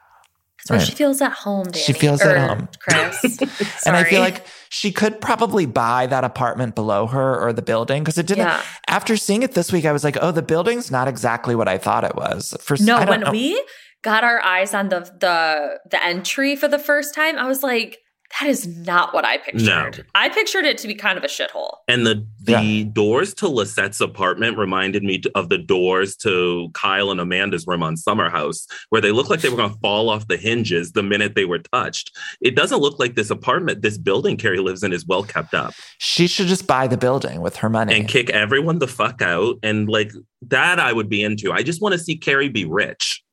That's 0.70 0.72
where 0.72 0.80
Right. 0.80 0.88
she 0.88 0.96
feels 0.96 1.22
at 1.22 1.32
home, 1.34 1.66
Danny. 1.66 1.84
She 1.84 1.94
feels 1.94 2.22
Or 2.24 2.30
at 2.30 2.50
home. 2.50 2.70
Chris. 2.80 3.38
And 3.86 3.96
I 3.96 4.04
feel 4.04 4.22
like 4.22 4.46
she 4.70 4.92
could 4.92 5.20
probably 5.20 5.66
buy 5.66 6.06
that 6.08 6.24
apartment 6.24 6.76
below 6.76 7.08
her 7.08 7.40
or 7.40 7.54
the 7.54 7.62
building 7.62 8.04
because 8.04 8.18
it 8.18 8.28
didn't. 8.28 8.46
Yeah. 8.48 8.62
After 8.88 9.18
seeing 9.18 9.42
it 9.44 9.54
this 9.54 9.72
week, 9.72 9.86
I 9.86 9.92
was 9.92 10.04
like, 10.04 10.18
oh, 10.22 10.32
the 10.32 10.42
building's 10.44 10.92
not 10.92 11.08
exactly 11.08 11.56
what 11.56 11.68
I 11.68 11.78
thought 11.78 12.04
it 12.04 12.16
was. 12.16 12.56
For 12.62 12.78
No, 12.80 13.04
when 13.06 13.22
know. 13.22 13.32
we 13.32 13.62
got 14.04 14.24
our 14.24 14.42
eyes 14.44 14.74
on 14.74 14.90
the 14.90 15.00
the 15.20 15.80
the 15.90 16.04
entry 16.04 16.56
for 16.56 16.68
the 16.68 16.80
first 16.80 17.14
time, 17.16 17.38
I 17.38 17.48
was 17.48 17.64
like, 17.64 17.98
that 18.40 18.48
is 18.48 18.68
not 18.68 19.14
what 19.14 19.26
I 19.26 19.38
pictured. 19.40 19.66
No. 19.66 19.92
I 20.14 20.30
pictured 20.30 20.64
it 20.66 20.78
to 20.80 20.88
be 20.88 20.94
kind 20.94 21.18
of 21.18 21.24
a 21.24 21.28
shithole. 21.28 21.78
And 21.88 22.06
the 22.06 22.26
the 22.42 22.84
doors 22.86 23.34
to 23.36 23.48
Lisette's 23.48 24.00
apartment 24.02 24.58
reminded 24.58 25.04
me 25.04 25.22
of 25.36 25.50
the 25.50 25.58
doors 25.58 26.16
to 26.18 26.70
Kyle 26.74 27.10
and 27.12 27.20
Amanda's 27.20 27.66
room 27.66 27.82
on 27.84 27.98
Summer 27.98 28.30
House, 28.30 28.68
where 28.90 29.02
they 29.02 29.12
looked 29.12 29.30
like 29.30 29.42
they 29.42 29.50
were 29.50 29.58
going 29.58 29.74
to 29.74 29.80
fall 29.80 30.10
off 30.10 30.28
the 30.28 30.38
hinges 30.38 30.92
the 30.92 31.02
minute 31.04 31.34
they 31.36 31.46
were 31.46 31.60
touched. 31.60 32.16
It 32.40 32.56
doesn't 32.56 32.80
look 32.80 33.00
like 33.00 33.16
this 33.16 33.30
apartment, 33.32 33.82
this 33.82 33.98
building 33.98 34.38
Carrie 34.38 34.60
lives 34.60 34.84
in, 34.84 34.94
is 34.94 35.06
well 35.08 35.24
kept 35.24 35.54
up. 35.54 35.74
she 35.98 36.28
should 36.28 36.48
just 36.48 36.68
buy 36.68 36.88
the 36.88 36.98
building 36.98 37.42
with 37.42 37.56
her 37.58 37.70
money. 37.70 37.96
and 37.98 38.08
kick 38.08 38.30
everyone 38.30 38.80
the 38.80 38.88
fuck 38.88 39.22
out. 39.22 39.58
And 39.64 39.90
like 39.90 40.12
that, 40.44 40.80
I 40.80 40.94
would 40.94 41.10
be 41.10 41.24
into. 41.24 41.52
I 41.52 41.64
just 41.64 41.82
want 41.82 41.94
to 41.94 42.00
see 42.00 42.16
Carrie 42.16 42.50
be 42.50 42.66
rich. 42.66 43.24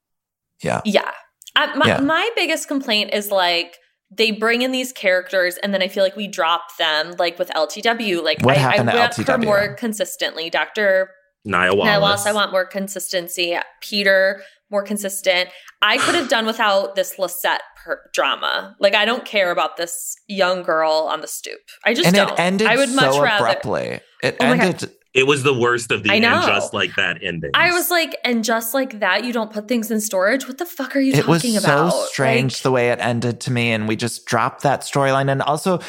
yeah. 0.63 0.81
Yeah. 0.85 1.11
I, 1.55 1.75
my, 1.77 1.87
Yeah. 1.87 2.01
my 2.01 2.31
biggest 2.35 2.67
complaint 2.69 3.15
is 3.15 3.31
like 3.31 3.77
they 4.11 4.31
bring 4.31 4.63
in 4.63 4.73
these 4.73 4.93
characters 4.93 5.57
and 5.59 5.75
then 5.75 5.83
I 5.83 5.89
feel 5.89 6.05
like 6.05 6.17
we 6.17 6.29
drop 6.29 6.77
them, 6.79 7.15
like 7.19 7.39
with 7.39 7.49
LTW. 7.51 8.23
Like 8.23 8.41
What 8.43 8.57
I, 8.57 8.61
happened 8.61 8.91
I 8.91 8.93
to 8.93 8.99
want 9.23 9.29
her 9.29 9.39
more 9.39 9.75
consistently. 9.75 10.49
Dr. 10.51 11.11
Nya 11.47 11.77
Wallace. 11.77 11.91
Nya 11.91 12.01
Wallace, 12.01 12.27
I 12.27 12.33
want 12.33 12.53
more 12.53 12.65
consistency. 12.67 13.57
Peter, 13.81 14.43
more 14.71 14.83
consistent. 14.83 15.49
I 15.83 15.99
could 15.99 16.15
have 16.15 16.29
done 16.29 16.47
without 16.47 16.95
this 16.97 17.19
Lisette 17.19 17.63
per- 17.85 18.01
drama. 18.13 18.75
Like 18.81 18.95
I 18.95 19.05
don't 19.05 19.25
care 19.25 19.51
about 19.51 19.77
this 19.77 20.17
young 20.29 20.63
girl 20.63 21.09
on 21.11 21.21
the 21.21 21.29
stoop. 21.29 21.61
I 21.85 21.95
just 21.95 22.07
And 22.07 22.17
don't. 22.17 22.31
it 22.33 22.39
ended 22.41 22.67
I 22.69 22.77
would 22.77 22.91
much 22.91 23.13
so 23.13 23.23
rather. 23.23 23.45
abruptly. 23.45 24.01
It 24.23 24.37
Oh 24.41 24.47
ended. 24.47 24.91
It 25.17 25.27
was 25.27 25.43
the 25.43 25.55
worst 25.55 25.91
of 25.91 26.03
the 26.03 26.11
I 26.11 26.17
and 26.17 26.23
know. 26.23 26.43
just 26.47 26.75
like 26.75 26.95
that 26.97 27.23
ending. 27.23 27.51
I 27.55 27.73
was 27.73 27.91
like, 27.91 28.15
and 28.23 28.45
just 28.45 28.75
like 28.75 29.01
that, 29.01 29.25
you 29.25 29.33
don't 29.33 29.51
put 29.51 29.67
things 29.67 29.91
in 29.91 30.03
storage. 30.03 30.47
What 30.47 30.59
the 30.59 30.67
fuck 30.67 30.95
are 30.95 31.01
you 31.01 31.13
talking 31.13 31.25
about? 31.25 31.31
It 31.31 31.55
was 31.55 31.65
talking 31.65 31.91
so 31.91 32.07
strange 32.13 32.57
Like, 32.57 32.63
the 32.63 32.71
way 32.71 32.91
it 32.91 32.99
ended 33.01 33.41
to 33.41 33.51
me, 33.51 33.73
and 33.73 33.89
we 33.89 33.97
just 33.97 34.27
dropped 34.27 34.63
that 34.65 34.83
storyline. 34.83 35.33
And 35.33 35.41
also, 35.41 35.81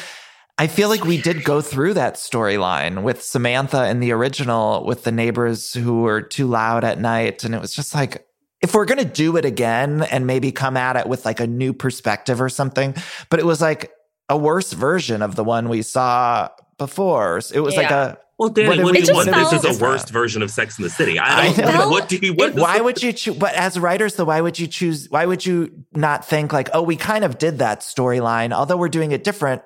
I 0.56 0.66
feel 0.66 0.88
like 0.88 1.04
we 1.04 1.20
did 1.20 1.44
go 1.44 1.60
through 1.60 1.92
that 1.94 2.14
storyline 2.14 3.02
with 3.02 3.22
Samantha 3.22 3.90
in 3.90 4.00
the 4.00 4.12
original 4.12 4.86
with 4.86 5.04
the 5.04 5.12
neighbors 5.12 5.74
who 5.74 6.00
were 6.00 6.22
too 6.22 6.46
loud 6.46 6.82
at 6.82 6.98
night, 6.98 7.44
and 7.44 7.54
it 7.54 7.60
was 7.60 7.74
just 7.74 7.94
like. 7.94 8.24
If 8.60 8.74
we're 8.74 8.86
going 8.86 8.98
to 8.98 9.04
do 9.04 9.36
it 9.36 9.44
again 9.44 10.02
and 10.02 10.26
maybe 10.26 10.50
come 10.50 10.76
at 10.76 10.96
it 10.96 11.06
with 11.06 11.24
like 11.24 11.38
a 11.38 11.46
new 11.46 11.72
perspective 11.72 12.40
or 12.40 12.48
something, 12.48 12.92
but 13.30 13.38
it 13.38 13.46
was 13.46 13.60
like 13.60 13.92
a 14.28 14.36
worse 14.36 14.72
version 14.72 15.22
of 15.22 15.36
the 15.36 15.44
one 15.44 15.68
we 15.68 15.82
saw 15.82 16.48
before. 16.76 17.40
It 17.54 17.60
was 17.60 17.76
like 17.76 17.92
a 17.92 18.18
well, 18.38 18.48
Danny, 18.48 18.68
what 18.82 18.84
what, 18.84 18.94
do 18.94 19.00
you 19.00 19.14
want? 19.14 19.26
do 19.28 19.34
This 19.34 19.52
is 19.52 19.60
different? 19.62 19.80
a 19.80 19.84
worst 19.84 20.10
version 20.10 20.42
of 20.42 20.50
Sex 20.50 20.78
in 20.78 20.84
the 20.84 20.90
City. 20.90 21.18
I 21.18 21.48
I 21.48 21.52
don't. 21.52 21.74
know. 21.74 21.88
What 21.88 22.08
do 22.08 22.16
you? 22.16 22.34
What, 22.34 22.54
why 22.54 22.80
would 22.80 23.02
you 23.02 23.12
choose 23.12 23.36
but 23.36 23.54
as 23.54 23.78
writers 23.78 24.14
though 24.14 24.24
why 24.24 24.40
would 24.40 24.58
you 24.58 24.66
choose 24.66 25.08
why 25.10 25.26
would 25.26 25.44
you 25.44 25.84
not 25.92 26.24
think 26.24 26.52
like 26.52 26.70
oh 26.72 26.82
we 26.82 26.96
kind 26.96 27.24
of 27.24 27.38
did 27.38 27.58
that 27.58 27.80
storyline 27.80 28.52
although 28.52 28.76
we're 28.76 28.88
doing 28.88 29.12
it 29.12 29.24
different 29.24 29.62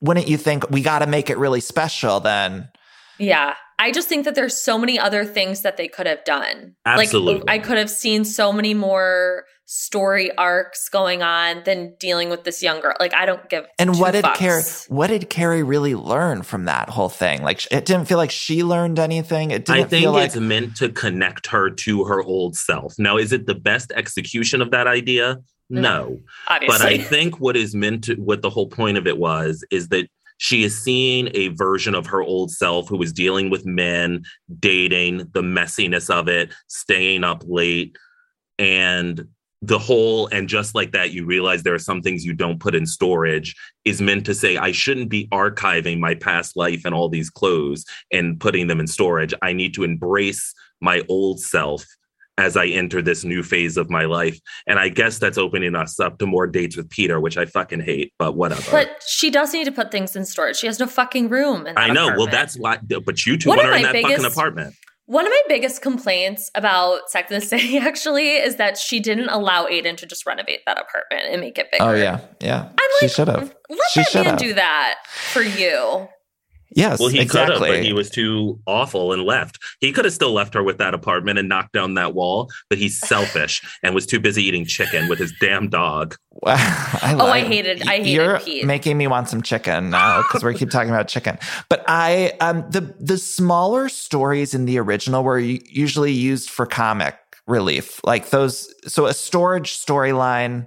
wouldn't 0.00 0.28
you 0.28 0.36
think 0.36 0.68
we 0.70 0.82
got 0.82 1.00
to 1.00 1.06
make 1.06 1.30
it 1.30 1.38
really 1.38 1.60
special 1.60 2.20
then 2.20 2.68
Yeah. 3.18 3.54
I 3.78 3.92
just 3.92 4.08
think 4.08 4.24
that 4.24 4.34
there's 4.34 4.56
so 4.56 4.78
many 4.78 4.98
other 4.98 5.22
things 5.26 5.60
that 5.60 5.76
they 5.76 5.86
could 5.86 6.06
have 6.06 6.24
done. 6.24 6.76
Absolutely. 6.86 7.40
Like 7.40 7.44
I 7.46 7.58
could 7.58 7.76
have 7.76 7.90
seen 7.90 8.24
so 8.24 8.50
many 8.50 8.72
more 8.72 9.44
story 9.66 10.36
arcs 10.38 10.88
going 10.88 11.22
on 11.22 11.62
than 11.64 11.94
dealing 11.98 12.30
with 12.30 12.44
this 12.44 12.62
young 12.62 12.80
girl. 12.80 12.94
Like 12.98 13.14
I 13.14 13.26
don't 13.26 13.48
give 13.50 13.66
and 13.78 13.94
two 13.94 14.00
what 14.00 14.12
did 14.12 14.24
fucks. 14.24 14.36
carrie 14.36 14.62
what 14.88 15.08
did 15.08 15.28
carrie 15.28 15.62
really 15.62 15.94
learn 15.94 16.42
from 16.42 16.64
that 16.66 16.88
whole 16.88 17.08
thing 17.08 17.42
like 17.42 17.66
it 17.72 17.84
didn't 17.84 18.06
feel 18.06 18.16
like 18.16 18.30
she 18.30 18.62
learned 18.62 18.98
anything 18.98 19.50
it 19.50 19.64
didn't 19.64 19.86
I 19.86 19.88
think 19.88 20.02
feel 20.02 20.12
like 20.12 20.26
it's 20.26 20.36
meant 20.36 20.76
to 20.76 20.88
connect 20.88 21.48
her 21.48 21.70
to 21.70 22.04
her 22.04 22.22
old 22.22 22.56
self. 22.56 22.98
Now, 22.98 23.16
is 23.16 23.32
it 23.32 23.46
the 23.46 23.54
best 23.54 23.92
execution 23.92 24.62
of 24.62 24.70
that 24.70 24.86
idea? 24.86 25.36
Mm. 25.72 25.80
No. 25.80 26.20
But 26.48 26.82
I 26.82 26.98
think 27.02 27.40
what 27.40 27.56
is 27.56 27.74
meant 27.74 28.04
to, 28.04 28.14
what 28.14 28.42
the 28.42 28.50
whole 28.50 28.68
point 28.68 28.96
of 28.96 29.06
it 29.06 29.18
was, 29.18 29.64
is 29.70 29.88
that 29.88 30.08
she 30.38 30.64
is 30.64 30.78
seeing 30.78 31.30
a 31.34 31.48
version 31.48 31.94
of 31.94 32.06
her 32.06 32.22
old 32.22 32.50
self 32.50 32.88
who 32.88 33.00
is 33.02 33.12
dealing 33.12 33.50
with 33.50 33.64
men, 33.64 34.24
dating, 34.58 35.18
the 35.32 35.42
messiness 35.42 36.10
of 36.10 36.28
it, 36.28 36.52
staying 36.68 37.24
up 37.24 37.42
late, 37.46 37.96
and 38.58 39.26
the 39.66 39.78
whole, 39.78 40.28
and 40.28 40.48
just 40.48 40.74
like 40.74 40.92
that, 40.92 41.10
you 41.10 41.24
realize 41.24 41.62
there 41.62 41.74
are 41.74 41.78
some 41.78 42.02
things 42.02 42.24
you 42.24 42.32
don't 42.32 42.60
put 42.60 42.74
in 42.74 42.86
storage, 42.86 43.54
is 43.84 44.00
meant 44.00 44.24
to 44.26 44.34
say, 44.34 44.56
I 44.56 44.72
shouldn't 44.72 45.08
be 45.08 45.26
archiving 45.28 45.98
my 45.98 46.14
past 46.14 46.56
life 46.56 46.84
and 46.84 46.94
all 46.94 47.08
these 47.08 47.30
clothes 47.30 47.84
and 48.12 48.38
putting 48.38 48.66
them 48.68 48.80
in 48.80 48.86
storage. 48.86 49.34
I 49.42 49.52
need 49.52 49.74
to 49.74 49.84
embrace 49.84 50.54
my 50.80 51.02
old 51.08 51.40
self 51.40 51.84
as 52.38 52.56
I 52.56 52.66
enter 52.66 53.00
this 53.00 53.24
new 53.24 53.42
phase 53.42 53.76
of 53.76 53.88
my 53.88 54.04
life. 54.04 54.38
And 54.66 54.78
I 54.78 54.90
guess 54.90 55.18
that's 55.18 55.38
opening 55.38 55.74
us 55.74 55.98
up 55.98 56.18
to 56.18 56.26
more 56.26 56.46
dates 56.46 56.76
with 56.76 56.90
Peter, 56.90 57.18
which 57.18 57.38
I 57.38 57.46
fucking 57.46 57.80
hate, 57.80 58.12
but 58.18 58.36
whatever. 58.36 58.70
but 58.70 59.02
she 59.06 59.30
does 59.30 59.54
need 59.54 59.64
to 59.64 59.72
put 59.72 59.90
things 59.90 60.14
in 60.14 60.26
storage. 60.26 60.56
She 60.56 60.66
has 60.66 60.78
no 60.78 60.86
fucking 60.86 61.30
room. 61.30 61.66
I 61.76 61.90
know. 61.90 62.14
Well, 62.16 62.26
that's 62.26 62.58
why, 62.58 62.78
but 62.78 63.24
you 63.24 63.38
two 63.38 63.48
One 63.48 63.60
are 63.60 63.74
in 63.74 63.82
that 63.82 64.02
fucking 64.02 64.24
apartment. 64.24 64.74
One 65.06 65.24
of 65.24 65.30
my 65.30 65.40
biggest 65.48 65.82
complaints 65.82 66.50
about 66.56 67.08
Sex 67.10 67.30
and 67.30 67.40
the 67.40 67.46
City 67.46 67.78
actually 67.90 68.30
is 68.36 68.56
that 68.56 68.76
she 68.76 68.98
didn't 69.00 69.28
allow 69.28 69.66
Aidan 69.68 69.96
to 69.96 70.06
just 70.06 70.26
renovate 70.26 70.60
that 70.66 70.78
apartment 70.80 71.28
and 71.32 71.40
make 71.40 71.58
it 71.58 71.70
bigger. 71.70 71.84
oh 71.84 71.94
yeah 71.94 72.20
yeah 72.40 72.68
I'm 72.76 72.88
she 73.00 73.06
like, 73.06 73.14
should 73.14 73.28
have 73.28 73.54
Let 73.70 73.78
She 73.92 74.00
that 74.00 74.14
man 74.14 74.24
have. 74.24 74.38
do 74.38 74.54
that 74.54 74.96
for 75.06 75.42
you. 75.42 76.08
Yes, 76.74 76.98
Well, 76.98 77.08
he 77.08 77.20
exactly. 77.20 77.54
could 77.54 77.62
have, 77.68 77.76
but 77.76 77.84
he 77.84 77.92
was 77.92 78.10
too 78.10 78.60
awful 78.66 79.12
and 79.12 79.22
left. 79.22 79.58
He 79.80 79.92
could 79.92 80.04
have 80.04 80.12
still 80.14 80.32
left 80.32 80.52
her 80.54 80.62
with 80.62 80.78
that 80.78 80.94
apartment 80.94 81.38
and 81.38 81.48
knocked 81.48 81.72
down 81.72 81.94
that 81.94 82.14
wall, 82.14 82.50
but 82.68 82.78
he's 82.78 82.98
selfish 83.06 83.62
and 83.82 83.94
was 83.94 84.04
too 84.06 84.18
busy 84.20 84.42
eating 84.44 84.64
chicken 84.64 85.08
with 85.08 85.18
his 85.18 85.32
damn 85.40 85.68
dog. 85.68 86.16
I 86.44 87.14
Oh, 87.18 87.26
I 87.26 87.40
hated- 87.40 87.82
I 87.88 87.98
hated 87.98 88.08
You're 88.08 88.40
Pete. 88.40 88.64
making 88.66 88.98
me 88.98 89.06
want 89.06 89.28
some 89.28 89.42
chicken 89.42 89.90
now 89.90 90.22
because 90.22 90.42
we 90.44 90.54
keep 90.54 90.70
talking 90.70 90.90
about 90.90 91.08
chicken. 91.08 91.38
But 91.68 91.84
I, 91.88 92.32
um, 92.40 92.64
the 92.70 92.94
the 93.00 93.16
smaller 93.16 93.88
stories 93.88 94.52
in 94.54 94.66
the 94.66 94.78
original 94.78 95.22
were 95.24 95.38
usually 95.38 96.12
used 96.12 96.50
for 96.50 96.66
comic 96.66 97.16
relief, 97.46 98.00
like 98.04 98.30
those. 98.30 98.72
So 98.86 99.06
a 99.06 99.14
storage 99.14 99.78
storyline. 99.78 100.66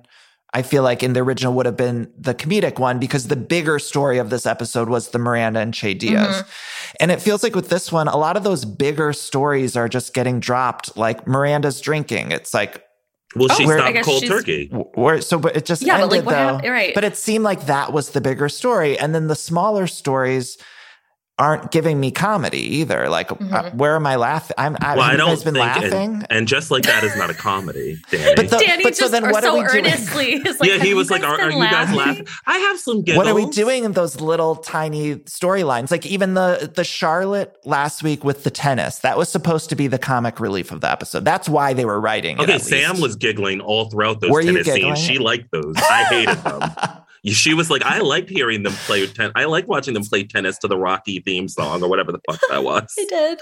I 0.53 0.63
feel 0.63 0.81
like 0.81 1.03
in 1.03 1.13
the 1.13 1.21
original 1.21 1.53
would 1.53 1.65
have 1.67 1.77
been 1.77 2.11
the 2.17 2.33
comedic 2.33 2.79
one 2.79 2.97
because 2.99 3.27
the 3.27 3.35
bigger 3.35 3.77
story 3.77 4.17
of 4.17 4.31
this 4.31 4.45
episode 4.47 4.89
was 4.89 5.09
the 5.09 5.19
Miranda 5.19 5.59
and 5.59 5.73
Che 5.73 5.93
Diaz. 5.93 6.37
Mm-hmm. 6.37 6.95
And 6.99 7.11
it 7.11 7.21
feels 7.21 7.43
like 7.43 7.55
with 7.55 7.69
this 7.69 7.91
one, 7.91 8.07
a 8.07 8.17
lot 8.17 8.35
of 8.35 8.43
those 8.43 8.65
bigger 8.65 9.13
stories 9.13 9.75
are 9.77 9.87
just 9.87 10.13
getting 10.15 10.39
dropped. 10.39 10.97
Like 10.97 11.27
Miranda's 11.27 11.79
drinking. 11.79 12.31
It's 12.31 12.51
like, 12.53 12.83
Well, 13.35 13.49
she 13.49 13.67
where- 13.67 13.77
stopped 13.77 14.05
cold 14.05 14.25
turkey. 14.25 14.67
where, 14.95 15.21
so, 15.21 15.37
but 15.37 15.55
it 15.55 15.65
just 15.65 15.83
Yeah, 15.83 15.97
but, 15.97 16.03
ended 16.05 16.25
like, 16.25 16.35
though. 16.35 16.55
hap- 16.57 16.63
right. 16.65 16.95
But 16.95 17.03
it 17.03 17.15
seemed 17.15 17.43
like 17.43 17.67
that 17.67 17.93
was 17.93 18.09
the 18.11 18.21
bigger 18.21 18.49
story, 18.49 18.97
and 18.97 19.13
then 19.13 19.27
the 19.27 19.35
smaller 19.35 19.85
stories 19.85 20.57
aren't 21.39 21.71
giving 21.71 21.99
me 21.99 22.11
comedy 22.11 22.59
either. 22.77 23.09
Like, 23.09 23.31
uh, 23.31 23.35
Mm-hmm. 23.35 23.77
where 23.77 23.95
am 23.95 24.05
I 24.05 24.17
laughing? 24.17 24.53
I'm. 24.57 24.75
I, 24.81 24.95
Well, 24.95 25.05
have 25.05 25.13
I 25.13 25.17
don't 25.17 25.29
guys 25.29 25.43
been 25.43 25.53
think, 25.55 25.65
laughing? 25.65 25.91
and, 26.15 26.27
and 26.29 26.47
just 26.47 26.69
like 26.69 26.83
that 26.83 27.03
is 27.03 27.15
not 27.15 27.29
a 27.29 27.33
comedy, 27.33 27.99
Danny. 28.11 28.35
But 28.35 28.49
the- 28.49 28.57
Danny 28.57 28.83
but 28.83 28.95
so 28.95 29.01
just 29.03 29.11
then 29.13 29.25
or 29.25 29.31
what 29.31 29.43
so 29.43 29.51
are 29.57 29.63
we 29.63 29.67
doing? 29.67 29.85
earnestly 29.85 30.33
is 30.45 30.59
like, 30.59 30.69
yeah, 30.69 30.77
he 30.77 30.93
was 30.93 31.09
like, 31.09 31.23
are, 31.23 31.39
are 31.39 31.49
you 31.51 31.57
guys 31.59 31.91
laughing?" 31.93 31.95
laughing? 31.97 32.27
I 32.45 32.57
have 32.59 32.79
some 32.79 33.01
giggles. 33.01 33.17
what 33.25 33.27
are 33.27 33.33
we 33.35 33.47
doing 33.49 33.85
in 33.85 33.93
those 33.93 34.19
little 34.21 34.57
tiny 34.57 35.15
storylines? 35.15 35.89
Like 35.89 36.05
even 36.05 36.33
the 36.35 36.71
the 36.75 36.83
Charlotte 36.83 37.55
last 37.65 38.03
week 38.03 38.23
with 38.23 38.43
the 38.43 38.51
tennis, 38.51 38.99
that 38.99 39.17
was 39.17 39.29
supposed 39.29 39.69
to 39.69 39.75
be 39.75 39.87
the 39.87 39.97
comic 39.99 40.39
relief 40.39 40.71
of 40.71 40.81
the 40.81 40.91
episode. 40.91 41.23
That's 41.25 41.47
why 41.49 41.73
they 41.73 41.85
were 41.85 41.99
writing. 41.99 42.39
Okay, 42.39 42.53
at 42.53 42.61
Sam 42.61 42.91
least. 42.91 43.01
was 43.01 43.15
giggling 43.15 43.61
all 43.61 43.89
throughout 43.89 44.19
those 44.19 44.29
Were 44.31 44.41
you 44.41 44.47
tennis 44.51 44.65
scenes. 44.67 44.77
giggling? 44.77 44.95
She 44.97 45.17
liked 45.17 45.51
those. 45.51 45.75
I 45.77 46.03
hated 46.03 46.37
them. 46.43 46.61
She 47.25 47.53
was 47.53 47.69
like, 47.69 47.81
I 47.83 47.99
liked 47.99 48.29
hearing 48.29 48.63
them 48.63 48.73
play 48.85 49.05
ten- 49.07 49.31
I 49.35 49.45
like 49.45 49.67
watching 49.67 49.93
them 49.93 50.03
play 50.03 50.23
tennis 50.23 50.57
to 50.59 50.67
the 50.67 50.77
Rocky 50.77 51.19
theme 51.19 51.47
song 51.47 51.83
or 51.83 51.89
whatever 51.89 52.11
the 52.11 52.19
fuck 52.29 52.39
that 52.49 52.63
was. 52.63 52.93
I 52.99 53.05
did. 53.09 53.39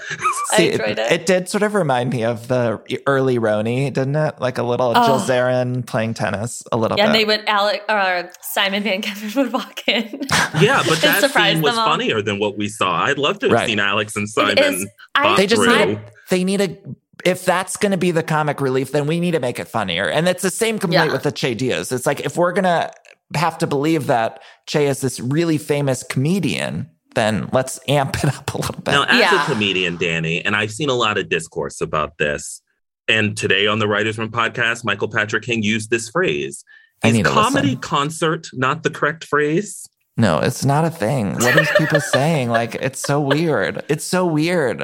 I 0.52 0.62
enjoyed 0.62 0.98
it. 0.98 1.12
It 1.12 1.26
did 1.26 1.48
sort 1.48 1.62
of 1.62 1.74
remind 1.74 2.10
me 2.10 2.24
of 2.24 2.48
the 2.48 2.80
early 3.06 3.38
RHONY, 3.38 3.92
didn't 3.92 4.16
it? 4.16 4.40
Like 4.40 4.58
a 4.58 4.62
little 4.62 4.92
Oh. 4.96 5.06
Jill 5.06 5.20
Zarin 5.20 5.86
playing 5.86 6.14
tennis, 6.14 6.62
a 6.72 6.76
little 6.76 6.96
yeah, 6.98 7.04
and 7.04 7.12
bit. 7.12 7.18
they 7.18 7.24
would 7.24 7.48
Alex 7.48 7.84
or 7.88 8.30
Simon 8.42 8.82
Van 8.82 9.00
Kempen 9.02 9.34
would 9.36 9.52
walk 9.52 9.86
in. 9.86 10.20
Yeah, 10.60 10.82
but 10.88 11.00
that 11.02 11.30
scene 11.30 11.62
was 11.62 11.76
all. 11.76 11.86
funnier 11.86 12.20
than 12.22 12.38
what 12.38 12.56
we 12.58 12.68
saw. 12.68 13.04
I'd 13.04 13.18
love 13.18 13.38
to 13.40 13.46
have 13.46 13.52
Right. 13.54 13.68
seen 13.68 13.78
Alex 13.78 14.16
and 14.16 14.28
Simon. 14.28 14.58
is- 14.58 14.86
I- 15.14 15.36
they 15.36 15.46
just 15.46 15.62
need 15.62 15.70
a, 15.98 16.02
they 16.30 16.44
need 16.44 16.60
a 16.60 16.76
if 17.24 17.44
that's 17.44 17.76
going 17.76 17.90
to 17.92 17.98
be 17.98 18.12
the 18.12 18.22
comic 18.22 18.60
relief 18.60 18.92
then 18.92 19.06
we 19.08 19.18
need 19.18 19.32
to 19.32 19.40
make 19.40 19.58
it 19.58 19.66
funnier 19.66 20.08
and 20.08 20.28
it's 20.28 20.40
the 20.42 20.50
same 20.50 20.78
complaint 20.78 21.06
Yeah. 21.08 21.12
with 21.12 21.24
the 21.24 21.32
che 21.32 21.52
diaz 21.54 21.90
it's 21.90 22.06
like 22.06 22.20
if 22.20 22.36
we're 22.36 22.52
going 22.52 22.62
to 22.64 22.92
have 23.34 23.58
to 23.58 23.66
believe 23.66 24.06
that 24.06 24.40
che 24.66 24.86
is 24.86 25.00
this 25.00 25.20
really 25.20 25.58
famous 25.58 26.02
comedian 26.02 26.88
then 27.14 27.48
let's 27.52 27.80
amp 27.88 28.16
it 28.22 28.26
up 28.36 28.54
a 28.54 28.58
little 28.58 28.74
bit 28.82 28.92
Now, 28.92 29.04
as 29.04 29.18
Yeah. 29.18 29.42
a 29.42 29.46
comedian, 29.52 29.96
Danny, 29.96 30.44
and 30.44 30.54
I've 30.54 30.70
seen 30.70 30.88
a 30.88 30.94
lot 30.94 31.18
of 31.18 31.28
discourse 31.28 31.80
about 31.80 32.18
this. 32.18 32.62
And 33.08 33.36
today 33.36 33.66
on 33.66 33.78
the 33.80 33.88
Writers 33.88 34.18
Room 34.18 34.30
podcast, 34.30 34.84
Michael 34.84 35.08
Patrick 35.08 35.42
King 35.42 35.62
used 35.62 35.90
this 35.90 36.10
phrase. 36.10 36.62
Is 37.04 37.22
comedy 37.26 37.68
listen. 37.68 37.80
concert 37.80 38.48
not 38.52 38.82
the 38.82 38.90
correct 38.90 39.24
phrase? 39.24 39.88
no 40.16 40.38
it's 40.38 40.64
not 40.64 40.84
a 40.84 40.90
thing 40.90 41.32
what 41.34 41.56
are 41.56 41.64
people 41.76 42.00
saying 42.18 42.48
like 42.50 42.74
it's 42.76 43.00
so 43.00 43.20
weird 43.20 43.84
it's 43.88 44.04
so 44.04 44.26
weird 44.26 44.78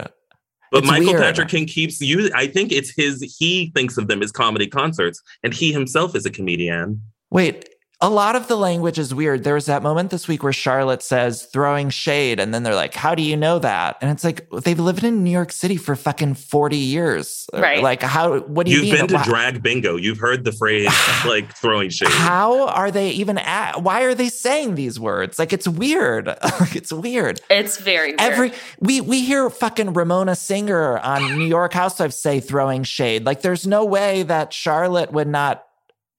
But 0.72 0.78
It's 0.78 0.86
Michael 0.86 1.08
weird. 1.12 1.22
Patrick 1.22 1.48
King 1.48 1.66
keeps 1.66 2.00
you. 2.00 2.30
I 2.34 2.46
think 2.48 2.72
it's 2.72 2.90
his. 2.96 3.22
He 3.38 3.70
thinks 3.76 3.96
of 3.98 4.08
them 4.08 4.22
as 4.22 4.32
comedy 4.32 4.66
concerts, 4.66 5.20
and 5.44 5.52
he 5.54 5.72
himself 5.72 6.16
is 6.16 6.24
a 6.26 6.30
comedian. 6.30 7.00
Wait, 7.30 7.68
a 8.04 8.10
lot 8.10 8.36
of 8.36 8.48
the 8.48 8.56
language 8.56 8.98
is 8.98 9.14
weird. 9.14 9.44
There 9.44 9.54
was 9.54 9.64
that 9.64 9.82
moment 9.82 10.10
this 10.10 10.28
week 10.28 10.42
where 10.42 10.52
Charlotte 10.52 11.02
says 11.02 11.44
throwing 11.44 11.88
shade, 11.88 12.38
and 12.38 12.52
then 12.52 12.62
they're 12.62 12.74
like, 12.74 12.92
How 12.92 13.14
do 13.14 13.22
you 13.22 13.34
know 13.34 13.58
that? 13.60 13.96
And 14.02 14.10
it's 14.10 14.22
like, 14.22 14.46
they've 14.50 14.78
lived 14.78 15.04
in 15.04 15.24
New 15.24 15.30
York 15.30 15.50
City 15.50 15.76
for 15.76 15.96
fucking 15.96 16.34
40 16.34 16.76
years. 16.76 17.48
Right. 17.54 17.82
Like, 17.82 18.02
how, 18.02 18.40
what 18.40 18.66
do 18.66 18.72
you 18.72 18.80
think? 18.80 18.88
You've 18.88 19.00
mean? 19.00 19.06
been 19.06 19.08
to 19.08 19.14
Why- 19.14 19.24
drag 19.24 19.62
bingo. 19.62 19.96
You've 19.96 20.18
heard 20.18 20.44
the 20.44 20.52
phrase 20.52 20.92
like 21.26 21.56
throwing 21.56 21.88
shade. 21.88 22.10
How 22.10 22.68
are 22.68 22.90
they 22.90 23.10
even 23.12 23.38
at? 23.38 23.82
Why 23.82 24.02
are 24.02 24.14
they 24.14 24.28
saying 24.28 24.74
these 24.74 25.00
words? 25.00 25.38
Like, 25.38 25.54
it's 25.54 25.66
weird. 25.66 26.28
it's 26.74 26.92
weird. 26.92 27.40
It's 27.48 27.78
very 27.78 28.08
weird. 28.08 28.20
Every 28.20 28.52
we 28.80 29.00
we 29.00 29.24
hear 29.24 29.48
fucking 29.48 29.94
Ramona 29.94 30.36
Singer 30.36 30.98
on 30.98 31.38
New 31.38 31.46
York 31.46 31.72
Housewives 31.72 32.16
say 32.16 32.40
throwing 32.40 32.82
shade. 32.82 33.24
Like, 33.24 33.40
there's 33.40 33.66
no 33.66 33.86
way 33.86 34.24
that 34.24 34.52
Charlotte 34.52 35.10
would 35.12 35.28
not. 35.28 35.64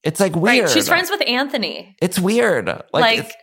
It's 0.02 0.20
like 0.20 0.36
weird. 0.36 0.64
right. 0.64 0.70
She's 0.72 0.88
friends 0.88 1.10
with 1.10 1.22
Anthony. 1.26 1.96
It's 2.00 2.18
weird. 2.18 2.66
Like, 2.66 2.84
Like, 2.92 3.18
it's- 3.20 3.34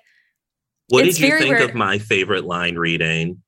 What 0.89 1.06
It's 1.08 1.18
did 1.18 1.28
you 1.28 1.38
think 1.39 1.49
weird. 1.58 1.70
of 1.70 1.76
my 1.76 1.97
favorite 1.97 2.45
line 2.45 2.76
reading? 2.76 3.41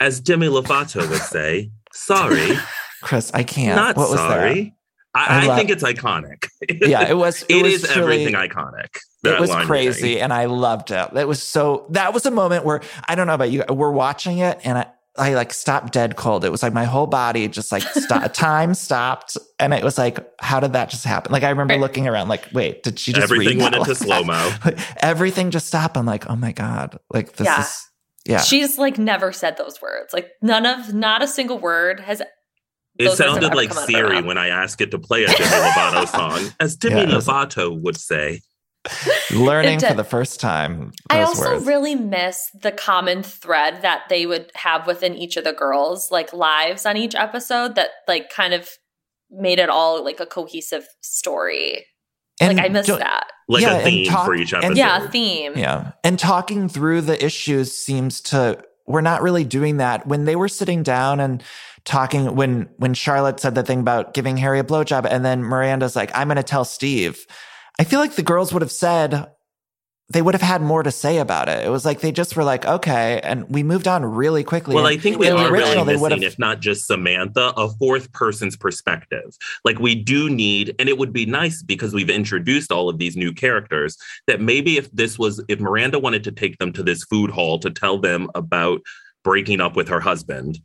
As 0.00 0.20
Demi 0.20 0.48
Lovato 0.48 1.08
would 1.08 1.20
say, 1.22 1.70
"Sorry, 1.92 2.56
Chris, 3.02 3.30
I 3.32 3.44
can't. 3.44 3.76
not 3.76 3.96
what 3.96 4.10
was 4.10 4.18
sorry." 4.18 4.74
I 5.14 5.26
I, 5.26 5.42
I 5.42 5.46
love- 5.46 5.58
think 5.58 5.70
it's 5.70 5.82
iconic. 5.84 6.48
that? 6.60 6.88
Yeah, 6.88 7.08
it 7.08 7.16
was. 7.16 7.42
It, 7.44 7.56
it 7.58 7.62
was 7.62 7.72
is 7.74 7.82
truly- 7.90 8.22
everything 8.24 8.34
iconic. 8.34 8.88
It 9.24 9.38
was 9.38 9.50
crazy, 9.66 10.02
reading. 10.02 10.22
and 10.22 10.32
I 10.32 10.46
loved 10.46 10.90
it. 10.90 11.10
It 11.14 11.28
was 11.28 11.40
so. 11.42 11.86
That 11.90 12.12
was 12.12 12.26
a 12.26 12.30
moment 12.32 12.64
where 12.64 12.80
I 13.06 13.14
don't 13.14 13.28
know 13.28 13.34
about 13.34 13.50
you. 13.52 13.62
We're 13.68 13.92
watching 13.92 14.38
it, 14.38 14.58
and 14.64 14.78
I, 14.78 14.86
I 15.18 15.34
like 15.34 15.52
stopped 15.52 15.92
dead 15.92 16.16
cold. 16.16 16.44
It 16.44 16.50
was 16.50 16.62
like 16.62 16.72
my 16.72 16.84
whole 16.84 17.06
body 17.06 17.46
just 17.48 17.70
like 17.70 17.82
stop, 17.82 18.32
time 18.34 18.72
stopped, 18.74 19.36
and 19.58 19.74
it 19.74 19.84
was 19.84 19.98
like, 19.98 20.18
how 20.40 20.58
did 20.58 20.72
that 20.72 20.88
just 20.88 21.04
happen? 21.04 21.32
Like 21.32 21.42
I 21.42 21.50
remember 21.50 21.74
Right. 21.74 21.80
looking 21.80 22.08
around, 22.08 22.28
like, 22.28 22.48
wait, 22.54 22.82
did 22.82 22.98
she 22.98 23.12
just 23.12 23.22
Everything 23.24 23.58
read 23.58 23.62
went 23.62 23.74
into 23.74 23.88
like 23.90 23.98
slow 23.98 24.24
mo. 24.24 24.50
Everything 25.02 25.50
just 25.50 25.66
stopped. 25.66 25.96
I'm 25.96 26.06
like, 26.06 26.28
oh 26.30 26.36
my 26.36 26.52
god, 26.52 26.98
like 27.12 27.34
this 27.36 27.44
Yeah. 27.46 27.60
is 27.60 27.82
yeah. 28.24 28.40
she's 28.40 28.78
like 28.78 28.98
never 28.98 29.32
said 29.32 29.56
those 29.58 29.82
words. 29.82 30.12
Like 30.14 30.30
none 30.40 30.64
of, 30.64 30.94
not 30.94 31.22
a 31.22 31.26
single 31.28 31.58
word 31.58 32.00
has. 32.00 32.20
It 32.20 32.28
those 33.06 33.08
words 33.08 33.20
have 33.20 33.30
sounded 33.42 33.54
like 33.54 33.68
come 33.70 33.78
out 33.78 33.84
of 33.88 33.94
her 33.94 34.06
Siri 34.08 34.22
when 34.22 34.38
I 34.38 34.48
asked 34.48 34.80
it 34.80 34.90
to 34.92 34.98
play 34.98 35.24
a 35.24 35.26
Demi 35.26 35.38
Lovato 35.44 36.06
song, 36.08 36.52
as 36.60 36.76
Demi 36.76 36.94
Yeah, 36.96 37.02
it 37.10 37.14
was- 37.14 37.26
Lovato 37.26 37.82
would 37.82 37.96
say. 37.98 38.40
Learning 39.32 39.78
for 39.80 39.94
the 39.94 40.04
first 40.04 40.40
time. 40.40 40.92
I 41.08 41.22
also 41.22 41.52
words. 41.54 41.66
really 41.66 41.94
miss 41.94 42.50
the 42.60 42.72
common 42.72 43.22
thread 43.22 43.82
that 43.82 44.02
they 44.08 44.26
would 44.26 44.50
have 44.56 44.86
within 44.86 45.14
each 45.14 45.36
of 45.36 45.44
the 45.44 45.52
girls, 45.52 46.10
like 46.10 46.32
lives 46.32 46.84
on 46.84 46.96
each 46.96 47.14
episode 47.14 47.74
that 47.76 47.90
like 48.08 48.30
kind 48.30 48.54
of 48.54 48.68
made 49.30 49.58
it 49.58 49.68
all 49.70 50.04
like 50.04 50.20
a 50.20 50.26
cohesive 50.26 50.86
story. 51.00 51.86
And 52.40 52.56
like 52.58 52.66
I 52.66 52.68
miss 52.70 52.86
that. 52.88 53.26
Like 53.48 53.62
Yeah, 53.62 53.76
a 53.78 53.84
theme 53.84 54.06
talk- 54.10 54.26
for 54.26 54.34
each 54.34 54.52
and- 54.52 54.64
episode. 54.64 54.78
Yeah, 54.78 55.08
theme. 55.08 55.52
Yeah. 55.56 55.92
And 56.02 56.18
talking 56.18 56.68
through 56.68 57.02
the 57.02 57.22
issues 57.24 57.72
seems 57.76 58.20
to 58.22 58.62
we're 58.86 59.00
not 59.00 59.22
really 59.22 59.44
doing 59.44 59.76
that. 59.76 60.06
When 60.08 60.24
they 60.24 60.34
were 60.34 60.48
sitting 60.48 60.82
down 60.82 61.20
and 61.20 61.42
talking 61.84 62.34
when 62.34 62.68
when 62.78 62.94
Charlotte 62.94 63.38
said 63.38 63.54
the 63.54 63.62
thing 63.62 63.78
about 63.80 64.12
giving 64.12 64.36
Harry 64.38 64.58
a 64.58 64.64
blowjob 64.64 65.06
and 65.08 65.24
then 65.24 65.42
Miranda's 65.44 65.94
like, 65.94 66.10
I'm 66.16 66.26
gonna 66.28 66.42
tell 66.42 66.64
Steve. 66.64 67.24
I 67.78 67.84
feel 67.84 68.00
like 68.00 68.14
the 68.14 68.22
girls 68.22 68.52
would 68.52 68.62
have 68.62 68.72
said 68.72 69.30
they 70.12 70.20
would 70.20 70.34
have 70.34 70.42
had 70.42 70.60
more 70.60 70.82
to 70.82 70.90
say 70.90 71.18
about 71.18 71.48
it. 71.48 71.64
It 71.64 71.70
was 71.70 71.84
like 71.86 72.00
they 72.00 72.12
just 72.12 72.36
were 72.36 72.44
like, 72.44 72.66
okay, 72.66 73.20
and 73.22 73.48
we 73.48 73.62
moved 73.62 73.88
on 73.88 74.04
really 74.04 74.44
quickly. 74.44 74.74
Well, 74.74 74.86
I 74.86 74.98
think 74.98 75.18
we 75.18 75.28
are 75.28 75.50
really 75.50 75.64
original, 75.64 75.84
they 75.86 75.96
would 75.96 76.10
missing, 76.10 76.24
if 76.24 76.38
not 76.38 76.60
just 76.60 76.86
Samantha, 76.86 77.54
a 77.56 77.70
fourth 77.70 78.12
person's 78.12 78.56
perspective. 78.56 79.36
Like 79.64 79.78
we 79.78 79.94
do 79.94 80.28
need, 80.28 80.74
and 80.78 80.88
it 80.88 80.98
would 80.98 81.12
be 81.12 81.24
nice 81.24 81.62
because 81.62 81.94
we've 81.94 82.10
introduced 82.10 82.70
all 82.70 82.90
of 82.90 82.98
these 82.98 83.16
new 83.16 83.32
characters. 83.32 83.96
That 84.26 84.40
maybe 84.40 84.76
if 84.76 84.90
this 84.90 85.18
was, 85.18 85.42
if 85.48 85.60
Miranda 85.60 85.98
wanted 85.98 86.24
to 86.24 86.32
take 86.32 86.58
them 86.58 86.72
to 86.74 86.82
this 86.82 87.04
food 87.04 87.30
hall 87.30 87.58
to 87.60 87.70
tell 87.70 87.98
them 87.98 88.28
about 88.34 88.82
breaking 89.24 89.60
up 89.60 89.76
with 89.76 89.88
her 89.88 90.00
husband, 90.00 90.58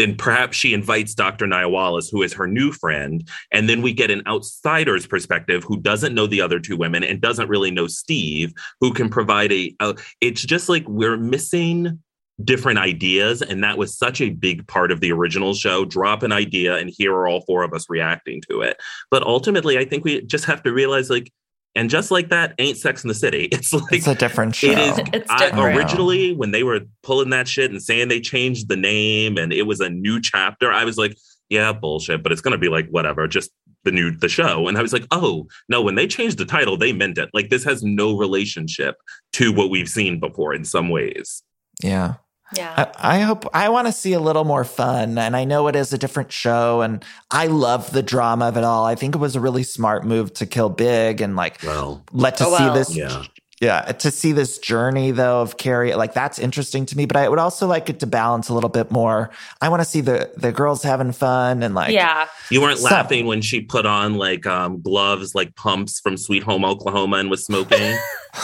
then 0.00 0.16
perhaps 0.16 0.56
she 0.56 0.72
invites 0.72 1.14
Dr. 1.14 1.46
Nya 1.46 1.70
Wallace, 1.70 2.08
who 2.08 2.22
is 2.22 2.32
her 2.32 2.46
new 2.46 2.72
friend, 2.72 3.28
and 3.52 3.68
then 3.68 3.82
we 3.82 3.92
get 3.92 4.10
an 4.10 4.22
outsider's 4.26 5.06
perspective 5.06 5.62
who 5.64 5.78
doesn't 5.80 6.14
know 6.14 6.26
the 6.26 6.40
other 6.40 6.58
two 6.58 6.76
women 6.76 7.04
and 7.04 7.20
doesn't 7.20 7.48
really 7.48 7.70
know 7.70 7.86
Steve, 7.86 8.52
who 8.80 8.92
can 8.92 9.10
provide 9.10 9.52
a. 9.52 9.74
a 9.80 9.94
it's 10.20 10.42
just 10.42 10.68
like 10.68 10.88
we're 10.88 11.18
missing 11.18 12.00
different 12.42 12.78
ideas, 12.78 13.42
and 13.42 13.62
that 13.62 13.76
was 13.76 13.96
such 13.96 14.20
a 14.20 14.30
big 14.30 14.66
part 14.66 14.90
of 14.90 15.00
the 15.00 15.12
original 15.12 15.52
show. 15.52 15.84
Drop 15.84 16.22
an 16.22 16.32
idea, 16.32 16.76
and 16.76 16.90
here 16.90 17.12
are 17.12 17.28
all 17.28 17.42
four 17.42 17.62
of 17.62 17.74
us 17.74 17.90
reacting 17.90 18.40
to 18.48 18.62
it. 18.62 18.80
But 19.10 19.22
ultimately, 19.22 19.76
I 19.78 19.84
think 19.84 20.04
we 20.04 20.22
just 20.22 20.46
have 20.46 20.62
to 20.62 20.72
realize, 20.72 21.10
like, 21.10 21.30
and 21.74 21.88
just 21.90 22.10
like 22.10 22.30
that, 22.30 22.54
ain't 22.58 22.76
Sex 22.76 23.04
in 23.04 23.08
the 23.08 23.14
City. 23.14 23.48
It's 23.52 23.72
like 23.72 23.92
it's 23.92 24.06
a 24.06 24.14
different 24.14 24.54
show. 24.54 24.68
it 24.70 24.78
is 24.78 24.98
It's 25.12 25.30
I, 25.30 25.50
different. 25.50 25.76
originally 25.76 26.34
when 26.34 26.50
they 26.50 26.62
were 26.62 26.80
pulling 27.02 27.30
that 27.30 27.46
shit 27.48 27.70
and 27.70 27.82
saying 27.82 28.08
they 28.08 28.20
changed 28.20 28.68
the 28.68 28.76
name 28.76 29.36
and 29.38 29.52
it 29.52 29.62
was 29.62 29.80
a 29.80 29.88
new 29.88 30.20
chapter. 30.20 30.72
I 30.72 30.84
was 30.84 30.96
like, 30.98 31.16
yeah, 31.48 31.72
bullshit, 31.72 32.22
but 32.22 32.32
it's 32.32 32.40
gonna 32.40 32.58
be 32.58 32.68
like 32.68 32.88
whatever, 32.88 33.26
just 33.28 33.50
the 33.84 33.92
new 33.92 34.10
the 34.10 34.28
show. 34.28 34.68
And 34.68 34.76
I 34.76 34.82
was 34.82 34.92
like, 34.92 35.06
oh 35.10 35.46
no, 35.68 35.80
when 35.82 35.94
they 35.94 36.06
changed 36.06 36.38
the 36.38 36.44
title, 36.44 36.76
they 36.76 36.92
meant 36.92 37.18
it. 37.18 37.30
Like 37.32 37.48
this 37.50 37.64
has 37.64 37.82
no 37.82 38.16
relationship 38.16 38.96
to 39.34 39.52
what 39.52 39.70
we've 39.70 39.88
seen 39.88 40.20
before 40.20 40.52
in 40.54 40.64
some 40.64 40.88
ways. 40.90 41.42
Yeah. 41.82 42.14
Yeah. 42.56 42.90
I, 42.98 43.16
I 43.16 43.20
hope 43.20 43.46
I 43.54 43.68
want 43.68 43.86
to 43.86 43.92
see 43.92 44.12
a 44.12 44.20
little 44.20 44.44
more 44.44 44.64
fun. 44.64 45.18
And 45.18 45.36
I 45.36 45.44
know 45.44 45.68
it 45.68 45.76
is 45.76 45.92
a 45.92 45.98
different 45.98 46.32
show. 46.32 46.80
And 46.80 47.04
I 47.30 47.46
love 47.46 47.92
the 47.92 48.02
drama 48.02 48.46
of 48.48 48.56
it 48.56 48.64
all. 48.64 48.84
I 48.84 48.94
think 48.94 49.14
it 49.14 49.18
was 49.18 49.36
a 49.36 49.40
really 49.40 49.62
smart 49.62 50.04
move 50.04 50.32
to 50.34 50.46
kill 50.46 50.68
Big 50.68 51.20
and 51.20 51.36
like 51.36 51.62
Well, 51.62 52.04
let 52.12 52.36
to 52.38 52.44
Oh, 52.46 52.56
see 52.56 52.64
well. 52.64 52.74
this. 52.74 52.96
yeah. 52.96 53.24
Yeah, 53.62 53.82
to 53.82 54.10
see 54.10 54.32
this 54.32 54.56
journey 54.56 55.10
though 55.10 55.42
of 55.42 55.58
Carrie, 55.58 55.92
like 55.94 56.14
that's 56.14 56.38
interesting 56.38 56.86
to 56.86 56.96
me. 56.96 57.04
But 57.04 57.18
I 57.18 57.28
would 57.28 57.38
also 57.38 57.66
like 57.66 57.90
it 57.90 58.00
to 58.00 58.06
balance 58.06 58.48
a 58.48 58.54
little 58.54 58.70
bit 58.70 58.90
more. 58.90 59.28
I 59.60 59.68
want 59.68 59.82
to 59.82 59.84
see 59.84 60.00
the 60.00 60.32
the 60.34 60.50
girls 60.50 60.82
having 60.82 61.12
fun 61.12 61.62
and 61.62 61.74
like 61.74 61.92
yeah. 61.92 62.26
You 62.50 62.62
weren't 62.62 62.78
Some- 62.78 62.90
laughing 62.90 63.26
when 63.26 63.42
she 63.42 63.60
put 63.60 63.84
on 63.84 64.14
like 64.14 64.46
um, 64.46 64.80
gloves, 64.80 65.34
like 65.34 65.56
pumps 65.56 66.00
from 66.00 66.16
Sweet 66.16 66.42
Home 66.44 66.64
Oklahoma, 66.64 67.18
and 67.18 67.28
was 67.28 67.44
smoking. 67.44 67.98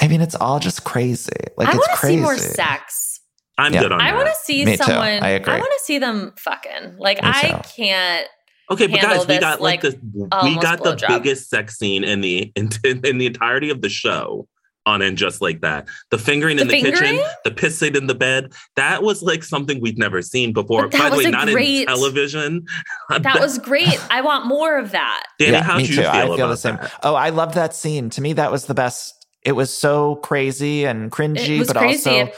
I 0.00 0.06
mean, 0.08 0.20
it's 0.20 0.36
all 0.36 0.60
just 0.60 0.84
crazy. 0.84 1.30
Like 1.56 1.66
I 1.66 1.70
it's 1.72 1.78
want 1.78 1.90
to 1.90 1.96
crazy. 1.96 2.16
see 2.16 2.22
more 2.22 2.38
sex. 2.38 3.15
I'm 3.58 3.72
Yeah. 3.72 3.82
good 3.82 3.92
on 3.92 4.00
I 4.00 4.10
that. 4.10 4.16
want 4.16 4.28
to 4.28 4.34
see 4.44 4.64
Me 4.64 4.76
too. 4.76 4.84
someone. 4.84 5.22
I 5.22 5.30
agree. 5.30 5.54
I 5.54 5.58
want 5.58 5.72
to 5.78 5.84
see 5.84 5.98
them 5.98 6.32
fucking. 6.38 6.96
Like 6.98 7.22
Me 7.22 7.28
I 7.32 7.42
too. 7.62 7.68
can't. 7.76 8.26
Okay, 8.70 8.86
but 8.88 8.98
handle 9.00 9.18
guys, 9.18 9.28
we 9.28 9.38
got 9.38 9.60
like, 9.60 9.84
like, 9.84 9.92
the 9.92 10.00
we 10.44 10.56
got 10.60 10.82
the 10.82 10.96
blowjob. 10.96 11.08
biggest 11.08 11.48
sex 11.48 11.78
scene 11.78 12.02
in 12.04 12.20
the 12.20 12.52
in, 12.56 12.68
in 13.04 13.18
the 13.18 13.26
entirety 13.26 13.70
of 13.70 13.80
the 13.80 13.88
show 13.88 14.48
on 14.86 15.02
and 15.02 15.16
just 15.18 15.40
like 15.40 15.60
that. 15.62 15.86
The 16.10 16.18
fingering 16.18 16.58
in 16.58 16.68
The 16.68 16.74
the 16.80 16.90
kitchen, 16.90 17.20
the 17.44 17.50
pissing 17.50 17.96
in 17.96 18.06
the 18.08 18.14
bed. 18.14 18.52
That 18.76 19.02
was 19.02 19.22
like 19.22 19.42
something 19.42 19.80
we'd 19.80 19.98
never 19.98 20.20
seen 20.22 20.52
before. 20.52 20.82
But 20.82 20.92
that 20.92 20.98
By 20.98 21.10
the 21.10 21.16
was 21.16 21.24
way, 21.26 21.30
not 21.32 21.48
great- 21.48 21.80
in 21.82 21.86
television. 21.86 22.66
That 23.20 23.40
was 23.40 23.58
great. 23.58 23.98
I 24.10 24.20
want 24.20 24.46
more 24.46 24.78
of 24.78 24.90
that. 24.92 25.24
Danny. 25.38 25.52
yeah, 25.52 25.62
how 25.62 25.76
me 25.78 25.84
do 25.86 25.90
you 25.90 25.96
too. 25.96 26.02
feel 26.02 26.10
I 26.10 26.22
about 26.24 26.36
feel 26.36 26.48
the 26.48 26.56
same. 26.56 26.76
that? 26.76 26.92
Oh, 27.02 27.14
I 27.14 27.30
love 27.30 27.54
that 27.54 27.74
scene. 27.74 28.10
To 28.10 28.20
me, 28.20 28.32
that 28.34 28.50
was 28.52 28.66
the 28.66 28.74
best. 28.74 29.26
It 29.42 29.52
was 29.52 29.76
so 29.76 30.16
crazy 30.16 30.84
and 30.84 31.10
cringy, 31.10 31.56
It 31.56 31.58
was 31.60 31.68
but 31.68 31.76
crazy. 31.78 32.10
also, 32.10 32.32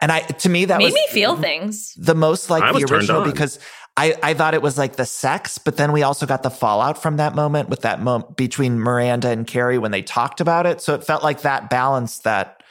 and 0.00 0.10
I 0.12 0.20
to 0.20 0.48
me 0.48 0.64
that 0.66 0.78
Made 0.78 0.84
was 0.84 0.94
me 0.94 1.06
feel 1.10 1.36
things. 1.36 1.94
the 1.94 2.14
most 2.14 2.50
like 2.50 2.62
I 2.62 2.72
the 2.72 2.84
original 2.92 3.24
because 3.24 3.58
I, 3.96 4.14
I 4.22 4.34
thought 4.34 4.54
it 4.54 4.62
was 4.62 4.78
like 4.78 4.96
the 4.96 5.04
sex, 5.04 5.58
but 5.58 5.76
then 5.76 5.92
we 5.92 6.02
also 6.02 6.24
got 6.24 6.42
the 6.42 6.50
fallout 6.50 7.02
from 7.02 7.16
that 7.16 7.34
moment 7.34 7.68
with 7.68 7.82
that 7.82 8.00
moment 8.00 8.36
between 8.36 8.78
Miranda 8.78 9.28
and 9.28 9.46
Carrie 9.46 9.78
when 9.78 9.90
they 9.90 10.00
talked 10.00 10.40
about 10.40 10.64
it. 10.64 10.80
So 10.80 10.94
it 10.94 11.04
felt 11.04 11.22
like 11.22 11.42
that 11.42 11.68
balance 11.68 12.20
that 12.20 12.62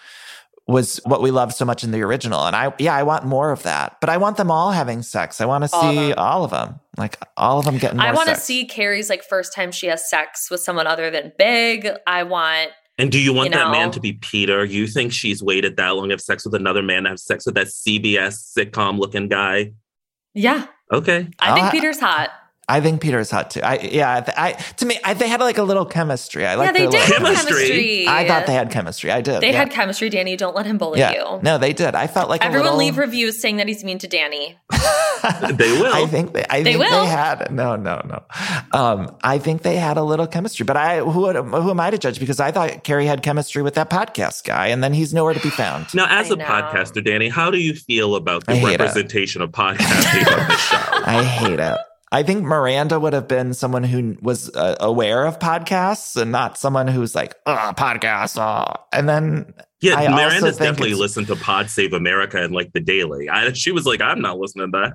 was 0.66 1.00
what 1.04 1.22
we 1.22 1.30
loved 1.32 1.54
so 1.56 1.66
much 1.66 1.84
in 1.84 1.92
the 1.92 2.02
original. 2.02 2.46
And 2.46 2.56
I, 2.56 2.74
yeah, 2.80 2.96
I 2.96 3.04
want 3.04 3.26
more 3.26 3.52
of 3.52 3.64
that, 3.64 3.98
but 4.02 4.10
I 4.10 4.18
want 4.18 4.38
them 4.38 4.50
all 4.50 4.72
having 4.72 5.02
sex. 5.02 5.42
I 5.42 5.46
want 5.46 5.64
to 5.66 5.76
All 5.76 5.84
of 5.90 5.96
see 5.96 6.10
them. 6.10 6.16
all 6.20 6.44
of 6.46 6.52
them, 6.52 6.80
like 6.98 7.18
all 7.36 7.60
of 7.60 7.66
them 7.66 7.78
getting 7.80 7.98
more 7.98 8.08
I 8.08 8.14
want 8.14 8.30
to 8.30 8.36
see 8.36 8.66
Carrie's 8.66 9.10
like 9.10 9.24
first 9.24 9.54
time 9.54 9.72
she 9.72 9.88
has 9.88 10.08
sex 10.10 10.50
with 10.50 10.62
someone 10.62 10.88
other 10.88 11.10
than 11.12 11.34
Big. 11.38 11.90
I 12.08 12.24
want. 12.24 12.72
And 13.00 13.12
do 13.12 13.18
you 13.20 13.34
want 13.34 13.50
You 13.52 13.56
that 13.58 13.72
man 13.72 13.91
to 13.91 14.00
be 14.00 14.14
Peter? 14.14 14.64
You 14.66 14.86
think 14.86 15.14
she's 15.14 15.41
waited 15.41 15.78
that 15.78 15.89
long 15.95 16.10
to 16.10 16.14
have 16.14 16.22
sex 16.22 16.45
with 16.45 16.54
another 16.54 16.84
man 16.84 17.04
to 17.04 17.10
have 17.10 17.20
sex 17.20 17.45
with 17.45 17.56
that 17.56 17.68
CBS 17.68 18.54
sitcom 18.56 19.00
looking 19.00 19.28
guy? 19.30 19.72
Yeah, 20.34 20.68
Okay. 20.91 21.28
I 21.39 21.54
think 21.56 21.68
Uh, 21.68 21.72
Peter's 21.72 22.00
hot. 22.00 22.30
I 22.68 22.82
think 22.82 23.02
Peter's 23.02 23.32
hot 23.32 23.50
too. 23.50 23.62
I, 23.64 23.80
yeah, 23.80 24.24
I, 24.38 24.52
to 24.52 24.86
me, 24.86 25.00
I, 25.04 25.16
they 25.16 25.28
had 25.28 25.39
like 25.39 25.58
a 25.58 25.64
little 25.64 25.86
chemistry. 25.86 26.45
I 26.45 26.54
like 26.54 26.68
yeah, 26.68 26.72
they 26.74 26.80
their 26.82 26.91
did 26.91 27.10
little- 27.10 27.26
Chemistry. 27.26 27.56
chemistry. 27.68 28.08
I 28.08 28.28
thought 28.28 28.45
they 28.45 28.54
had 28.54 28.70
chemistry. 28.70 29.12
I 29.12 29.22
did. 29.22 29.41
They 29.41 29.52
yeah. 29.52 29.58
had 29.58 29.72
chemistry. 29.72 30.10
Danny, 30.10 30.36
don't 30.38 30.56
let 30.56 30.68
him 30.68 30.78
bully 30.78 31.00
yeah. 31.00 31.14
you. 31.14 31.39
No, 31.41 31.58
they 31.58 31.74
did. 31.74 31.95
I 31.95 32.06
felt 32.06 32.30
like 32.30 32.41
a 32.41 32.45
Everyone 32.45 32.66
little- 32.66 32.78
leave 32.80 32.97
reviews 33.00 33.41
saying 33.41 33.58
that 33.58 33.68
he's 33.68 33.84
mean 33.84 33.97
to 34.00 34.08
Danny. 34.08 34.58
They 35.52 35.72
will. 35.74 35.94
I 35.94 36.06
think 36.08 36.34
they. 36.34 36.46
I 36.50 36.64
They 36.64 36.74
think 36.74 36.80
will. 36.80 37.02
they 37.02 37.06
had 37.08 37.52
no, 37.52 37.76
no, 37.76 38.02
no. 38.06 38.24
Um, 38.72 39.16
I 39.22 39.38
think 39.38 39.64
they 39.64 39.76
had 39.76 39.98
a 39.98 40.04
little 40.04 40.26
chemistry, 40.28 40.64
but 40.64 40.78
I 40.78 41.00
who 41.00 41.32
who 41.34 41.70
am 41.70 41.80
I 41.80 41.90
to 41.92 41.98
judge? 41.98 42.20
Because 42.20 42.40
I 42.40 42.52
thought 42.52 42.84
Carrie 42.86 43.06
had 43.06 43.22
chemistry 43.22 43.62
with 43.62 43.74
that 43.74 43.90
podcast 43.90 44.46
guy, 44.46 44.68
and 44.68 44.82
then 44.82 44.94
he's 44.94 45.14
nowhere 45.14 45.34
to 45.34 45.40
be 45.42 45.50
found. 45.50 45.94
Now, 45.94 46.08
as 46.10 46.32
I 46.32 46.36
a 46.36 46.38
know. 46.38 46.46
podcaster, 46.46 47.04
Danny, 47.04 47.28
how 47.28 47.52
do 47.52 47.58
you 47.58 47.74
feel 47.76 48.16
about 48.16 48.46
the 48.46 48.54
I 48.54 48.56
hate 48.56 48.74
it. 48.76 48.80
representation 48.80 49.42
of 49.42 49.52
podcasting 49.52 50.40
on 50.42 50.48
this 50.48 50.60
show? 50.62 50.78
I 51.06 51.24
hate 51.24 51.60
it. 51.60 51.78
I 52.12 52.24
think 52.24 52.43
Miranda 52.43 52.99
would 52.99 53.14
have 53.14 53.28
been 53.28 53.53
someone 53.53 53.84
who 53.84 54.18
was 54.22 54.49
uh, 54.55 54.76
aware 54.80 55.26
of 55.26 55.38
podcasts 55.38 56.20
and 56.20 56.32
not 56.32 56.57
someone 56.57 56.88
who's 56.88 57.14
like, 57.14 57.36
oh, 57.45 57.74
podcasts. 57.78 58.39
Oh. 58.41 58.84
And 58.91 59.07
then 59.07 59.53
Yeah, 59.82 59.93
I 59.93 60.07
also 60.07 60.16
Miranda's 60.16 60.57
think 60.57 60.72
definitely 60.72 60.95
listened 60.95 61.28
to 61.28 61.36
Pod 61.36 61.70
Save 61.70 61.93
America 61.93 62.41
and 62.41 62.53
like 62.53 62.74
the 62.74 62.80
Daily. 62.80 63.30
I, 63.30 63.51
she 63.53 63.72
was 63.72 63.86
like, 63.86 64.01
I'm 64.01 64.22
not 64.22 64.39
listening 64.39 64.72
to 64.72 64.80
that. 64.80 64.93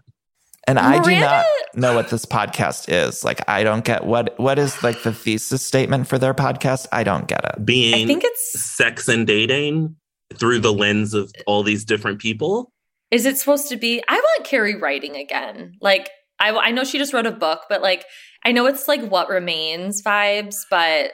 And 0.66 0.78
I 0.78 1.02
do 1.02 1.20
not 1.20 1.44
know 1.74 1.94
what 1.94 2.08
this 2.08 2.24
podcast 2.24 2.86
is. 2.88 3.22
Like, 3.22 3.46
I 3.48 3.64
don't 3.64 3.84
get 3.84 4.04
what 4.04 4.38
what 4.40 4.58
is 4.58 4.82
like 4.82 5.02
the 5.02 5.12
thesis 5.12 5.64
statement 5.64 6.08
for 6.08 6.18
their 6.18 6.32
podcast. 6.32 6.86
I 6.90 7.04
don't 7.04 7.28
get 7.28 7.44
it. 7.44 7.66
Being 7.66 7.94
I 7.94 8.06
think 8.06 8.24
it's. 8.24 8.60
sex 8.60 9.06
and 9.06 9.26
dating 9.26 9.94
through 10.32 10.60
the 10.60 10.72
lens 10.72 11.12
of 11.12 11.30
all 11.46 11.62
these 11.62 11.84
different 11.84 12.18
people. 12.18 12.72
Is 13.10 13.26
it 13.26 13.36
supposed 13.36 13.68
to 13.68 13.76
be? 13.76 14.02
I 14.08 14.14
want 14.14 14.46
Carrie 14.46 14.76
writing 14.76 15.16
again. 15.16 15.74
Like 15.82 16.08
I, 16.50 16.68
I 16.68 16.70
know 16.70 16.84
she 16.84 16.98
just 16.98 17.12
wrote 17.12 17.26
a 17.26 17.32
book, 17.32 17.62
but 17.68 17.82
like 17.82 18.04
I 18.44 18.52
know 18.52 18.66
it's 18.66 18.88
like 18.88 19.02
what 19.08 19.28
remains 19.28 20.02
vibes, 20.02 20.56
but 20.70 21.12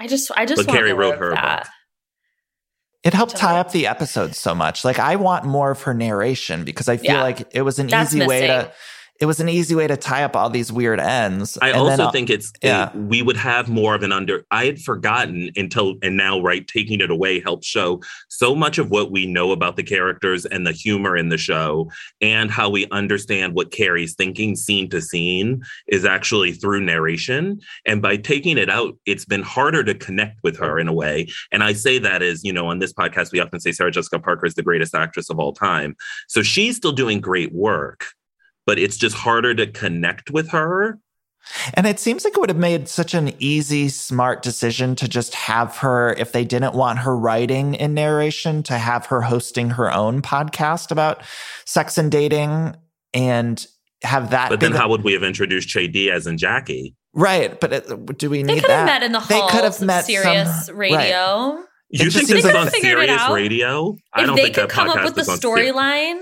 I 0.00 0.06
just 0.06 0.30
I 0.36 0.46
just 0.46 0.60
But 0.66 0.68
want 0.68 0.78
Carrie 0.80 0.92
wrote 0.92 1.18
her 1.18 1.30
that. 1.30 1.62
book. 1.64 1.68
It 3.04 3.12
helped 3.12 3.36
tie 3.36 3.58
up 3.60 3.70
the 3.70 3.86
episodes 3.86 4.38
so 4.38 4.54
much. 4.54 4.82
Like, 4.82 4.98
I 4.98 5.16
want 5.16 5.44
more 5.44 5.70
of 5.70 5.82
her 5.82 5.92
narration 5.92 6.64
because 6.64 6.88
I 6.88 6.96
feel 6.96 7.12
Yeah. 7.16 7.22
like 7.22 7.46
it 7.50 7.60
was 7.60 7.78
an 7.78 7.88
That's 7.88 8.14
easy 8.14 8.26
way 8.26 8.46
to. 8.46 8.72
It 9.20 9.26
was 9.26 9.38
an 9.38 9.48
easy 9.48 9.76
way 9.76 9.86
to 9.86 9.96
tie 9.96 10.24
up 10.24 10.34
all 10.34 10.50
these 10.50 10.72
weird 10.72 10.98
ends. 10.98 11.56
I 11.62 11.68
And 11.68 11.78
also 11.78 12.04
uh, 12.04 12.10
think 12.10 12.30
it's 12.30 12.52
yeah. 12.62 12.90
it- 12.90 12.96
we 12.96 13.22
would 13.22 13.36
have 13.36 13.68
more 13.68 13.94
of 13.94 14.02
an 14.02 14.10
under. 14.10 14.44
I 14.50 14.64
had 14.66 14.80
forgotten 14.80 15.50
until 15.54 15.94
and 16.02 16.16
now, 16.16 16.40
right, 16.40 16.66
taking 16.66 17.00
it 17.00 17.10
away 17.10 17.40
helps 17.40 17.66
show 17.66 18.00
so 18.28 18.56
much 18.56 18.76
of 18.78 18.90
what 18.90 19.12
we 19.12 19.26
know 19.26 19.52
about 19.52 19.76
the 19.76 19.84
characters 19.84 20.44
and 20.46 20.66
the 20.66 20.72
humor 20.72 21.16
in 21.16 21.28
the 21.28 21.38
show, 21.38 21.88
and 22.20 22.50
how 22.50 22.68
we 22.68 22.86
understand 22.90 23.54
what 23.54 23.70
Carrie's 23.70 24.14
thinking 24.14 24.56
scene 24.56 24.90
to 24.90 25.00
scene 25.00 25.62
is 25.86 26.04
actually 26.04 26.52
through 26.52 26.80
narration. 26.80 27.60
And 27.86 28.02
by 28.02 28.16
taking 28.16 28.58
it 28.58 28.68
out, 28.68 28.94
it's 29.06 29.24
been 29.24 29.42
harder 29.42 29.84
to 29.84 29.94
connect 29.94 30.42
with 30.42 30.58
her 30.58 30.78
in 30.78 30.88
a 30.88 30.92
way. 30.92 31.28
And 31.52 31.62
I 31.62 31.72
say 31.72 31.98
that 31.98 32.22
as 32.22 32.42
you 32.42 32.52
know, 32.52 32.66
on 32.66 32.80
this 32.80 32.92
podcast, 32.92 33.30
we 33.32 33.38
often 33.38 33.60
say 33.60 33.70
Sarah 33.70 33.92
Jessica 33.92 34.18
Parker 34.18 34.46
is 34.46 34.54
the 34.54 34.62
greatest 34.62 34.94
actress 34.94 35.30
of 35.30 35.38
all 35.38 35.52
time. 35.52 35.94
So 36.26 36.42
she's 36.42 36.76
still 36.76 36.92
doing 36.92 37.20
great 37.20 37.52
work. 37.54 38.06
But 38.66 38.78
it's 38.78 38.96
just 38.96 39.14
harder 39.16 39.54
to 39.54 39.66
connect 39.66 40.30
with 40.30 40.50
her 40.50 40.98
And 41.74 41.86
it 41.86 42.00
seems 42.00 42.24
like 42.24 42.32
it 42.34 42.40
would 42.40 42.48
have 42.48 42.58
made 42.58 42.88
such 42.88 43.12
an 43.12 43.32
easy, 43.38 43.90
smart 43.90 44.42
decision 44.42 44.96
to 44.96 45.06
just 45.06 45.34
have 45.34 45.76
her, 45.78 46.14
if 46.14 46.32
they 46.32 46.44
didn't 46.44 46.74
want 46.74 47.00
her 47.00 47.14
writing 47.16 47.74
in 47.74 47.92
narration, 47.92 48.62
to 48.64 48.78
have 48.78 49.04
her 49.06 49.20
hosting 49.20 49.68
her 49.70 49.92
own 49.92 50.22
podcast 50.22 50.90
about 50.90 51.22
sex 51.66 51.98
and 51.98 52.10
dating 52.10 52.74
and 53.12 53.66
have 54.02 54.30
that. 54.30 54.48
But 54.48 54.60
then 54.60 54.72
the- 54.72 54.78
how 54.78 54.88
would 54.88 55.04
we 55.04 55.12
have 55.12 55.22
introduced 55.22 55.68
Che 55.68 55.86
Diaz 55.88 56.26
and 56.26 56.38
Jackie? 56.38 56.94
right? 57.16 57.60
But 57.60 57.72
it, 57.72 58.18
do 58.18 58.28
we 58.30 58.42
need 58.42 58.46
that? 58.46 58.46
They 58.48 58.54
need 58.54 58.60
could 58.62 58.70
have 58.70 58.86
met 58.86 59.02
in 59.04 59.12
the 59.12 59.20
They 59.20 59.38
halls 59.38 59.50
could 59.52 59.64
have 59.64 59.74
of 59.76 59.82
met 59.82 60.04
Sirius 60.06 60.66
some- 60.66 60.76
Radio. 60.76 60.96
right. 60.98 61.64
You 61.90 61.98
just 62.10 62.16
think 62.16 62.28
seems 62.28 62.42
this 62.42 62.44
is 62.44 62.44
like- 62.46 62.54
on 62.56 62.64
They 62.66 62.70
figured 62.80 62.98
it 63.04 63.06
Sirius 63.06 63.20
out. 63.20 63.32
Radio? 63.34 63.96
I 64.14 64.24
don't 64.26 64.34
they 64.36 64.42
think 64.44 64.54
could 64.56 64.64
that 64.64 64.70
come 64.70 64.88
up 64.88 64.96
podcast 64.96 65.04
with 65.04 65.14
the 65.14 65.20
is 65.20 65.28
on 65.28 65.38
storyline 65.38 66.20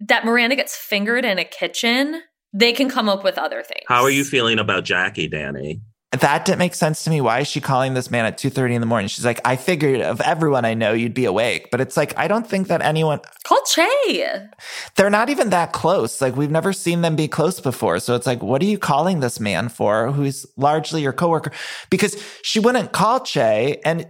that 0.00 0.24
Miranda 0.24 0.56
gets 0.56 0.76
fingered 0.76 1.24
in 1.24 1.38
a 1.38 1.44
kitchen, 1.44 2.22
they 2.52 2.72
can 2.72 2.88
come 2.88 3.08
up 3.08 3.22
with 3.22 3.38
other 3.38 3.62
things. 3.62 3.84
How 3.86 4.02
are 4.02 4.10
you 4.10 4.24
feeling 4.24 4.58
about 4.58 4.84
Jackie, 4.84 5.28
Danny? 5.28 5.80
That 6.12 6.44
didn't 6.44 6.58
make 6.58 6.74
sense 6.74 7.04
to 7.04 7.10
me. 7.10 7.20
Why 7.20 7.40
is 7.40 7.46
she 7.46 7.60
calling 7.60 7.94
this 7.94 8.10
man 8.10 8.24
at 8.24 8.36
2.30 8.36 8.74
in 8.74 8.80
the 8.80 8.86
morning? 8.86 9.06
She's 9.06 9.24
like, 9.24 9.40
I 9.44 9.54
figured 9.54 10.00
of 10.00 10.20
everyone 10.20 10.64
I 10.64 10.74
know, 10.74 10.92
you'd 10.92 11.14
be 11.14 11.24
awake. 11.24 11.68
But 11.70 11.80
it's 11.80 11.96
like, 11.96 12.18
I 12.18 12.26
don't 12.26 12.44
think 12.44 12.66
that 12.66 12.82
anyone, 12.82 13.20
Call 13.44 13.62
Che. 13.62 14.48
they're 14.96 15.08
not 15.08 15.30
even 15.30 15.50
that 15.50 15.72
close. 15.72 16.20
Like 16.20 16.34
we've 16.34 16.50
never 16.50 16.72
seen 16.72 17.02
them 17.02 17.14
be 17.14 17.28
close 17.28 17.60
before. 17.60 18.00
So 18.00 18.16
it's 18.16 18.26
like, 18.26 18.42
what 18.42 18.60
are 18.60 18.64
you 18.66 18.76
calling 18.76 19.20
this 19.20 19.38
man 19.38 19.68
for 19.68 20.10
who's 20.10 20.44
largely 20.56 21.00
your 21.00 21.12
coworker? 21.12 21.52
Because 21.90 22.20
she 22.42 22.58
wouldn't 22.58 22.90
call 22.90 23.20
Che. 23.20 23.80
And 23.84 24.08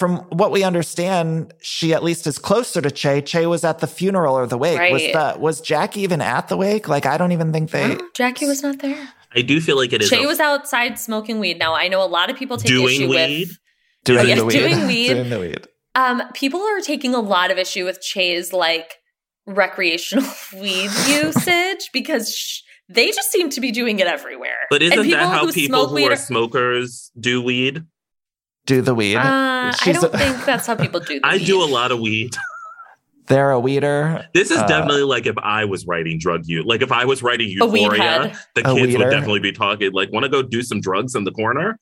from 0.00 0.16
what 0.30 0.50
we 0.50 0.64
understand, 0.64 1.52
she 1.60 1.92
at 1.94 2.02
least 2.02 2.26
is 2.26 2.38
closer 2.38 2.80
to 2.80 2.90
Che. 2.90 3.20
Che 3.20 3.46
was 3.46 3.62
at 3.64 3.78
the 3.78 3.86
funeral 3.86 4.34
or 4.36 4.46
the 4.46 4.58
wake. 4.58 4.80
Was 4.90 5.02
Right. 5.02 5.12
the 5.12 5.38
was 5.38 5.60
Jackie 5.60 6.00
even 6.00 6.20
at 6.22 6.48
the 6.48 6.56
wake? 6.56 6.88
Like 6.88 7.04
I 7.06 7.16
don't 7.18 7.32
even 7.32 7.52
think 7.52 7.70
they 7.70 7.94
Oh, 7.96 8.08
Jackie 8.14 8.46
was 8.46 8.62
not 8.62 8.78
there. 8.80 9.10
I 9.36 9.42
do 9.42 9.60
feel 9.60 9.76
like 9.76 9.92
it 9.92 10.02
is 10.02 10.08
Che 10.10 10.24
a- 10.24 10.26
was 10.26 10.40
outside 10.40 10.98
smoking 10.98 11.38
weed. 11.38 11.58
Now 11.58 11.74
I 11.74 11.86
know 11.88 12.02
a 12.02 12.08
lot 12.18 12.30
of 12.30 12.36
people 12.36 12.56
take 12.56 12.68
Doing 12.68 13.02
issue 13.02 13.08
weed? 13.10 13.48
with 13.48 13.58
doing 14.04 14.26
Yes, 14.28 14.38
the 14.38 14.44
weed. 14.46 14.58
doing 14.58 14.86
weed. 14.92 15.08
doing 15.08 15.30
the 15.30 15.38
weed. 15.38 15.66
um 15.94 16.22
people 16.34 16.60
are 16.62 16.80
taking 16.80 17.14
a 17.14 17.20
lot 17.20 17.50
of 17.52 17.58
issue 17.58 17.84
with 17.84 18.00
Che's 18.00 18.52
like 18.52 18.94
recreational 19.46 20.24
weed 20.54 20.90
usage 21.08 21.90
because 21.92 22.34
sh- 22.34 22.62
they 22.88 23.08
just 23.12 23.30
seem 23.30 23.50
to 23.50 23.60
be 23.60 23.70
doing 23.70 23.98
it 23.98 24.06
everywhere. 24.06 24.66
But 24.70 24.82
isn't 24.82 25.10
that 25.10 25.28
how 25.28 25.46
who 25.46 25.52
people 25.52 25.86
who 25.88 25.94
weed 25.96 26.10
are 26.10 26.16
smokers 26.16 27.10
do 27.18 27.42
weed? 27.42 27.84
Do 28.66 28.82
the 28.82 28.94
weed. 28.94 29.16
Uh, 29.68 29.74
I 29.86 29.92
don't 29.92 30.14
a- 30.14 30.18
think 30.18 30.44
that's 30.44 30.66
how 30.66 30.74
people 30.76 31.00
do. 31.00 31.20
The 31.20 31.26
I 31.26 31.38
do 31.38 31.62
a 31.62 31.66
lot 31.66 31.92
of 31.92 32.00
weed. 32.00 32.34
They're 33.26 33.52
a 33.52 33.60
weeder. 33.60 34.26
This 34.34 34.50
is 34.50 34.58
Uh, 34.58 34.66
definitely 34.66 35.04
like 35.04 35.26
if 35.26 35.36
I 35.38 35.64
was 35.64 35.86
writing 35.86 36.18
drug 36.18 36.42
use. 36.46 36.64
Like 36.66 36.82
if 36.82 36.90
I 36.90 37.04
was 37.04 37.22
writing 37.22 37.46
A 37.48 37.50
Euphoria, 37.64 38.36
the 38.56 38.62
A 38.62 38.74
kids 38.74 38.86
weeder. 38.88 38.98
would 39.04 39.10
definitely 39.10 39.40
be 39.40 39.52
talking 39.52 39.92
like, 39.92 40.12
"Want 40.12 40.24
to 40.24 40.28
go 40.28 40.42
do 40.42 40.62
some 40.62 40.80
drugs 40.80 41.14
in 41.14 41.22
the 41.24 41.30
corner?" 41.30 41.78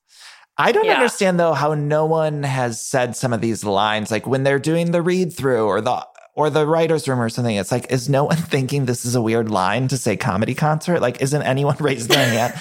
I 0.59 0.73
don't 0.73 0.85
Yeah. 0.87 0.95
understand 0.95 1.41
though 1.41 1.55
how 1.55 1.73
no 1.75 2.05
one 2.05 2.43
has 2.43 2.85
said 2.85 3.17
some 3.17 3.33
of 3.33 3.41
these 3.41 3.65
lines, 3.65 4.11
like 4.11 4.27
when 4.27 4.43
they're 4.43 4.59
doing 4.59 4.91
the 4.91 5.01
read 5.01 5.33
through 5.33 5.65
or 5.65 5.81
the 5.81 6.05
or 6.35 6.51
the 6.51 6.67
writer's 6.67 7.09
room 7.09 7.21
or 7.21 7.29
something. 7.29 7.57
It's 7.57 7.73
like, 7.73 7.91
is 7.91 8.09
no 8.09 8.25
one 8.25 8.37
thinking 8.55 8.85
this 8.85 9.05
is 9.05 9.15
a 9.17 9.23
weird 9.23 9.51
line 9.51 9.89
to 9.89 9.97
say 9.97 10.17
comedy 10.17 10.55
concert? 10.55 11.01
Like, 11.01 11.21
isn't 11.23 11.43
anyone 11.43 11.77
raising 11.81 12.09
their 12.09 12.29
hand 12.29 12.55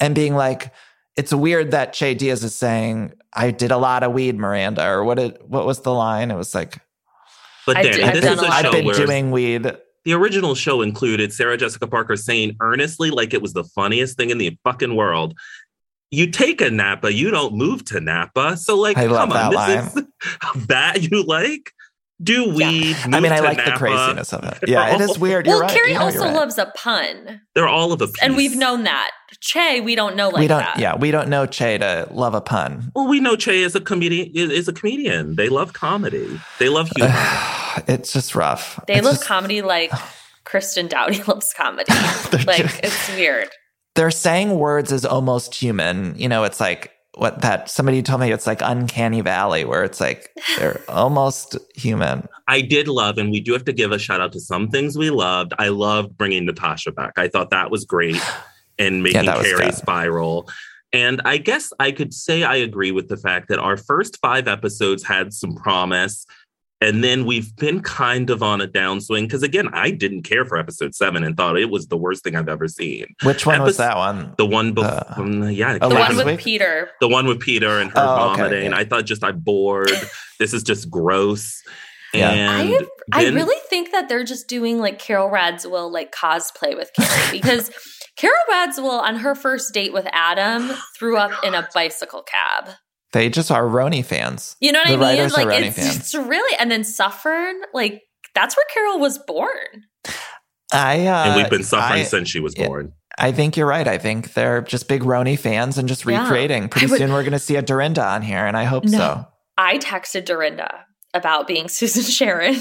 and 0.00 0.14
being 0.14 0.34
like, 0.34 0.70
it's 1.16 1.32
weird 1.32 1.70
that 1.70 1.92
Che 1.94 2.12
Diaz 2.14 2.42
is 2.44 2.54
saying, 2.56 3.12
I 3.34 3.50
did 3.50 3.70
a 3.70 3.78
lot 3.78 4.02
of 4.02 4.12
weed, 4.12 4.36
Miranda, 4.38 4.86
or 4.86 5.04
what 5.04 5.18
it, 5.18 5.40
what 5.48 5.64
was 5.66 5.80
the 5.80 5.92
line? 5.92 6.30
It 6.30 6.36
was 6.36 6.54
like, 6.54 6.78
But 7.66 7.76
I 7.78 7.82
Danny, 7.84 7.96
did- 7.96 8.04
I've 8.04 8.14
this 8.14 8.24
done 8.24 8.32
is 8.34 8.42
a 8.42 8.46
a 8.46 8.48
I've 8.50 8.72
been 8.72 8.86
doing 9.06 9.30
weed. 9.30 9.72
the 10.04 10.12
original 10.12 10.54
show 10.54 10.82
included 10.82 11.32
Sarah 11.32 11.56
Jessica 11.56 11.86
Parker 11.86 12.16
saying 12.16 12.56
earnestly, 12.60 13.10
like 13.10 13.32
it 13.34 13.40
was 13.40 13.52
the 13.52 13.64
funniest 13.64 14.16
thing 14.16 14.30
in 14.30 14.38
the 14.38 14.56
fucking 14.64 14.96
world. 14.96 15.34
You 16.10 16.30
take 16.30 16.60
a 16.60 16.70
Napa, 16.70 17.10
you 17.12 17.30
don't 17.30 17.54
move 17.54 17.86
to 17.86 17.98
Napa. 18.00 18.58
So, 18.58 18.76
like, 18.76 18.98
I 18.98 19.06
love 19.06 19.30
come 19.30 19.38
on, 19.38 19.54
that 19.54 19.94
this 19.94 19.96
is 19.96 20.08
how 20.40 20.52
that 20.66 21.10
you 21.10 21.22
like. 21.24 21.72
Do 22.22 22.54
weed. 22.54 22.96
I 23.02 23.08
move 23.08 23.22
mean, 23.22 23.32
I 23.32 23.38
to 23.38 23.42
like 23.42 23.64
the 23.64 23.72
craziness 23.72 24.32
of 24.32 24.44
it. 24.44 24.58
Yeah, 24.68 24.94
it 24.94 25.00
is 25.00 25.18
weird. 25.18 25.46
You're 25.46 25.56
well, 25.56 25.62
right. 25.62 25.70
Carrie 25.72 25.88
You 25.92 25.98
know, 25.98 26.04
also 26.04 26.20
right. 26.20 26.34
loves 26.34 26.56
a 26.58 26.66
pun, 26.76 27.40
They're 27.54 27.66
all 27.68 27.92
of 27.92 28.00
a 28.00 28.06
piece. 28.06 28.22
and 28.22 28.36
we've 28.36 28.56
known 28.56 28.84
that. 28.84 29.10
Che, 29.40 29.80
we 29.80 29.94
don't 29.94 30.14
know 30.14 30.28
like 30.28 30.40
we 30.42 30.46
don't. 30.46 30.60
that. 30.60 30.78
Yeah, 30.78 30.94
we 30.96 31.10
don't 31.10 31.28
know 31.28 31.46
Che 31.46 31.78
to 31.78 32.06
love 32.12 32.34
a 32.34 32.40
pun. 32.40 32.92
Well, 32.94 33.08
we 33.08 33.18
know 33.18 33.34
Che 33.34 33.62
is 33.62 33.74
a 33.74 33.80
comedian. 33.80 34.30
Is, 34.34 34.50
is 34.50 34.68
a 34.68 34.72
comedian. 34.72 35.34
They 35.36 35.48
love 35.48 35.72
comedy. 35.72 36.38
They 36.58 36.68
love 36.68 36.90
humor. 36.94 37.12
it's 37.88 38.12
just 38.12 38.34
rough. 38.34 38.78
They 38.86 38.96
It's 38.96 39.04
love 39.04 39.14
just- 39.16 39.26
comedy 39.26 39.62
like 39.62 39.90
Kristen 40.44 40.86
Dowdy 40.88 41.22
loves 41.26 41.52
comedy. 41.54 41.92
like 42.46 42.84
it's 42.84 43.08
weird. 43.16 43.48
they're 43.94 44.10
saying 44.10 44.58
words 44.58 44.92
as 44.92 45.04
almost 45.04 45.54
human. 45.54 46.14
You 46.18 46.28
know, 46.28 46.44
it's 46.44 46.60
like 46.60 46.92
what 47.14 47.42
that 47.42 47.68
somebody 47.68 48.02
told 48.02 48.20
me 48.20 48.32
it's 48.32 48.46
like 48.46 48.60
uncanny 48.62 49.20
valley 49.20 49.64
where 49.64 49.84
it's 49.84 50.00
like 50.00 50.30
they're 50.58 50.80
almost 50.88 51.58
human. 51.74 52.26
I 52.48 52.62
did 52.62 52.88
love, 52.88 53.18
and 53.18 53.30
we 53.30 53.40
do 53.40 53.52
have 53.52 53.64
to 53.66 53.72
give 53.72 53.92
a 53.92 53.98
shout 53.98 54.20
out 54.20 54.32
to 54.32 54.40
some 54.40 54.68
things 54.68 54.96
we 54.96 55.10
loved. 55.10 55.52
I 55.58 55.68
loved 55.68 56.16
bringing 56.16 56.46
Natasha 56.46 56.92
back. 56.92 57.12
I 57.16 57.28
thought 57.28 57.50
that 57.50 57.70
was 57.70 57.84
great 57.84 58.20
and 58.78 59.02
making 59.02 59.26
was 59.26 59.42
Carrie 59.42 59.66
good. 59.66 59.74
spiral. 59.74 60.48
And 60.92 61.22
I 61.24 61.38
guess 61.38 61.72
I 61.80 61.90
could 61.90 62.12
say 62.12 62.42
I 62.42 62.56
agree 62.56 62.92
with 62.92 63.08
the 63.08 63.16
fact 63.16 63.48
that 63.48 63.58
our 63.58 63.76
first 63.76 64.18
five 64.20 64.46
episodes 64.46 65.02
had 65.02 65.32
some 65.32 65.54
promise. 65.54 66.26
And 66.82 67.02
then 67.04 67.24
we've 67.26 67.54
been 67.56 67.80
kind 67.80 68.28
of 68.30 68.42
on 68.42 68.60
a 68.60 68.66
downswing 68.66 69.22
because, 69.22 69.42
again, 69.42 69.68
I 69.72 69.90
didn't 69.92 70.22
care 70.22 70.44
for 70.44 70.56
episode 70.58 70.94
seven 70.94 71.22
and 71.22 71.36
thought 71.36 71.56
it 71.56 71.70
was 71.70 71.86
the 71.86 71.96
worst 71.96 72.24
thing 72.24 72.34
I've 72.34 72.48
ever 72.48 72.66
seen. 72.68 73.06
Which 73.22 73.46
one 73.46 73.62
was 73.62 73.76
that 73.76 73.96
one? 73.96 74.34
The 74.36 74.46
one 74.46 74.72
before, 74.72 74.90
Uh, 74.90 75.46
yeah, 75.48 75.72
I 75.72 75.78
oh, 75.80 75.88
can't 75.88 75.90
The 75.90 75.96
one 75.98 76.16
with 76.16 76.26
week? 76.26 76.40
Peter. 76.40 76.90
the 77.00 77.08
one 77.08 77.26
with 77.26 77.40
Peter 77.40 77.78
and 77.78 77.90
her 77.92 77.98
Oh, 78.00 78.30
okay, 78.32 78.42
vomiting. 78.42 78.70
yeah. 78.72 78.76
I 78.76 78.84
thought 78.84 79.04
just 79.06 79.22
I'm 79.22 79.38
bored. 79.40 79.90
this 80.38 80.52
is 80.52 80.62
just 80.64 80.90
gross. 80.90 81.62
Yeah. 82.12 82.30
And 82.30 82.86
I 83.12 83.20
I 83.20 83.24
then- 83.24 83.34
really 83.36 83.56
think 83.70 83.92
that 83.92 84.08
they're 84.08 84.24
just 84.24 84.48
doing 84.48 84.78
like 84.78 84.98
Carole 84.98 85.30
Radziwill 85.30 85.90
like 85.90 86.12
cosplay 86.12 86.76
with 86.76 86.90
Carrie 86.94 87.30
because 87.32 87.70
Carole 88.16 88.34
Radziwill 88.52 89.00
on 89.00 89.16
her 89.16 89.34
first 89.34 89.72
date 89.72 89.92
with 89.94 90.06
Adam 90.12 90.70
threw 90.98 91.16
up 91.16 91.32
in 91.44 91.54
a 91.54 91.66
bicycle 91.74 92.22
cab. 92.22 92.74
They 93.12 93.28
just 93.28 93.50
are 93.50 93.62
RHONY 93.64 94.04
fans. 94.04 94.56
You 94.60 94.72
know 94.72 94.78
what 94.80 94.88
The 94.88 94.92
I 94.94 94.96
mean? 94.96 95.00
writers 95.00 95.34
are 95.34 95.44
Like 95.44 95.58
RHONY 95.62 95.66
it's 95.68 95.76
fans. 95.76 95.96
it's 95.96 96.14
really 96.14 96.56
and 96.58 96.70
then 96.70 96.84
Suffern, 96.84 97.56
like 97.74 98.02
that's 98.34 98.56
where 98.56 98.64
Carole 98.72 98.98
was 98.98 99.18
born. 99.18 99.84
I 100.72 101.06
uh, 101.06 101.24
and 101.26 101.36
we've 101.36 101.50
been 101.50 101.64
suffering 101.64 102.00
I, 102.00 102.04
since 102.04 102.28
she 102.30 102.40
was 102.40 102.54
yeah. 102.56 102.66
born. 102.66 102.92
I 103.18 103.30
think 103.32 103.58
you're 103.58 103.66
right. 103.66 103.86
I 103.86 103.98
think 103.98 104.32
they're 104.32 104.62
just 104.62 104.88
big 104.88 105.02
RHONY 105.02 105.38
fans 105.38 105.76
and 105.76 105.86
just 105.86 106.06
Yeah. 106.06 106.22
recreating. 106.22 106.68
Pretty 106.70 106.86
would- 106.86 106.98
soon 106.98 107.12
we're 107.12 107.22
going 107.22 107.32
to 107.32 107.38
see 107.38 107.56
a 107.56 107.62
Dorinda 107.62 108.02
on 108.02 108.22
here, 108.22 108.46
and 108.46 108.56
I 108.56 108.64
hope 108.64 108.84
No. 108.84 108.98
so. 108.98 109.24
I 109.58 109.76
texted 109.76 110.24
Dorinda 110.24 110.86
about 111.12 111.46
being 111.46 111.68
Susan 111.68 112.02
Sharon. 112.04 112.56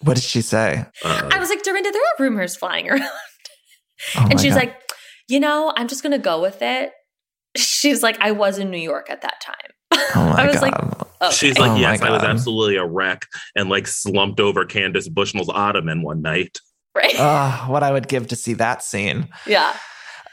What 0.00 0.14
did 0.14 0.24
she 0.24 0.42
say? 0.42 0.84
Uh, 1.04 1.30
I 1.32 1.38
was 1.38 1.48
like, 1.48 1.62
Dorinda, 1.62 1.92
there 1.92 2.02
are 2.02 2.16
rumors 2.24 2.56
flying 2.56 2.90
around. 2.90 3.02
Oh 4.16 4.26
and 4.28 4.40
she's 4.40 4.54
God. 4.54 4.58
like, 4.64 4.76
you 5.28 5.38
know, 5.38 5.72
I'm 5.76 5.86
just 5.86 6.02
gonna 6.02 6.18
go 6.18 6.42
with 6.42 6.60
it. 6.60 6.90
She's 7.56 8.02
like, 8.02 8.18
I 8.20 8.32
was 8.32 8.58
in 8.58 8.72
New 8.72 8.78
York 8.80 9.08
at 9.10 9.22
that 9.22 9.40
time. 9.40 9.54
"Oh 10.14 10.32
my 10.36 10.42
I 10.42 10.46
was 10.46 10.56
God." 10.56 10.62
like, 10.62 11.02
okay. 11.22 11.34
She's 11.34 11.58
Oh 11.58 11.62
like, 11.62 11.72
my 11.72 11.78
yes, 11.78 12.02
I 12.02 12.10
was 12.10 12.22
absolutely 12.22 12.76
a 12.76 12.84
wreck 12.84 13.26
and 13.56 13.68
like 13.68 13.86
slumped 13.86 14.40
over 14.40 14.64
Candace 14.64 15.08
Bushnell's 15.08 15.48
ottoman 15.48 16.02
one 16.02 16.22
night. 16.22 16.58
right. 16.94 17.14
oh, 17.18 17.64
what 17.68 17.82
I 17.82 17.92
would 17.92 18.08
give 18.08 18.28
to 18.28 18.36
see 18.36 18.54
that 18.54 18.82
scene. 18.82 19.28
yeah. 19.46 19.74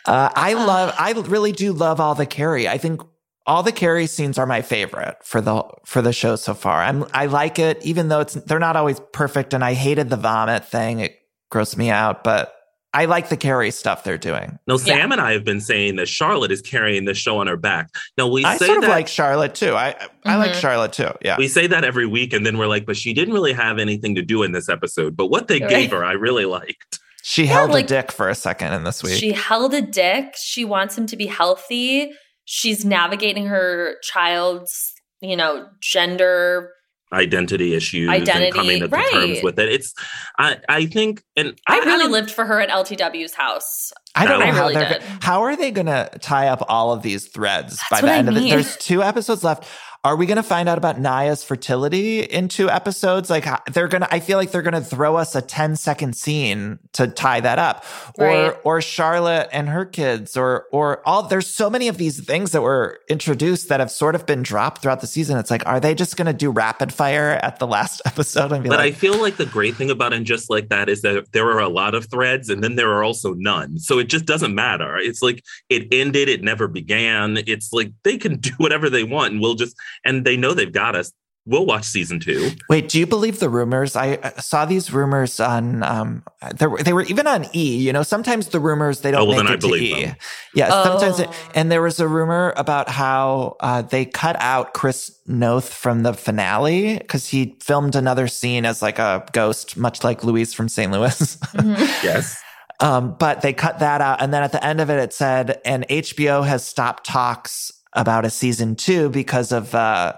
Uh, 0.05 0.29
I 0.33 0.53
love, 0.53 0.95
I 0.97 1.11
really 1.11 1.51
do 1.51 1.71
love 1.73 1.99
all 1.99 2.15
the 2.15 2.25
Carrie. 2.25 2.67
I 2.67 2.77
think 2.79 3.01
all 3.45 3.61
the 3.63 3.71
Carrie 3.71 4.07
scenes 4.07 4.37
are 4.39 4.45
my 4.45 4.61
favorite 4.61 5.17
for 5.23 5.41
the 5.41 5.63
for 5.85 6.01
the 6.01 6.13
show 6.13 6.35
so 6.35 6.53
far. 6.53 6.81
I'm 6.81 7.05
I 7.13 7.25
like 7.27 7.59
it, 7.59 7.83
even 7.85 8.07
though 8.07 8.21
it's 8.21 8.33
they're 8.33 8.59
not 8.59 8.75
always 8.75 8.99
perfect, 9.13 9.53
and 9.53 9.63
I 9.63 9.73
hated 9.73 10.09
the 10.09 10.17
vomit 10.17 10.65
thing. 10.65 10.99
It 11.01 11.15
grossed 11.51 11.77
me 11.77 11.89
out, 11.89 12.23
but 12.23 12.53
I 12.93 13.05
like 13.05 13.29
the 13.29 13.37
Carrie 13.37 13.69
stuff 13.71 14.03
they're 14.03 14.17
doing. 14.17 14.57
No, 14.65 14.77
Sam 14.77 14.97
Yeah. 14.97 15.03
and 15.13 15.21
I 15.21 15.33
have 15.33 15.43
been 15.43 15.61
saying 15.61 15.97
that 15.97 16.07
Charlotte 16.07 16.51
is 16.51 16.61
carrying 16.61 17.05
the 17.05 17.13
show 17.13 17.37
on 17.37 17.45
her 17.47 17.55
back. 17.57 17.89
Now 18.17 18.27
we 18.27 18.43
I 18.43 18.57
say 18.57 18.65
sort 18.65 18.79
of 18.79 18.83
that 18.85 18.89
like 18.89 19.07
Charlotte 19.07 19.53
too. 19.53 19.75
I 19.75 19.95
I 20.25 20.37
like 20.37 20.51
Mhm. 20.53 20.61
Charlotte 20.61 20.93
too. 20.93 21.11
Yeah. 21.23 21.35
we 21.37 21.47
say 21.47 21.67
that 21.67 21.83
every 21.83 22.07
week, 22.07 22.33
and 22.33 22.45
then 22.45 22.57
we're 22.57 22.67
like, 22.67 22.85
but 22.87 22.97
she 22.97 23.13
didn't 23.13 23.33
really 23.33 23.53
have 23.53 23.77
anything 23.77 24.15
to 24.15 24.21
do 24.23 24.41
in 24.43 24.53
this 24.53 24.69
episode. 24.69 25.15
But 25.15 25.27
what 25.27 25.47
they 25.47 25.59
Right. 25.59 25.69
gave 25.69 25.91
her, 25.91 26.03
I 26.03 26.13
really 26.13 26.45
liked. 26.45 26.99
She 27.21 27.43
Yeah, 27.43 27.53
held 27.53 27.71
like- 27.71 27.85
a 27.85 27.87
dick 27.87 28.11
for 28.11 28.27
a 28.27 28.33
second 28.35 28.73
in 28.73 28.83
this 28.85 29.03
week. 29.03 29.19
She 29.19 29.33
held 29.33 29.73
a 29.75 29.81
dick. 29.81 30.33
She 30.41 30.65
wants 30.65 30.97
him 30.97 31.05
to 31.07 31.15
be 31.15 31.27
healthy. 31.27 32.11
She's 32.45 32.83
navigating 32.85 33.45
her 33.47 33.97
child's, 34.01 34.93
you 35.21 35.35
know, 35.37 35.67
gender. 35.79 36.71
Identity 37.11 37.73
issues 37.73 38.07
Identity, 38.09 38.45
and 38.45 38.53
coming 38.55 38.79
to 38.81 38.87
right. 38.87 39.11
terms 39.11 39.39
with 39.43 39.57
it. 39.57 39.67
It's, 39.69 39.93
I, 40.37 40.57
I 40.69 40.85
think, 40.85 41.23
and 41.35 41.59
I 41.67 41.77
really 41.79 42.03
don't- 42.03 42.11
lived 42.11 42.29
for 42.31 42.45
her 42.45 42.59
at 42.61 42.69
LTW's 42.69 43.33
house. 43.33 43.91
I 44.15 44.25
don't 44.25 44.39
know 44.39 44.45
I 44.45 44.51
how 44.51 44.61
really 44.67 44.73
they're 44.75 44.99
did. 44.99 45.03
how 45.21 45.41
are 45.43 45.55
they 45.55 45.71
going 45.71 45.85
to 45.87 46.09
tie 46.19 46.47
up 46.47 46.63
all 46.67 46.91
of 46.91 47.01
these 47.03 47.27
threads 47.27 47.79
by 47.89 48.01
the 48.01 48.07
what 48.07 48.13
I 48.13 48.17
end 48.17 48.29
of 48.29 48.35
it. 48.37 48.39
mean. 48.41 48.49
There's 48.49 48.75
two 48.77 49.01
episodes 49.03 49.43
left. 49.43 49.67
Are 50.05 50.15
we 50.15 50.25
going 50.27 50.37
to 50.37 50.43
find 50.43 50.69
out 50.69 50.77
about 50.77 50.97
Nya's 50.97 51.43
fertility 51.43 52.21
in 52.21 52.47
two 52.47 52.69
episodes? 52.69 53.29
Like 53.29 53.45
they're 53.73 53.89
going 53.89 54.01
to 54.01 54.13
I 54.13 54.21
feel 54.21 54.37
like 54.37 54.51
they're 54.51 54.61
going 54.61 54.73
to 54.73 54.81
throw 54.81 55.17
us 55.17 55.35
a 55.35 55.41
10 55.41 55.75
second 55.75 56.15
scene 56.15 56.79
to 56.93 57.07
tie 57.07 57.41
that 57.41 57.59
up. 57.59 57.83
Right. 58.17 58.45
Or 58.45 58.53
or 58.63 58.81
Charlotte 58.81 59.49
and 59.51 59.67
her 59.67 59.83
kids 59.83 60.37
or 60.37 60.67
or 60.71 61.05
all 61.05 61.23
there's 61.23 61.47
so 61.47 61.69
many 61.69 61.89
of 61.89 61.97
these 61.97 62.23
things 62.23 62.51
that 62.51 62.61
were 62.61 63.01
introduced 63.09 63.67
that 63.67 63.81
have 63.81 63.91
sort 63.91 64.15
of 64.15 64.25
been 64.25 64.41
dropped 64.41 64.81
throughout 64.81 65.01
the 65.01 65.07
season. 65.07 65.37
It's 65.37 65.51
like 65.51 65.65
are 65.65 65.81
they 65.81 65.93
just 65.93 66.15
going 66.15 66.27
to 66.27 66.33
do 66.33 66.49
rapid 66.49 66.93
fire 66.93 67.31
at 67.43 67.59
the 67.59 67.67
last 67.67 68.01
episode 68.05 68.53
and 68.53 68.63
be 68.63 68.69
But 68.69 68.79
I 68.79 68.91
feel 68.91 69.19
like 69.19 69.35
the 69.35 69.45
great 69.45 69.75
thing 69.75 69.91
about 69.91 70.13
it, 70.13 70.23
just 70.23 70.49
like 70.49 70.69
that, 70.69 70.87
is 70.87 71.01
that 71.01 71.29
there 71.33 71.49
are 71.51 71.59
a 71.59 71.67
lot 71.67 71.93
of 71.93 72.09
threads 72.09 72.49
and 72.49 72.63
then 72.63 72.77
there 72.77 72.93
are 72.93 73.03
also 73.03 73.33
none. 73.33 73.77
So 73.79 73.99
it 73.99 74.07
just 74.07 74.23
doesn't 74.23 74.55
matter. 74.55 74.97
It's 74.97 75.21
like 75.21 75.43
it 75.67 75.93
ended, 75.93 76.29
it 76.29 76.41
never 76.41 76.69
began. 76.69 77.35
It's 77.47 77.73
like 77.73 77.91
they 78.03 78.17
can 78.17 78.35
do 78.39 78.51
whatever 78.59 78.89
they 78.89 79.03
want 79.03 79.33
and 79.33 79.41
we'll 79.41 79.55
just, 79.55 79.75
and 80.05 80.25
they 80.25 80.37
know 80.37 80.53
they've 80.53 80.71
got 80.71 80.95
us. 80.95 81.11
We'll 81.45 81.65
watch 81.65 81.85
season 81.85 82.19
two. 82.19 82.51
Wait, 82.69 82.89
do 82.89 82.99
you 82.99 83.07
believe 83.07 83.39
the 83.39 83.49
rumors? 83.49 83.95
I 83.95 84.15
uh, 84.15 84.39
saw 84.39 84.65
these 84.65 84.93
rumors 84.93 85.39
on 85.39 85.81
um 85.81 86.23
there, 86.57 86.69
were- 86.69 86.83
they 86.83 86.93
were 86.93 87.01
even 87.03 87.25
on 87.25 87.45
E, 87.55 87.77
you 87.77 87.91
know, 87.91 88.03
sometimes 88.03 88.49
the 88.49 88.59
rumors 88.59 89.01
they 89.01 89.09
don't 89.09 89.21
Oh, 89.21 89.25
well, 89.25 89.37
make 89.37 89.45
then 89.45 89.47
I 89.47 89.53
it 89.55 89.61
to 89.61 89.67
believe 89.67 89.97
E. 89.97 90.05
them. 90.05 90.15
Yeah, 90.53 90.69
sometimes 90.83 91.19
it, 91.19 91.27
Oh. 91.27 91.51
and 91.55 91.71
there 91.71 91.81
was 91.81 91.99
a 91.99 92.07
rumor 92.07 92.53
about 92.55 92.87
how 92.89 93.55
uh, 93.61 93.81
they 93.81 94.05
cut 94.05 94.35
out 94.39 94.75
Chris 94.75 95.17
Noth 95.25 95.73
from 95.73 96.03
the 96.03 96.13
finale 96.13 96.99
cuz 97.07 97.27
he 97.29 97.57
filmed 97.63 97.95
another 97.95 98.27
scene 98.27 98.63
as 98.65 98.83
like 98.83 98.99
a 98.99 99.25
ghost 99.31 99.75
much 99.75 100.03
like 100.03 100.23
Louise 100.23 100.53
from 100.53 100.69
St. 100.69 100.91
Louis. 100.91 101.37
Yes. 102.03 102.39
Um, 102.81 103.15
but 103.19 103.41
they 103.41 103.53
cut 103.53 103.79
that 103.79 104.01
out. 104.01 104.21
And 104.21 104.33
then 104.33 104.41
at 104.43 104.51
the 104.51 104.63
end 104.63 104.79
of 104.81 104.89
it, 104.89 104.99
it 104.99 105.13
said, 105.13 105.59
and 105.65 105.85
HBO 105.89 106.45
has 106.45 106.63
stopped 106.65 107.05
talks 107.05 107.71
about 107.93 108.25
a 108.25 108.29
season 108.29 108.75
two 108.75 109.09
because 109.09 109.51
of 109.51 109.73
uh, 109.75 110.13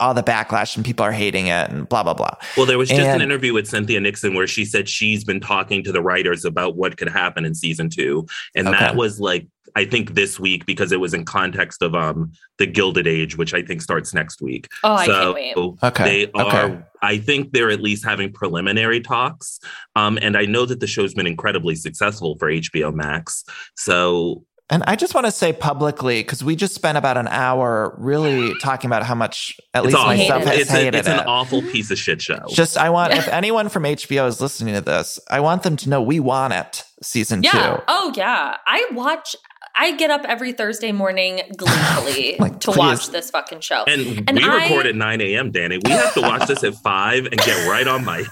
all 0.00 0.14
the 0.14 0.22
backlash 0.22 0.74
and 0.76 0.84
people 0.84 1.04
are 1.04 1.12
hating 1.12 1.46
it 1.46 1.70
and 1.70 1.88
blah, 1.88 2.02
blah, 2.02 2.14
blah. 2.14 2.34
Well, 2.56 2.66
there 2.66 2.78
was 2.78 2.88
just 2.88 3.00
an 3.00 3.20
interview 3.20 3.52
with 3.52 3.68
Cynthia 3.68 4.00
Nixon 4.00 4.34
where 4.34 4.46
she 4.48 4.64
said 4.64 4.88
she's 4.88 5.22
been 5.24 5.40
talking 5.40 5.84
to 5.84 5.92
the 5.92 6.02
writers 6.02 6.44
about 6.44 6.76
what 6.76 6.96
could 6.96 7.08
happen 7.08 7.44
in 7.44 7.54
season 7.54 7.88
two. 7.88 8.26
And 8.54 8.66
Okay. 8.68 8.78
that 8.78 8.96
was 8.96 9.20
like, 9.20 9.46
I 9.76 9.84
think 9.84 10.14
this 10.14 10.38
week 10.40 10.66
because 10.66 10.92
it 10.92 11.00
was 11.00 11.14
in 11.14 11.24
context 11.24 11.82
of 11.82 11.94
um 11.94 12.32
the 12.58 12.66
Gilded 12.66 13.06
Age, 13.06 13.38
which 13.38 13.54
I 13.54 13.62
think 13.62 13.80
starts 13.80 14.12
next 14.12 14.42
week. 14.42 14.68
Oh, 14.84 14.92
I 14.92 15.06
so 15.06 15.34
can't 15.34 15.56
wait. 15.56 15.78
Okay. 15.82 16.04
they 16.04 16.32
are 16.32 16.46
Okay. 16.66 16.78
I 17.00 17.18
think 17.18 17.52
they're 17.52 17.70
at 17.70 17.80
least 17.80 18.04
having 18.04 18.32
preliminary 18.32 19.00
talks. 19.00 19.60
Um, 19.96 20.18
and 20.20 20.36
I 20.36 20.44
know 20.46 20.66
that 20.66 20.80
the 20.80 20.86
show's 20.86 21.14
been 21.14 21.26
incredibly 21.26 21.74
successful 21.74 22.36
for 22.38 22.50
HBO 22.50 22.92
Max. 22.92 23.44
So 23.76 24.44
And 24.72 24.82
I 24.86 24.96
just 24.96 25.14
want 25.14 25.26
to 25.26 25.30
say 25.30 25.52
publicly, 25.52 26.20
because 26.22 26.42
we 26.42 26.56
just 26.56 26.74
spent 26.74 26.96
about 26.96 27.18
an 27.18 27.28
hour 27.28 27.94
really 27.98 28.54
talking 28.60 28.88
about 28.88 29.02
how 29.02 29.14
much, 29.14 29.54
at 29.74 29.84
it's 29.84 29.88
least 29.92 29.96
awful. 29.98 30.16
myself, 30.16 30.44
has 30.44 30.58
It's, 30.60 30.70
a- 30.70 30.72
hated 30.72 30.94
it's 30.94 31.08
an 31.08 31.20
awful 31.20 31.60
piece 31.60 31.90
of 31.90 31.98
shit 31.98 32.22
show. 32.22 32.38
Just, 32.48 32.78
I 32.78 32.88
want, 32.88 33.12
if 33.12 33.28
anyone 33.28 33.68
from 33.68 33.82
HBO 33.82 34.26
is 34.26 34.40
listening 34.40 34.72
to 34.74 34.80
this, 34.80 35.20
I 35.30 35.40
want 35.40 35.62
them 35.62 35.76
to 35.76 35.90
know 35.90 36.00
we 36.00 36.20
want 36.20 36.54
it, 36.54 36.84
season 37.02 37.42
Yeah. 37.42 37.50
two. 37.76 37.82
Oh, 37.86 38.12
yeah. 38.16 38.56
I 38.66 38.86
watch. 38.92 39.36
I 39.76 39.94
get 39.96 40.10
up 40.10 40.22
every 40.26 40.52
Thursday 40.52 40.92
morning 40.92 41.40
gleefully 41.56 42.36
Like, 42.38 42.60
to 42.60 42.72
please. 42.72 42.78
watch 42.78 43.08
this 43.10 43.30
fucking 43.30 43.60
show. 43.60 43.84
and, 43.86 44.24
And 44.28 44.38
we 44.38 44.44
I- 44.44 44.62
record 44.64 44.86
at 44.86 44.94
9 44.94 45.20
a.m., 45.20 45.50
Danny. 45.50 45.78
We 45.84 45.90
have 45.90 46.14
to 46.14 46.22
watch 46.22 46.46
this 46.48 46.64
at 46.64 46.74
5 46.76 47.26
and 47.26 47.36
get 47.36 47.68
right 47.68 47.86
on 47.86 48.04
mic. 48.06 48.26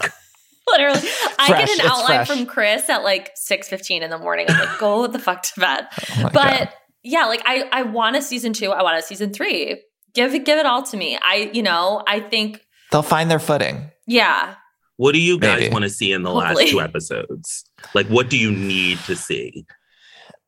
Literally, 0.73 1.01
I 1.39 1.49
get 1.49 1.71
an 1.71 1.81
outline 1.87 2.25
fresh. 2.25 2.29
from 2.29 2.47
Chris 2.47 2.89
at 2.89 3.03
like 3.03 3.31
six 3.35 3.69
fifteen 3.69 4.03
in 4.03 4.11
the 4.11 4.19
morning. 4.19 4.47
I'm 4.49 4.59
like, 4.69 4.79
go 4.79 5.07
the 5.07 5.19
fuck 5.19 5.43
to 5.43 5.61
bed. 5.61 5.87
Oh 6.19 6.31
but 6.33 6.33
God. 6.59 6.69
yeah, 7.03 7.27
like 7.27 7.43
I 7.45 7.69
I 7.73 7.83
want 7.83 8.17
a 8.17 8.23
season 8.23 8.53
two. 8.53 8.71
I 8.71 8.83
want 8.83 8.99
a 8.99 9.03
season 9.03 9.33
three. 9.33 9.83
Give 10.15 10.35
it 10.35 10.45
give 10.45 10.59
it 10.59 10.67
all 10.67 10.83
to 10.85 10.97
me. 10.97 11.19
I 11.21 11.51
you 11.53 11.63
know 11.63 12.03
I 12.07 12.21
think 12.21 12.61
they'll 12.93 13.03
find 13.03 13.31
their 13.31 13.39
footing. 13.41 13.91
yeah. 14.07 14.55
What 14.97 15.13
do 15.13 15.19
you 15.19 15.39
guys 15.39 15.61
Maybe. 15.61 15.73
want 15.73 15.85
to 15.85 15.89
see 15.89 16.13
in 16.13 16.25
the 16.25 16.31
Hopefully. 16.31 16.65
last 16.65 16.71
two 16.73 16.81
episodes? 16.83 17.65
Like, 17.95 18.07
what 18.09 18.29
do 18.29 18.37
you 18.37 18.53
need 18.53 18.99
to 19.07 19.17
see? 19.17 19.65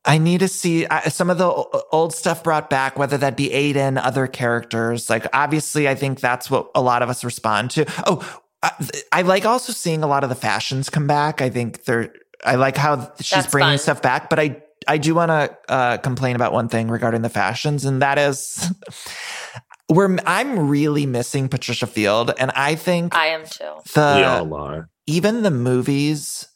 I 0.05 0.19
need 0.19 0.41
to 0.41 0.47
see 0.47 0.85
uh, 0.85 1.09
some 1.09 1.31
of 1.31 1.39
the 1.39 1.47
old 1.91 2.13
stuff 2.13 2.43
brought 2.43 2.69
back, 2.69 2.99
whether 2.99 3.17
that 3.17 3.35
be 3.35 3.51
Aidan, 3.51 3.97
other 3.97 4.27
characters. 4.27 5.09
Like, 5.09 5.25
obviously, 5.33 5.89
I 5.89 5.95
think 5.95 6.19
that's 6.19 6.51
what 6.51 6.69
a 6.75 6.83
lot 6.83 7.01
of 7.01 7.09
us 7.09 7.23
respond 7.23 7.71
to. 7.71 7.85
Oh, 8.05 8.41
I, 8.63 8.71
I 9.11 9.21
like 9.23 9.45
also 9.45 9.73
seeing 9.73 10.01
a 10.03 10.07
lot 10.07 10.23
of 10.23 10.29
the 10.29 10.35
fashions 10.35 10.89
come 10.89 11.05
back. 11.05 11.41
I 11.41 11.49
think 11.49 11.83
they're, 11.83 12.13
I 12.45 12.55
like 12.55 12.77
how 12.77 13.11
she's 13.17 13.29
That's 13.31 13.51
bringing 13.51 13.71
fun. 13.71 13.77
stuff 13.77 14.01
back, 14.01 14.29
but 14.29 14.39
I, 14.39 14.63
I 14.87 14.97
do 14.97 15.13
want 15.15 15.29
to 15.29 15.57
uh, 15.69 15.97
complain 15.97 16.35
about 16.35 16.53
one 16.53 16.69
thing 16.69 16.87
regarding 16.89 17.21
the 17.21 17.29
fashions, 17.29 17.85
and 17.85 18.01
that 18.01 18.17
is, 18.17 18.71
we're, 19.89 20.17
I'm 20.25 20.67
really 20.69 21.05
missing 21.05 21.47
Patricia 21.49 21.87
Field, 21.87 22.33
and 22.37 22.51
I 22.51 22.75
think 22.75 23.15
I 23.15 23.27
am 23.27 23.45
too. 23.45 23.71
the 23.93 24.13
we 24.17 24.23
all 24.23 24.53
are. 24.55 24.89
even 25.07 25.43
the 25.43 25.51
movies, 25.51 26.47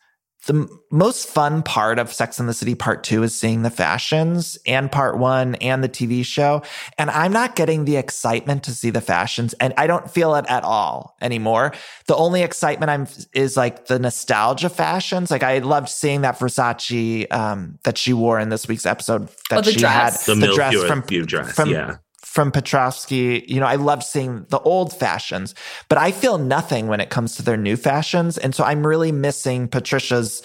the 0.48 0.54
m- 0.54 0.80
most 0.92 1.30
fun 1.30 1.62
part 1.62 2.00
of 2.00 2.12
Sex 2.12 2.40
and 2.40 2.50
the 2.50 2.54
City 2.54 2.74
Part 2.76 3.04
Two 3.04 3.22
is 3.24 3.38
seeing 3.38 3.62
the 3.62 3.70
fashions 3.70 4.58
and 4.66 4.92
Part 4.92 5.18
One 5.20 5.56
and 5.56 5.84
the 5.84 5.90
TV 5.90 6.26
show. 6.26 6.64
And 6.98 7.10
I'm 7.12 7.32
not 7.32 7.56
getting 7.56 7.86
the 7.86 7.98
excitement 7.98 8.64
to 8.64 8.72
see 8.72 8.90
the 8.90 9.02
fashions, 9.02 9.54
and 9.60 9.74
I 9.78 9.86
don't 9.88 10.10
feel 10.10 10.34
it 10.36 10.46
at 10.50 10.64
all 10.64 11.16
anymore. 11.22 11.74
The 12.08 12.16
only 12.16 12.42
excitement 12.42 12.90
I'm 12.90 13.08
is 13.34 13.56
like 13.56 13.86
the 13.86 14.00
nostalgia 14.00 14.70
fashions. 14.70 15.30
Like 15.30 15.44
I 15.44 15.60
loved 15.60 15.90
seeing 15.90 16.22
that 16.22 16.40
Versace 16.40 17.32
um, 17.32 17.78
that 17.84 17.98
she 17.98 18.14
wore 18.14 18.40
in 18.40 18.50
this 18.50 18.68
week's 18.68 18.86
episode. 18.86 19.28
That 19.50 19.60
Oh, 19.60 19.62
the 19.62 19.72
she 19.74 19.80
dress. 19.80 20.26
had 20.26 20.34
The, 20.36 20.40
milk 20.40 20.88
from 20.88 21.04
view 21.04 21.26
dress. 21.26 21.54
from 21.54 21.70
yeah. 21.70 21.98
From 22.28 22.52
Petrovsky. 22.52 23.46
You 23.48 23.60
know, 23.60 23.66
I 23.66 23.76
love 23.76 24.04
seeing 24.04 24.46
the 24.50 24.60
old 24.60 24.94
fashions, 24.94 25.56
but 25.88 25.98
I 25.98 26.12
feel 26.12 26.38
nothing 26.38 26.88
when 26.88 27.00
it 27.00 27.10
comes 27.10 27.36
to 27.36 27.42
their 27.42 27.58
new 27.58 27.78
fashions. 27.78 28.38
And 28.38 28.54
so 28.54 28.64
I'm 28.64 28.86
really 28.86 29.12
missing 29.12 29.68
Patricia's 29.68 30.44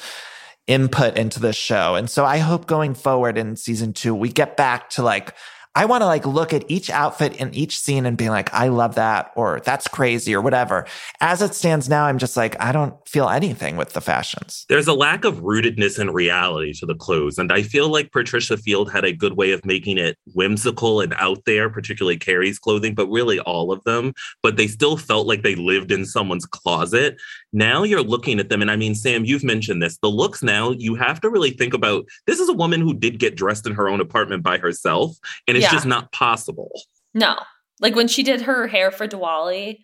input 0.68 1.18
into 1.18 1.40
this 1.40 1.56
show. 1.56 1.96
And 1.96 2.08
so 2.08 2.24
I 2.24 2.38
hope 2.38 2.66
going 2.66 2.94
forward 2.94 3.36
in 3.36 3.56
season 3.56 3.92
two, 3.92 4.14
we 4.14 4.30
get 4.30 4.56
back 4.56 4.90
to 4.90 5.02
like, 5.02 5.34
I 5.74 5.86
want 5.86 6.02
to 6.02 6.06
like 6.06 6.26
look 6.26 6.52
at 6.52 6.70
each 6.70 6.90
outfit 6.90 7.36
in 7.36 7.54
each 7.54 7.78
scene 7.78 8.04
and 8.04 8.16
be 8.16 8.28
like, 8.28 8.52
I 8.52 8.68
love 8.68 8.96
that, 8.96 9.32
or 9.36 9.60
that's 9.60 9.88
crazy, 9.88 10.34
or 10.34 10.42
whatever. 10.42 10.86
As 11.20 11.40
it 11.40 11.54
stands 11.54 11.88
now, 11.88 12.04
I'm 12.04 12.18
just 12.18 12.36
like, 12.36 12.60
I 12.60 12.72
don't 12.72 12.94
feel 13.08 13.28
anything 13.28 13.76
with 13.76 13.94
the 13.94 14.02
fashions. 14.02 14.66
There's 14.68 14.86
a 14.86 14.92
lack 14.92 15.24
of 15.24 15.36
rootedness 15.36 15.98
in 15.98 16.10
reality 16.10 16.74
to 16.74 16.86
the 16.86 16.94
clothes. 16.94 17.38
And 17.38 17.50
I 17.50 17.62
feel 17.62 17.88
like 17.88 18.12
Patricia 18.12 18.58
Field 18.58 18.92
had 18.92 19.04
a 19.04 19.12
good 19.12 19.36
way 19.36 19.52
of 19.52 19.64
making 19.64 19.96
it 19.96 20.18
whimsical 20.34 21.00
and 21.00 21.14
out 21.14 21.44
there, 21.46 21.70
particularly 21.70 22.18
Carrie's 22.18 22.58
clothing, 22.58 22.94
but 22.94 23.08
really 23.08 23.40
all 23.40 23.72
of 23.72 23.82
them. 23.84 24.12
But 24.42 24.56
they 24.56 24.66
still 24.66 24.98
felt 24.98 25.26
like 25.26 25.42
they 25.42 25.54
lived 25.54 25.90
in 25.90 26.04
someone's 26.04 26.44
closet. 26.44 27.16
Now 27.52 27.82
you're 27.82 28.02
looking 28.02 28.40
at 28.40 28.48
them. 28.48 28.62
And 28.62 28.70
I 28.70 28.76
mean, 28.76 28.94
Sam, 28.94 29.24
you've 29.24 29.44
mentioned 29.44 29.82
this. 29.82 29.98
The 29.98 30.08
looks 30.08 30.42
now, 30.42 30.70
you 30.70 30.94
have 30.94 31.20
to 31.20 31.28
really 31.30 31.50
think 31.50 31.74
about 31.74 32.06
this 32.26 32.40
is 32.40 32.48
a 32.48 32.54
woman 32.54 32.80
who 32.80 32.94
did 32.94 33.18
get 33.18 33.36
dressed 33.36 33.66
in 33.66 33.74
her 33.74 33.88
own 33.88 34.00
apartment 34.00 34.42
by 34.42 34.58
herself. 34.58 35.16
And 35.46 35.56
it's 35.56 35.64
Yeah. 35.64 35.72
just 35.72 35.86
not 35.86 36.12
possible. 36.12 36.70
No, 37.14 37.36
like 37.80 37.94
when 37.94 38.08
she 38.08 38.22
did 38.22 38.42
her 38.42 38.66
hair 38.68 38.90
for 38.90 39.06
Diwali, 39.06 39.78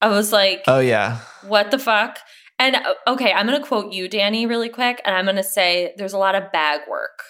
I 0.00 0.08
was 0.08 0.32
like, 0.32 0.64
Oh, 0.66 0.80
yeah. 0.80 1.18
what 1.46 1.70
the 1.70 1.78
fuck? 1.78 2.18
And 2.58 2.76
okay, 3.06 3.32
I'm 3.32 3.46
gonna 3.46 3.66
quote 3.66 3.92
you, 3.92 4.08
Danny, 4.08 4.46
really 4.46 4.68
quick, 4.68 5.02
and 5.04 5.14
I'm 5.14 5.26
gonna 5.26 5.42
say 5.42 5.92
there's 5.98 6.12
a 6.12 6.18
lot 6.18 6.34
of 6.36 6.52
bag 6.52 6.80
work. 6.88 7.22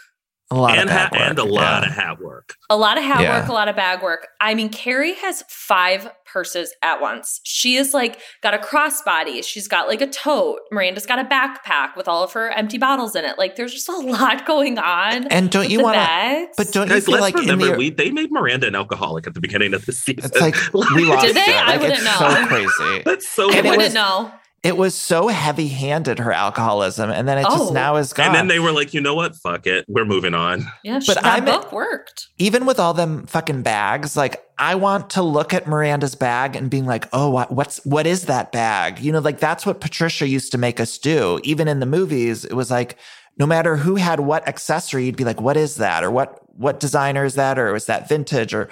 A 0.55 0.61
lot 0.61 0.73
and, 0.73 0.83
of 0.83 0.89
bad 0.89 1.15
ha- 1.15 1.25
and 1.29 1.39
a 1.39 1.45
lot 1.45 1.83
yeah. 1.83 1.89
of 1.89 1.95
hat 1.95 2.21
work. 2.21 2.55
A 2.71 2.77
lot 2.77 2.97
of 2.99 3.05
hat 3.05 3.21
Yeah. 3.21 3.41
work, 3.41 3.49
a 3.49 3.53
lot 3.53 3.69
of 3.69 3.77
bag 3.77 4.03
work. 4.03 4.29
I 4.41 4.55
mean, 4.55 4.69
Carrie 4.69 5.15
has 5.15 5.43
five 5.49 6.11
purses 6.25 6.75
at 6.83 7.01
once. 7.01 7.41
She 7.45 7.77
is 7.77 7.95
like 7.95 8.21
got 8.43 8.55
a 8.55 8.59
crossbody. 8.59 9.45
She's 9.45 9.69
got 9.69 9.89
like 9.89 10.01
a 10.01 10.07
tote. 10.07 10.61
Miranda's 10.73 11.07
got 11.07 11.19
a 11.19 11.25
backpack 11.25 11.97
with 11.97 12.09
all 12.09 12.23
of 12.25 12.33
her 12.33 12.51
empty 12.51 12.79
bottles 12.79 13.15
in 13.15 13.25
it. 13.25 13.39
Like 13.39 13.57
there's 13.57 13.73
just 13.73 13.89
a 13.89 13.93
lot 13.97 14.47
going 14.47 14.79
on. 14.79 15.27
And 15.29 15.51
don't 15.51 15.63
with 15.65 15.71
you 15.73 15.83
want 15.83 15.97
to, 15.97 16.47
but 16.57 16.73
don't 16.73 16.89
you 16.91 17.01
feel 17.01 17.15
let's 17.19 17.23
like 17.23 17.35
in 17.35 17.41
remember 17.43 17.67
the, 17.73 17.77
we 17.79 17.91
they 17.91 18.11
made 18.11 18.33
Miranda 18.33 18.67
an 18.67 18.75
alcoholic 18.75 19.27
at 19.27 19.35
the 19.35 19.41
beginning 19.41 19.75
of 19.75 19.85
the 19.87 19.93
season. 19.93 20.25
It's 20.25 20.41
like 20.41 20.57
we 20.73 21.05
lost 21.09 21.27
Did 21.27 21.37
they? 21.37 21.41
it. 21.43 21.57
I 21.69 21.77
wouldn't 21.77 21.95
it's 22.01 22.05
know. 22.05 22.29
so 22.31 22.47
crazy. 22.47 23.03
That's 23.05 23.29
so 23.29 23.51
I 23.51 23.57
and 23.57 23.65
wouldn't 23.69 23.83
was- 23.85 23.95
know. 23.95 24.33
It 24.65 24.79
was 24.79 24.95
so 24.95 25.29
heavy-handed 25.29 26.19
her 26.21 26.33
alcoholism, 26.33 27.11
and 27.11 27.29
then 27.29 27.37
it 27.39 27.43
just 27.43 27.71
Oh. 27.71 27.73
now 27.75 27.97
is 27.97 28.15
gone. 28.15 28.29
And 28.29 28.35
then 28.35 28.49
they 28.49 28.59
were 28.59 28.73
like, 28.73 28.95
you 28.95 29.01
know 29.03 29.15
what? 29.15 29.37
Fuck 29.37 29.67
it. 29.67 29.85
We're 29.89 30.07
moving 30.07 30.33
on. 30.35 30.67
Yeah, 30.83 31.01
But 31.07 31.17
that 31.17 31.25
I'm- 31.27 31.45
book 31.45 31.71
worked. 31.71 32.29
Even 32.39 32.65
with 32.65 32.81
all 32.81 32.95
them 32.95 33.27
fucking 33.27 33.61
bags, 33.63 34.17
like 34.17 34.43
I 34.59 34.75
want 34.77 35.11
to 35.11 35.23
look 35.23 35.53
at 35.53 35.67
Miranda's 35.67 36.15
bag 36.15 36.57
and 36.57 36.71
being 36.71 36.87
like, 36.87 37.07
"Oh, 37.13 37.29
what- 37.29 37.53
what's 37.53 37.79
what 37.85 38.07
is 38.07 38.25
that 38.27 38.53
bag?" 38.53 39.01
You 39.01 39.13
know, 39.13 39.19
like 39.19 39.39
that's 39.39 39.67
what 39.67 39.81
Patricia 39.81 40.27
used 40.27 40.51
to 40.53 40.59
make 40.59 40.81
us 40.81 40.97
do. 40.97 41.41
Even 41.45 41.69
in 41.69 41.81
the 41.81 41.87
movies, 41.87 42.45
it 42.45 42.55
was 42.55 42.71
like 42.71 42.97
no 43.37 43.47
matter 43.47 43.77
who 43.79 43.97
had 43.97 44.21
what 44.21 44.47
accessory, 44.49 45.05
you'd 45.05 45.17
be 45.17 45.25
like, 45.25 45.41
"What 45.41 45.57
is 45.57 45.75
that?" 45.77 46.03
or 46.05 46.11
"What 46.11 46.39
what 46.57 46.79
designer 46.81 47.25
is 47.25 47.35
that?" 47.35 47.59
or 47.59 47.75
is 47.75 47.87
that 47.87 48.09
vintage?" 48.09 48.55
or 48.55 48.69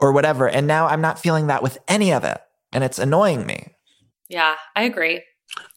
or 0.00 0.10
whatever. 0.10 0.48
And 0.48 0.66
now 0.66 0.86
I'm 0.88 1.02
not 1.02 1.18
feeling 1.20 1.46
that 1.48 1.62
with 1.62 1.78
any 1.86 2.12
of 2.12 2.24
it, 2.24 2.40
and 2.72 2.82
it's 2.82 2.98
annoying 2.98 3.46
me. 3.46 3.74
Yeah, 4.28 4.54
I 4.74 4.82
agree. 4.84 5.22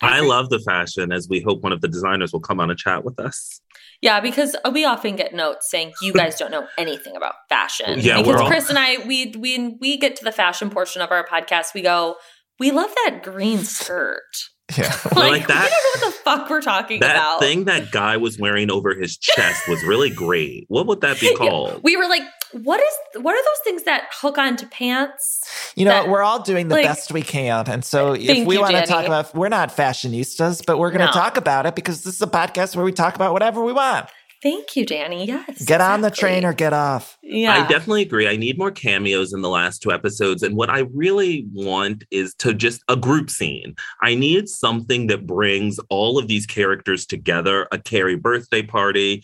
I 0.01 0.19
love 0.21 0.49
the 0.49 0.59
fashion 0.59 1.11
as 1.11 1.27
we 1.29 1.41
hope 1.41 1.61
one 1.61 1.71
of 1.71 1.81
the 1.81 1.87
designers 1.87 2.31
will 2.33 2.39
come 2.39 2.59
on 2.59 2.69
and 2.69 2.77
chat 2.79 3.03
with 3.03 3.19
us. 3.19 3.61
Yeah, 4.01 4.19
because 4.21 4.55
we 4.71 4.85
often 4.85 5.15
get 5.17 5.33
notes 5.33 5.69
saying 5.69 5.91
you 6.01 6.13
guys 6.13 6.37
don't 6.37 6.51
know 6.51 6.67
anything 6.77 7.15
about 7.17 7.33
fashion. 7.49 7.99
Yeah, 7.99 8.21
because 8.21 8.39
all- 8.41 8.47
Chris 8.47 8.69
and 8.69 8.79
I, 8.79 9.05
we 9.05 9.33
we 9.37 9.77
we 9.81 9.97
get 9.97 10.15
to 10.17 10.23
the 10.23 10.31
fashion 10.31 10.69
portion 10.69 11.01
of 11.01 11.11
our 11.11 11.25
podcast, 11.27 11.73
we 11.73 11.81
go, 11.81 12.15
we 12.59 12.71
love 12.71 12.89
that 13.05 13.21
green 13.23 13.59
skirt. 13.59 14.21
Yeah. 14.77 14.95
Like, 15.15 15.31
like 15.31 15.47
that- 15.47 15.63
we 15.63 15.69
don't 15.69 16.01
know 16.01 16.07
what 16.07 16.13
the 16.15 16.21
fuck 16.23 16.49
we're 16.49 16.61
talking 16.61 16.99
That 16.99 17.15
about. 17.15 17.39
That 17.39 17.45
thing 17.47 17.65
that 17.65 17.89
guy 17.91 18.17
was 18.17 18.37
wearing 18.37 18.69
over 18.69 18.93
his 18.93 19.17
chest 19.17 19.67
was 19.67 19.83
really 19.83 20.11
great. 20.11 20.65
What 20.67 20.85
would 20.85 21.01
that 21.01 21.19
be 21.19 21.25
Yeah, 21.31 21.33
called? 21.37 21.81
we 21.83 21.97
were 21.97 22.07
like, 22.07 22.21
what 22.51 22.79
is 22.79 23.21
what 23.23 23.33
are 23.35 23.41
those 23.43 23.59
things 23.63 23.83
that 23.83 24.09
hook 24.11 24.37
onto 24.37 24.65
pants? 24.67 25.41
You 25.75 25.85
know, 25.85 25.91
that- 25.91 26.09
we're 26.09 26.23
all 26.23 26.41
doing 26.41 26.67
the 26.67 26.75
like- 26.75 26.85
best 26.85 27.11
we 27.11 27.21
can. 27.21 27.67
And 27.69 27.83
so 27.85 28.13
if 28.13 28.45
we 28.47 28.57
want 28.57 28.75
to 28.75 28.85
talk 28.85 29.05
about, 29.05 29.33
we're 29.35 29.49
not 29.49 29.75
fashionistas, 29.75 30.65
but 30.65 30.77
we're 30.79 30.91
going 30.91 31.01
to 31.01 31.05
No. 31.07 31.11
talk 31.11 31.37
about 31.37 31.65
it 31.65 31.75
because 31.75 32.03
this 32.03 32.15
is 32.15 32.21
a 32.21 32.27
podcast 32.27 32.75
where 32.75 32.85
we 32.85 32.91
talk 32.91 33.15
about 33.15 33.33
whatever 33.33 33.63
we 33.63 33.73
want. 33.73 34.07
Thank 34.41 34.77
you, 34.77 34.85
Danny. 34.85 35.25
Yes. 35.25 35.65
Get 35.65 35.81
on 35.81 35.99
the 35.99 36.09
train 36.09 36.45
or 36.45 36.53
get 36.53 36.71
off. 36.71 37.17
Yeah. 37.21 37.53
I 37.55 37.67
definitely 37.67 38.03
agree. 38.03 38.25
I 38.25 38.37
need 38.37 38.57
more 38.57 38.71
cameos 38.71 39.33
in 39.33 39.41
the 39.41 39.49
last 39.49 39.81
two 39.83 39.91
episodes. 39.91 40.43
And 40.43 40.55
what 40.55 40.69
I 40.69 40.87
really 40.93 41.45
want 41.51 42.05
is 42.09 42.35
to 42.35 42.53
just 42.53 42.81
a 42.87 42.95
group 42.95 43.29
scene. 43.29 43.75
I 44.01 44.15
need 44.15 44.47
something 44.47 45.07
that 45.07 45.27
brings 45.27 45.77
all 45.89 46.17
of 46.17 46.29
these 46.29 46.45
characters 46.45 47.05
together 47.05 47.67
a 47.73 47.77
Carrie 47.79 48.15
birthday 48.15 48.61
party. 48.63 49.23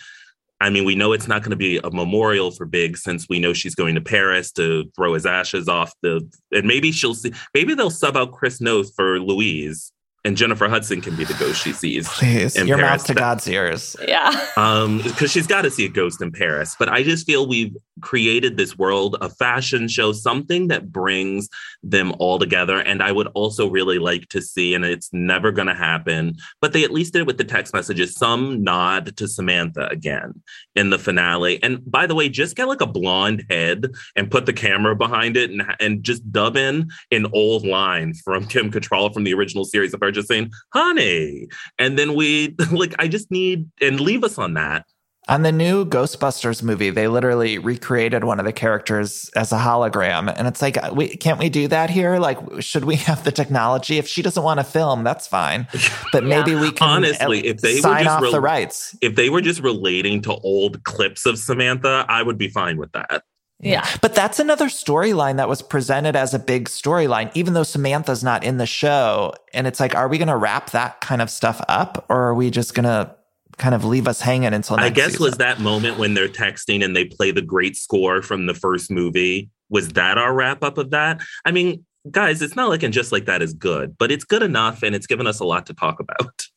I 0.66 0.72
mean, 0.72 0.84
we 0.84 0.96
know 0.96 1.14
it's 1.14 1.28
not 1.28 1.44
going 1.44 1.52
to 1.52 1.56
be 1.56 1.78
a 1.78 1.92
memorial 1.92 2.50
for 2.50 2.66
Big 2.66 2.98
since 2.98 3.30
we 3.30 3.38
know 3.40 3.54
she's 3.54 3.76
going 3.76 3.94
to 3.94 4.02
Paris 4.02 4.52
to 4.54 4.86
throw 4.96 5.14
his 5.14 5.28
ashes 5.28 5.68
off 5.68 5.94
the. 6.02 6.28
And 6.52 6.66
maybe 6.66 6.92
she'll 6.92 7.14
see, 7.14 7.34
maybe 7.54 7.76
they'll 7.76 7.92
sub 7.92 8.18
out 8.18 8.32
Chris 8.32 8.60
Noth 8.60 8.92
for 8.96 9.20
Louise 9.20 9.92
and 10.26 10.36
Jennifer 10.36 10.68
Hudson 10.68 11.00
can 11.00 11.16
be 11.16 11.24
the 11.24 11.36
ghost 11.36 11.62
she 11.62 11.72
sees. 11.72 12.10
Please, 12.10 12.56
in 12.58 12.68
your 12.68 12.78
Paris. 12.78 13.04
mouth 13.04 13.08
to 13.08 13.14
God's 13.14 13.48
ears. 13.48 13.96
yeah. 14.06 14.32
um 14.58 14.98
because 15.04 15.32
she's 15.32 15.48
got 15.48 15.62
to 15.62 15.72
see 15.72 15.86
a 15.86 15.90
ghost 15.90 16.22
in 16.22 16.32
paris 16.32 16.76
but 16.80 16.90
i 16.90 17.04
just 17.04 17.26
feel 17.26 17.48
we've 17.48 17.76
created 18.02 18.58
this 18.58 18.78
world 18.78 19.16
a 19.22 19.30
fashion 19.30 19.88
show 19.88 20.12
something 20.12 20.68
that 20.68 20.92
brings 20.92 21.48
them 21.84 22.14
all 22.20 22.40
together 22.40 22.80
and 22.80 23.02
i 23.04 23.12
would 23.12 23.28
also 23.28 23.70
really 23.70 24.00
like 24.00 24.28
to 24.30 24.42
see 24.42 24.74
and 24.74 24.84
it's 24.84 25.10
never 25.14 25.52
going 25.52 25.68
to 25.68 25.74
happen 25.74 26.36
but 26.62 26.74
they 26.74 26.84
at 26.84 26.92
least 26.92 27.14
did 27.14 27.20
it 27.22 27.28
with 27.28 27.38
the 27.38 27.44
text 27.44 27.74
messages 27.74 28.16
some 28.16 28.64
nod 28.64 29.16
to 29.18 29.28
samantha 29.28 29.88
again 29.90 30.34
in 30.76 30.90
the 30.90 31.00
finale 31.00 31.62
and 31.64 31.80
by 31.90 32.06
the 32.08 32.16
way 32.16 32.28
just 32.28 32.56
get 32.56 32.68
like 32.68 32.82
a 32.82 32.88
blonde 32.88 33.46
head 33.50 33.88
and 34.16 34.32
put 34.32 34.46
the 34.46 34.54
camera 34.54 34.96
behind 34.96 35.38
it 35.38 35.52
and, 35.52 35.64
and 35.80 36.04
just 36.04 36.30
dub 36.32 36.58
in 36.58 36.90
an 37.12 37.26
old 37.34 37.66
line 37.66 38.14
from 38.14 38.46
kim 38.46 38.72
Cattrall 38.72 39.14
from 39.14 39.24
the 39.24 39.34
original 39.34 39.66
series 39.66 39.94
of 39.94 40.00
her 40.02 40.12
just 40.16 40.28
saying 40.28 40.50
honey 40.74 41.48
and 41.78 42.00
then 42.00 42.16
we 42.16 42.56
like 42.72 42.96
i 43.00 43.08
just 43.08 43.30
need 43.30 43.70
and 43.82 44.00
leave 44.00 44.24
us 44.24 44.38
on 44.38 44.54
that 44.56 44.86
On 45.28 45.42
the 45.42 45.52
new 45.52 45.86
Ghostbusters 45.86 46.62
movie, 46.62 46.92
they 46.92 47.08
literally 47.08 47.58
recreated 47.58 48.24
one 48.26 48.38
of 48.40 48.46
the 48.46 48.54
characters 48.54 49.28
as 49.36 49.52
a 49.52 49.58
hologram. 49.58 50.32
And 50.38 50.48
it's 50.48 50.62
like, 50.62 50.78
uh, 50.78 50.92
we, 50.94 51.08
can't 51.18 51.40
we 51.40 51.50
do 51.50 51.68
that 51.68 51.90
here? 51.90 52.20
Like, 52.20 52.38
should 52.62 52.86
we 52.86 52.96
have 53.10 53.24
the 53.24 53.32
technology? 53.32 53.98
If 53.98 54.08
she 54.08 54.22
doesn't 54.22 54.44
want 54.44 54.60
to 54.60 54.64
film, 54.64 55.04
that's 55.04 55.26
fine. 55.26 55.66
But 56.14 56.22
Yeah. 56.24 56.30
maybe 56.44 56.54
we 56.54 56.70
can 56.72 56.88
Honestly, 56.98 57.40
if 57.48 57.58
they 57.58 57.78
sign 57.82 58.04
just 58.04 58.16
off 58.18 58.22
rel- 58.22 58.34
the 58.34 58.40
rights. 58.54 58.96
if 59.02 59.16
they 59.16 59.32
were 59.32 59.42
just 59.42 59.62
relating 59.62 60.22
to 60.28 60.36
old 60.44 60.84
clips 60.84 61.26
of 61.26 61.40
samantha 61.40 62.06
i 62.08 62.22
would 62.22 62.38
be 62.38 62.50
fine 62.50 62.78
with 62.78 62.92
that 62.92 63.24
Yeah. 63.60 63.88
But 64.02 64.14
that's 64.16 64.40
another 64.40 64.68
storyline 64.68 65.38
that 65.38 65.48
was 65.48 65.62
presented 65.62 66.16
as 66.16 66.34
a 66.34 66.40
big 66.40 66.70
storyline, 66.70 67.32
even 67.34 67.54
though 67.54 67.64
Samantha's 67.64 68.24
not 68.24 68.44
in 68.44 68.58
the 68.58 68.66
show. 68.66 69.34
And 69.54 69.66
it's 69.66 69.80
like, 69.80 69.96
are 69.96 70.08
we 70.08 70.18
going 70.18 70.28
to 70.28 70.36
wrap 70.36 70.72
that 70.72 71.02
kind 71.02 71.22
of 71.22 71.30
stuff 71.30 71.62
up 71.68 72.06
or 72.10 72.24
are 72.24 72.36
we 72.36 72.50
just 72.52 72.74
going 72.74 72.84
to 72.84 73.16
kind 73.58 73.74
of 73.74 73.86
leave 73.86 74.08
us 74.08 74.20
hanging 74.20 74.54
until 74.54 74.78
I 74.78 74.90
guess 74.90 75.12
season? 75.12 75.24
was 75.24 75.38
that 75.38 75.60
moment 75.62 75.98
when 75.98 76.14
they're 76.14 76.28
texting 76.28 76.84
and 76.84 76.96
they 76.96 77.06
play 77.06 77.32
the 77.32 77.42
great 77.42 77.78
score 77.78 78.22
from 78.22 78.46
the 78.46 78.54
first 78.54 78.92
movie. 78.92 79.50
Was 79.70 79.90
that 79.90 80.18
our 80.18 80.34
wrap 80.34 80.64
up 80.64 80.78
of 80.78 80.92
that? 80.92 81.22
I 81.46 81.52
mean, 81.52 81.86
guys, 82.12 82.42
it's 82.42 82.56
not 82.56 82.70
like 82.70 82.84
and 82.84 82.94
just 82.94 83.12
like 83.12 83.26
that 83.26 83.42
is 83.42 83.54
good, 83.54 83.98
but 83.98 84.12
it's 84.12 84.26
good 84.26 84.44
enough 84.44 84.84
and 84.84 84.94
it's 84.94 85.08
given 85.08 85.28
us 85.28 85.40
a 85.40 85.46
lot 85.46 85.66
to 85.68 85.74
talk 85.74 86.00
about. 86.00 86.48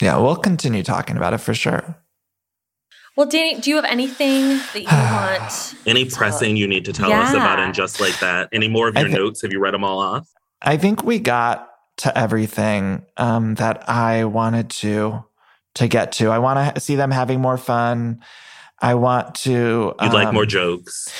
Yeah, 0.00 0.18
we'll 0.18 0.36
continue 0.36 0.82
talking 0.82 1.16
about 1.16 1.34
it 1.34 1.38
for 1.38 1.54
sure. 1.54 1.96
Well, 3.16 3.26
Danny, 3.28 3.60
do 3.60 3.70
you 3.70 3.76
have 3.76 3.84
anything 3.84 4.48
that 4.48 4.80
you 4.80 4.86
want? 4.88 5.74
Any 5.86 6.04
pressing 6.04 6.56
you 6.56 6.66
need 6.66 6.84
to 6.86 6.92
tell 6.92 7.12
us 7.12 7.32
about 7.32 7.58
Yeah. 7.58 7.64
and 7.66 7.74
just 7.74 8.00
like 8.00 8.18
that? 8.20 8.48
Any 8.52 8.68
more 8.68 8.88
of 8.88 8.96
your 8.96 9.08
thi- 9.08 9.14
notes? 9.14 9.42
Have 9.42 9.52
you 9.52 9.60
read 9.60 9.74
them 9.74 9.84
all 9.84 10.00
off? 10.00 10.28
I 10.62 10.76
think 10.76 11.04
we 11.04 11.18
got 11.18 11.70
to 11.98 12.16
everything 12.18 13.04
um, 13.16 13.54
that 13.56 13.88
I 13.88 14.24
wanted 14.24 14.70
to 14.70 15.24
to 15.76 15.88
get 15.88 16.12
to. 16.12 16.28
I 16.30 16.38
want 16.38 16.74
to 16.74 16.80
see 16.80 16.94
them 16.96 17.10
having 17.10 17.40
more 17.40 17.56
fun. 17.58 18.20
I 18.80 18.94
want 18.94 19.34
to. 19.36 19.94
You'd 20.00 20.12
like 20.12 20.28
um, 20.28 20.34
more 20.34 20.46
jokes. 20.46 21.12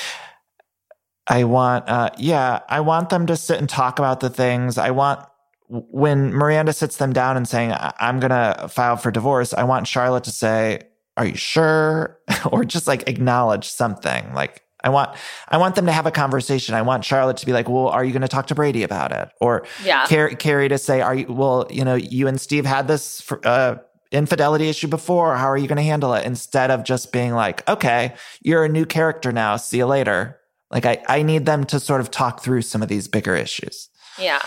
I 1.27 1.43
want, 1.45 1.89
uh, 1.89 2.11
yeah, 2.17 2.59
I 2.69 2.81
want 2.81 3.09
them 3.09 3.25
to 3.27 3.35
sit 3.35 3.57
and 3.59 3.67
talk 3.67 3.97
about 3.99 4.19
the 4.19 4.29
things. 4.29 4.77
I 4.77 4.91
want 4.91 5.25
when 5.67 6.31
Miranda 6.33 6.71
sits 6.73 6.97
them 6.97 7.13
down 7.13 7.35
and 7.37 7.47
saying, 7.47 7.71
"I- 7.71 7.93
"I'm 7.99 8.19
gonna 8.19 8.67
file 8.69 8.97
for 8.97 9.11
divorce." 9.11 9.53
I 9.53 9.63
want 9.63 9.87
Charlotte 9.87 10.25
to 10.25 10.31
say, 10.31 10.81
"Are 11.17 11.25
you 11.25 11.35
sure?" 11.35 12.19
or 12.51 12.63
just 12.65 12.87
like 12.87 13.07
acknowledge 13.09 13.67
something. 13.67 14.33
Like 14.33 14.61
I 14.83 14.89
want, 14.89 15.17
I 15.47 15.57
want 15.57 15.75
them 15.75 15.87
to 15.87 15.91
have 15.91 16.05
a 16.05 16.11
conversation. 16.11 16.75
I 16.75 16.83
want 16.83 17.03
Charlotte 17.03 17.37
to 17.37 17.45
be 17.45 17.53
like, 17.53 17.67
"Well, 17.67 17.87
are 17.87 18.03
you 18.03 18.11
going 18.11 18.21
to 18.21 18.27
talk 18.27 18.47
to 18.47 18.55
Brady 18.55 18.83
about 18.83 19.11
it?" 19.11 19.29
Or 19.41 19.65
Yeah. 19.83 20.05
Carrie, 20.05 20.35
Carrie 20.35 20.69
to 20.69 20.77
say, 20.77 21.01
"Are 21.01 21.15
you? 21.15 21.25
Well, 21.27 21.67
you 21.71 21.83
know, 21.83 21.95
you 21.95 22.27
and 22.27 22.39
Steve 22.39 22.65
had 22.65 22.87
this 22.87 23.21
for, 23.21 23.39
uh, 23.45 23.77
infidelity 24.11 24.69
issue 24.69 24.87
before. 24.87 25.35
How 25.35 25.49
are 25.49 25.57
you 25.57 25.67
going 25.67 25.77
to 25.77 25.83
handle 25.83 26.13
it?" 26.13 26.25
Instead 26.25 26.69
of 26.71 26.83
just 26.83 27.11
being 27.11 27.33
like, 27.33 27.67
"Okay, 27.67 28.13
you're 28.43 28.63
a 28.63 28.69
new 28.69 28.85
character 28.85 29.31
now. 29.31 29.55
See 29.57 29.77
you 29.77 29.85
later." 29.87 30.39
Like 30.71 30.85
I, 30.85 31.03
I 31.07 31.21
need 31.21 31.45
them 31.45 31.63
to 31.65 31.79
sort 31.79 32.01
of 32.01 32.11
talk 32.11 32.41
through 32.43 32.63
some 32.63 32.81
of 32.81 32.87
these 32.87 33.07
bigger 33.07 33.35
issues. 33.35 33.89
Yeah. 34.19 34.41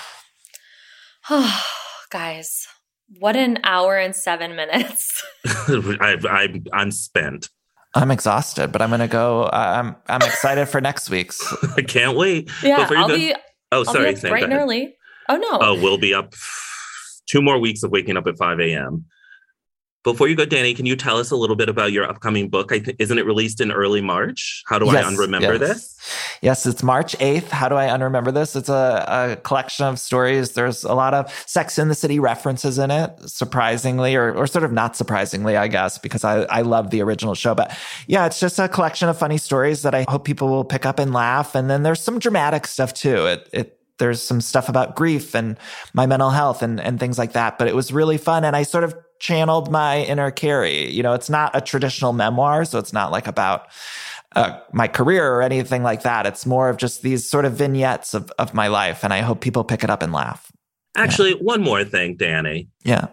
Guys, 2.10 2.66
what 3.18 3.36
an 3.36 3.58
hour 3.64 3.96
and 3.96 4.14
seven 4.14 4.54
minutes. 4.56 5.22
I, 5.46 6.16
I, 6.28 6.60
I'm 6.72 6.90
spent. 6.90 7.48
I'm 7.94 8.10
exhausted, 8.10 8.70
but 8.70 8.82
I'm 8.82 8.90
going 8.90 9.00
to 9.00 9.08
go. 9.08 9.44
uh, 9.44 9.50
I'm 9.82 9.96
I'm 10.08 10.22
excited 10.22 10.66
for 10.66 10.80
next 10.80 11.08
week's. 11.10 11.40
I 11.76 11.82
can't 11.82 12.16
wait. 12.16 12.50
Yeah, 12.62 12.82
Before 12.82 12.96
I'll 12.98 13.08
go- 13.08 13.16
be, 13.16 13.34
oh, 13.72 13.78
I'll 13.78 13.84
sorry. 13.86 14.04
be 14.04 14.10
up 14.10 14.18
Sam, 14.18 14.30
bright 14.30 14.44
and 14.44 14.52
ahead. 14.52 14.62
early. 14.62 14.96
Oh, 15.30 15.36
no. 15.36 15.48
Oh, 15.60 15.74
we'll 15.82 15.98
be 15.98 16.12
up 16.14 16.34
two 17.26 17.42
more 17.42 17.58
weeks 17.58 17.82
of 17.82 17.90
waking 17.90 18.16
up 18.16 18.26
at 18.26 18.36
5 18.38 18.60
a.m. 18.60 19.04
Before 20.12 20.26
you 20.26 20.34
go, 20.34 20.46
Danny, 20.46 20.72
can 20.72 20.86
you 20.86 20.96
tell 20.96 21.18
us 21.18 21.30
a 21.30 21.36
little 21.36 21.54
bit 21.54 21.68
about 21.68 21.92
your 21.92 22.08
upcoming 22.08 22.48
book? 22.48 22.72
I 22.72 22.78
th- 22.78 22.96
isn't 22.98 23.18
it 23.18 23.26
released 23.26 23.60
in 23.60 23.70
early 23.70 24.00
March? 24.00 24.62
How 24.66 24.78
do 24.78 24.86
Yes, 24.86 25.04
I 25.04 25.10
unremember 25.10 25.58
yes. 25.58 25.68
this? 25.68 26.38
Yes, 26.40 26.66
it's 26.66 26.82
March 26.82 27.16
8th. 27.18 27.48
How 27.50 27.68
do 27.68 27.74
I 27.74 27.88
unremember 27.88 28.32
this? 28.32 28.56
It's 28.56 28.70
a, 28.70 29.04
a 29.06 29.36
collection 29.36 29.84
of 29.84 29.98
stories. 29.98 30.52
There's 30.52 30.84
a 30.84 30.94
lot 30.94 31.12
of 31.12 31.30
Sex 31.46 31.78
in 31.78 31.88
the 31.88 31.94
City 31.94 32.18
references 32.18 32.78
in 32.78 32.90
it, 32.90 33.10
surprisingly, 33.26 34.16
or, 34.16 34.34
or 34.34 34.46
sort 34.46 34.64
of 34.64 34.72
not 34.72 34.96
surprisingly, 34.96 35.56
I 35.56 35.68
guess, 35.68 35.98
because 35.98 36.24
I, 36.24 36.42
I 36.44 36.62
love 36.62 36.90
the 36.90 37.02
original 37.02 37.34
show. 37.34 37.54
But 37.54 37.76
yeah, 38.06 38.24
it's 38.24 38.40
just 38.40 38.58
a 38.58 38.68
collection 38.68 39.10
of 39.10 39.18
funny 39.18 39.36
stories 39.36 39.82
that 39.82 39.94
I 39.94 40.06
hope 40.08 40.24
people 40.24 40.48
will 40.48 40.64
pick 40.64 40.86
up 40.86 40.98
and 40.98 41.12
laugh. 41.12 41.54
And 41.54 41.68
then 41.68 41.82
there's 41.82 42.00
some 42.00 42.18
dramatic 42.18 42.66
stuff 42.66 42.94
too. 42.94 43.26
It, 43.26 43.48
it, 43.52 43.77
there's 43.98 44.22
some 44.22 44.40
stuff 44.40 44.68
about 44.68 44.96
grief 44.96 45.34
and 45.34 45.58
my 45.92 46.06
mental 46.06 46.30
health 46.30 46.62
and, 46.62 46.80
and 46.80 46.98
things 46.98 47.18
like 47.18 47.32
that. 47.32 47.58
But 47.58 47.68
it 47.68 47.74
was 47.74 47.92
really 47.92 48.18
fun. 48.18 48.44
And 48.44 48.56
I 48.56 48.62
sort 48.62 48.84
of 48.84 48.94
channeled 49.20 49.70
my 49.70 50.02
inner 50.02 50.30
Carrie. 50.30 50.90
You 50.90 51.02
know, 51.02 51.12
it's 51.12 51.28
not 51.30 51.54
a 51.54 51.60
traditional 51.60 52.12
memoir. 52.12 52.64
So 52.64 52.78
it's 52.78 52.92
not 52.92 53.10
like 53.10 53.26
about 53.26 53.66
uh, 54.36 54.58
my 54.72 54.88
career 54.88 55.32
or 55.32 55.42
anything 55.42 55.82
like 55.82 56.02
that. 56.02 56.26
It's 56.26 56.46
more 56.46 56.68
of 56.68 56.76
just 56.76 57.02
these 57.02 57.28
sort 57.28 57.44
of 57.44 57.54
vignettes 57.54 58.14
of, 58.14 58.30
of 58.38 58.54
my 58.54 58.68
life. 58.68 59.02
And 59.04 59.12
I 59.12 59.20
hope 59.20 59.40
people 59.40 59.64
pick 59.64 59.82
it 59.82 59.90
up 59.90 60.02
and 60.02 60.12
laugh. 60.12 60.52
Actually, 60.96 61.32
one 61.32 61.62
more 61.62 61.84
thing, 61.84 62.16
Danny. 62.16 62.68
Yeah. 62.84 63.08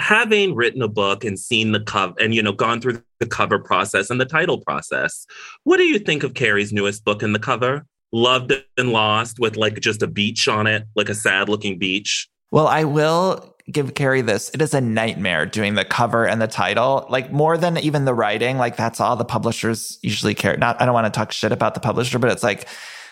Having 0.00 0.56
written 0.56 0.82
a 0.82 0.88
book 0.88 1.24
and 1.24 1.38
seen 1.38 1.72
the 1.72 1.80
cover 1.80 2.14
and, 2.18 2.34
you 2.34 2.42
know, 2.42 2.52
gone 2.52 2.80
through 2.80 3.02
the 3.20 3.26
cover 3.26 3.58
process 3.60 4.10
and 4.10 4.20
the 4.20 4.24
title 4.24 4.58
process, 4.58 5.26
what 5.62 5.76
do 5.76 5.84
you 5.84 6.00
think 6.00 6.24
of 6.24 6.34
Carrie's 6.34 6.72
newest 6.72 7.04
book 7.04 7.22
in 7.22 7.32
the 7.32 7.38
cover? 7.38 7.86
Loved 8.14 8.52
and 8.78 8.90
Lost 8.90 9.40
with 9.40 9.56
like 9.56 9.80
just 9.80 10.00
a 10.00 10.06
beach 10.06 10.46
on 10.46 10.68
it, 10.68 10.86
like 10.94 11.08
a 11.08 11.16
sad 11.16 11.48
looking 11.48 11.80
beach. 11.80 12.28
Well, 12.52 12.68
I 12.68 12.84
will 12.84 13.56
give 13.72 13.94
Carrie 13.94 14.20
this. 14.20 14.50
It 14.54 14.62
is 14.62 14.72
a 14.72 14.80
nightmare 14.80 15.46
doing 15.46 15.74
the 15.74 15.84
cover 15.84 16.24
and 16.24 16.40
the 16.40 16.46
title, 16.46 17.06
like 17.08 17.32
more 17.32 17.58
than 17.58 17.76
even 17.76 18.04
the 18.04 18.14
writing. 18.14 18.56
Like 18.56 18.76
that's 18.76 19.00
all 19.00 19.16
the 19.16 19.24
publishers 19.24 19.98
usually 20.00 20.34
care. 20.34 20.56
Not, 20.56 20.80
I 20.80 20.84
don't 20.84 20.94
want 20.94 21.12
to 21.12 21.18
talk 21.18 21.32
shit 21.32 21.50
about 21.50 21.74
the 21.74 21.80
publisher, 21.80 22.20
but 22.20 22.30
it's 22.30 22.44
like, 22.44 22.68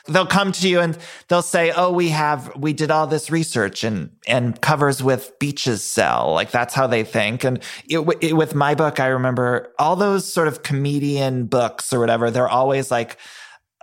they'll 0.07 0.25
come 0.25 0.53
to 0.53 0.69
you 0.69 0.79
and 0.79 0.97
they'll 1.27 1.43
say, 1.43 1.73
"Oh, 1.75 1.91
we 1.91 2.11
have 2.11 2.53
we 2.57 2.73
did 2.73 2.91
all 2.91 3.07
this 3.07 3.31
research 3.31 3.85
and 3.85 4.11
and 4.27 4.61
covers 4.61 5.03
with 5.03 5.37
beaches 5.39 5.83
sell." 5.83 6.33
Like 6.33 6.51
that's 6.51 6.75
how 6.75 6.87
they 6.87 7.05
think. 7.05 7.45
And 7.45 7.59
it, 7.89 8.01
it, 8.21 8.37
with 8.37 8.55
my 8.55 8.75
book, 8.75 9.01
I 9.01 9.07
remember 9.09 9.73
all 9.79 9.97
those 9.97 10.31
sort 10.31 10.49
of 10.49 10.63
comedian 10.63 11.47
books 11.47 11.93
or 11.93 12.01
whatever. 12.01 12.31
They're 12.31 12.49
always 12.49 12.91
like 12.91 13.17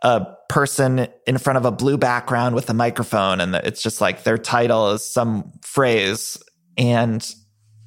a 0.02 0.26
person 0.48 1.08
in 1.28 1.38
front 1.38 1.58
of 1.58 1.66
a 1.66 1.72
blue 1.72 1.98
background 1.98 2.56
with 2.56 2.70
a 2.70 2.74
microphone, 2.74 3.42
and 3.42 3.56
it's 3.56 3.82
just 3.82 4.02
like 4.02 4.24
their 4.24 4.38
title 4.38 4.92
is 4.92 5.04
some 5.04 5.52
phrase 5.62 6.38
and. 6.78 7.28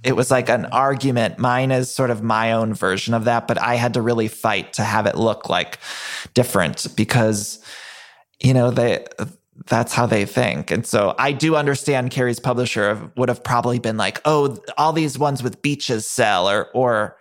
It 0.05 0.17
was 0.17 0.33
like 0.33 0.49
an 0.49 0.65
argument. 0.65 1.39
Mine 1.39 1.71
is 1.71 1.95
sort 1.95 2.11
of 2.11 2.25
my 2.25 2.55
own 2.55 2.75
version 2.75 3.15
of 3.15 3.27
that, 3.27 3.47
but 3.47 3.57
I 3.63 3.77
had 3.77 3.95
to 3.95 4.03
really 4.03 4.27
fight 4.27 4.73
to 4.73 4.83
have 4.83 5.07
it 5.07 5.15
look 5.15 5.49
like 5.49 5.79
different 6.35 6.89
because 6.97 7.65
you 8.43 8.53
know 8.53 8.71
they 8.71 9.05
that's 9.67 9.93
how 9.93 10.07
they 10.07 10.25
think 10.25 10.71
and 10.71 10.87
so 10.87 11.15
i 11.19 11.31
do 11.31 11.55
understand 11.57 12.11
carrie's 12.11 12.41
publisher 12.41 13.11
would 13.17 13.29
have 13.29 13.43
probably 13.45 13.79
been 13.79 13.97
like 13.97 14.21
oh 14.25 14.59
all 14.77 14.93
these 14.93 15.19
ones 15.19 15.43
with 15.43 15.63
beaches 15.63 16.07
sell 16.07 16.49
or 16.49 16.69
or 16.75 17.17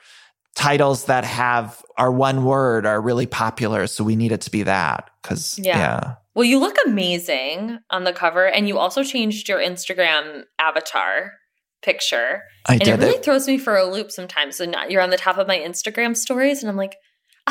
titles 0.55 1.05
that 1.05 1.23
have 1.23 1.81
are 1.97 2.11
one 2.11 2.43
word 2.43 2.85
are 2.85 3.01
really 3.01 3.25
popular 3.25 3.87
so 3.87 4.03
we 4.03 4.15
need 4.15 4.31
it 4.31 4.41
to 4.41 4.51
be 4.51 4.63
that 4.63 5.09
because 5.21 5.57
Yeah. 5.59 5.77
yeah. 5.77 6.15
Well, 6.33 6.45
you 6.45 6.59
look 6.59 6.77
amazing 6.85 7.79
on 7.89 8.05
the 8.05 8.13
cover, 8.13 8.47
and 8.47 8.67
you 8.67 8.77
also 8.77 9.03
changed 9.03 9.49
your 9.49 9.59
Instagram 9.59 10.43
avatar 10.59 11.33
picture. 11.81 12.43
i 12.67 12.73
and 12.73 12.81
it 12.81 12.85
did 12.85 12.99
really 12.99 13.15
it 13.15 13.23
throws 13.23 13.47
me 13.47 13.57
for 13.57 13.75
a 13.75 13.85
loop 13.85 14.11
sometimes. 14.11 14.55
So 14.55 14.65
now 14.65 14.85
you're 14.85 15.01
on 15.01 15.09
the 15.09 15.17
top 15.17 15.37
of 15.37 15.47
my 15.47 15.57
Instagram 15.57 16.15
stories, 16.15 16.63
and 16.63 16.69
I'm 16.69 16.77
like, 16.77 16.95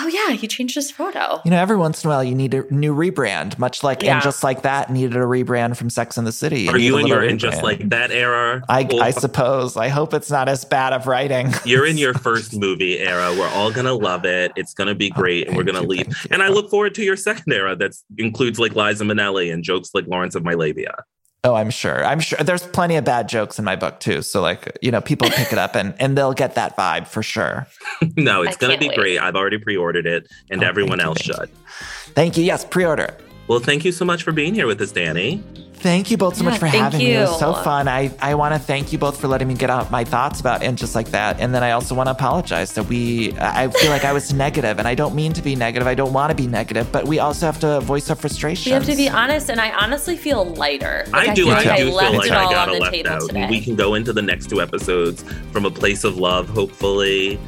oh, 0.00 0.08
yeah, 0.08 0.34
he 0.34 0.46
changed 0.48 0.74
his 0.74 0.90
photo. 0.90 1.40
you 1.44 1.50
know 1.50 1.58
every 1.58 1.76
once 1.76 2.04
in 2.04 2.10
a 2.10 2.12
while 2.12 2.24
you 2.24 2.34
need 2.34 2.54
a 2.54 2.62
new 2.72 2.94
rebrand 2.94 3.58
much 3.58 3.82
like 3.82 4.02
Yeah. 4.02 4.14
and 4.14 4.22
just 4.22 4.42
like 4.42 4.62
that 4.62 4.90
needed 4.90 5.16
a 5.16 5.20
rebrand 5.20 5.76
from 5.76 5.90
sex 5.90 6.16
and 6.16 6.26
the 6.26 6.32
city 6.32 6.68
Are 6.68 6.78
you 6.78 6.96
a 6.96 7.00
in 7.00 7.04
little 7.06 7.22
your 7.22 7.28
in 7.28 7.38
just 7.38 7.62
like 7.62 7.88
that 7.90 8.10
era? 8.10 8.62
I, 8.68 8.84
Or- 8.92 9.02
I 9.02 9.10
suppose 9.10 9.76
i 9.76 9.88
hope 9.88 10.14
it's 10.14 10.30
not 10.30 10.48
as 10.48 10.64
bad 10.64 10.92
of 10.92 11.06
writing 11.06 11.52
You're 11.64 11.86
in 11.86 11.98
your 11.98 12.14
first 12.28 12.56
movie 12.56 12.98
era. 12.98 13.34
We're 13.36 13.48
all 13.48 13.70
gonna 13.70 13.94
love 13.94 14.24
it. 14.24 14.52
It's 14.56 14.74
gonna 14.74 14.94
be 14.94 15.10
oh, 15.14 15.18
great, 15.20 15.46
and 15.46 15.56
we're 15.56 15.62
gonna 15.64 15.82
you, 15.82 15.88
leave. 15.88 16.26
And 16.30 16.42
I 16.42 16.48
oh. 16.48 16.52
look 16.52 16.70
forward 16.70 16.94
to 16.96 17.02
your 17.02 17.16
second 17.16 17.52
era 17.52 17.76
that 17.76 17.92
includes 18.18 18.58
like 18.58 18.74
Liza 18.74 19.04
Minnelli 19.04 19.52
and 19.52 19.62
jokes 19.62 19.90
like 19.94 20.06
Lawrence 20.06 20.34
of 20.34 20.44
My 20.44 20.54
Labia. 20.54 20.94
Oh, 21.42 21.54
I'm 21.54 21.70
sure. 21.70 22.04
I'm 22.04 22.20
sure 22.20 22.38
there's 22.40 22.66
plenty 22.66 22.96
of 22.96 23.04
bad 23.04 23.26
jokes 23.28 23.58
in 23.58 23.64
my 23.64 23.74
book 23.74 23.98
too. 24.00 24.20
So 24.20 24.42
like, 24.42 24.76
you 24.82 24.90
know, 24.90 25.00
people 25.00 25.30
pick 25.30 25.52
it 25.52 25.58
up 25.58 25.74
and 25.74 25.94
and 25.98 26.16
they'll 26.16 26.34
get 26.34 26.54
that 26.56 26.76
vibe 26.76 27.06
for 27.06 27.22
sure. 27.22 27.66
no, 28.16 28.42
it's 28.42 28.58
gonna 28.58 28.76
be 28.76 28.88
wait. 28.88 28.98
great. 28.98 29.18
I've 29.18 29.36
already 29.36 29.56
pre-ordered 29.58 30.06
it, 30.06 30.28
and 30.50 30.62
Oh, 30.62 30.66
everyone 30.66 30.98
thank 30.98 31.26
you, 31.26 31.32
else 31.32 31.38
thank 31.38 31.50
should. 31.50 32.14
Thank 32.14 32.36
you. 32.36 32.44
Yes, 32.44 32.64
pre-order 32.64 33.04
it. 33.04 33.20
Well, 33.50 33.58
thank 33.58 33.84
you 33.84 33.90
so 33.90 34.04
much 34.04 34.22
for 34.22 34.30
being 34.30 34.54
here 34.54 34.68
with 34.68 34.80
us, 34.80 34.92
Danny. 34.92 35.42
Thank 35.74 36.08
you 36.12 36.16
both 36.16 36.36
so 36.36 36.44
Yeah, 36.44 36.50
much 36.50 36.60
for 36.60 36.68
thank 36.68 36.84
having 36.84 37.00
me. 37.00 37.14
It 37.14 37.22
was 37.22 37.36
so 37.36 37.52
fun. 37.52 37.88
I, 37.88 38.14
I 38.20 38.36
want 38.36 38.54
to 38.54 38.60
thank 38.60 38.92
you 38.92 38.98
both 38.98 39.20
for 39.20 39.26
letting 39.26 39.48
me 39.48 39.54
get 39.54 39.70
out 39.70 39.90
my 39.90 40.04
thoughts 40.04 40.38
about 40.38 40.62
and 40.62 40.78
just 40.78 40.94
like 40.94 41.08
that. 41.08 41.40
And 41.40 41.52
then 41.52 41.64
I 41.64 41.72
also 41.72 41.96
want 41.96 42.06
to 42.06 42.12
apologize 42.12 42.74
that 42.74 42.84
we 42.84 43.32
I 43.40 43.66
feel 43.66 43.90
like 43.90 44.04
I 44.04 44.12
was 44.12 44.32
negative 44.46 44.78
and 44.78 44.86
I 44.86 44.94
don't 44.94 45.16
mean 45.16 45.32
to 45.32 45.42
be 45.42 45.56
negative. 45.56 45.88
I 45.88 45.96
don't 45.96 46.12
want 46.12 46.30
to 46.30 46.36
be 46.36 46.46
negative, 46.46 46.92
but 46.92 47.08
we 47.08 47.18
also 47.18 47.44
have 47.46 47.58
to 47.60 47.80
voice 47.80 48.08
our 48.08 48.14
frustration. 48.14 48.70
We 48.70 48.74
have 48.74 48.86
to 48.86 48.94
be 48.94 49.08
honest, 49.08 49.50
and 49.50 49.60
I 49.60 49.72
honestly 49.72 50.16
feel 50.16 50.44
lighter. 50.44 51.06
Like, 51.08 51.30
I 51.30 51.34
do. 51.34 51.46
feel 51.46 51.54
I 51.54 51.64
like 51.64 51.78
do 51.78 51.90
left 51.90 52.10
feel 52.10 52.18
like 52.20 52.26
it 52.30 52.32
I 52.34 52.44
all 52.44 52.52
got 52.52 52.68
on 52.68 52.74
the 52.74 52.80
left 52.82 52.94
table 52.94 53.10
out. 53.10 53.20
today. 53.22 53.48
We 53.50 53.60
can 53.60 53.74
go 53.74 53.94
into 53.94 54.12
the 54.12 54.22
next 54.22 54.48
two 54.48 54.60
episodes 54.60 55.24
from 55.50 55.64
a 55.64 55.72
place 55.72 56.04
of 56.04 56.18
love, 56.18 56.48
hopefully. 56.48 57.40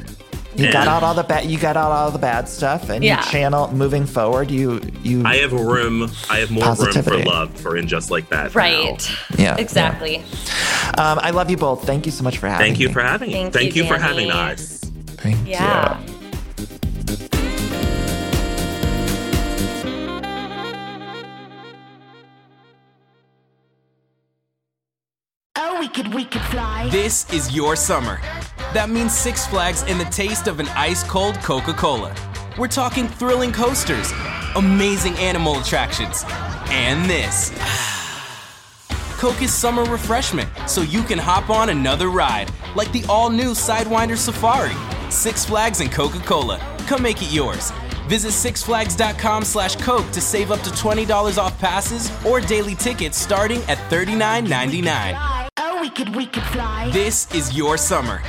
You 0.54 0.70
got 0.72 0.86
out 0.86 1.02
all 1.02 1.14
the 1.14 1.22
bad 1.22 1.46
you 1.46 1.58
got 1.58 1.76
out 1.76 1.90
all 1.92 2.10
the 2.10 2.18
bad 2.18 2.48
stuff 2.48 2.90
and 2.90 3.02
Yeah. 3.02 3.24
you 3.24 3.30
channel 3.30 3.72
moving 3.72 4.04
forward. 4.06 4.50
You 4.50 4.80
you 5.02 5.22
I 5.24 5.36
have 5.36 5.52
room. 5.52 6.10
I 6.28 6.38
have 6.38 6.50
more 6.50 6.74
room 6.74 7.02
for 7.02 7.18
love 7.18 7.54
for 7.58 7.76
in 7.76 7.86
just 7.88 8.10
like 8.10 8.28
that. 8.30 8.54
right. 8.54 9.10
yeah. 9.38 9.56
Exactly. 9.56 10.16
yeah. 10.16 10.88
Um, 10.98 11.18
I 11.22 11.30
love 11.30 11.50
you 11.50 11.56
both. 11.56 11.84
Thank 11.86 12.04
you 12.06 12.12
so 12.12 12.22
much 12.22 12.38
for 12.38 12.48
having 12.48 12.66
Thank 12.66 12.80
you 12.80 12.88
me. 12.88 12.92
for 12.94 13.00
having. 13.00 13.30
Thank 13.30 13.52
Thank 13.54 13.76
you, 13.76 13.82
you 13.84 13.88
for 13.88 13.96
having 13.98 14.30
us. 14.30 14.78
Thank 15.22 15.48
Yeah. 15.48 16.00
you. 16.00 16.11
Could, 25.92 26.12
we 26.14 26.24
could 26.24 26.42
fly. 26.42 26.88
This 26.90 27.30
is 27.32 27.54
your 27.54 27.76
summer. 27.76 28.20
That 28.72 28.88
means 28.90 29.16
Six 29.16 29.46
Flags 29.46 29.84
and 29.86 30.00
the 30.00 30.04
taste 30.06 30.46
of 30.46 30.60
an 30.60 30.68
ice 30.68 31.02
cold 31.02 31.34
Coca 31.36 31.72
Cola. 31.72 32.14
We're 32.58 32.68
talking 32.68 33.06
thrilling 33.06 33.52
coasters, 33.52 34.12
amazing 34.56 35.14
animal 35.14 35.58
attractions, 35.58 36.24
and 36.68 37.08
this. 37.08 37.50
Coke 39.18 39.40
is 39.42 39.52
summer 39.54 39.84
refreshment, 39.84 40.48
so 40.66 40.80
you 40.82 41.02
can 41.02 41.18
hop 41.18 41.48
on 41.48 41.68
another 41.68 42.08
ride, 42.08 42.50
like 42.74 42.90
the 42.92 43.04
all 43.08 43.30
new 43.30 43.52
Sidewinder 43.52 44.16
Safari. 44.16 44.74
Six 45.10 45.44
Flags 45.44 45.80
and 45.80 45.92
Coca 45.92 46.18
Cola. 46.20 46.58
Come 46.86 47.02
make 47.02 47.22
it 47.22 47.32
yours. 47.32 47.70
Visit 48.08 48.32
sixflags.com 48.32 49.44
slash 49.44 49.76
Coke 49.76 50.10
to 50.10 50.20
save 50.20 50.50
up 50.50 50.60
to 50.62 50.70
$20 50.70 51.38
off 51.38 51.58
passes 51.60 52.10
or 52.26 52.40
daily 52.40 52.74
tickets 52.74 53.16
starting 53.16 53.62
at 53.68 53.78
$39.99. 53.90 55.41
We 55.82 55.90
could, 55.90 56.14
we 56.14 56.26
could 56.26 56.44
fly. 56.44 56.90
This 56.92 57.28
is 57.34 57.56
your 57.56 57.76
summer. 57.76 58.22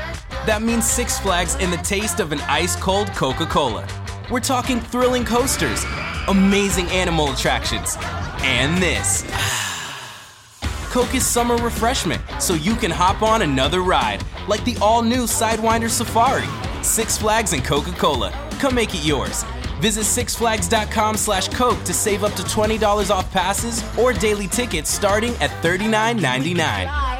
That 0.47 0.63
means 0.63 0.89
Six 0.89 1.19
Flags 1.19 1.55
and 1.59 1.71
the 1.71 1.77
taste 1.77 2.19
of 2.19 2.31
an 2.31 2.39
ice 2.47 2.75
cold 2.75 3.09
Coca 3.09 3.45
Cola. 3.45 3.87
We're 4.31 4.39
talking 4.39 4.79
thrilling 4.79 5.23
coasters, 5.23 5.85
amazing 6.27 6.87
animal 6.87 7.31
attractions, 7.31 7.95
and 8.41 8.81
this. 8.81 9.21
Coke 10.91 11.13
is 11.13 11.27
summer 11.27 11.55
refreshment, 11.57 12.23
so 12.39 12.55
you 12.55 12.73
can 12.73 12.89
hop 12.89 13.21
on 13.21 13.43
another 13.43 13.81
ride, 13.81 14.25
like 14.47 14.65
the 14.65 14.75
all 14.81 15.03
new 15.03 15.25
Sidewinder 15.25 15.91
Safari. 15.91 16.49
Six 16.83 17.19
Flags 17.19 17.53
and 17.53 17.63
Coca 17.63 17.91
Cola. 17.91 18.31
Come 18.57 18.73
make 18.73 18.95
it 18.95 19.05
yours. 19.05 19.43
Visit 19.79 20.05
sixflags.com 20.05 21.17
slash 21.17 21.49
Coke 21.49 21.83
to 21.83 21.93
save 21.93 22.23
up 22.23 22.33
to 22.33 22.41
$20 22.41 23.11
off 23.11 23.31
passes 23.31 23.83
or 23.95 24.11
daily 24.11 24.47
tickets 24.47 24.89
starting 24.89 25.35
at 25.35 25.51
$39.99. 25.61 27.11